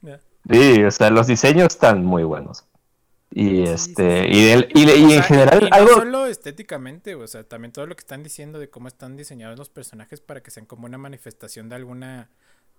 No. 0.03 0.17
Sí, 0.51 0.83
o 0.83 0.91
sea, 0.91 1.11
los 1.11 1.27
diseños 1.29 1.69
están 1.69 2.05
muy 2.05 2.25
buenos. 2.25 2.65
Y 3.31 3.45
Sí, 3.49 3.63
este, 3.65 4.23
sí, 4.23 4.29
y, 4.33 4.49
el- 4.49 4.69
y, 4.75 4.83
en 4.83 5.11
sea, 5.11 5.23
general, 5.23 5.63
y 5.65 5.71
no 5.71 5.77
algo. 5.77 5.91
solo 5.97 6.27
estéticamente, 6.27 7.15
o 7.15 7.27
sea, 7.27 7.45
también 7.45 7.73
todo 7.73 7.87
lo 7.87 7.95
que 7.95 8.01
están 8.01 8.23
diciendo 8.23 8.59
de 8.59 8.71
cómo 8.71 8.89
están 8.89 9.17
diseñados 9.17 9.59
los 9.59 9.69
personajes 9.69 10.21
para 10.23 10.43
que 10.43 10.51
sean 10.51 10.65
como 10.67 10.87
una 10.87 10.97
manifestación 10.99 11.69
de 11.69 11.77
alguna 11.77 12.31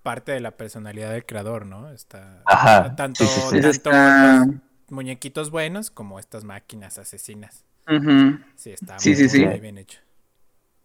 parte 0.04 0.32
de 0.32 0.40
la 0.40 0.52
personalidad 0.52 1.12
del 1.12 1.26
creador, 1.26 1.66
¿no? 1.66 1.92
Está 1.92 2.42
Ajá, 2.46 2.96
tanto, 2.96 3.24
sí, 3.26 3.42
sí, 3.42 3.48
sí. 3.50 3.62
tanto 3.62 3.70
Está- 3.70 4.46
los 4.46 4.56
muñequitos 4.90 5.52
buenos 5.52 5.92
como 5.92 6.20
estas 6.20 6.44
máquinas 6.44 6.98
asesinas. 6.98 7.64
Ujú. 7.88 8.40
Sí, 8.56 8.72
está 8.72 9.00
Sí, 9.00 9.10
muy, 9.10 9.18
sí, 9.18 9.30
sí. 9.30 9.46
muy 9.46 9.60
bien 9.60 9.78
hecho. 9.78 10.00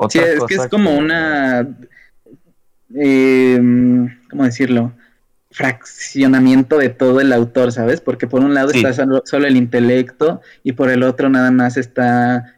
Sí, 0.09 0.19
otra 0.19 0.25
es 0.33 0.45
que 0.45 0.55
es 0.55 0.67
como 0.69 0.97
una, 0.97 1.67
eh, 2.95 3.59
¿cómo 4.31 4.45
decirlo? 4.45 4.93
fraccionamiento 5.51 6.79
de 6.79 6.89
todo 6.89 7.21
el 7.21 7.33
autor, 7.33 7.71
¿sabes? 7.71 8.01
Porque 8.01 8.27
por 8.27 8.41
un 8.41 8.55
lado 8.55 8.71
Sí. 8.71 8.79
está 8.79 8.93
solo, 8.93 9.23
solo 9.25 9.47
el 9.47 9.57
intelecto 9.57 10.41
y 10.65 10.73
por 10.73 10.91
el 10.91 11.05
otro 11.05 11.29
nada 11.29 11.53
más 11.53 11.77
está 11.77 12.57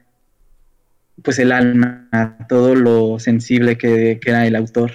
pues 1.23 1.39
el 1.39 1.53
alma, 1.53 2.09
todo 2.49 2.75
lo 2.75 3.19
sensible 3.19 3.77
que, 3.79 4.19
que 4.21 4.31
era 4.31 4.47
el 4.47 4.57
autor. 4.57 4.93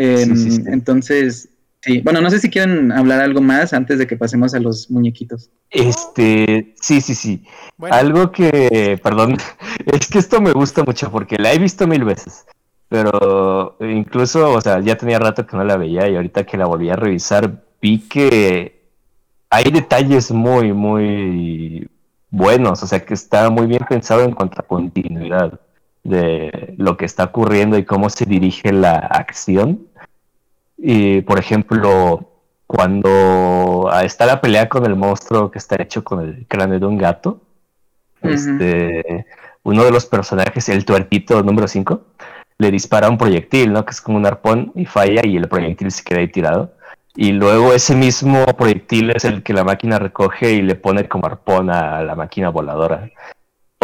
Em, 0.00 0.34
Sí, 0.34 0.36
sí, 0.36 0.50
sí. 0.52 0.62
Entonces, 0.66 1.48
sí, 1.82 2.00
bueno, 2.00 2.22
no 2.22 2.30
sé 2.30 2.38
si 2.38 2.48
quieren 2.48 2.90
hablar 2.90 3.20
algo 3.20 3.42
más 3.42 3.74
antes 3.74 3.98
de 3.98 4.06
que 4.06 4.16
pasemos 4.16 4.54
a 4.54 4.60
los 4.60 4.90
muñequitos. 4.90 5.50
Este, 5.68 6.74
sí, 6.80 7.02
sí, 7.02 7.14
sí. 7.14 7.44
Bueno, 7.76 7.94
Algo 7.94 8.32
que, 8.32 8.98
perdón, 9.02 9.36
es 9.86 10.08
que 10.08 10.18
esto 10.18 10.40
me 10.40 10.52
gusta 10.52 10.84
mucho 10.84 11.10
porque 11.10 11.36
la 11.36 11.52
he 11.52 11.58
visto 11.58 11.86
mil 11.86 12.04
veces, 12.04 12.46
pero 12.88 13.76
incluso, 13.80 14.52
o 14.52 14.60
sea, 14.62 14.80
ya 14.80 14.96
tenía 14.96 15.18
rato 15.18 15.46
que 15.46 15.56
no 15.56 15.64
la 15.64 15.76
veía 15.76 16.08
y 16.08 16.16
ahorita 16.16 16.44
que 16.44 16.56
la 16.56 16.64
volví 16.64 16.88
a 16.88 16.96
revisar 16.96 17.62
vi 17.82 18.00
que 18.08 18.80
hay 19.50 19.64
detalles 19.70 20.30
muy, 20.30 20.72
muy 20.72 21.88
buenos, 22.30 22.82
o 22.82 22.86
sea, 22.86 23.04
que 23.04 23.14
está 23.14 23.50
muy 23.50 23.66
bien 23.66 23.84
pensado 23.88 24.22
en 24.22 24.32
cuanto 24.32 24.62
a 24.62 24.66
continuidad 24.66 25.60
de 26.02 26.74
lo 26.78 26.96
que 26.96 27.04
está 27.04 27.24
ocurriendo 27.24 27.76
y 27.76 27.84
cómo 27.84 28.08
se 28.10 28.24
dirige 28.24 28.72
la 28.72 28.96
acción. 28.96 29.86
Y, 30.82 31.20
por 31.22 31.38
ejemplo, 31.38 32.30
cuando 32.66 33.90
está 34.02 34.26
la 34.26 34.40
pelea 34.40 34.68
con 34.68 34.86
el 34.86 34.96
monstruo 34.96 35.50
que 35.50 35.58
está 35.58 35.76
hecho 35.80 36.02
con 36.02 36.20
el 36.20 36.46
cráneo 36.48 36.80
de 36.80 36.86
un 36.86 36.96
gato, 36.96 37.40
este, 38.22 39.26
uno 39.62 39.84
de 39.84 39.90
los 39.90 40.06
personajes, 40.06 40.68
el 40.68 40.84
tuertito 40.84 41.42
número 41.42 41.68
5, 41.68 42.02
le 42.58 42.70
dispara 42.70 43.08
un 43.08 43.18
proyectil, 43.18 43.72
¿no? 43.72 43.84
Que 43.84 43.90
es 43.90 44.00
como 44.00 44.18
un 44.18 44.26
arpón 44.26 44.72
y 44.74 44.86
falla 44.86 45.22
y 45.24 45.36
el 45.36 45.48
proyectil 45.48 45.90
se 45.90 46.04
queda 46.04 46.20
ahí 46.20 46.28
tirado. 46.28 46.72
Y 47.16 47.32
luego 47.32 47.72
ese 47.72 47.94
mismo 47.94 48.44
proyectil 48.56 49.10
es 49.10 49.24
el 49.24 49.42
que 49.42 49.52
la 49.52 49.64
máquina 49.64 49.98
recoge 49.98 50.52
y 50.52 50.62
le 50.62 50.76
pone 50.76 51.08
como 51.08 51.26
arpón 51.26 51.70
a 51.70 52.02
la 52.02 52.14
máquina 52.14 52.50
voladora. 52.50 53.10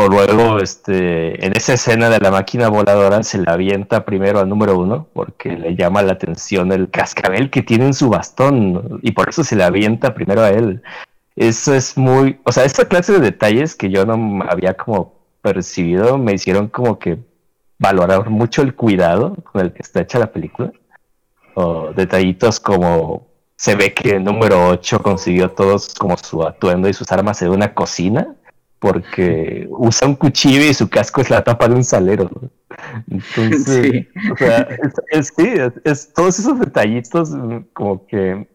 Luego, 0.08 0.58
este, 0.58 1.44
en 1.44 1.56
esa 1.56 1.74
escena 1.74 2.08
de 2.08 2.18
la 2.18 2.30
máquina 2.30 2.68
voladora 2.68 3.22
se 3.22 3.38
la 3.38 3.52
avienta 3.52 4.04
primero 4.04 4.40
al 4.40 4.48
número 4.48 4.78
uno 4.78 5.08
porque 5.12 5.56
le 5.56 5.74
llama 5.74 6.02
la 6.02 6.12
atención 6.12 6.72
el 6.72 6.90
cascabel 6.90 7.50
que 7.50 7.62
tiene 7.62 7.86
en 7.86 7.94
su 7.94 8.08
bastón 8.08 9.00
y 9.02 9.12
por 9.12 9.28
eso 9.28 9.44
se 9.44 9.56
la 9.56 9.66
avienta 9.66 10.14
primero 10.14 10.42
a 10.42 10.50
él. 10.50 10.82
Eso 11.36 11.74
es 11.74 11.96
muy, 11.96 12.40
o 12.44 12.52
sea, 12.52 12.64
esta 12.64 12.86
clase 12.86 13.12
de 13.12 13.20
detalles 13.20 13.74
que 13.74 13.90
yo 13.90 14.06
no 14.06 14.42
había 14.48 14.74
como 14.74 15.14
percibido 15.42 16.18
me 16.18 16.34
hicieron 16.34 16.68
como 16.68 16.98
que 16.98 17.18
valorar 17.78 18.30
mucho 18.30 18.62
el 18.62 18.74
cuidado 18.74 19.36
con 19.52 19.60
el 19.60 19.72
que 19.72 19.82
está 19.82 20.00
hecha 20.00 20.18
la 20.18 20.32
película. 20.32 20.72
O 21.54 21.92
detallitos 21.94 22.60
como 22.60 23.26
se 23.56 23.74
ve 23.76 23.94
que 23.94 24.16
el 24.16 24.24
número 24.24 24.68
8 24.68 25.02
consiguió 25.02 25.50
todos 25.50 25.94
como 25.94 26.16
su 26.18 26.42
atuendo 26.42 26.88
y 26.88 26.92
sus 26.92 27.10
armas 27.12 27.40
en 27.42 27.50
una 27.50 27.72
cocina 27.74 28.34
porque 28.78 29.66
usa 29.70 30.06
un 30.08 30.16
cuchillo 30.16 30.62
y 30.62 30.74
su 30.74 30.88
casco 30.88 31.20
es 31.20 31.30
la 31.30 31.42
tapa 31.42 31.68
de 31.68 31.74
un 31.74 31.84
salero. 31.84 32.30
Entonces, 33.10 33.64
Sí. 33.64 34.08
o 34.32 34.36
sea, 34.36 34.58
es, 34.70 34.92
es- 35.10 35.32
sí, 35.36 35.48
es- 35.48 35.72
es- 35.84 36.12
todos 36.14 36.38
esos 36.38 36.58
detallitos 36.60 37.30
mm, 37.30 37.56
como 37.72 38.06
que 38.06 38.46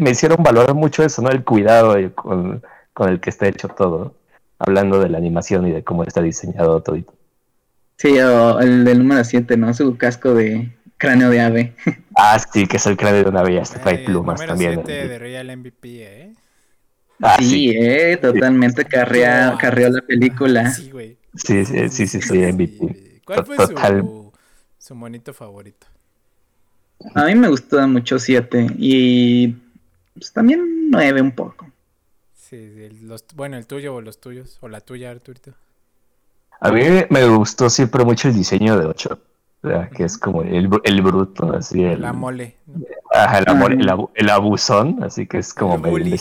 me 0.00 0.10
hicieron 0.10 0.42
valorar 0.42 0.74
mucho 0.74 1.02
eso, 1.02 1.22
¿no? 1.22 1.30
El 1.30 1.44
cuidado 1.44 1.96
con, 2.14 2.62
con 2.92 3.08
el 3.08 3.20
que 3.20 3.30
está 3.30 3.48
hecho 3.48 3.68
todo, 3.68 4.14
hablando 4.58 5.00
de 5.00 5.08
la 5.08 5.18
animación 5.18 5.66
y 5.66 5.72
de 5.72 5.82
cómo 5.82 6.04
está 6.04 6.20
diseñado 6.20 6.82
todo. 6.82 6.98
Sí, 7.96 8.18
o 8.20 8.60
el 8.60 8.84
del 8.84 8.98
número 8.98 9.24
7, 9.24 9.56
¿no? 9.56 9.72
Su 9.74 9.96
casco 9.96 10.34
de 10.34 10.70
cráneo 10.98 11.30
de 11.30 11.40
ave. 11.40 11.72
Ah, 12.16 12.38
sí, 12.38 12.66
que 12.66 12.76
es 12.76 12.86
el 12.86 12.96
cráneo 12.96 13.22
de 13.24 13.30
una 13.30 13.42
bella, 13.42 13.62
hasta 13.62 13.80
trae 13.80 13.98
plumas 14.04 14.40
número 14.40 14.52
también. 14.52 14.82
siete 14.84 15.08
de 15.08 15.18
Real 15.18 15.56
MVP, 15.56 15.88
¿eh? 16.02 16.27
Ah, 17.20 17.36
sí, 17.40 17.44
sí, 17.48 17.70
eh, 17.76 18.16
totalmente 18.16 18.84
carrea, 18.84 19.50
Wow. 19.50 19.58
carreó 19.58 19.90
la 19.90 20.02
película. 20.02 20.70
Sí, 20.70 20.90
güey. 20.90 21.16
sí, 21.34 21.64
sí, 21.64 21.88
sí, 21.88 22.06
sí, 22.06 22.22
soy 22.22 22.38
MVP. 22.52 23.20
¿Cuál 23.24 23.44
fue 23.44 23.56
Total. 23.56 24.00
su, 24.00 24.32
su 24.78 24.94
monito 24.94 25.34
favorito? 25.34 25.86
A 27.14 27.24
mí 27.26 27.34
me 27.34 27.48
gustó 27.48 27.86
mucho 27.88 28.18
7 28.18 28.66
y 28.78 29.48
pues, 30.14 30.32
también 30.32 30.90
9 30.90 31.20
un 31.22 31.32
poco. 31.32 31.66
Sí, 32.34 32.88
los, 33.02 33.24
bueno, 33.34 33.56
el 33.56 33.66
tuyo 33.66 33.94
o 33.94 34.00
los 34.00 34.20
tuyos, 34.20 34.58
o 34.60 34.68
la 34.68 34.80
tuya, 34.80 35.10
Arturito. 35.10 35.52
A 36.60 36.72
mí 36.72 36.80
me 37.10 37.26
gustó 37.28 37.68
siempre 37.70 38.04
mucho 38.04 38.28
el 38.28 38.34
diseño 38.34 38.76
de 38.78 38.86
8, 38.86 39.20
que 39.94 40.04
es 40.04 40.18
como 40.18 40.42
el, 40.42 40.68
el 40.84 41.02
bruto, 41.02 41.52
así 41.52 41.82
el, 41.84 42.00
La 42.00 42.12
mole. 42.12 42.56
¿no? 42.66 42.84
ajá, 43.12 43.38
el, 43.40 43.48
amor- 43.48 43.72
el 43.72 43.88
abu- 43.88 44.10
el 44.14 44.30
abusón, 44.30 45.02
así 45.04 45.26
que 45.26 45.38
es 45.38 45.52
como 45.54 45.74
El 45.76 45.80
bully. 45.82 46.20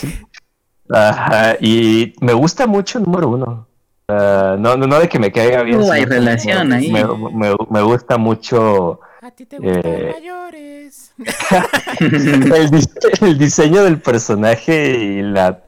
Ajá, 0.90 1.58
y 1.60 2.14
me 2.22 2.34
gusta 2.34 2.66
mucho 2.68 3.00
el 3.00 3.06
número 3.06 3.30
uno. 3.30 3.68
Ah, 4.08 4.56
no, 4.58 4.78
no, 4.78 4.88
no 4.88 5.00
de 5.00 5.10
que 5.10 5.20
me 5.20 5.32
caiga 5.32 5.64
bien. 5.64 5.82
Uh, 5.82 5.92
hay 5.92 6.06
relación 6.06 6.70
me, 6.70 6.76
ahí. 6.76 6.92
Me, 6.92 7.04
me- 7.34 7.56
me 7.70 7.82
gusta 7.82 8.18
mucho 8.18 9.02
A 9.22 9.32
ti 9.32 9.46
te 9.46 9.58
gustan 9.60 9.82
Eh. 9.86 10.12
mayores. 10.14 11.14
el, 12.00 12.72
dise- 12.72 13.26
el 13.26 13.38
diseño 13.38 13.84
del 13.84 14.00
personaje 14.02 14.96
y 14.98 15.22
la 15.22 15.62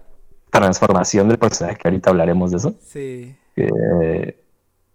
transformación 0.52 1.28
del 1.28 1.38
personaje, 1.38 1.78
que 1.78 1.88
ahorita 1.90 2.10
hablaremos 2.12 2.52
de 2.52 2.58
eso. 2.58 2.76
Sí, 2.82 3.36
Eh, 3.58 4.38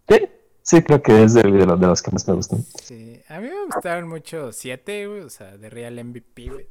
sí, 0.08 0.16
sí, 0.62 0.82
creo 0.82 1.02
que 1.02 1.22
es 1.24 1.34
de, 1.34 1.42
de 1.42 1.66
los, 1.66 1.78
de 1.78 1.86
los 1.86 2.00
que 2.02 2.10
más 2.10 2.26
me 2.26 2.34
gustan. 2.34 2.64
sí. 2.82 3.10
A 3.28 3.40
mí 3.40 3.48
me 3.48 3.64
gustaron 3.66 4.08
mucho 4.08 4.52
7, 4.52 5.06
güey, 5.06 5.20
o 5.20 5.30
sea, 5.30 5.56
de 5.56 5.68
Real 5.70 6.02
MVP, 6.02 6.48
güey. 6.50 6.66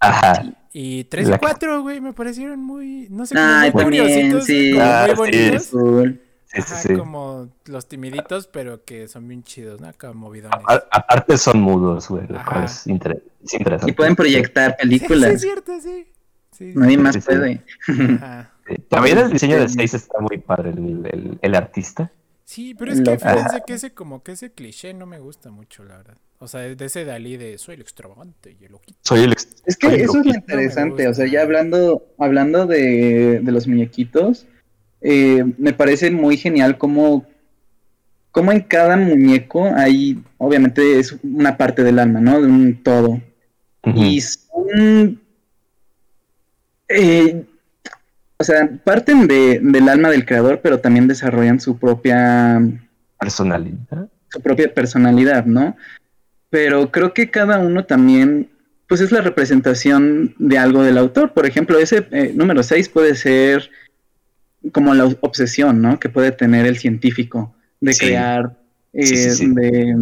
Ajá. 0.00 0.42
Y 0.72 1.04
3 1.04 1.28
y 1.28 1.30
La- 1.32 1.38
4, 1.38 1.82
güey, 1.82 2.00
me 2.00 2.12
parecieron 2.12 2.60
muy, 2.60 3.08
no 3.10 3.26
sé, 3.26 3.34
Ay, 3.38 3.70
muy 3.72 3.82
también, 3.82 4.04
curiositos, 4.32 4.44
sí. 4.44 4.70
como 4.72 4.84
Ah, 4.84 5.02
muy 5.06 5.10
sí. 5.10 5.16
bonitos. 5.16 5.64
Sí, 5.64 6.62
sí, 6.62 6.72
Ajá, 6.72 6.82
sí. 6.82 6.94
como 6.96 7.48
los 7.66 7.86
timiditos, 7.88 8.48
pero 8.48 8.84
que 8.84 9.06
son 9.06 9.28
bien 9.28 9.44
chidos, 9.44 9.80
¿no? 9.80 9.86
Acá 9.88 10.12
movidones. 10.12 10.58
A- 10.66 10.82
aparte 10.90 11.38
son 11.38 11.60
mudos, 11.60 12.08
güey, 12.08 12.26
lo 12.28 12.44
cual 12.44 12.64
es, 12.64 12.86
inter- 12.88 13.22
es 13.44 13.54
interesante. 13.54 13.92
Y 13.92 13.94
pueden 13.94 14.16
proyectar 14.16 14.70
Sí, 14.72 14.76
sí, 14.80 14.82
películas. 14.98 15.30
es 15.32 15.40
cierto, 15.42 15.80
sí. 15.80 16.06
Sí, 16.50 16.72
Nadie 16.74 16.96
Sí, 16.96 17.02
más 17.02 17.14
sí, 17.14 17.20
sí. 17.20 17.26
puede. 17.26 17.62
También 18.88 19.18
el 19.18 19.30
diseño 19.32 19.56
de 19.60 19.68
Sí. 19.68 19.74
6 19.78 19.94
está 19.94 20.18
muy 20.20 20.38
padre, 20.38 20.70
el, 20.70 21.06
el- 21.10 21.38
el 21.40 21.54
artista. 21.54 22.10
Sí, 22.50 22.74
pero 22.74 22.90
es 22.90 23.00
que 23.00 23.16
fíjense 23.16 23.62
que 23.64 23.74
ese 23.74 23.92
como 23.92 24.24
que 24.24 24.32
ese 24.32 24.50
cliché 24.50 24.92
no 24.92 25.06
me 25.06 25.20
gusta 25.20 25.52
mucho, 25.52 25.84
la 25.84 25.98
verdad. 25.98 26.16
O 26.40 26.48
sea, 26.48 26.62
de 26.62 26.84
ese 26.84 27.04
Dalí 27.04 27.36
de 27.36 27.58
soy 27.58 27.76
el 27.76 27.80
extravagante 27.80 28.56
y 28.60 28.64
el 28.64 28.72
loquito. 28.72 28.98
Soy 29.02 29.20
el 29.20 29.30
ex- 29.30 29.62
Es 29.66 29.76
que 29.76 29.86
el 29.86 30.00
eso 30.00 30.18
es 30.18 30.26
lo 30.26 30.34
interesante, 30.34 31.06
o 31.06 31.14
sea, 31.14 31.28
ya 31.28 31.42
hablando, 31.42 32.02
hablando 32.18 32.66
de, 32.66 33.38
de 33.40 33.52
los 33.52 33.68
muñequitos, 33.68 34.48
eh, 35.00 35.44
me 35.58 35.72
parece 35.72 36.10
muy 36.10 36.36
genial 36.36 36.76
cómo, 36.76 37.24
cómo 38.32 38.50
en 38.50 38.62
cada 38.62 38.96
muñeco 38.96 39.70
hay, 39.76 40.20
obviamente 40.38 40.98
es 40.98 41.14
una 41.22 41.56
parte 41.56 41.84
del 41.84 42.00
alma, 42.00 42.20
¿no? 42.20 42.40
De 42.40 42.48
un 42.48 42.82
todo. 42.82 43.22
Y 43.84 44.20
son, 44.22 45.20
eh, 46.88 47.44
o 48.40 48.44
sea, 48.44 48.70
parten 48.84 49.26
de, 49.28 49.60
del 49.62 49.86
alma 49.90 50.08
del 50.08 50.24
creador, 50.24 50.60
pero 50.62 50.80
también 50.80 51.06
desarrollan 51.06 51.60
su 51.60 51.76
propia 51.78 52.58
Personalidad. 53.18 54.08
su 54.28 54.40
propia 54.40 54.72
personalidad, 54.72 55.44
¿no? 55.44 55.76
Pero 56.48 56.90
creo 56.90 57.12
que 57.12 57.28
cada 57.30 57.58
uno 57.58 57.84
también, 57.84 58.48
pues 58.88 59.02
es 59.02 59.12
la 59.12 59.20
representación 59.20 60.34
de 60.38 60.56
algo 60.56 60.82
del 60.82 60.96
autor. 60.96 61.34
Por 61.34 61.44
ejemplo, 61.44 61.78
ese 61.78 62.06
eh, 62.12 62.32
número 62.34 62.62
6 62.62 62.88
puede 62.88 63.14
ser 63.14 63.70
como 64.72 64.94
la 64.94 65.04
obsesión, 65.20 65.82
¿no? 65.82 66.00
Que 66.00 66.08
puede 66.08 66.32
tener 66.32 66.64
el 66.66 66.78
científico 66.78 67.54
de 67.80 67.92
Sí. 67.92 68.06
crear, 68.06 68.56
eh, 68.94 69.04
Sí, 69.06 69.16
sí, 69.16 69.30
sí. 69.32 69.54
de, 69.54 69.94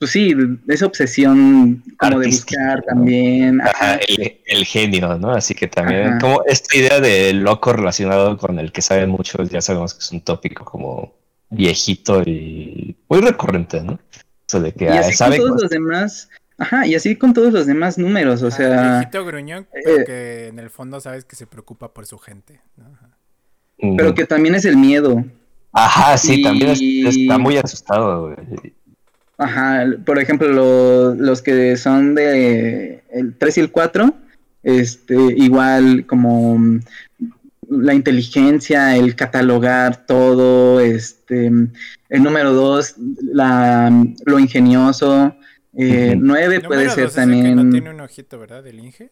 pues 0.00 0.12
sí, 0.12 0.34
esa 0.66 0.86
obsesión 0.86 1.84
como 1.98 2.18
de 2.20 2.26
buscar 2.28 2.78
¿no? 2.78 2.82
también. 2.86 3.60
Ajá, 3.60 3.70
ajá. 3.70 4.00
el, 4.08 4.40
el 4.46 4.64
genio, 4.64 5.18
¿no? 5.18 5.30
Así 5.32 5.54
que 5.54 5.68
también, 5.68 6.08
Ajá. 6.08 6.18
como 6.18 6.42
esta 6.46 6.76
idea 6.76 6.98
de 7.00 7.32
loco 7.34 7.72
relacionado 7.74 8.36
con 8.38 8.58
el 8.58 8.72
que 8.72 8.80
saben 8.82 9.10
muchos, 9.10 9.50
ya 9.50 9.60
sabemos 9.60 9.92
que 9.94 10.00
es 10.00 10.10
un 10.10 10.22
tópico 10.22 10.64
como 10.64 11.12
viejito 11.50 12.22
y 12.22 12.96
muy 13.10 13.20
recurrente, 13.20 13.82
¿no? 13.82 13.98
Eso 14.48 14.60
de 14.60 14.72
que 14.72 14.86
Y 14.86 14.88
ah, 14.88 15.02
con 15.02 15.12
sabe 15.12 15.36
todos 15.36 15.50
cosas. 15.50 15.62
los 15.64 15.70
demás, 15.70 16.30
ajá, 16.56 16.86
y 16.86 16.94
así 16.94 17.14
con 17.16 17.34
todos 17.34 17.52
los 17.52 17.66
demás 17.66 17.98
números, 17.98 18.42
o 18.42 18.46
Ah, 18.46 18.50
sea, 18.50 18.92
viejito 19.00 19.24
gruñón, 19.26 19.66
pero 19.70 20.00
eh, 20.00 20.04
que 20.06 20.46
en 20.48 20.58
el 20.58 20.70
fondo 20.70 20.98
sabes 21.00 21.24
que 21.26 21.36
se 21.36 21.46
preocupa 21.46 21.92
por 21.92 22.06
su 22.06 22.18
gente. 22.18 22.60
¿no? 22.76 22.86
Ajá. 22.86 23.08
Mm. 23.82 23.96
pero 23.96 24.14
que 24.14 24.24
también 24.24 24.54
es 24.54 24.64
el 24.64 24.76
miedo. 24.78 25.24
Ajá, 25.72 26.16
sí, 26.18 26.42
también 26.42 26.70
es- 26.70 26.80
está 26.82 27.38
muy 27.38 27.56
asustado, 27.58 28.28
güey. 28.28 28.74
Ajá, 29.40 29.86
por 30.04 30.18
ejemplo, 30.18 30.48
lo- 30.48 31.14
los 31.14 31.40
que 31.42 31.76
son 31.76 32.14
de 32.14 33.02
el 33.10 33.34
3 33.38 33.56
y 33.56 33.60
el 33.60 33.70
4, 33.70 34.14
este, 34.62 35.16
igual 35.36 36.04
como 36.06 36.58
mm, 36.58 36.80
la 37.70 37.94
inteligencia, 37.94 38.96
el 38.96 39.14
catalogar 39.16 40.04
todo, 40.06 40.80
este, 40.80 41.46
el 41.46 42.22
número 42.22 42.52
2, 42.52 42.94
la, 43.22 43.90
lo 44.26 44.38
ingenioso, 44.38 45.34
Eh, 45.72 46.14
Ujú. 46.16 46.26
9 46.26 46.60
puede 46.62 46.82
Número 46.88 46.94
ser 46.96 47.04
dos 47.04 47.12
es 47.12 47.18
el 47.18 47.30
que 47.30 47.36
también... 47.42 47.56
no 47.56 47.70
tiene 47.70 47.90
un 47.90 48.00
ojito, 48.00 48.40
¿verdad? 48.40 48.64
Del 48.64 48.80
Inge. 48.80 49.08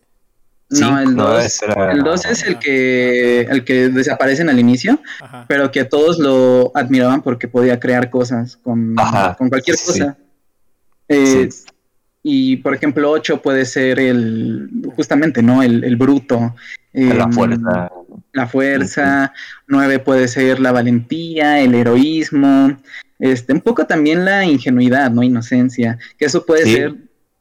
No, 0.70 1.01
el 1.01 1.16
no, 1.16 1.28
2 1.28 1.45
ese 1.45 1.65
era- 1.65 1.93
el 1.93 2.03
2 2.03 2.24
es 2.27 2.43
el 2.45 2.59
que, 2.59 3.40
el 3.43 3.65
que 3.65 3.89
desaparecen 3.89 4.51
al 4.51 4.59
inicio, 4.59 5.01
Ajá. 5.20 5.47
pero 5.49 5.70
que 5.70 5.85
todos 5.85 6.19
lo 6.19 6.70
admiraban 6.74 7.23
porque 7.23 7.49
podía 7.49 7.81
crear 7.81 8.11
cosas 8.11 8.57
con, 8.59 8.95
con 9.39 9.49
cualquier 9.49 9.77
sí. 9.77 9.86
cosa. 9.86 10.16
Eh, 11.09 11.49
Sí. 11.51 11.65
Y 12.23 12.57
por 12.59 12.74
ejemplo, 12.74 13.11
8 13.11 13.40
puede 13.40 13.65
ser 13.65 13.99
el, 14.01 14.69
justamente, 14.97 15.43
¿no? 15.43 15.62
El, 15.62 15.85
el 15.85 15.97
bruto. 15.97 16.55
la 16.93 17.24
em, 17.24 17.32
fuerza. 17.32 17.90
La 18.32 18.47
fuerza. 18.47 19.32
9 19.69 20.01
puede 20.01 20.28
ser 20.28 20.61
la 20.61 20.73
valentía, 20.73 21.61
el 21.61 21.74
heroísmo. 21.74 22.77
Este, 23.19 23.53
un 23.55 23.61
poco 23.62 23.86
también 23.86 24.24
la 24.27 24.45
ingenuidad, 24.45 25.11
¿no? 25.11 25.23
Inocencia. 25.23 25.97
Que 26.19 26.27
eso 26.27 26.45
puede 26.45 26.65
Sí. 26.65 26.74
ser 26.74 26.95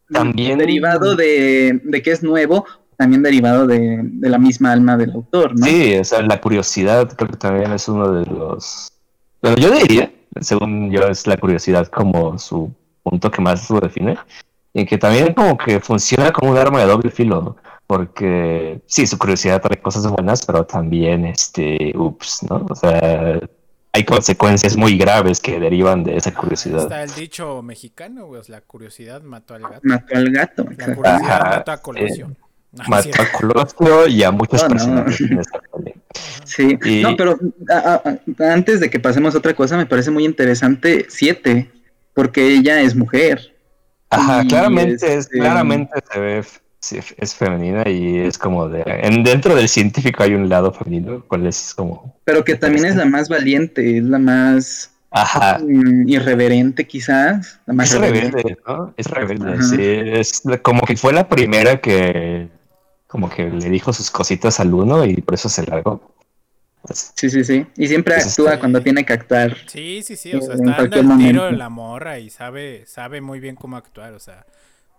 También- 0.10 0.60
derivado 0.60 1.16
de, 1.16 1.82
de 1.84 2.02
que 2.02 2.12
es 2.12 2.24
nuevo, 2.24 2.66
también 2.98 3.24
derivado 3.24 3.68
de, 3.68 4.00
de 4.02 4.30
la 4.30 4.38
misma 4.38 4.72
alma 4.72 4.98
del 4.98 5.12
autor, 5.12 5.58
¿no? 5.58 5.66
Sí, 5.66 5.96
o 5.98 6.04
sea, 6.04 6.22
la 6.22 6.42
curiosidad 6.42 7.08
creo 7.16 7.30
que 7.30 7.38
también 7.38 7.72
es 7.72 7.88
uno 7.88 8.12
de 8.12 8.26
los... 8.26 8.92
Bueno, 9.42 9.58
yo 9.58 9.72
diría, 9.72 10.12
según 10.42 10.92
yo, 10.92 11.02
es 11.08 11.28
la 11.28 11.38
curiosidad 11.38 11.88
como 11.88 12.38
su 12.40 12.74
punto 13.04 13.32
que 13.32 13.42
más 13.42 13.70
lo 13.70 13.80
define. 13.80 14.18
Y 14.74 14.86
que 14.86 14.98
también 14.98 15.34
como 15.34 15.58
que 15.58 15.80
funciona 15.80 16.32
como 16.32 16.52
un 16.52 16.58
arma 16.58 16.80
de 16.80 16.88
doble 16.88 17.10
filo. 17.10 17.56
Porque 17.88 18.82
sí, 18.86 19.08
su 19.08 19.18
curiosidad 19.18 19.62
trae 19.62 19.82
cosas 19.82 20.06
buenas, 20.08 20.46
pero 20.46 20.66
también, 20.66 21.26
este, 21.26 21.94
ups, 21.96 22.46
¿no? 22.50 22.66
O 22.70 22.76
sea, 22.76 23.40
hay 23.94 24.04
consecuencias 24.04 24.76
muy 24.76 24.98
graves 24.98 25.40
que 25.40 25.60
derivan 25.60 26.04
de 26.04 26.18
esa 26.18 26.34
curiosidad. 26.34 26.82
Está 26.82 27.04
el 27.04 27.14
dicho 27.16 27.62
mexicano, 27.62 28.28
güey. 28.28 28.42
La 28.50 28.62
curiosidad 28.62 29.22
mató 29.22 29.56
al 29.56 29.62
gato. 29.62 29.80
Mató 29.84 30.18
al 30.18 30.30
gato. 30.32 30.66
La 30.78 30.96
curiosidad 30.96 31.32
Ajá, 31.32 31.50
mató 31.58 31.72
a 31.72 31.78
Colosio. 31.78 32.28
No, 32.28 32.47
no 32.74 32.84
Mató 32.88 33.04
cierto. 33.04 33.22
a 33.24 33.32
Colosio 33.38 34.08
y 34.08 34.24
a 34.24 34.32
muchos 34.32 34.62
No, 34.64 34.68
no. 34.70 34.74
personajes 34.76 35.22
en 35.22 35.40
esta. 35.40 35.60
Sí, 36.46 36.78
Y- 36.86 37.02
no, 37.04 37.16
pero 37.18 37.38
a- 37.70 38.02
a- 38.40 38.54
antes 38.54 38.80
de 38.80 38.90
que 38.90 39.00
pasemos 39.00 39.36
a 39.36 39.38
otra 39.40 39.54
cosa, 39.54 39.76
me 39.78 39.86
parece 39.86 40.10
muy 40.12 40.24
interesante 40.26 41.06
7, 41.10 41.70
porque 42.14 42.48
ella 42.48 42.82
es 42.82 42.96
mujer. 42.96 43.54
Ajá, 44.10 44.44
claramente, 44.48 44.96
es, 44.96 45.04
este, 45.04 45.38
claramente 45.40 45.92
se 46.10 46.20
ve, 46.20 46.44
es 47.18 47.36
femenina 47.36 47.84
y 47.90 48.20
es 48.20 48.38
como 48.38 48.70
de, 48.70 48.82
en, 48.86 49.24
dentro 49.24 49.54
del 49.56 49.68
científico 49.68 50.24
hay 50.24 50.34
un 50.34 50.48
lado 50.48 50.72
femenino, 50.72 51.24
cual 51.28 51.46
es 51.46 51.74
como, 51.76 52.16
Pero 52.24 52.44
que 52.46 52.56
también 52.56 52.86
es 52.86 52.96
la 52.96 53.06
más 53.06 53.28
valiente, 53.28 53.98
es 53.98 54.04
la 54.06 54.18
más 54.18 54.92
ajá, 55.12 55.60
mm, 55.62 56.08
irreverente 56.08 56.88
quizás, 56.88 57.60
la 57.66 57.74
más 57.74 57.94
es 57.94 58.00
rebelde, 58.00 58.58
¿no? 58.66 58.94
Es 58.96 59.08
rebelde, 59.08 59.54
Ajá. 59.54 59.62
sí, 59.64 59.76
es 59.80 60.42
como 60.62 60.82
que 60.84 60.96
fue 60.96 61.12
la 61.12 61.28
primera 61.28 61.82
que, 61.82 62.48
como 63.18 63.30
que 63.32 63.50
le 63.50 63.70
dijo 63.72 63.92
sus 63.94 64.12
cositas 64.12 64.60
al 64.60 64.72
uno 64.72 65.04
y 65.04 65.16
por 65.22 65.34
eso 65.34 65.50
se 65.50 65.66
largó. 65.66 66.14
Pues, 66.84 67.14
Sí, 67.16 67.32
sí, 67.32 67.44
sí. 67.44 67.66
Y 67.76 67.88
siempre 67.88 68.14
Pues 68.14 68.28
actúa 68.28 68.60
cuando 68.60 68.80
tiene 68.80 69.04
que 69.04 69.14
actuar. 69.14 69.58
Sí, 69.66 70.04
sí, 70.04 70.16
sí. 70.16 70.36
O 70.36 70.40
sea, 70.40 70.54
En 70.54 70.60
está 70.60 70.72
dando 70.74 70.76
cualquier 70.76 71.06
el 71.06 71.18
tiro 71.18 71.42
momento. 71.42 71.58
la 71.58 71.70
morra 71.70 72.20
y 72.20 72.30
sabe, 72.30 72.86
sabe 72.86 73.22
muy 73.22 73.40
bien 73.40 73.56
cómo 73.56 73.76
actuar. 73.76 74.14
O 74.14 74.20
sea, 74.20 74.46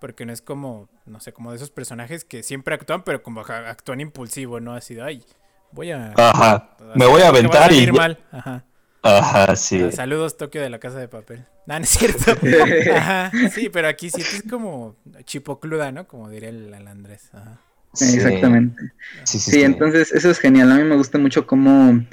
porque 0.00 0.26
no 0.26 0.32
es 0.32 0.42
como, 0.42 0.88
no 1.06 1.20
sé, 1.20 1.32
como 1.32 1.50
de 1.52 1.58
esos 1.58 1.70
personajes 1.70 2.24
que 2.24 2.42
siempre 2.42 2.74
actúan, 2.74 3.04
pero 3.04 3.22
como 3.22 3.40
actúan 3.42 4.00
impulsivo, 4.00 4.58
¿no? 4.58 4.74
Así 4.74 4.96
de, 4.96 5.02
ay, 5.02 5.22
voy 5.70 5.92
a. 5.92 6.12
Ajá, 6.16 6.76
me 6.96 7.06
voy 7.06 7.22
a 7.22 7.28
aventar 7.28 7.72
y... 7.72 7.92
mal. 7.92 8.18
Ajá. 8.32 8.64
Ajá, 9.00 9.54
sí. 9.54 9.80
Ah, 9.80 9.92
Saludos, 9.92 10.36
Tokio 10.36 10.60
de 10.60 10.70
la 10.70 10.80
Casa 10.80 10.98
de 10.98 11.06
Papel. 11.06 11.46
No, 11.68 11.78
no 11.78 11.84
es 11.84 11.90
cierto. 11.90 12.32
Ajá. 12.96 13.30
Sí, 13.52 13.68
pero 13.68 13.88
aquí 13.88 14.08
sí 14.08 14.22
es 14.22 14.42
como 14.48 14.96
chipocluda, 15.24 15.92
¿no? 15.92 16.08
Como 16.08 16.30
diría 16.30 16.48
el, 16.48 16.72
el 16.72 16.88
Andrés. 16.88 17.28
Ajá. 17.34 17.60
Sí. 17.94 18.16
Exactamente. 18.16 18.82
Sí, 19.24 19.38
sí, 19.38 19.50
Sí, 19.50 19.50
sí. 19.58 19.62
entonces 19.62 20.12
eso 20.12 20.30
es 20.30 20.38
genial. 20.38 20.70
A 20.72 20.76
mí 20.76 20.84
me 20.84 20.96
gusta 20.96 21.18
mucho 21.18 21.46
cómo 21.46 22.04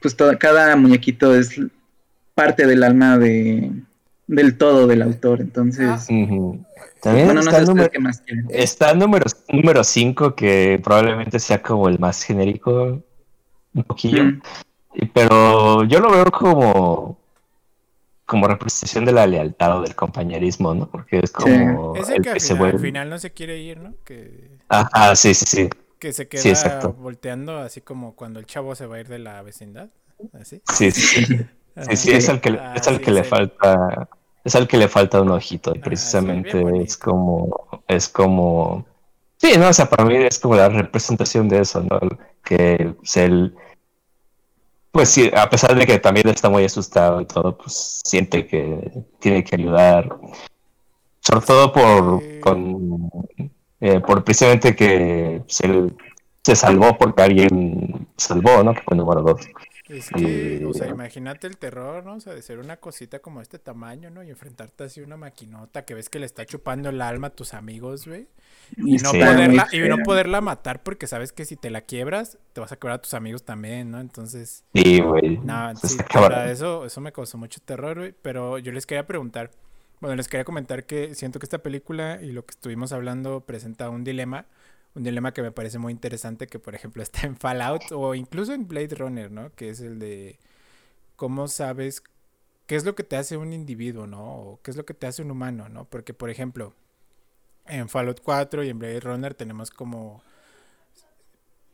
pues 0.00 0.16
todo, 0.16 0.36
cada 0.38 0.74
muñequito 0.76 1.34
es 1.34 1.60
parte 2.34 2.66
del 2.66 2.82
alma 2.82 3.18
de 3.18 3.70
del 4.26 4.56
todo 4.56 4.86
del 4.86 5.02
autor. 5.02 5.40
Entonces, 5.40 5.86
Ah. 5.88 6.00
También 7.02 7.26
bueno, 7.26 7.34
no 7.34 7.40
está 7.40 7.52
sé 7.56 7.58
el 7.58 7.66
número- 7.66 7.90
qué 7.90 7.98
más 7.98 8.20
quieren. 8.22 8.46
Está 8.48 8.90
el 8.92 8.98
número, 8.98 9.26
número 9.50 9.84
5, 9.84 10.34
que 10.34 10.80
probablemente 10.82 11.38
sea 11.38 11.60
como 11.62 11.88
el 11.90 11.98
más 11.98 12.22
genérico, 12.22 13.02
un 13.74 13.84
poquillo. 13.84 14.24
Mm. 14.24 14.40
Pero 15.12 15.84
yo 15.84 16.00
lo 16.00 16.10
veo 16.10 16.24
como, 16.30 17.18
como 18.26 18.48
representación 18.48 19.04
de 19.04 19.12
la 19.12 19.26
lealtad 19.26 19.78
o 19.78 19.82
del 19.82 19.94
compañerismo, 19.96 20.74
¿no? 20.74 20.90
Porque 20.90 21.20
es 21.22 21.32
como 21.32 21.94
Es 21.94 22.08
el 22.10 22.20
el 22.20 22.20
que 22.20 22.30
al 22.30 22.40
final, 22.40 22.66
al 22.66 22.76
vuelve. 22.76 22.78
final 22.78 23.08
no 23.10 23.18
se 23.18 23.32
quiere 23.32 23.58
ir, 23.58 23.78
¿no? 23.80 23.94
Que, 24.04 24.60
Ajá, 24.68 25.16
sí, 25.16 25.32
sí, 25.34 25.44
sí. 25.46 25.70
que 25.98 26.12
se 26.12 26.28
queda 26.28 26.42
Sí, 26.42 26.50
exacto. 26.50 26.94
volteando 26.96 27.58
así 27.58 27.80
como 27.82 28.14
cuando 28.16 28.40
el 28.40 28.46
chavo 28.46 28.74
se 28.74 28.86
va 28.86 28.96
a 28.96 29.00
ir 29.00 29.08
de 29.08 29.18
la 29.18 29.42
vecindad. 29.42 29.90
Así. 30.32 30.62
Sí, 30.72 30.90
sí, 30.90 31.02
sí. 31.26 31.26
Sí, 31.76 31.96
sí, 31.96 32.12
es 32.12 32.28
al 32.28 32.40
que, 32.40 32.50
Ah, 32.56 32.74
es 32.74 32.86
al 32.86 33.00
sí, 33.00 33.00
que 33.00 33.10
le 33.10 33.24
sí. 33.24 33.24
falta, 33.24 34.08
es 34.44 34.54
al 34.54 34.68
que 34.68 34.76
le 34.76 34.88
falta 34.88 35.20
un 35.20 35.30
ojito. 35.30 35.72
Y 35.74 35.80
Ah, 35.82 36.38
sí, 36.40 36.40
precisamente 36.40 36.62
es 36.82 36.96
como, 36.96 37.82
es 37.88 38.08
como, 38.08 38.86
sí, 39.38 39.54
no, 39.58 39.68
o 39.68 39.72
sea, 39.72 39.86
para 39.90 40.04
mí 40.04 40.14
es 40.16 40.38
como 40.38 40.54
la 40.56 40.68
representación 40.68 41.48
de 41.48 41.60
eso, 41.62 41.82
¿no? 41.82 41.98
Que 42.44 42.94
pues, 42.98 43.16
él, 43.16 43.56
pues 44.94 45.08
sí, 45.08 45.28
a 45.36 45.50
pesar 45.50 45.74
de 45.76 45.86
que 45.86 45.98
también 45.98 46.28
está 46.28 46.48
muy 46.48 46.64
asustado 46.64 47.20
y 47.20 47.26
todo, 47.26 47.58
pues 47.58 48.00
siente 48.04 48.46
que 48.46 49.02
tiene 49.18 49.42
que 49.42 49.56
ayudar. 49.56 50.08
Sobre 51.18 51.44
todo 51.44 51.72
por, 51.72 52.40
con, 52.40 53.10
eh, 53.80 53.98
por 53.98 54.22
precisamente 54.22 54.76
que 54.76 55.42
él 55.64 55.96
se 56.44 56.54
salvó 56.54 56.96
porque 56.96 57.22
alguien 57.22 58.06
salvó, 58.16 58.62
¿no? 58.62 58.72
Que 58.72 58.82
fue 58.82 58.96
número 58.96 59.22
dos. 59.22 59.40
Es 59.88 60.10
que, 60.10 60.64
o 60.64 60.72
sea, 60.72 60.86
imagínate 60.88 61.48
el 61.48 61.56
terror, 61.56 62.04
¿no? 62.04 62.14
O 62.14 62.20
sea, 62.20 62.32
de 62.32 62.42
ser 62.42 62.60
una 62.60 62.76
cosita 62.76 63.18
como 63.18 63.40
este 63.40 63.58
tamaño, 63.58 64.10
¿no? 64.10 64.22
Y 64.22 64.30
enfrentarte 64.30 64.84
así 64.84 65.00
a 65.00 65.04
una 65.04 65.16
maquinota 65.16 65.84
que 65.84 65.94
ves 65.94 66.08
que 66.08 66.20
le 66.20 66.26
está 66.26 66.46
chupando 66.46 66.90
el 66.90 67.02
alma 67.02 67.26
a 67.26 67.30
tus 67.30 67.52
amigos, 67.52 68.06
güey. 68.06 68.28
Y 68.76 68.96
no, 68.96 69.10
Sí. 69.10 69.18
poderla, 69.18 69.68
y 69.72 69.78
no 69.80 69.98
poderla 69.98 70.40
matar 70.40 70.82
porque 70.82 71.06
sabes 71.06 71.32
que 71.32 71.44
si 71.44 71.56
te 71.56 71.70
la 71.70 71.82
quiebras, 71.82 72.38
te 72.52 72.60
vas 72.60 72.72
a 72.72 72.76
quebrar 72.76 72.98
a 72.98 73.02
tus 73.02 73.14
amigos 73.14 73.44
también, 73.44 73.90
¿no? 73.90 74.00
Entonces, 74.00 74.64
Sí, 74.74 75.00
güey. 75.00 75.38
no, 75.38 75.76
sí, 75.76 75.96
eso, 76.46 76.84
eso 76.84 77.00
me 77.00 77.12
causó 77.12 77.38
mucho 77.38 77.60
terror, 77.64 77.98
güey. 77.98 78.14
Pero 78.22 78.58
yo 78.58 78.72
les 78.72 78.86
quería 78.86 79.06
preguntar, 79.06 79.50
bueno, 80.00 80.16
les 80.16 80.28
quería 80.28 80.44
comentar 80.44 80.84
que 80.86 81.14
siento 81.14 81.38
que 81.38 81.46
esta 81.46 81.58
película 81.58 82.20
y 82.22 82.32
lo 82.32 82.44
que 82.44 82.52
estuvimos 82.52 82.92
hablando 82.92 83.40
presenta 83.40 83.90
un 83.90 84.04
dilema, 84.04 84.46
un 84.94 85.02
dilema 85.04 85.32
que 85.32 85.42
me 85.42 85.52
parece 85.52 85.78
muy 85.78 85.92
interesante, 85.92 86.46
que 86.46 86.58
por 86.58 86.74
ejemplo 86.74 87.02
está 87.02 87.26
en 87.26 87.36
Fallout 87.36 87.82
o 87.92 88.14
incluso 88.14 88.52
en 88.52 88.66
Blade 88.68 88.94
Runner, 88.96 89.30
¿no? 89.30 89.50
Que 89.54 89.70
es 89.70 89.80
el 89.80 89.98
de 89.98 90.38
cómo 91.16 91.48
sabes 91.48 92.02
qué 92.66 92.76
es 92.76 92.84
lo 92.84 92.94
que 92.94 93.04
te 93.04 93.16
hace 93.16 93.36
un 93.36 93.52
individuo, 93.52 94.06
¿no? 94.06 94.24
O 94.24 94.60
qué 94.62 94.70
es 94.70 94.76
lo 94.76 94.84
que 94.84 94.94
te 94.94 95.06
hace 95.06 95.22
un 95.22 95.30
humano, 95.30 95.68
¿no? 95.68 95.84
Porque, 95.84 96.14
por 96.14 96.30
ejemplo, 96.30 96.74
en 97.66 97.88
Fallout 97.88 98.20
4 98.20 98.64
y 98.64 98.70
en 98.70 98.78
Blade 98.78 99.00
Runner 99.00 99.34
tenemos 99.34 99.70
como 99.70 100.22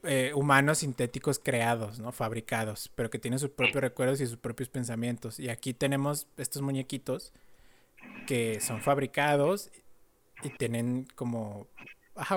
eh, 0.03 0.33
humanos 0.35 0.79
sintéticos 0.79 1.39
creados, 1.39 1.99
¿no? 1.99 2.13
Fabricados, 2.13 2.91
pero 2.95 3.11
que 3.11 3.19
tienen 3.19 3.39
sus 3.39 3.51
propios 3.51 3.83
recuerdos 3.83 4.21
y 4.21 4.27
sus 4.27 4.39
propios 4.39 4.69
pensamientos. 4.69 5.39
Y 5.39 5.49
aquí 5.51 5.75
tenemos 5.75 6.27
estos 6.39 6.63
muñequitos 6.63 7.33
que 8.27 8.61
son 8.61 8.81
fabricados 8.81 9.71
y 10.43 10.51
tienen 10.51 11.07
como 11.17 11.67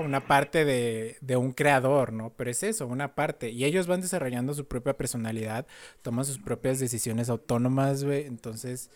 una 0.02 0.28
parte 0.28 0.66
de, 0.66 1.18
de 1.22 1.38
un 1.38 1.54
creador, 1.54 2.14
¿no? 2.14 2.32
Pero 2.32 2.52
es 2.52 2.64
eso, 2.64 2.88
una 2.88 3.16
parte. 3.16 3.50
Y 3.50 3.66
ellos 3.66 3.88
van 3.88 4.02
desarrollando 4.02 4.54
su 4.54 4.68
propia 4.68 4.98
personalidad, 4.98 5.66
toman 6.02 6.26
sus 6.26 6.40
propias 6.40 6.80
decisiones 6.80 7.30
autónomas, 7.30 8.04
güey. 8.04 8.26
Entonces, 8.26 8.90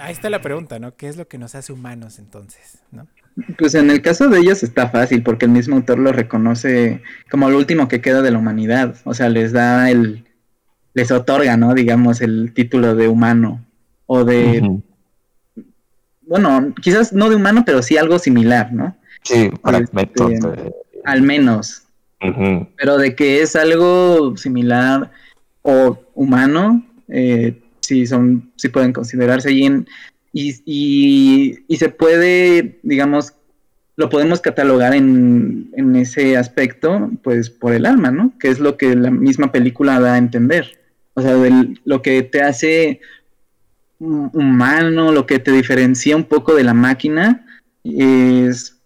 ahí 0.00 0.12
está 0.12 0.30
la 0.30 0.40
pregunta, 0.40 0.78
¿no? 0.78 0.94
¿Qué 0.96 1.08
es 1.08 1.16
lo 1.16 1.28
que 1.28 1.38
nos 1.38 1.54
hace 1.54 1.72
humanos 1.72 2.18
entonces, 2.18 2.78
¿no? 2.92 3.06
Pues 3.58 3.74
en 3.74 3.90
el 3.90 4.02
caso 4.02 4.28
de 4.28 4.40
ellos 4.40 4.62
está 4.62 4.88
fácil 4.90 5.22
porque 5.22 5.46
el 5.46 5.52
mismo 5.52 5.76
autor 5.76 5.98
lo 5.98 6.12
reconoce 6.12 7.02
como 7.30 7.48
lo 7.48 7.56
último 7.56 7.88
que 7.88 8.00
queda 8.00 8.22
de 8.22 8.30
la 8.30 8.38
humanidad. 8.38 8.96
O 9.04 9.14
sea, 9.14 9.28
les 9.28 9.52
da 9.52 9.90
el, 9.90 10.24
les 10.94 11.10
otorga, 11.10 11.56
¿no? 11.56 11.72
Digamos, 11.74 12.20
el 12.20 12.52
título 12.52 12.94
de 12.96 13.08
humano 13.08 13.64
o 14.06 14.24
de, 14.24 14.80
bueno, 16.22 16.74
quizás 16.80 17.12
no 17.12 17.28
de 17.30 17.36
humano, 17.36 17.62
pero 17.64 17.82
sí 17.82 17.96
algo 17.96 18.18
similar, 18.18 18.72
¿no? 18.72 18.96
Sí, 19.22 19.50
fragmentos. 19.62 20.30
Este, 20.32 20.48
de- 20.48 20.74
Al 21.04 21.22
menos. 21.22 21.84
Pero 22.76 22.98
de 22.98 23.14
que 23.14 23.40
es 23.40 23.56
algo 23.56 24.36
similar 24.36 25.10
o 25.62 25.98
humano, 26.14 26.84
eh, 27.08 27.62
sí 27.90 28.06
son, 28.06 28.52
sí 28.56 28.68
pueden 28.68 28.92
considerarse 28.92 29.50
y, 29.52 29.64
en- 29.64 29.86
y, 30.32 31.58
se 31.76 31.88
puede, 31.88 32.78
digamos, 32.84 33.32
lo 33.96 34.08
podemos 34.08 34.40
catalogar 34.40 34.94
en, 34.94 35.70
ese 35.96 36.36
aspecto, 36.36 37.10
pues 37.24 37.50
por 37.50 37.72
el 37.72 37.84
alma, 37.84 38.12
¿no? 38.12 38.32
Que 38.38 38.48
es 38.48 38.60
lo 38.60 38.76
que 38.76 38.94
la 38.94 39.10
misma 39.10 39.50
película 39.50 39.98
da 39.98 40.14
a 40.14 40.18
entender. 40.18 40.78
O 41.14 41.20
sea, 41.20 41.34
del- 41.34 41.80
lo 41.84 42.00
que 42.00 42.22
te 42.22 42.42
hace 42.42 43.00
hu- 43.98 44.30
humano, 44.32 45.10
lo 45.12 45.26
que 45.26 45.40
te 45.40 45.50
diferencia 45.50 46.14
un 46.16 46.24
poco 46.24 46.54
de 46.54 46.62
la 46.64 46.74
máquina 46.74 47.44
es, 47.82 48.76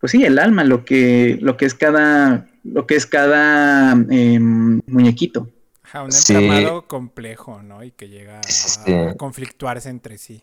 pues 0.00 0.12
sí, 0.12 0.24
el 0.24 0.38
alma, 0.38 0.64
lo 0.64 0.84
que, 0.86 1.38
lo 1.42 1.58
que 1.58 1.66
es 1.66 1.74
cada, 1.74 2.48
lo 2.64 2.86
que 2.86 2.96
es 2.96 3.04
cada 3.04 3.92
em, 4.08 4.80
muñequito. 4.86 5.46
Ajá, 5.90 6.04
un 6.04 6.12
Sí. 6.12 6.34
entramado 6.34 6.86
complejo, 6.86 7.62
¿no? 7.62 7.82
Y 7.82 7.90
que 7.90 8.08
llega 8.08 8.38
a, 8.38 8.42
Sí. 8.44 8.92
a 8.92 9.16
conflictuarse 9.16 9.88
entre 9.88 10.18
sí. 10.18 10.40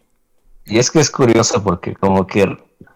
Y 0.65 0.78
es 0.78 0.91
que 0.91 0.99
es 0.99 1.10
curioso 1.10 1.64
porque 1.64 1.95
como 1.95 2.28
que 2.28 2.45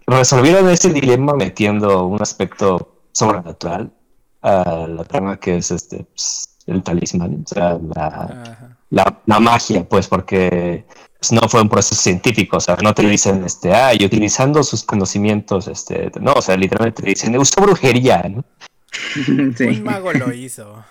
resolvieron 0.06 0.68
ese 0.70 0.90
dilema 0.92 1.34
metiendo 1.34 2.06
un 2.06 2.22
aspecto 2.22 3.04
sobrenatural 3.14 3.94
a 4.42 4.86
la 4.88 5.04
trama 5.06 5.40
que 5.40 5.58
es 5.58 5.72
este 5.72 6.04
pues, 6.04 6.58
el 6.68 6.84
talismán, 6.84 7.44
o 7.46 7.48
sea, 7.48 7.80
la, 7.96 8.76
la, 8.90 9.22
la 9.26 9.40
magia, 9.40 9.88
pues 9.88 10.08
porque 10.10 10.86
pues, 11.20 11.32
no 11.32 11.48
fue 11.48 11.62
un 11.62 11.70
proceso 11.70 12.02
científico, 12.02 12.58
o 12.58 12.60
sea, 12.60 12.76
no 12.84 12.94
te 12.94 13.04
dicen, 13.04 13.44
este, 13.46 13.74
ah, 13.74 13.94
y 13.98 14.06
utilizando 14.06 14.62
sus 14.64 14.84
conocimientos, 14.84 15.68
este, 15.68 16.12
no, 16.20 16.34
o 16.34 16.42
sea, 16.42 16.58
literalmente 16.58 17.02
te 17.04 17.10
dicen, 17.10 17.38
usó 17.38 17.62
brujería, 17.62 18.24
¿no? 18.30 18.44
sí. 19.58 19.64
Un 19.64 19.84
mago 19.84 20.12
lo 20.12 20.34
hizo. 20.34 20.84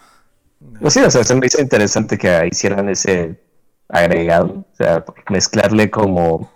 Pues 0.80 0.94
sí, 0.94 1.00
o 1.00 1.10
sea, 1.10 1.24
se 1.24 1.34
me 1.34 1.46
hizo 1.46 1.60
interesante 1.60 2.18
que 2.18 2.48
hicieran 2.50 2.88
ese 2.88 3.40
agregado, 3.88 4.66
o 4.72 4.76
sea, 4.76 5.04
mezclarle 5.30 5.90
como, 5.90 6.50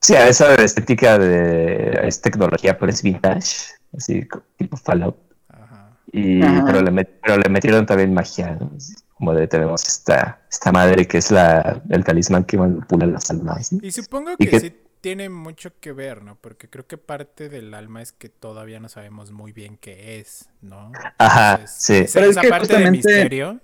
sí, 0.00 0.14
a 0.14 0.28
esa 0.28 0.54
estética 0.56 1.18
de, 1.18 2.00
es 2.04 2.20
tecnología, 2.20 2.78
pero 2.78 2.92
es 2.92 3.02
vintage, 3.02 3.56
así 3.96 4.26
tipo 4.56 4.76
Fallout, 4.76 5.16
Ajá. 5.48 5.96
y, 6.12 6.42
Ajá. 6.42 6.64
pero, 6.66 6.82
le 6.82 6.90
met- 6.92 7.10
pero 7.22 7.36
le 7.38 7.48
metieron 7.48 7.86
también 7.86 8.12
magia, 8.12 8.56
¿no? 8.60 8.70
Como 9.14 9.32
de 9.32 9.46
tenemos 9.46 9.86
esta, 9.86 10.40
esta 10.50 10.70
madre 10.72 11.06
que 11.06 11.18
es 11.18 11.30
la, 11.30 11.82
el 11.88 12.04
talismán 12.04 12.44
que 12.44 12.58
manipula 12.58 13.06
las 13.06 13.30
almas. 13.30 13.72
¿no? 13.72 13.78
Y 13.82 13.90
supongo 13.92 14.32
Y 14.38 14.44
que, 14.44 14.50
que- 14.50 14.60
sí 14.60 14.76
tiene 15.04 15.28
mucho 15.28 15.70
que 15.80 15.92
ver, 15.92 16.22
¿no? 16.22 16.38
Porque 16.40 16.66
creo 16.70 16.86
que 16.86 16.96
parte 16.96 17.50
del 17.50 17.74
alma 17.74 18.00
es 18.00 18.12
que 18.12 18.30
todavía 18.30 18.80
no 18.80 18.88
sabemos 18.88 19.32
muy 19.32 19.52
bien 19.52 19.76
qué 19.78 20.18
es, 20.18 20.48
¿no? 20.62 20.92
Ajá, 21.18 21.56
Entonces, 21.56 21.76
sí. 21.78 21.94
esa- 21.96 22.14
Pero 22.14 22.24
es 22.24 22.30
esa 22.30 22.40
que 22.40 22.48
parte 22.48 22.66
de 22.68 22.72
justamente- 22.78 22.96
misterio. 23.08 23.60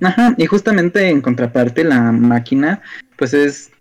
Ajá, 0.00 0.34
y 0.38 0.46
justamente 0.46 1.10
en 1.10 1.20
contraparte 1.20 1.84
la 1.84 2.00
máquina, 2.12 2.80
pues 3.18 3.34
es 3.34 3.72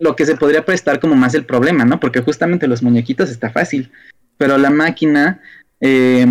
lo 0.00 0.16
que 0.16 0.26
se 0.26 0.34
podría 0.36 0.64
prestar 0.64 0.98
como 0.98 1.14
más 1.14 1.32
el 1.36 1.46
problema, 1.46 1.84
¿no? 1.84 2.00
Porque 2.00 2.22
justamente 2.22 2.66
los 2.66 2.82
muñequitos 2.82 3.30
está 3.30 3.50
fácil, 3.50 3.92
pero 4.36 4.58
la 4.58 4.70
máquina 4.70 5.40
eh, 5.80 6.26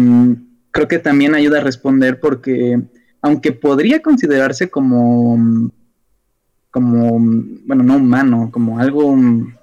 creo 0.72 0.90
que 0.90 1.00
también 1.00 1.36
ayuda 1.36 1.60
a 1.60 1.64
responder 1.64 2.20
porque 2.20 2.82
aunque 3.22 3.54
podría 3.54 4.02
considerarse 4.02 4.70
como, 4.70 5.72
como, 6.74 7.20
bueno, 7.68 7.84
no 7.84 7.98
humano, 7.98 8.50
como 8.52 8.80
algo... 8.80 9.06
Un 9.06 9.56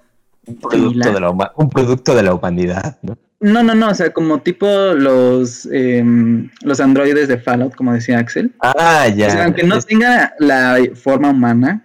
producto, 0.61 1.13
de 1.13 1.21
la, 1.21 1.31
un 1.57 1.69
producto 1.69 2.15
de 2.15 2.23
la 2.23 2.35
humanidad, 2.35 2.99
¿no? 3.03 3.19
No, 3.41 3.65
no, 3.65 3.75
no, 3.75 3.91
o 3.91 3.95
sea, 3.95 4.13
como 4.13 4.43
tipo 4.43 4.67
los, 4.67 5.67
em, 5.73 6.49
los 6.63 6.79
androides 6.79 7.27
de 7.27 7.39
Fallout, 7.39 7.75
como 7.75 7.93
decía 7.93 8.19
Axel. 8.19 8.55
Ah, 8.61 9.09
ya. 9.09 9.27
O 9.27 9.31
sea, 9.31 9.45
aunque 9.47 9.65
no 9.65 9.81
tenga 9.81 10.35
la 10.39 10.79
forma 10.95 11.31
humana, 11.31 11.85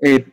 eh, 0.00 0.24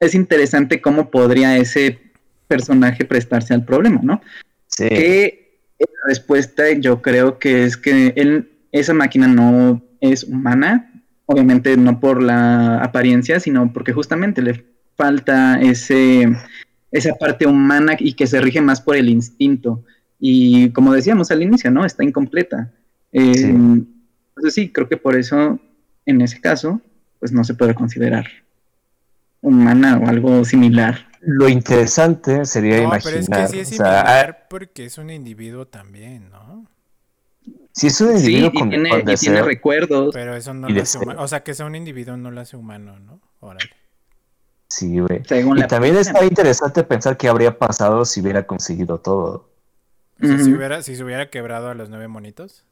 es 0.00 0.14
interesante 0.16 0.80
cómo 0.80 1.10
podría 1.10 1.56
ese 1.56 2.00
personaje 2.48 3.04
prestarse 3.04 3.54
al 3.54 3.64
problema, 3.64 4.00
¿no? 4.02 4.20
sí. 4.66 4.88
Que 4.88 5.60
la 5.78 6.08
respuesta 6.08 6.72
yo 6.72 7.02
creo 7.02 7.38
que 7.38 7.64
es 7.64 7.76
que 7.76 8.14
él, 8.16 8.50
esa 8.72 8.94
máquina 8.94 9.28
no 9.28 9.80
es 10.00 10.24
humana, 10.24 10.90
obviamente 11.26 11.76
no 11.76 12.00
por 12.00 12.22
la 12.22 12.78
apariencia, 12.82 13.40
sino 13.40 13.72
porque 13.72 13.92
justamente 13.92 14.42
le 14.42 14.64
falta 14.96 15.60
ese, 15.60 16.28
esa 16.92 17.14
parte 17.14 17.46
humana 17.46 17.96
y 17.98 18.12
que 18.14 18.26
se 18.26 18.40
rige 18.40 18.60
más 18.60 18.80
por 18.80 18.96
el 18.96 19.08
instinto. 19.08 19.82
Y 20.20 20.70
como 20.70 20.92
decíamos 20.92 21.30
al 21.30 21.42
inicio, 21.42 21.70
¿no? 21.70 21.84
Está 21.84 22.04
incompleta. 22.04 22.70
Eh, 23.12 23.34
Sí. 23.34 23.44
Entonces 24.36 24.54
sí, 24.54 24.68
creo 24.70 24.88
que 24.88 24.96
por 24.96 25.16
eso, 25.16 25.60
en 26.06 26.20
ese 26.20 26.40
caso, 26.40 26.80
pues 27.20 27.30
no 27.32 27.44
se 27.44 27.54
puede 27.54 27.72
considerar 27.74 28.26
humana 29.40 29.98
o 29.98 30.08
algo 30.08 30.44
similar. 30.44 31.06
Lo 31.20 31.48
interesante 31.48 32.44
sería 32.44 32.78
No, 32.78 32.84
imaginar. 32.84 33.02
pero 33.02 33.18
es 33.20 33.28
que 33.28 33.48
sí 33.48 33.58
es 33.60 33.72
o 33.80 33.84
sea, 33.84 34.00
ah, 34.00 34.06
similar 34.06 34.46
porque 34.50 34.86
es 34.86 34.98
un 34.98 35.10
individuo 35.10 35.66
también, 35.66 36.30
¿no? 36.30 36.66
Si 37.74 37.88
es 37.88 38.00
un 38.00 38.12
Sí, 38.14 38.16
individuo 38.16 38.50
y 38.52 38.52
con, 38.54 38.70
tiene, 38.70 38.88
con 38.88 39.04
y 39.06 39.16
tiene 39.18 39.42
recuerdos. 39.42 40.14
Pero 40.14 40.34
eso 40.36 40.54
no 40.54 40.70
lo 40.70 40.80
hace 40.82 40.98
humano. 40.98 41.22
O 41.22 41.28
sea, 41.28 41.42
que 41.44 41.54
sea 41.54 41.66
un 41.66 41.74
individuo 41.76 42.16
no 42.16 42.30
lo 42.30 42.40
hace 42.40 42.56
humano, 42.56 42.98
¿no? 43.00 43.20
Órale. 43.40 43.70
sí, 44.68 44.98
güey. 45.00 45.22
Según 45.24 45.58
Y 45.58 45.64
también 45.66 45.96
está 45.96 46.24
interesante 46.24 46.84
pensar 46.84 47.16
qué 47.16 47.28
habría 47.28 47.58
pasado 47.58 48.04
si 48.04 48.20
hubiera 48.20 48.46
conseguido 48.46 49.00
todo. 49.00 49.50
O 50.20 50.26
sea, 50.26 50.38
si, 50.40 50.52
hubiera, 50.52 50.82
si 50.82 50.96
se 50.96 51.04
hubiera 51.04 51.30
quebrado 51.30 51.68
a 51.70 51.74
los 51.74 51.88
nueve 51.90 52.08
monitos. 52.08 52.64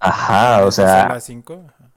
Ajá, 0.00 0.64
o 0.64 0.70
¿eso 0.74 0.86
solo 0.86 1.12
sea, 1.12 1.14
a 1.14 1.20
cinco? 1.20 1.64
Ajá. 1.68 1.92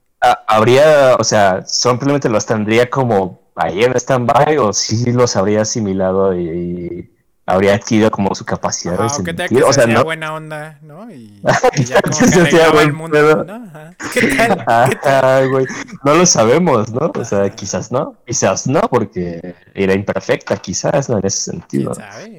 habría, 0.46 1.16
o 1.18 1.24
sea, 1.24 1.62
simplemente 1.66 2.28
los 2.28 2.46
tendría 2.46 2.88
como 2.90 3.50
ahí 3.56 3.82
en 3.84 3.94
stand-by 3.96 4.58
o 4.58 4.72
sí 4.72 5.12
los 5.12 5.36
habría 5.36 5.62
asimilado 5.62 6.34
y, 6.34 6.48
y 6.48 7.10
habría 7.52 7.74
adquirido 7.74 8.10
como 8.10 8.34
su 8.34 8.44
capacidad 8.44 8.94
Ajá, 8.94 9.04
de 9.04 9.10
sentir. 9.10 9.48
que 9.48 9.62
O 9.62 9.72
se 9.72 9.82
sea, 9.82 9.86
no, 9.86 10.04
buena 10.04 10.34
onda, 10.34 10.78
¿no? 10.82 11.10
Y, 11.10 11.40
¿Qué 11.74 11.82
y 11.82 11.84
ya 11.84 12.02
como 12.02 12.18
que 12.18 12.26
se 12.28 12.82
el 12.82 12.92
mundo? 12.92 13.44
¿no? 13.44 13.54
Ajá. 13.54 13.94
¿Qué 14.12 14.26
tal? 14.36 14.64
¿Qué 14.90 14.96
tal? 14.96 15.00
Ajá, 15.04 15.44
güey. 15.46 15.66
No 16.04 16.14
lo 16.14 16.26
sabemos, 16.26 16.90
¿no? 16.92 17.10
O 17.14 17.24
sea, 17.24 17.48
quizás 17.50 17.90
no, 17.92 18.16
quizás 18.26 18.66
no, 18.66 18.80
porque 18.82 19.54
era 19.74 19.94
imperfecta, 19.94 20.56
quizás, 20.56 21.08
¿no? 21.08 21.18
En 21.18 21.26
ese 21.26 21.50
sentido. 21.50 21.92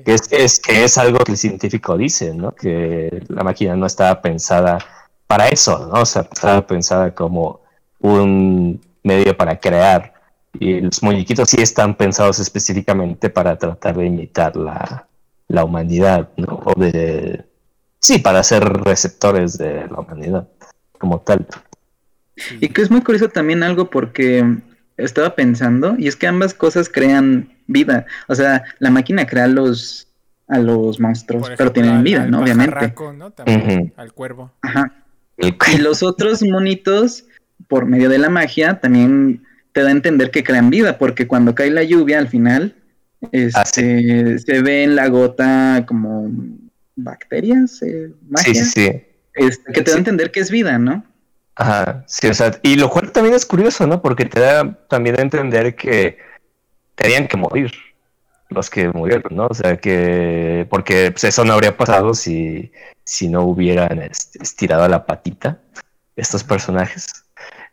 Que 0.06 0.14
es, 0.14 0.32
es, 0.32 0.60
que 0.60 0.84
es 0.84 0.98
algo 0.98 1.20
que 1.20 1.34
el 1.34 1.38
científico 1.38 1.98
dice, 1.98 2.34
¿no? 2.34 2.52
Que 2.52 3.24
la 3.30 3.44
máquina 3.44 3.76
no 3.76 3.86
estaba 3.86 4.22
pensada 4.22 4.80
para 5.28 5.48
eso, 5.48 5.90
¿no? 5.92 6.02
O 6.02 6.06
sea, 6.06 6.28
estaba 6.32 6.66
pensada 6.66 7.14
como 7.14 7.62
un 8.00 8.82
medio 9.04 9.36
para 9.36 9.60
crear. 9.60 10.14
Y 10.60 10.82
los 10.82 11.02
muñequitos 11.02 11.50
sí 11.50 11.62
están 11.62 11.96
pensados 11.96 12.40
específicamente 12.40 13.30
para 13.30 13.58
tratar 13.58 13.98
de 13.98 14.06
imitar 14.06 14.56
la, 14.56 15.08
la 15.48 15.64
humanidad, 15.64 16.30
¿no? 16.38 16.62
O 16.66 16.80
de... 16.80 17.46
Sí, 18.00 18.20
para 18.20 18.44
ser 18.44 18.64
receptores 18.64 19.58
de 19.58 19.88
la 19.88 20.00
humanidad 20.00 20.48
como 20.98 21.20
tal. 21.22 21.46
Y 22.60 22.70
que 22.70 22.82
es 22.82 22.90
muy 22.90 23.02
curioso 23.02 23.30
también 23.30 23.64
algo 23.64 23.90
porque 23.90 24.44
estaba 24.98 25.36
pensando, 25.36 25.96
y 25.98 26.08
es 26.08 26.16
que 26.16 26.28
ambas 26.28 26.54
cosas 26.54 26.90
crean 26.90 27.54
vida. 27.68 28.06
O 28.28 28.36
sea, 28.36 28.64
la 28.80 28.90
máquina 28.90 29.26
crea 29.28 29.48
los, 29.48 30.08
a 30.48 30.58
los 30.58 31.00
monstruos, 31.00 31.50
pero 31.58 31.72
tienen 31.72 31.98
al- 31.98 32.04
vida, 32.04 32.24
al 32.24 32.32
¿no? 32.32 32.42
Obviamente. 32.42 32.94
¿no? 33.16 33.32
También, 33.32 33.94
al 33.98 34.14
cuervo. 34.14 34.52
Ajá. 34.62 34.94
Y 35.38 35.78
los 35.78 36.04
otros 36.04 36.44
monitos, 36.44 37.26
por 37.68 37.86
medio 37.86 38.10
de 38.10 38.18
la 38.18 38.30
magia, 38.30 38.80
también 38.80 39.44
te 39.74 39.82
da 39.82 39.90
a 39.90 39.92
entender 39.92 40.32
que 40.32 40.44
crean 40.44 40.70
vida, 40.70 40.98
porque 40.98 41.28
cuando 41.28 41.56
cae 41.56 41.70
la 41.70 41.84
lluvia 41.84 42.20
al 42.20 42.28
final, 42.28 42.76
Ah, 43.24 43.30
este, 43.32 44.40
se 44.40 44.62
ve 44.62 44.84
en 44.84 44.96
la 44.96 45.08
gota 45.08 45.86
como 45.88 46.28
bacterias, 46.96 47.82
eh, 47.84 48.10
Sí, 48.10 48.16
magia, 48.30 48.54
sí, 48.54 48.66
sí. 48.66 49.02
este, 49.36 49.72
que 49.72 49.82
te 49.82 49.92
da 49.92 49.98
a 49.98 50.00
entender 50.00 50.32
que 50.32 50.40
es 50.40 50.50
vida, 50.50 50.80
¿no? 50.80 51.06
Ajá, 51.56 52.04
sí, 52.08 52.28
o 52.28 52.34
sea, 52.34 52.60
y 52.64 52.76
lo 52.76 52.90
cual 52.90 53.12
también 53.12 53.36
es 53.36 53.46
curioso, 53.46 53.86
¿no? 53.86 54.02
Porque 54.02 54.26
te 54.26 54.40
da 54.40 54.74
también 54.88 55.20
a 55.20 55.22
entender 55.22 55.76
que 55.76 56.18
tenían 56.96 57.28
que 57.28 57.38
morir 57.38 57.72
los 58.50 58.70
que 58.70 58.90
murieron, 58.90 59.36
¿no? 59.36 59.48
O 59.48 59.54
sea, 59.54 59.78
que, 59.78 60.66
porque 60.70 61.12
pues, 61.12 61.26
eso 61.26 61.46
no 61.46 61.54
habría 61.54 61.78
pasado 61.78 62.14
si, 62.16 62.72
si 63.04 63.28
no 63.28 63.44
hubieran 63.44 64.02
este, 64.02 64.42
estirado 64.42 64.88
la 64.88 65.06
patita 65.06 65.60
estos 66.16 66.44
personajes, 66.44 67.06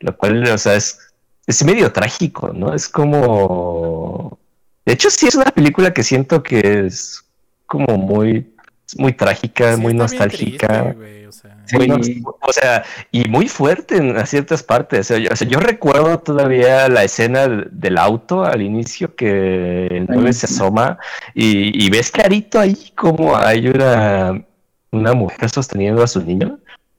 lo 0.00 0.16
cual, 0.16 0.46
o 0.46 0.58
sea, 0.58 0.74
es, 0.74 1.07
es 1.48 1.64
medio 1.64 1.90
trágico, 1.92 2.52
¿no? 2.54 2.72
Es 2.74 2.88
como... 2.88 4.38
De 4.86 4.92
hecho, 4.94 5.10
sí 5.10 5.26
es 5.26 5.34
una 5.34 5.46
película 5.50 5.92
que 5.92 6.02
siento 6.02 6.42
que 6.42 6.86
es 6.86 7.24
como 7.66 7.98
muy, 7.98 8.54
muy 8.96 9.12
trágica, 9.12 9.74
Sí, 9.74 9.80
muy 9.80 9.92
nostálgica. 9.94 10.66
triste, 10.68 10.92
güey, 10.96 11.26
o 11.26 11.32
sea. 11.32 11.56
Sí. 11.66 11.76
Muy 11.76 12.22
o 12.40 12.52
sea, 12.52 12.82
y 13.12 13.28
muy 13.28 13.46
fuerte 13.48 13.96
en 13.98 14.26
ciertas 14.26 14.62
partes. 14.62 15.00
O 15.00 15.14
sea, 15.14 15.18
yo, 15.18 15.28
o 15.30 15.36
sea, 15.36 15.46
yo 15.46 15.60
recuerdo 15.60 16.18
todavía 16.20 16.88
la 16.88 17.04
escena 17.04 17.46
del- 17.46 17.68
del 17.70 17.98
auto 17.98 18.44
al 18.44 18.62
inicio 18.62 19.14
que 19.14 19.88
el 19.88 20.06
9 20.08 20.32
se 20.32 20.46
asoma 20.46 20.98
y, 21.34 21.84
y 21.84 21.90
ves 21.90 22.10
clarito 22.10 22.58
ahí 22.58 22.90
como 22.96 23.36
hay 23.36 23.68
una, 23.68 24.42
una 24.90 25.12
mujer 25.12 25.50
sosteniendo 25.50 26.02
a 26.02 26.06
su 26.06 26.22
niño. 26.22 26.58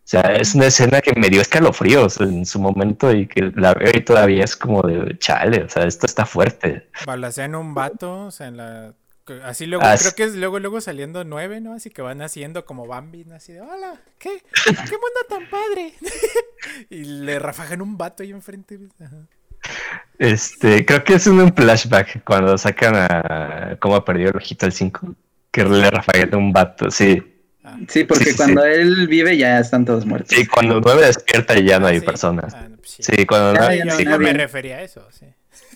O 0.10 0.12
sea, 0.12 0.22
es 0.22 0.56
una 0.56 0.66
escena 0.66 1.02
que 1.02 1.14
me 1.20 1.30
dio 1.30 1.40
escalofríos 1.40 2.20
en 2.20 2.44
su 2.44 2.60
momento 2.60 3.16
y 3.16 3.28
que 3.28 3.52
la 3.56 3.76
veo 3.76 3.92
y 3.94 4.02
todavía 4.02 4.44
es 4.44 4.56
como 4.56 4.82
de 4.82 5.16
chale, 5.20 5.66
o 5.66 5.70
sea, 5.70 5.84
esto 5.84 6.08
está 6.08 6.26
fuerte. 6.26 6.90
Balacean 7.06 7.54
un 7.54 7.76
vato, 7.76 8.26
o 8.26 8.32
sea, 8.32 8.48
en 8.48 8.58
la... 8.58 8.96
Así 9.44 9.68
luego, 9.68 9.86
creo 10.00 10.16
que 10.16 10.24
es 10.24 10.36
luego, 10.36 10.58
luego 10.58 10.82
saliendo 10.82 11.24
nueve, 11.26 11.62
¿no? 11.62 11.74
Así 11.74 11.92
que 11.92 12.02
van 12.02 12.24
haciendo 12.24 12.66
como 12.66 12.88
Bambi, 12.88 13.24
¿no? 13.26 13.36
Así 13.36 13.54
de, 13.54 13.62
hola, 13.62 14.02
¿qué? 14.18 14.42
¿Qué 14.66 14.72
mundo 14.74 15.20
tan 15.30 15.48
padre? 15.48 15.94
y 16.90 17.04
le 17.04 17.38
rafajan 17.38 17.80
un 17.80 17.96
vato 17.96 18.24
ahí 18.24 18.32
enfrente. 18.32 18.80
Ajá. 19.00 19.28
Este, 20.18 20.88
creo 20.88 21.04
que 21.04 21.14
es 21.14 21.28
un 21.28 21.54
flashback 21.54 22.24
cuando 22.24 22.58
sacan 22.58 22.96
a 22.96 23.78
cómo 23.80 24.04
perdió 24.04 24.30
el 24.30 24.38
ojito 24.38 24.66
al 24.66 24.74
5. 24.74 25.14
Que 25.52 25.66
le 25.66 25.92
Rafael 25.92 26.34
un 26.36 26.52
vato, 26.52 26.90
sí. 26.90 27.24
Sí, 27.88 28.04
porque 28.04 28.26
Sí, 28.26 28.32
sí, 28.32 28.38
cuando 28.38 28.64
él 28.66 29.08
vive 29.08 29.38
ya 29.38 29.60
están 29.60 29.86
todos 29.86 30.06
muertos. 30.06 30.30
Sí, 30.36 30.46
cuando 30.46 30.80
9 30.82 31.06
despierta 31.06 31.58
y 31.58 31.66
ya 31.66 31.80
no 31.80 31.88
hay 31.88 32.00
sí. 32.00 32.06
personas. 32.06 32.54
Ah, 32.54 32.68
no, 32.70 32.78
pues 32.78 32.90
sí. 32.92 33.04
Sí, 33.04 33.26
cuando 33.26 33.54
nueve- 33.54 33.78
ya 33.80 33.86
Yo, 33.86 33.98
sí. 33.98 34.06
yo 34.06 34.20
me 34.20 34.34
refería 34.34 34.78
a 34.78 34.82
eso, 34.84 35.08
sí. 35.12 35.26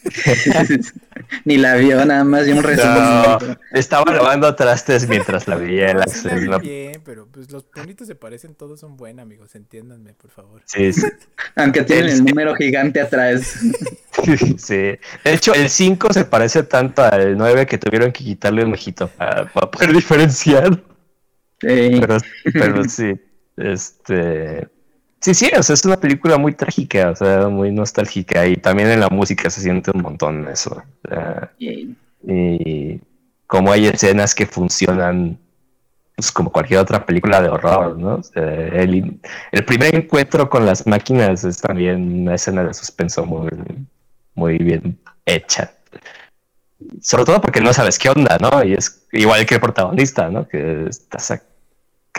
Ni 1.46 1.58
la 1.58 1.76
vio, 1.76 2.04
nada 2.06 2.24
más 2.24 2.46
dio 2.46 2.56
un 2.58 2.64
resumen. 2.64 2.94
No, 2.94 3.38
estaba 3.72 4.12
lavando 4.14 4.54
trastes 4.56 5.08
mientras 5.08 5.48
la 5.48 5.56
No, 5.56 5.62
la 5.62 5.66
vi 5.66 6.48
¿no? 6.50 6.60
bien, 6.60 7.02
pero 7.06 7.28
pues 7.32 7.52
los 7.52 7.66
bonitos 7.74 8.08
se 8.08 8.16
parecen, 8.16 8.54
todos 8.56 8.80
son 8.80 8.98
buenos, 8.98 9.24
amigos, 9.24 9.56
entiéndanme, 9.56 10.14
por 10.14 10.30
favor. 10.32 10.62
Sí, 10.66 10.92
sí. 10.94 11.08
Aunque 11.56 11.84
tienen 11.84 12.10
el 12.10 12.26
número 12.26 12.56
gigante 12.56 13.02
atrás. 13.02 13.58
Sí. 14.58 14.76
De 14.76 15.00
hecho, 15.26 15.54
el 15.54 15.70
5 15.70 16.14
se 16.14 16.24
parece 16.24 16.64
tanto 16.64 17.04
al 17.04 17.36
9 17.36 17.66
que 17.66 17.78
tuvieron 17.80 18.12
que 18.12 18.24
quitarle 18.24 18.64
un 18.64 18.72
ojito 18.72 19.08
para, 19.08 19.46
para 19.52 19.70
poder 19.72 19.92
diferenciar. 19.92 20.80
Sí. 21.64 22.02
Pero, 22.02 22.18
pero 22.54 22.84
sí, 22.90 23.14
este... 23.58 24.68
Sí, 25.22 25.34
sí, 25.34 25.52
o 25.58 25.64
sea, 25.64 25.74
es 25.76 25.86
una 25.86 25.98
película 25.98 26.38
muy 26.38 26.54
trágica, 26.54 27.12
o 27.12 27.16
sea, 27.16 27.48
muy 27.48 27.72
nostálgica 27.72 28.46
y 28.46 28.58
también 28.58 28.90
en 28.90 29.00
la 29.00 29.08
música 29.10 29.50
se 29.50 29.62
siente 29.62 29.92
un 29.92 30.02
montón 30.02 30.48
eso. 30.50 30.84
o 31.06 31.10
sea, 31.10 31.52
Y- 31.60 33.00
como 33.48 33.72
hay 33.72 33.88
escenas 33.88 34.34
que 34.36 34.46
funcionan 34.48 35.38
pues, 36.16 36.32
como 36.32 36.52
cualquier 36.52 36.80
otra 36.80 37.06
película 37.06 37.42
de 37.42 37.50
horror, 37.50 37.98
¿no? 38.00 38.16
O 38.16 38.24
sea, 38.24 38.44
el, 38.44 39.20
el 39.52 39.66
primer 39.66 39.96
encuentro 39.96 40.50
con 40.50 40.66
las 40.66 40.88
máquinas 40.88 41.44
es 41.44 41.62
también 41.62 42.22
una 42.24 42.36
escena 42.36 42.64
de 42.64 42.74
suspenso 42.74 43.26
muy, 43.26 43.50
muy 44.36 44.58
bien 44.60 45.00
hecha. 45.26 45.74
Sobre 47.02 47.26
todo 47.26 47.42
porque 47.42 47.62
no 47.62 47.74
sabes 47.74 47.98
qué 47.98 48.10
onda, 48.10 48.38
¿no? 48.40 48.64
Y 48.64 48.74
es 48.74 49.06
igual 49.12 49.46
que 49.46 49.56
el 49.56 49.62
protagonista, 49.62 50.30
¿no? 50.30 50.48
Que 50.48 50.86
estás 50.90 51.30
de, 51.30 51.42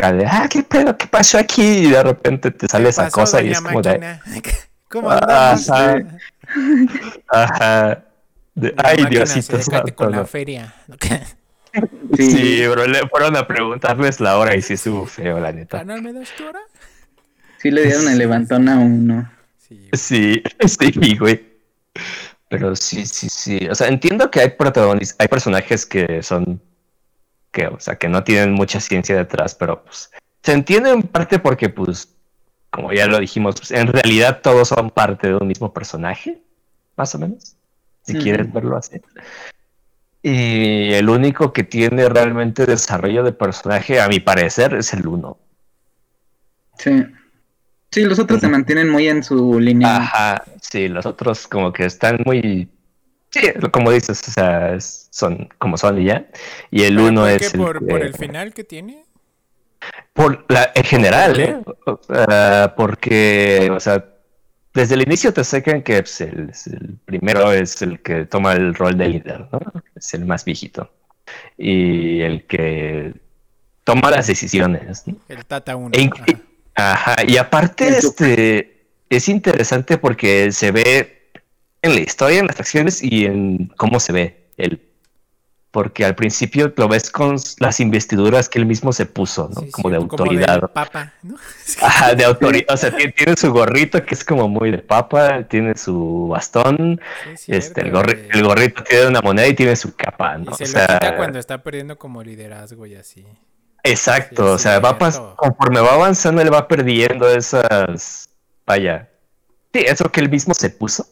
ah, 0.02 0.48
¿qué 0.50 0.62
pedo? 0.62 0.96
¿Qué 0.96 1.06
pasó 1.06 1.38
aquí? 1.38 1.62
Y 1.62 1.90
de 1.90 2.02
repente 2.02 2.50
te 2.50 2.66
sale 2.68 2.88
esa 2.88 3.04
Pasó, 3.04 3.14
cosa 3.20 3.42
y 3.42 3.50
es 3.50 3.60
como 3.60 3.80
de. 3.82 4.18
¿Cómo 4.88 5.10
Ah, 5.10 5.52
andamos? 5.52 5.70
ajá. 5.70 6.04
ajá. 7.28 8.04
De, 8.54 8.72
La 8.76 8.82
ay, 8.84 9.04
Diosito 9.06 9.58
con 9.94 10.12
la 10.12 10.24
feria. 10.24 10.74
Sí. 12.16 12.30
Sí, 12.30 12.62
pero 12.68 12.86
le 12.86 13.00
fueron 13.08 13.36
a 13.36 13.46
preguntarles 13.48 14.20
la 14.20 14.38
hora 14.38 14.54
y 14.54 14.62
sí 14.62 14.74
estuvo 14.74 15.06
feo, 15.06 15.40
la 15.40 15.50
neta. 15.52 15.78
¿Canal 15.78 16.02
me 16.02 16.12
das 16.12 16.28
tu 16.36 16.46
hora? 16.46 16.60
Sí 17.58 17.70
le 17.72 17.82
dieron 17.82 18.08
el 18.08 18.18
levantón 18.18 18.68
a 18.68 18.78
uno. 18.78 19.28
Sí, 19.58 19.88
Sí, 19.92 20.42
sí, 20.68 21.16
güey. 21.16 21.52
Pero 22.48 22.76
sí, 22.76 23.06
sí, 23.06 23.28
sí. 23.28 23.66
O 23.68 23.74
sea, 23.74 23.88
entiendo 23.88 24.30
que 24.30 24.40
hay 24.40 24.50
protagonistas, 24.50 25.16
hay 25.18 25.26
personajes 25.26 25.84
que 25.86 26.22
son, 26.22 26.60
que, 27.54 27.68
o 27.68 27.80
sea, 27.80 27.96
que 27.96 28.08
no 28.08 28.24
tienen 28.24 28.52
mucha 28.52 28.80
ciencia 28.80 29.16
detrás, 29.16 29.54
pero 29.54 29.84
pues 29.84 30.10
se 30.42 30.52
entiende 30.52 30.90
en 30.90 31.02
parte 31.02 31.38
porque, 31.38 31.70
pues, 31.70 32.14
como 32.68 32.92
ya 32.92 33.06
lo 33.06 33.18
dijimos, 33.18 33.54
pues, 33.56 33.70
en 33.70 33.86
realidad 33.86 34.40
todos 34.42 34.68
son 34.68 34.90
parte 34.90 35.28
de 35.28 35.36
un 35.36 35.46
mismo 35.46 35.72
personaje, 35.72 36.42
más 36.96 37.14
o 37.14 37.18
menos, 37.18 37.54
si 38.02 38.14
quieres 38.14 38.52
verlo 38.52 38.76
así. 38.76 39.00
Y 40.22 40.92
el 40.92 41.08
único 41.08 41.52
que 41.52 41.64
tiene 41.64 42.08
realmente 42.08 42.66
desarrollo 42.66 43.22
de 43.22 43.32
personaje, 43.32 44.00
a 44.00 44.08
mi 44.08 44.20
parecer, 44.20 44.74
es 44.74 44.92
el 44.92 45.06
uno. 45.06 45.38
Sí. 46.78 47.06
Sí, 47.90 48.04
los 48.04 48.18
otros 48.18 48.40
se 48.40 48.48
mantienen 48.48 48.88
muy 48.90 49.06
en 49.06 49.22
su 49.22 49.60
línea. 49.60 49.96
Ajá, 49.96 50.44
sí, 50.60 50.88
los 50.88 51.06
otros 51.06 51.46
como 51.46 51.72
que 51.72 51.84
están 51.84 52.18
muy... 52.26 52.68
Sí, 53.34 53.40
como 53.72 53.90
dices, 53.90 54.22
o 54.28 54.30
sea, 54.30 54.76
son 54.78 55.48
como 55.58 55.76
son 55.76 56.00
y 56.00 56.04
ya. 56.04 56.24
Y 56.70 56.82
el 56.84 56.94
¿Pero 56.94 57.08
uno 57.08 57.20
por 57.22 57.30
es 57.30 57.50
qué? 57.50 57.56
el, 57.56 57.62
¿Por, 57.64 57.78
que- 57.80 57.86
por 57.86 58.02
el 58.02 58.14
final 58.14 58.54
que 58.54 58.62
tiene? 58.62 59.04
por 60.12 60.44
la, 60.48 60.70
en 60.72 60.84
general. 60.84 61.40
¿eh? 61.40 61.56
O 61.84 61.98
sea, 62.06 62.74
porque, 62.76 63.68
o 63.74 63.80
sea, 63.80 64.04
desde 64.72 64.94
el 64.94 65.02
inicio 65.02 65.32
te 65.32 65.42
sacan 65.42 65.82
que 65.82 66.00
pues, 66.00 66.20
el, 66.20 66.52
el 66.66 66.96
primero 67.04 67.52
es 67.52 67.82
el 67.82 68.00
que 68.00 68.24
toma 68.24 68.52
el 68.52 68.72
rol 68.72 68.96
de 68.96 69.08
líder, 69.08 69.48
¿no? 69.50 69.60
Es 69.96 70.14
el 70.14 70.24
más 70.26 70.44
viejito. 70.44 70.88
Y 71.58 72.20
el 72.20 72.46
que 72.46 73.14
toma 73.82 74.12
las 74.12 74.28
decisiones, 74.28 75.08
¿no? 75.08 75.16
El 75.28 75.44
Tata 75.44 75.74
1. 75.74 75.90
E 75.96 76.08
Ajá, 76.76 77.16
y 77.26 77.36
aparte, 77.36 77.88
este, 77.88 78.86
es 79.10 79.28
interesante 79.28 79.98
porque 79.98 80.52
se 80.52 80.70
ve 80.70 81.13
en 81.84 81.94
la 81.94 82.00
historia, 82.00 82.40
en 82.40 82.46
las 82.46 82.58
acciones 82.60 83.02
y 83.02 83.26
en 83.26 83.68
cómo 83.76 84.00
se 84.00 84.12
ve 84.12 84.46
él. 84.56 84.80
Porque 85.70 86.04
al 86.04 86.14
principio 86.14 86.72
lo 86.76 86.86
ves 86.86 87.10
con 87.10 87.34
las 87.58 87.80
investiduras 87.80 88.48
que 88.48 88.60
él 88.60 88.66
mismo 88.66 88.92
se 88.92 89.06
puso, 89.06 89.50
¿no? 89.52 89.64
como 89.72 89.90
de 89.90 89.96
autoridad. 89.96 90.70
papa, 90.72 91.12
¿no? 91.22 91.34
Ajá, 91.82 92.14
de 92.14 92.24
autoridad. 92.24 92.72
O 92.72 92.76
sea, 92.76 92.94
tiene, 92.96 93.10
tiene 93.12 93.36
su 93.36 93.52
gorrito 93.52 94.04
que 94.04 94.14
es 94.14 94.24
como 94.24 94.48
muy 94.48 94.70
de 94.70 94.78
papa, 94.78 95.42
tiene 95.48 95.76
su 95.76 96.28
bastón, 96.28 97.00
Sí, 97.36 97.50
es 97.52 97.66
este, 97.66 97.80
el, 97.80 97.92
gorri- 97.92 98.28
el 98.32 98.44
gorrito 98.44 98.84
tiene 98.84 99.08
una 99.08 99.20
moneda 99.20 99.48
y 99.48 99.54
tiene 99.54 99.74
su 99.74 99.96
capa, 99.96 100.38
¿no? 100.38 100.52
Y 100.52 100.54
se 100.54 100.64
O 100.64 100.66
lo 100.66 100.72
sea, 100.72 100.86
quita 100.86 101.16
cuando 101.16 101.38
está 101.40 101.60
perdiendo 101.64 101.98
como 101.98 102.22
liderazgo 102.22 102.86
y 102.86 102.94
así. 102.94 103.26
Exacto, 103.82 104.52
o 104.52 104.58
sea, 104.58 104.78
va 104.78 104.96
conforme 105.36 105.80
va 105.80 105.94
avanzando, 105.94 106.40
él 106.40 106.54
va 106.54 106.68
perdiendo 106.68 107.28
esas. 107.28 108.28
Vaya. 108.64 109.10
Sí, 109.72 109.80
eso 109.80 110.10
que 110.10 110.20
él 110.20 110.30
mismo 110.30 110.54
se 110.54 110.70
puso. 110.70 111.06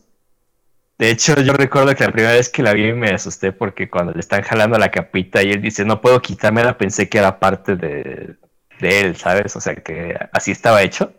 De 1.02 1.10
hecho, 1.10 1.34
yo 1.40 1.52
recuerdo 1.54 1.96
que 1.96 2.04
la 2.04 2.12
primera 2.12 2.34
vez 2.34 2.48
que 2.48 2.62
la 2.62 2.72
vi 2.74 2.92
me 2.92 3.10
asusté 3.10 3.50
porque 3.50 3.90
cuando 3.90 4.12
le 4.12 4.20
están 4.20 4.42
jalando 4.42 4.78
la 4.78 4.92
capita 4.92 5.42
y 5.42 5.50
él 5.50 5.60
dice, 5.60 5.84
no 5.84 6.00
puedo 6.00 6.22
quitármela, 6.22 6.78
pensé 6.78 7.08
que 7.08 7.18
era 7.18 7.40
parte 7.40 7.74
de, 7.74 8.36
él, 8.78 9.16
¿sabes? 9.16 9.56
O 9.56 9.60
sea, 9.60 9.74
que 9.74 10.16
así 10.32 10.52
estaba 10.52 10.80
hecho. 10.80 11.12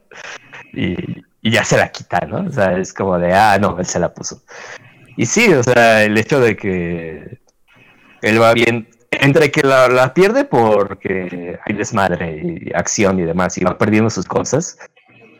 Y, 0.71 0.95
ya 1.41 1.65
se 1.65 1.75
la 1.75 1.89
quita, 1.89 2.21
¿no? 2.21 2.47
O 2.47 2.49
sea, 2.49 2.77
es 2.77 2.93
como 2.93 3.19
de, 3.19 3.33
ah, 3.33 3.57
no, 3.59 3.77
él 3.77 3.85
se 3.85 3.99
la 3.99 4.13
puso. 4.13 4.41
Y 5.17 5.25
sí, 5.25 5.53
o 5.53 5.61
sea, 5.61 6.05
el 6.05 6.17
hecho 6.17 6.39
de 6.39 6.55
que 6.55 7.39
él 8.21 8.41
va 8.41 8.53
bien, 8.53 8.87
entre 9.11 9.51
que 9.51 9.63
la, 9.63 9.89
la 9.89 10.13
pierde 10.13 10.45
porque 10.45 11.59
hay 11.65 11.75
desmadre 11.75 12.41
y 12.41 12.71
acción 12.73 13.19
y 13.19 13.23
demás, 13.23 13.57
y 13.57 13.65
va 13.65 13.77
perdiendo 13.77 14.09
sus 14.09 14.27
cosas, 14.27 14.77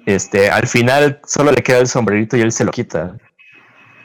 este, 0.06 0.50
al 0.50 0.68
final 0.68 1.22
solo 1.26 1.54
le 1.54 1.64
queda 1.64 1.78
el 1.78 1.88
sombrerito 1.88 2.36
y 2.36 2.42
él 2.42 2.52
se 2.52 2.66
lo 2.66 2.72
quita. 2.72 3.16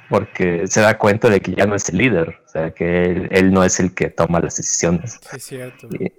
Porque 0.09 0.67
se 0.67 0.81
da 0.81 0.97
cuenta 0.97 1.29
de 1.29 1.41
que 1.41 1.55
ya 1.55 1.67
no 1.67 1.75
es 1.75 1.89
el 1.91 1.99
líder, 1.99 2.41
o 2.47 2.49
sea, 2.49 2.71
que 2.73 3.05
él, 3.05 3.29
él 3.31 3.53
no 3.53 3.63
es 3.63 3.79
el 3.79 3.95
que 3.95 4.09
toma 4.09 4.41
las 4.41 4.57
decisiones. 4.57 5.19
Sí, 5.31 5.37
es 5.37 5.45
cierto. 5.45 5.89
Y- 5.99 6.13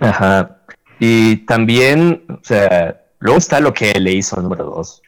Ajá. 0.00 0.58
Y 0.98 1.36
también, 1.46 2.24
o 2.28 2.40
sea, 2.42 3.02
luego 3.18 3.38
está 3.38 3.60
lo 3.60 3.74
que 3.74 3.92
le 4.00 4.12
hizo 4.12 4.36
al 4.36 4.44
número 4.44 4.64
dos. 4.64 5.02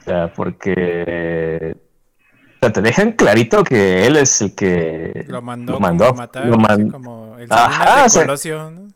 O 0.00 0.02
sea, 0.04 0.32
porque 0.32 1.76
o 1.76 2.58
sea, 2.60 2.72
te 2.72 2.80
dejan 2.80 3.12
clarito 3.12 3.62
que 3.64 4.06
él 4.06 4.16
es 4.16 4.40
el 4.40 4.54
que 4.54 5.24
Lo 5.28 5.42
mandó, 5.42 5.74
lo 5.74 5.80
mandó, 5.80 6.06
como 6.08 6.20
a 6.22 6.22
matar, 6.26 6.46
lo 6.46 6.56
man- 6.56 6.90
como 6.90 7.36
el 7.38 7.46
Ajá, 7.50 8.04
de 8.04 8.10
sea, 8.10 8.24
¿no? 8.70 8.88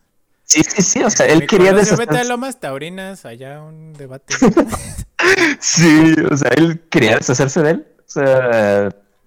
Sí, 0.45 0.63
sí, 0.67 0.81
sí, 0.83 1.03
o 1.03 1.11
sea, 1.11 1.27
él 1.27 1.47
quería 1.47 1.73
Colosio, 1.73 1.93
vete 1.99 2.03
a 2.03 2.07
deshacerse. 2.13 2.29
Lomas 2.31 2.59
Taurinas, 2.61 3.27
allá 3.27 3.61
un 3.63 3.93
debate. 3.93 4.35
Sí, 5.61 6.15
o 6.31 6.37
sea, 6.37 6.51
él 6.57 6.81
quería 6.89 7.17
deshacerse 7.17 7.61
de 7.63 7.71
él. 7.73 7.87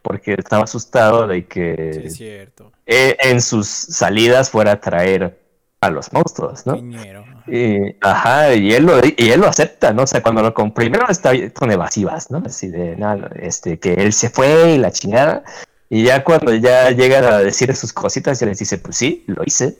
Porque 0.01 0.33
estaba 0.37 0.63
asustado 0.63 1.27
de 1.27 1.37
Sí, 1.37 1.43
que 1.43 2.07
es 2.07 2.15
cierto. 2.15 2.71
eh, 2.85 3.15
en 3.19 3.41
sus 3.41 3.67
salidas 3.67 4.49
fuera 4.49 4.73
a 4.73 4.79
traer 4.81 5.39
a 5.79 5.89
los 5.89 6.11
monstruos, 6.13 6.65
¿no? 6.65 6.73
Piñero. 6.73 7.21
ajá. 7.21 7.43
Y, 7.47 7.95
ajá, 8.01 8.53
y 8.55 8.73
él 8.73 8.85
lo, 8.85 8.99
y 9.05 9.29
él 9.31 9.41
lo 9.41 9.47
acepta, 9.47 9.93
¿no? 9.93 10.03
O 10.03 10.07
sea, 10.07 10.21
cuando 10.21 10.41
lo 10.41 10.53
con, 10.53 10.73
primero 10.73 11.07
está 11.09 11.31
con 11.53 11.71
evasivas, 11.71 12.29
¿no? 12.31 12.41
Así 12.45 12.67
de, 12.69 12.95
nada, 12.97 13.29
este, 13.35 13.79
que 13.79 13.93
él 13.93 14.13
se 14.13 14.29
fue 14.29 14.73
y 14.73 14.77
la 14.77 14.91
chingada. 14.91 15.43
Y 15.89 16.03
ya 16.03 16.23
cuando 16.23 16.53
ya 16.53 16.89
llegan 16.91 17.25
a 17.25 17.37
decir 17.39 17.75
sus 17.75 17.93
cositas, 17.93 18.39
ya 18.39 18.47
les 18.47 18.59
dice, 18.59 18.77
pues 18.77 18.95
sí, 18.97 19.23
lo 19.27 19.43
hice. 19.45 19.77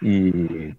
Y, 0.00 0.74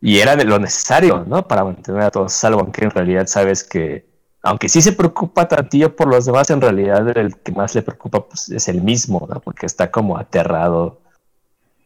y 0.00 0.18
era 0.20 0.36
de 0.36 0.44
lo 0.44 0.58
necesario, 0.58 1.24
¿no? 1.26 1.46
Para 1.46 1.64
mantener 1.64 2.02
a 2.02 2.10
todos 2.10 2.32
salvo, 2.32 2.60
aunque 2.60 2.84
en 2.84 2.90
realidad 2.90 3.26
sabes 3.26 3.62
que, 3.64 4.06
aunque 4.44 4.68
sí 4.68 4.80
se 4.82 4.92
preocupa 4.92 5.48
tantillo 5.48 5.96
por 5.96 6.06
los 6.06 6.24
demás, 6.26 6.50
en 6.50 6.60
realidad 6.60 7.16
el 7.16 7.36
que 7.36 7.50
más 7.52 7.74
le 7.74 7.82
preocupa 7.82 8.24
pues, 8.26 8.48
es 8.50 8.68
el 8.68 8.80
mismo, 8.82 9.26
¿no? 9.28 9.40
Porque 9.40 9.66
está 9.66 9.90
como 9.90 10.16
aterrado 10.18 11.00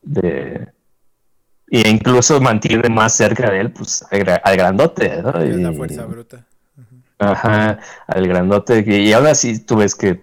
de... 0.02 0.68
E 1.70 1.88
incluso 1.88 2.40
mantiene 2.40 2.88
más 2.88 3.12
cerca 3.14 3.50
de 3.50 3.60
él, 3.60 3.72
pues, 3.72 4.04
al, 4.10 4.20
gra- 4.20 4.40
al 4.42 4.56
grandote, 4.56 5.22
¿no? 5.22 5.30
Es 5.38 5.56
la 5.56 5.70
Y- 5.72 5.76
fuerza 5.76 6.04
bruta. 6.06 6.44
Ajá, 7.18 7.78
al 8.06 8.26
grandote. 8.28 8.84
Y, 8.86 9.12
aún 9.12 9.26
así 9.26 9.58
tú 9.58 9.76
ves 9.76 9.94
que, 9.94 10.22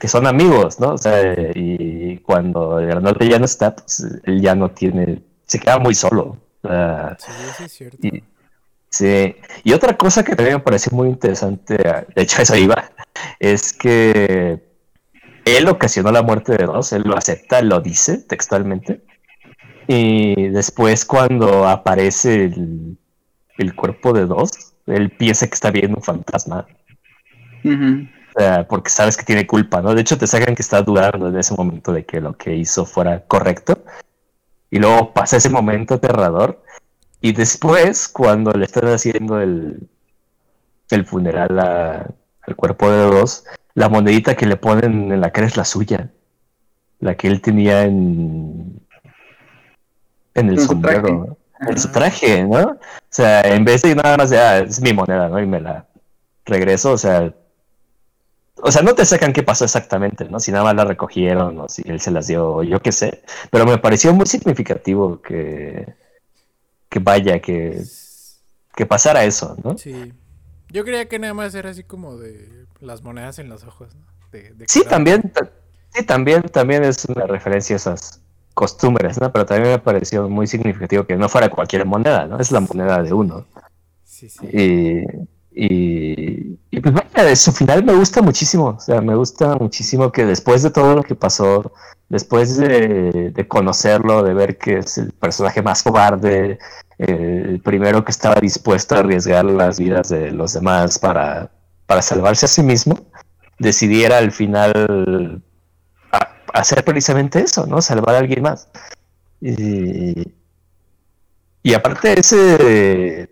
que 0.00 0.08
son 0.08 0.26
amigos, 0.26 0.80
¿no? 0.80 0.94
O 0.94 0.98
sea, 0.98 1.22
y 1.54 2.18
cuando 2.18 2.78
el 2.80 2.86
grandote 2.88 3.28
ya 3.28 3.38
no 3.38 3.44
está, 3.44 3.76
pues 3.76 4.04
él 4.24 4.40
ya 4.40 4.54
no 4.54 4.70
tiene, 4.70 5.22
se 5.46 5.60
queda 5.60 5.78
muy 5.78 5.94
solo. 5.94 6.36
Sea, 6.62 7.16
Sí, 7.20 7.32
sí, 7.58 7.64
es 7.64 7.72
cierto. 7.72 7.98
y, 8.06 8.24
Sí, 8.92 9.34
y 9.64 9.72
otra 9.72 9.96
cosa 9.96 10.22
que 10.22 10.36
también 10.36 10.58
me 10.58 10.62
pareció 10.62 10.94
muy 10.94 11.08
interesante, 11.08 11.76
de 11.78 12.22
hecho 12.22 12.42
eso 12.42 12.54
iba, 12.56 12.90
es 13.40 13.72
que 13.72 14.62
él 15.46 15.68
ocasionó 15.68 16.12
la 16.12 16.22
muerte 16.22 16.56
de 16.56 16.66
dos, 16.66 16.92
él 16.92 17.02
lo 17.06 17.16
acepta, 17.16 17.62
lo 17.62 17.80
dice 17.80 18.18
textualmente, 18.18 19.02
y 19.88 20.48
después 20.48 21.06
cuando 21.06 21.66
aparece 21.66 22.44
el, 22.44 22.98
el 23.56 23.74
cuerpo 23.74 24.12
de 24.12 24.26
dos, 24.26 24.74
él 24.86 25.10
piensa 25.10 25.46
que 25.46 25.54
está 25.54 25.70
viendo 25.70 25.96
un 25.96 26.02
fantasma. 26.02 26.66
O 27.64 28.40
sea, 28.40 28.68
porque 28.68 28.90
sabes 28.90 29.16
que 29.16 29.24
tiene 29.24 29.46
culpa, 29.46 29.80
¿no? 29.80 29.94
De 29.94 30.02
hecho, 30.02 30.18
te 30.18 30.26
sacan 30.26 30.54
que 30.54 30.62
está 30.62 30.82
dudando 30.82 31.28
en 31.28 31.38
ese 31.38 31.54
momento 31.54 31.92
de 31.92 32.04
que 32.04 32.20
lo 32.20 32.36
que 32.36 32.54
hizo 32.54 32.84
fuera 32.86 33.20
correcto. 33.26 33.84
Y 34.70 34.78
luego 34.78 35.12
pasa 35.12 35.36
ese 35.36 35.50
momento 35.50 35.94
aterrador 35.94 36.62
y 37.22 37.32
después, 37.32 38.08
cuando 38.08 38.50
le 38.50 38.64
están 38.64 38.88
haciendo 38.88 39.40
el, 39.40 39.88
el 40.90 41.06
funeral 41.06 41.58
al 41.58 42.56
cuerpo 42.56 42.90
de 42.90 43.04
dos, 43.04 43.44
la 43.74 43.88
monedita 43.88 44.34
que 44.34 44.44
le 44.44 44.56
ponen 44.56 45.12
en 45.12 45.20
la 45.20 45.30
cara 45.30 45.46
es 45.46 45.56
la 45.56 45.64
suya. 45.64 46.10
La 46.98 47.16
que 47.16 47.28
él 47.28 47.40
tenía 47.40 47.84
en, 47.84 48.80
en 50.34 50.48
el 50.48 50.58
sombrero, 50.58 51.36
en 51.60 51.78
su 51.78 51.92
traje, 51.92 52.42
¿no? 52.42 52.58
O 52.60 52.78
sea, 53.08 53.42
en 53.42 53.64
vez 53.64 53.82
de 53.82 53.94
nada 53.94 54.16
más 54.16 54.30
de, 54.30 54.40
ah, 54.40 54.58
es 54.58 54.80
mi 54.80 54.92
moneda, 54.92 55.28
¿no? 55.28 55.40
Y 55.40 55.46
me 55.46 55.60
la 55.60 55.86
regreso, 56.44 56.90
o 56.90 56.98
sea, 56.98 57.32
o 58.56 58.70
sea, 58.72 58.82
no 58.82 58.94
te 58.94 59.04
sacan 59.04 59.32
qué 59.32 59.44
pasó 59.44 59.64
exactamente, 59.64 60.28
¿no? 60.28 60.40
Si 60.40 60.50
nada 60.50 60.64
más 60.64 60.74
la 60.74 60.84
recogieron 60.84 61.58
o 61.60 61.68
si 61.68 61.82
él 61.86 62.00
se 62.00 62.10
las 62.10 62.26
dio, 62.26 62.64
yo 62.64 62.80
qué 62.80 62.90
sé. 62.90 63.22
Pero 63.50 63.64
me 63.64 63.78
pareció 63.78 64.12
muy 64.12 64.26
significativo 64.26 65.22
que, 65.22 65.86
que 66.92 66.98
vaya, 66.98 67.40
que, 67.40 67.82
que 68.76 68.84
pasara 68.84 69.24
eso, 69.24 69.56
¿no? 69.64 69.78
Sí. 69.78 70.12
Yo 70.68 70.84
creía 70.84 71.08
que 71.08 71.18
nada 71.18 71.32
más 71.32 71.54
era 71.54 71.70
así 71.70 71.84
como 71.84 72.18
de 72.18 72.66
las 72.80 73.02
monedas 73.02 73.38
en 73.38 73.48
los 73.48 73.64
ojos, 73.64 73.94
¿no? 73.94 74.02
sí, 74.66 74.82
también, 74.88 75.30
sí, 75.94 76.04
también, 76.04 76.42
también 76.42 76.84
es 76.84 77.04
una 77.04 77.26
referencia 77.26 77.76
a 77.76 77.78
esas 77.78 78.22
costumbres, 78.54 79.20
¿no? 79.20 79.30
Pero 79.32 79.44
también 79.46 79.72
me 79.72 79.78
pareció 79.78 80.28
muy 80.28 80.46
significativo 80.46 81.04
que 81.04 81.16
no 81.16 81.28
fuera 81.28 81.48
cualquier 81.50 81.84
moneda, 81.86 82.26
¿no? 82.26 82.38
Es 82.38 82.50
la 82.50 82.60
moneda 82.60 83.02
de 83.02 83.12
uno. 83.12 83.46
Sí, 84.04 84.28
sí. 84.28 84.46
Y, 84.52 85.04
y, 85.50 86.11
y 86.70 86.80
pues 86.80 86.94
vaya, 86.94 87.36
su 87.36 87.52
final 87.52 87.84
me 87.84 87.94
gusta 87.94 88.22
muchísimo, 88.22 88.76
o 88.76 88.80
sea, 88.80 89.00
me 89.00 89.14
gusta 89.14 89.56
muchísimo 89.56 90.10
que 90.12 90.24
después 90.24 90.62
de 90.62 90.70
todo 90.70 90.96
lo 90.96 91.02
que 91.02 91.14
pasó, 91.14 91.72
después 92.08 92.56
de, 92.56 93.46
conocerlo, 93.48 94.22
de 94.22 94.34
ver 94.34 94.58
que 94.58 94.78
es 94.78 94.98
el 94.98 95.12
personaje 95.12 95.62
más 95.62 95.82
cobarde, 95.82 96.58
eh, 96.98 97.42
el 97.48 97.60
primero 97.60 98.04
que 98.04 98.12
estaba 98.12 98.40
dispuesto 98.40 98.94
a 98.94 98.98
arriesgar 99.00 99.44
las 99.44 99.78
vidas 99.78 100.08
de 100.08 100.30
los 100.30 100.52
demás 100.52 100.98
para, 100.98 101.50
para 101.86 102.02
salvarse 102.02 102.46
a 102.46 102.48
sí 102.48 102.62
mismo, 102.62 102.98
decidiera 103.58 104.18
al 104.18 104.32
final 104.32 105.42
hacer 106.52 106.84
precisamente 106.84 107.40
eso, 107.40 107.66
¿no? 107.66 107.80
Salvar 107.80 108.14
a 108.16 108.18
alguien 108.18 108.42
más. 108.42 108.68
Y, 109.40 110.34
y 111.62 111.74
aparte 111.74 112.18
ese, 112.18 113.30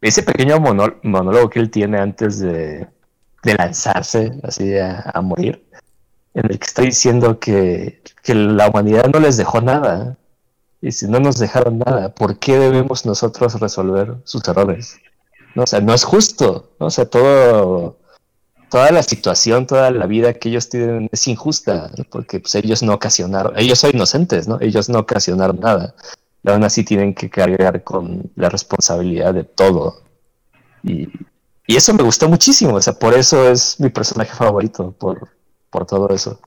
ese 0.00 0.22
pequeño 0.22 0.60
monólogo 0.60 1.50
que 1.50 1.60
él 1.60 1.70
tiene 1.70 1.98
antes 1.98 2.38
de, 2.40 2.88
lanzarse 3.42 4.32
así 4.42 4.76
a 4.76 5.20
morir, 5.22 5.66
en 6.36 6.44
el 6.50 6.58
que 6.58 6.66
está 6.66 6.82
diciendo 6.82 7.40
que, 7.40 8.02
la 8.26 8.68
humanidad 8.68 9.06
no 9.12 9.20
les 9.20 9.38
dejó 9.38 9.62
nada. 9.62 10.18
Y 10.82 10.92
si 10.92 11.08
no 11.08 11.18
nos 11.18 11.38
dejaron 11.38 11.78
nada, 11.78 12.14
¿por 12.14 12.38
qué 12.38 12.58
debemos 12.58 13.06
nosotros 13.06 13.58
resolver 13.58 14.16
sus 14.24 14.46
errores? 14.46 14.98
¿No? 15.54 15.62
O 15.62 15.66
sea, 15.66 15.80
no 15.80 15.94
es 15.94 16.04
justo. 16.04 16.72
¿no? 16.78 16.86
O 16.86 16.90
sea, 16.90 17.06
todo, 17.06 17.96
toda 18.70 18.90
la 18.90 19.02
situación, 19.02 19.66
toda 19.66 19.90
la 19.90 20.06
vida 20.06 20.34
que 20.34 20.50
ellos 20.50 20.68
tienen 20.68 21.08
es 21.10 21.26
injusta, 21.26 21.90
porque 22.10 22.40
pues, 22.40 22.54
ellos 22.56 22.82
no 22.82 22.92
ocasionaron, 22.92 23.58
ellos 23.58 23.78
son 23.78 23.92
inocentes, 23.94 24.46
¿no? 24.46 24.58
Ellos 24.60 24.90
no 24.90 24.98
ocasionaron 24.98 25.58
nada. 25.60 25.94
Y 26.46 26.50
aún 26.50 26.62
así 26.62 26.84
tienen 26.84 27.12
que 27.12 27.28
cargar 27.28 27.82
con 27.82 28.30
la 28.36 28.48
responsabilidad 28.48 29.34
de 29.34 29.42
todo. 29.42 30.04
Y, 30.84 31.08
y 31.66 31.74
eso 31.74 31.92
me 31.92 32.04
gustó 32.04 32.28
muchísimo, 32.28 32.74
o 32.74 32.80
sea, 32.80 32.92
por 32.92 33.14
eso 33.14 33.50
es 33.50 33.80
mi 33.80 33.88
personaje 33.88 34.32
favorito, 34.32 34.92
por, 34.92 35.28
por 35.70 35.84
todo 35.86 36.08
eso. 36.10 36.40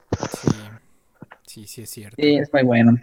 Sí, 1.46 1.68
sí, 1.68 1.82
es 1.82 1.90
cierto. 1.90 2.16
Sí, 2.18 2.38
es 2.38 2.54
muy 2.54 2.64
bueno. 2.64 2.98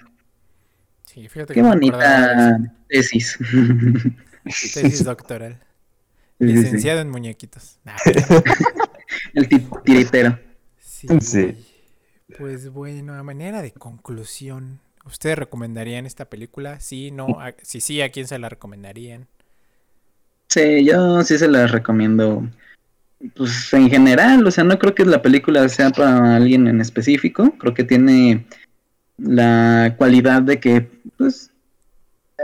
Sí, 1.04 1.28
fíjate 1.28 1.52
Qué 1.52 1.62
bonita 1.62 2.58
tesis. 2.88 3.38
Tesis 4.44 5.04
doctoral. 5.04 5.60
Licenciado 6.38 7.00
en 7.00 7.10
muñequitos. 7.10 7.78
El 9.34 9.48
tiritero. 9.84 10.38
Sí. 10.78 11.66
Pues 12.38 12.70
bueno, 12.70 13.14
a 13.14 13.22
manera 13.22 13.60
de 13.60 13.72
conclusión, 13.72 14.80
¿ustedes 15.06 15.38
recomendarían 15.38 16.06
esta 16.06 16.26
película? 16.26 16.80
Sí, 16.80 17.10
no, 17.10 17.26
si 17.62 17.80
sí, 17.80 18.02
¿a 18.02 18.10
quién 18.10 18.26
se 18.26 18.38
la 18.38 18.48
recomendarían? 18.48 19.26
Sí, 20.48 20.84
yo 20.84 21.22
sí 21.22 21.38
se 21.38 21.48
la 21.48 21.66
recomiendo 21.66 22.46
pues 23.34 23.72
en 23.72 23.88
general, 23.88 24.46
o 24.46 24.50
sea, 24.50 24.64
no 24.64 24.78
creo 24.78 24.94
que 24.94 25.04
la 25.04 25.22
película 25.22 25.68
sea 25.68 25.90
para 25.90 26.36
alguien 26.36 26.68
en 26.68 26.80
específico, 26.80 27.54
creo 27.58 27.74
que 27.74 27.84
tiene 27.84 28.46
la 29.18 29.94
cualidad 29.96 30.42
de 30.42 30.60
que 30.60 30.88
pues 31.16 31.50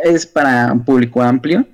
es 0.02 0.26
para 0.26 0.72
un 0.72 0.84
público 0.84 1.22
amplio. 1.22 1.66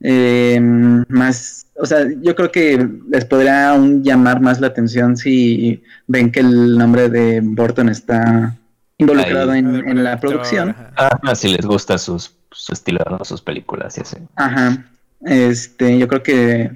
Eh, 0.00 0.60
más, 1.08 1.66
o 1.76 1.86
sea, 1.86 2.06
yo 2.20 2.34
creo 2.34 2.50
que 2.50 2.88
les 3.10 3.24
podría 3.24 3.70
aún 3.70 4.02
llamar 4.02 4.40
más 4.40 4.60
la 4.60 4.66
atención 4.68 5.16
si 5.16 5.82
ven 6.06 6.30
que 6.30 6.40
el 6.40 6.76
nombre 6.76 7.08
de 7.08 7.40
Burton 7.40 7.88
está 7.88 8.56
involucrado 8.98 9.54
en, 9.54 10.04
la 10.04 10.18
producción. 10.20 10.74
Ah, 10.96 11.34
si 11.34 11.48
les 11.48 11.66
gusta 11.66 11.98
sus, 11.98 12.34
su 12.50 12.72
estilo, 12.72 13.00
sus 13.22 13.40
películas 13.40 13.98
y 13.98 14.02
así. 14.02 14.16
Ajá. 14.36 14.84
Este, 15.24 15.98
yo 15.98 16.06
creo 16.08 16.22
que 16.22 16.70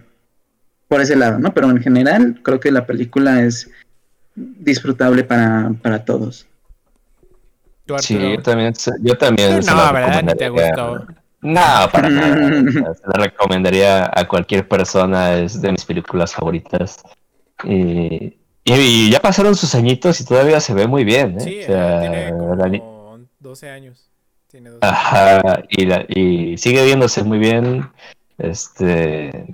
por 0.89 1.01
ese 1.01 1.17
lado, 1.17 1.39
¿no? 1.39 1.53
Pero 1.53 1.71
en 1.71 1.81
general 1.83 2.41
creo 2.43 2.59
que 2.59 2.71
la 2.71 2.87
película 2.87 3.43
es 3.43 3.71
disfrutable 4.35 5.23
para, 5.25 5.73
para 5.83 6.05
todos. 6.05 6.47
Sí, 7.99 8.19
yo 8.19 8.43
también, 8.43 8.75
yo 9.01 9.17
también 9.17 9.61
no, 9.61 9.75
la 9.75 9.93
¿verdad? 9.93 10.37
¿Te 10.37 10.49
gustó? 10.49 11.07
No, 11.41 11.61
para 11.93 12.11
nada. 12.11 12.63
se 12.73 13.07
la 13.07 13.25
recomendaría 13.25 14.11
a 14.13 14.27
cualquier 14.27 14.67
persona, 14.69 15.35
es 15.35 15.61
de 15.61 15.73
mis 15.73 15.85
películas 15.85 16.35
favoritas. 16.35 17.03
Y, 17.65 18.38
y, 18.75 19.11
ya 19.11 19.21
pasaron 19.21 19.55
sus 19.55 19.75
añitos 19.75 20.21
y 20.21 20.25
todavía 20.25 20.61
se 20.61 20.75
ve 20.75 20.87
muy 20.87 21.05
bien. 21.05 21.37
¿eh? 21.39 21.41
Sí, 21.41 21.61
o 21.63 21.67
sea, 21.67 22.01
tiene 22.01 22.31
como 22.31 23.19
12 23.41 23.71
años. 23.71 24.11
Tiene 24.47 24.71
12 24.71 24.87
Ajá, 24.87 25.63
y, 25.69 25.87
la, 25.87 26.05
y 26.09 26.57
sigue 26.59 26.85
viéndose 26.85 27.23
muy 27.23 27.39
bien. 27.39 27.91
Este, 28.39 29.47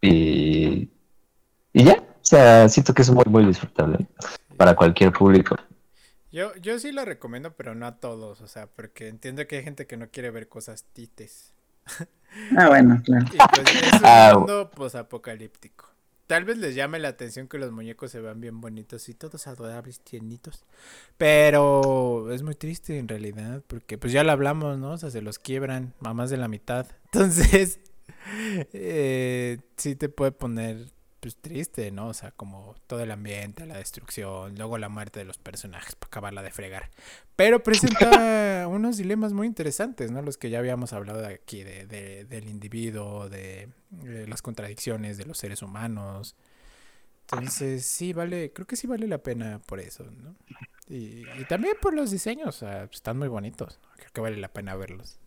y, 0.00 0.90
y 1.72 1.84
ya, 1.84 1.94
o 1.94 2.18
sea, 2.20 2.68
siento 2.68 2.92
que 2.94 3.02
es 3.02 3.10
muy, 3.10 3.24
muy 3.26 3.44
disfrutable 3.46 4.06
para 4.56 4.74
cualquier 4.74 5.12
público. 5.12 5.56
Yo, 6.32 6.54
yo 6.56 6.78
sí 6.78 6.90
lo 6.90 7.04
recomiendo, 7.04 7.54
pero 7.54 7.74
no 7.74 7.86
a 7.86 8.00
todos, 8.00 8.40
o 8.40 8.48
sea, 8.48 8.66
porque 8.66 9.08
entiendo 9.08 9.46
que 9.46 9.58
hay 9.58 9.62
gente 9.62 9.86
que 9.86 9.96
no 9.96 10.08
quiere 10.08 10.30
ver 10.30 10.48
cosas 10.48 10.84
tites. 10.92 11.52
Ah, 12.56 12.68
bueno, 12.68 13.00
claro. 13.04 13.26
Y 13.32 13.36
pues 13.36 13.82
es 13.82 13.92
un 13.92 14.00
ah, 14.02 14.32
mundo 14.34 14.70
posapocalíptico. 14.70 15.93
Tal 16.26 16.44
vez 16.44 16.56
les 16.56 16.74
llame 16.74 16.98
la 16.98 17.08
atención 17.08 17.48
que 17.48 17.58
los 17.58 17.70
muñecos 17.70 18.10
se 18.10 18.20
vean 18.20 18.40
bien 18.40 18.60
bonitos 18.60 19.08
y 19.10 19.14
todos 19.14 19.46
adorables, 19.46 20.00
tiernitos. 20.00 20.64
Pero 21.18 22.32
es 22.32 22.42
muy 22.42 22.54
triste 22.54 22.98
en 22.98 23.08
realidad, 23.08 23.62
porque 23.66 23.98
pues 23.98 24.12
ya 24.12 24.24
lo 24.24 24.32
hablamos, 24.32 24.78
¿no? 24.78 24.92
O 24.92 24.98
sea, 24.98 25.10
se 25.10 25.20
los 25.20 25.38
quiebran 25.38 25.92
a 26.00 26.14
más 26.14 26.30
de 26.30 26.38
la 26.38 26.48
mitad. 26.48 26.86
Entonces, 27.12 27.78
eh, 28.72 29.58
sí 29.76 29.96
te 29.96 30.08
puede 30.08 30.32
poner 30.32 30.93
pues 31.24 31.36
triste, 31.36 31.90
¿no? 31.90 32.08
O 32.08 32.12
sea, 32.12 32.32
como 32.32 32.74
todo 32.86 33.00
el 33.00 33.10
ambiente, 33.10 33.64
la 33.64 33.78
destrucción, 33.78 34.56
luego 34.58 34.76
la 34.76 34.90
muerte 34.90 35.20
de 35.20 35.24
los 35.24 35.38
personajes 35.38 35.94
para 35.94 36.08
acabarla 36.08 36.42
de 36.42 36.50
fregar. 36.50 36.90
Pero 37.34 37.62
presenta 37.62 38.68
unos 38.68 38.98
dilemas 38.98 39.32
muy 39.32 39.46
interesantes, 39.46 40.10
¿no? 40.10 40.20
Los 40.20 40.36
que 40.36 40.50
ya 40.50 40.58
habíamos 40.58 40.92
hablado 40.92 41.26
aquí, 41.26 41.62
de, 41.62 42.26
del 42.28 42.46
individuo, 42.50 43.30
de, 43.30 43.70
las 44.28 44.42
contradicciones 44.42 45.16
de 45.16 45.24
los 45.24 45.38
seres 45.38 45.62
humanos. 45.62 46.36
Entonces, 47.22 47.86
sí, 47.86 48.12
vale, 48.12 48.52
creo 48.52 48.66
que 48.66 48.76
sí 48.76 48.86
vale 48.86 49.08
la 49.08 49.16
pena 49.16 49.62
por 49.64 49.80
eso, 49.80 50.04
¿no? 50.04 50.36
Y, 50.90 51.24
también 51.48 51.74
por 51.80 51.94
los 51.94 52.10
diseños, 52.10 52.48
o 52.48 52.66
sea, 52.66 52.84
están 52.92 53.18
muy 53.18 53.28
bonitos, 53.28 53.80
creo 53.96 54.10
que 54.12 54.20
vale 54.20 54.36
la 54.36 54.48
pena 54.48 54.76
verlos. 54.76 55.18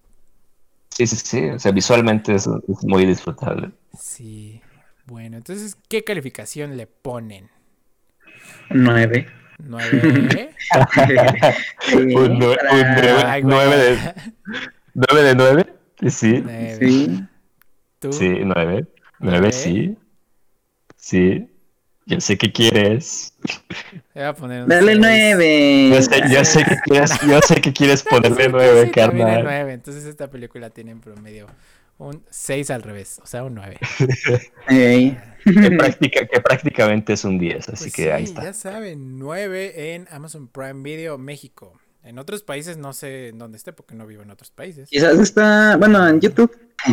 Sí, 0.89 1.07
sí, 1.07 1.15
sí. 1.15 1.45
O 1.45 1.57
sea, 1.57 1.71
visualmente 1.71 2.35
es, 2.35 2.47
muy 2.83 3.07
disfrutable. 3.07 3.71
Sí. 3.99 4.61
Bueno, 5.07 5.37
entonces, 5.37 5.75
¿qué 5.89 6.03
calificación 6.03 6.77
le 6.77 6.85
ponen? 6.87 7.49
Nueve. 8.69 9.27
¿Nueve? 9.59 10.53
un, 11.93 12.39
nueve, 12.39 13.77
de, 13.77 14.13
nueve 14.93 15.23
de 15.23 15.35
nueve. 15.35 15.65
Sí. 16.09 16.43
Sí. 16.79 17.23
tú? 17.99 18.13
Sí, 18.13 18.29
nueve. 18.43 18.85
¿Nueve? 19.19 19.51
Sí. 19.51 19.97
Sí. 20.97 21.49
Yo 22.05 22.21
sé 22.21 22.37
que 22.37 22.51
quieres. 22.51 23.33
Voy 24.13 24.23
a 24.23 24.33
poner 24.33 24.63
un 24.63 24.69
Dale 24.69 24.95
seis. 24.95 24.99
nueve. 24.99 25.89
Yo 25.89 26.01
sé, 26.01 26.21
yo 26.29 26.45
sé 26.45 26.63
que 26.65 26.75
quieres, 26.85 27.11
yo 27.21 27.39
sé 27.41 27.61
que 27.61 27.73
quieres 27.73 28.03
ponerle 28.03 28.45
Sí, 28.45 28.49
nueve, 28.51 28.85
sí, 28.85 28.91
carnal. 28.91 29.43
nueve. 29.43 29.73
Entonces 29.73 30.05
esta 30.05 30.29
película 30.29 30.69
tiene 30.69 30.91
en 30.91 31.01
promedio 31.01 31.47
un 31.97 32.23
6 32.29 32.69
al 32.71 32.83
revés, 32.83 33.19
o 33.23 33.25
sea, 33.27 33.43
un 33.43 33.55
9. 33.55 33.77
Ey. 34.67 35.17
Que, 35.43 35.71
práctica- 35.71 36.27
que 36.27 36.41
prácticamente 36.41 37.13
es 37.13 37.23
un 37.23 37.39
10, 37.39 37.69
así 37.69 37.85
Pues 37.85 37.93
que 37.93 38.11
ahí 38.11 38.25
sí, 38.25 38.31
está. 38.33 38.43
Ya 38.43 38.53
saben, 38.53 39.17
9 39.17 39.93
en 39.95 40.07
Amazon 40.11 40.47
Prime 40.49 40.83
Video 40.83 41.17
México. 41.17 41.79
En 42.03 42.19
otros 42.19 42.41
países 42.43 42.77
no 42.77 42.93
sé 42.93 43.29
en 43.29 43.37
dónde 43.37 43.57
esté 43.57 43.73
porque 43.73 43.93
no 43.95 44.05
vivo 44.05 44.23
en 44.23 44.31
otros 44.31 44.49
países. 44.51 44.89
Quizás 44.89 45.17
está, 45.19 45.75
bueno, 45.77 46.05
en 46.07 46.19
YouTube. 46.21 46.51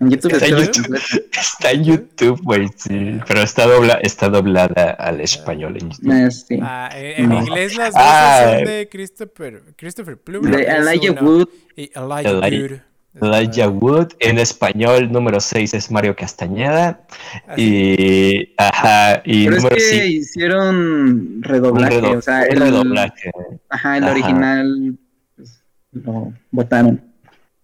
En 0.00 0.10
YouTube 0.10 0.32
Está 0.32 0.46
en 0.46 0.56
está 0.58 0.64
YouTube. 0.66 0.82
completo. 0.84 1.26
Está 1.40 1.70
en 1.72 1.84
YouTube, 1.84 2.40
güey, 2.42 2.68
sí. 2.76 3.18
Pero 3.26 3.40
está, 3.40 3.66
dobla, 3.66 3.94
está 4.02 4.28
doblada 4.28 4.90
al 4.90 5.20
español 5.20 5.76
en 5.80 5.90
YouTube. 5.90 6.12
Ah, 6.12 6.30
sí. 6.30 6.58
Ah, 6.62 6.90
en, 6.94 7.22
en 7.24 7.28
No. 7.30 7.38
inglés 7.40 7.76
las 7.76 7.92
voces 7.94 8.02
Ah. 8.08 8.52
son 8.56 8.64
de 8.64 8.88
Christopher, 8.90 9.62
Christopher 9.76 10.18
Plummer. 10.18 10.56
De 10.56 10.62
Elijah 10.64 11.12
Wood. 11.22 11.48
Y 11.76 11.90
Elijah 11.94 12.46
Eli- 12.46 12.62
Wood. 12.62 12.78
Elijah 13.14 13.68
Wood. 13.68 14.08
En 14.20 14.38
español, 14.38 15.10
número 15.10 15.40
6 15.40 15.74
es 15.74 15.90
Mario 15.90 16.14
Castañeda. 16.14 17.00
Así. 17.46 17.62
Y. 17.62 18.54
Ajá. 18.56 19.22
Y 19.24 19.44
Pero 19.44 19.56
es 19.56 19.62
número 19.62 19.76
que 19.76 19.82
5. 19.82 20.04
hicieron 20.06 21.42
redoblaje, 21.42 21.98
o 21.98 22.22
sea, 22.22 22.42
el, 22.44 22.60
redoblaje. 22.60 23.30
Ajá, 23.68 23.96
el 23.96 24.04
Ajá. 24.04 24.12
original 24.12 24.98
pues, 25.36 25.62
lo 25.92 26.32
votaron. 26.50 27.08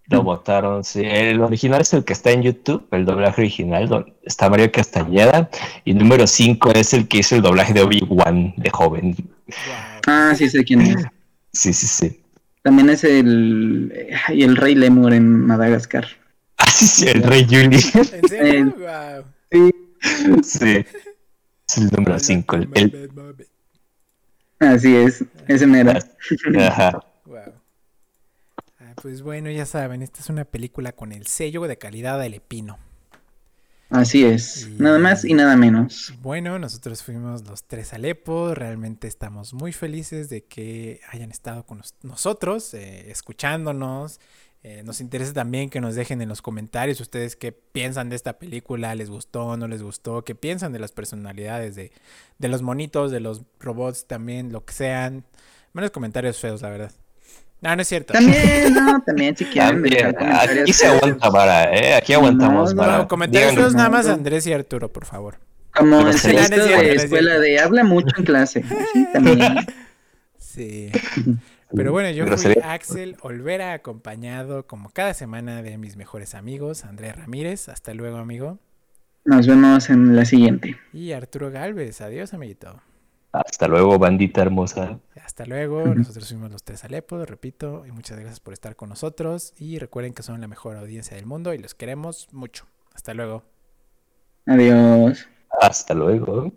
Lo 0.09 0.23
votaron, 0.23 0.85
sí. 0.85 1.03
El 1.03 1.41
original 1.41 1.81
es 1.81 1.95
el 1.95 2.05
que 2.05 2.13
está 2.13 2.31
en 2.31 2.43
YouTube, 2.43 2.87
el 2.91 3.07
doblaje 3.07 3.41
original, 3.41 3.89
donde 3.89 4.13
está 4.23 4.51
Mario 4.51 4.71
Castañeda. 4.71 5.49
Y 5.85 5.95
número 5.95 6.27
5 6.27 6.73
es 6.73 6.93
el 6.93 7.09
que 7.09 7.19
hizo 7.19 7.37
el 7.37 7.43
doblaje 7.43 7.73
de 7.73 7.83
Obi-Wan 7.83 8.55
de 8.57 8.71
joven. 8.71 9.15
Wow. 9.17 9.57
Ah, 10.07 10.35
sí 10.37 10.51
sé 10.51 10.63
quién 10.63 10.83
es. 10.83 11.05
Sí, 11.53 11.73
sí, 11.73 11.87
sí. 11.87 12.24
También 12.65 12.91
es 12.91 13.05
el 13.05 13.93
y 14.31 14.43
el 14.43 14.57
rey 14.57 14.75
Lemur 14.75 15.13
en 15.15 15.47
Madagascar. 15.47 16.07
Ah, 16.57 16.67
sí, 16.71 16.87
sí, 16.87 17.09
el 17.09 17.23
Rey 17.23 17.45
Yuli. 17.47 17.77
¿En 17.77 18.29
serio? 18.29 18.75
Wow. 19.51 20.43
sí. 20.43 20.85
Es 21.69 21.77
el 21.79 21.91
número 21.91 22.19
5. 22.19 22.57
El, 22.57 22.71
el- 22.75 23.11
Así 24.61 24.95
es, 24.97 25.25
ese 25.49 25.67
mero. 25.67 25.93
ajá. 26.59 27.05
Wow. 27.27 27.41
Ah, 28.81 28.95
pues 29.03 29.23
bueno, 29.23 29.51
ya 29.51 29.67
saben, 29.67 30.03
esta 30.03 30.21
es 30.21 30.31
una 30.31 30.45
película 30.45 30.93
con 30.93 31.13
el 31.13 31.27
sello 31.27 31.63
de 31.63 31.77
calidad 31.77 32.19
del 32.21 32.35
Epino. 32.35 32.79
Así 33.95 34.25
es, 34.25 34.67
Y- 34.67 34.83
nada 34.83 34.99
más 34.99 35.25
y 35.25 35.35
nada 35.35 35.57
menos. 35.57 36.13
Bueno, 36.21 36.59
nosotros 36.59 37.03
fuimos 37.03 37.45
los 37.49 37.65
tres 37.65 37.93
Alepo, 37.93 38.55
realmente 38.55 39.07
estamos 39.07 39.55
muy 39.55 39.73
felices 39.73 40.29
de 40.29 40.45
que 40.45 41.01
hayan 41.11 41.31
estado 41.31 41.65
con 41.65 41.79
nos- 41.79 41.95
nosotros, 42.03 42.75
eh, 42.75 43.11
escuchándonos. 43.11 44.21
Eh, 44.63 44.83
nos 44.83 45.03
interesa 45.03 45.35
también 45.35 45.69
que 45.69 45.81
nos 45.81 45.95
dejen 45.95 46.23
en 46.23 46.29
los 46.31 46.41
comentarios 46.41 46.99
ustedes 47.01 47.37
qué 47.37 47.53
piensan 47.53 48.09
de 48.09 48.17
esta 48.17 48.39
película, 48.39 48.95
les 48.95 49.11
gustó, 49.11 49.59
no 49.59 49.69
les 49.69 49.83
gustó, 49.83 50.25
qué 50.25 50.35
piensan 50.35 50.73
de 50.73 50.79
las 50.79 50.91
personalidades, 50.91 51.75
de, 51.75 51.93
de 52.39 52.49
los 52.49 52.63
monitos, 52.63 53.11
de 53.11 53.21
los 53.21 53.43
robots 53.61 54.07
también, 54.07 54.53
lo 54.53 54.65
que 54.65 54.73
sean. 54.73 55.25
Menos 55.75 55.91
comentarios 55.91 56.39
feos, 56.39 56.63
la 56.63 56.71
verdad. 56.71 56.93
No, 57.65 57.75
no 57.75 57.81
es 57.81 57.89
cierto. 57.89 58.13
También, 58.13 58.75
no, 58.75 59.03
también 59.03 59.35
si 59.35 59.47
quieren 59.47 59.83
También, 59.83 60.15
aquí 60.61 60.75
se 60.75 60.87
aguanta 60.87 61.31
vara, 61.31 61.75
¿eh? 61.75 61.95
Aquí 61.95 62.13
aguantamos 62.13 62.75
No, 62.75 62.83
vara. 62.83 62.99
No, 62.99 63.09
comentarios 63.09 63.75
nada 63.75 63.89
más. 63.89 64.07
Andrés 64.07 64.47
y 64.47 64.53
Arturo, 64.53 64.93
por 64.93 65.07
favor. 65.07 65.39
Como 65.75 65.91
No, 65.97 66.03
no 66.03 66.11
de 66.11 66.15
es 66.15 67.05
escuela 67.05 67.39
de 67.39 67.59
habla 67.59 67.83
mucho 67.83 68.15
en 68.19 68.25
clase. 68.25 68.63
Sí, 68.93 69.07
también. 69.15 69.57
Sí. 70.39 70.93
Pero 71.75 71.91
bueno, 71.91 72.11
yo 72.11 72.27
fui 72.37 72.55
Axel 72.63 73.17
Olvera, 73.23 73.73
acompañado 73.73 74.67
como 74.67 74.91
cada 74.91 75.15
semana 75.15 75.63
de 75.63 75.79
mis 75.79 75.97
mejores 75.97 76.35
amigos, 76.35 76.85
Andrés 76.85 77.17
Ramírez, 77.17 77.71
hasta 77.71 77.95
luego 77.95 78.19
amigo, 78.19 78.59
Nos 79.25 79.47
vemos 79.47 79.89
en 79.89 80.15
la 80.15 80.27
siguiente. 80.27 80.77
y 80.93 81.13
Arturo 81.13 81.51
Galvez, 81.51 82.03
adiós 82.03 82.35
amiguito. 82.35 82.81
Hasta 83.35 83.67
luego, 83.67 83.99
bandita 83.99 84.43
hermosa. 84.43 85.01
Hasta 85.25 85.45
luego, 85.45 85.85
nosotros 85.87 86.29
fuimos 86.29 86.53
los 86.53 86.63
tres 86.63 86.85
Alepos, 86.85 87.29
repito, 87.29 87.85
y 87.85 87.91
muchas 87.91 88.17
gracias 88.17 88.39
por 88.39 88.53
estar 88.53 88.77
con 88.77 88.91
nosotros, 88.91 89.53
y 89.59 89.81
recuerden 89.81 90.15
que 90.15 90.23
son 90.23 90.41
la 90.41 90.47
mejor 90.47 90.77
audiencia 90.77 91.17
del 91.17 91.27
mundo 91.27 91.53
y 91.53 91.59
los 91.59 91.75
queremos 91.75 92.29
mucho. 92.33 92.67
Hasta 92.95 93.13
luego. 93.13 93.43
Adiós. 94.47 95.29
Hasta 95.61 95.95
luego. 95.95 96.53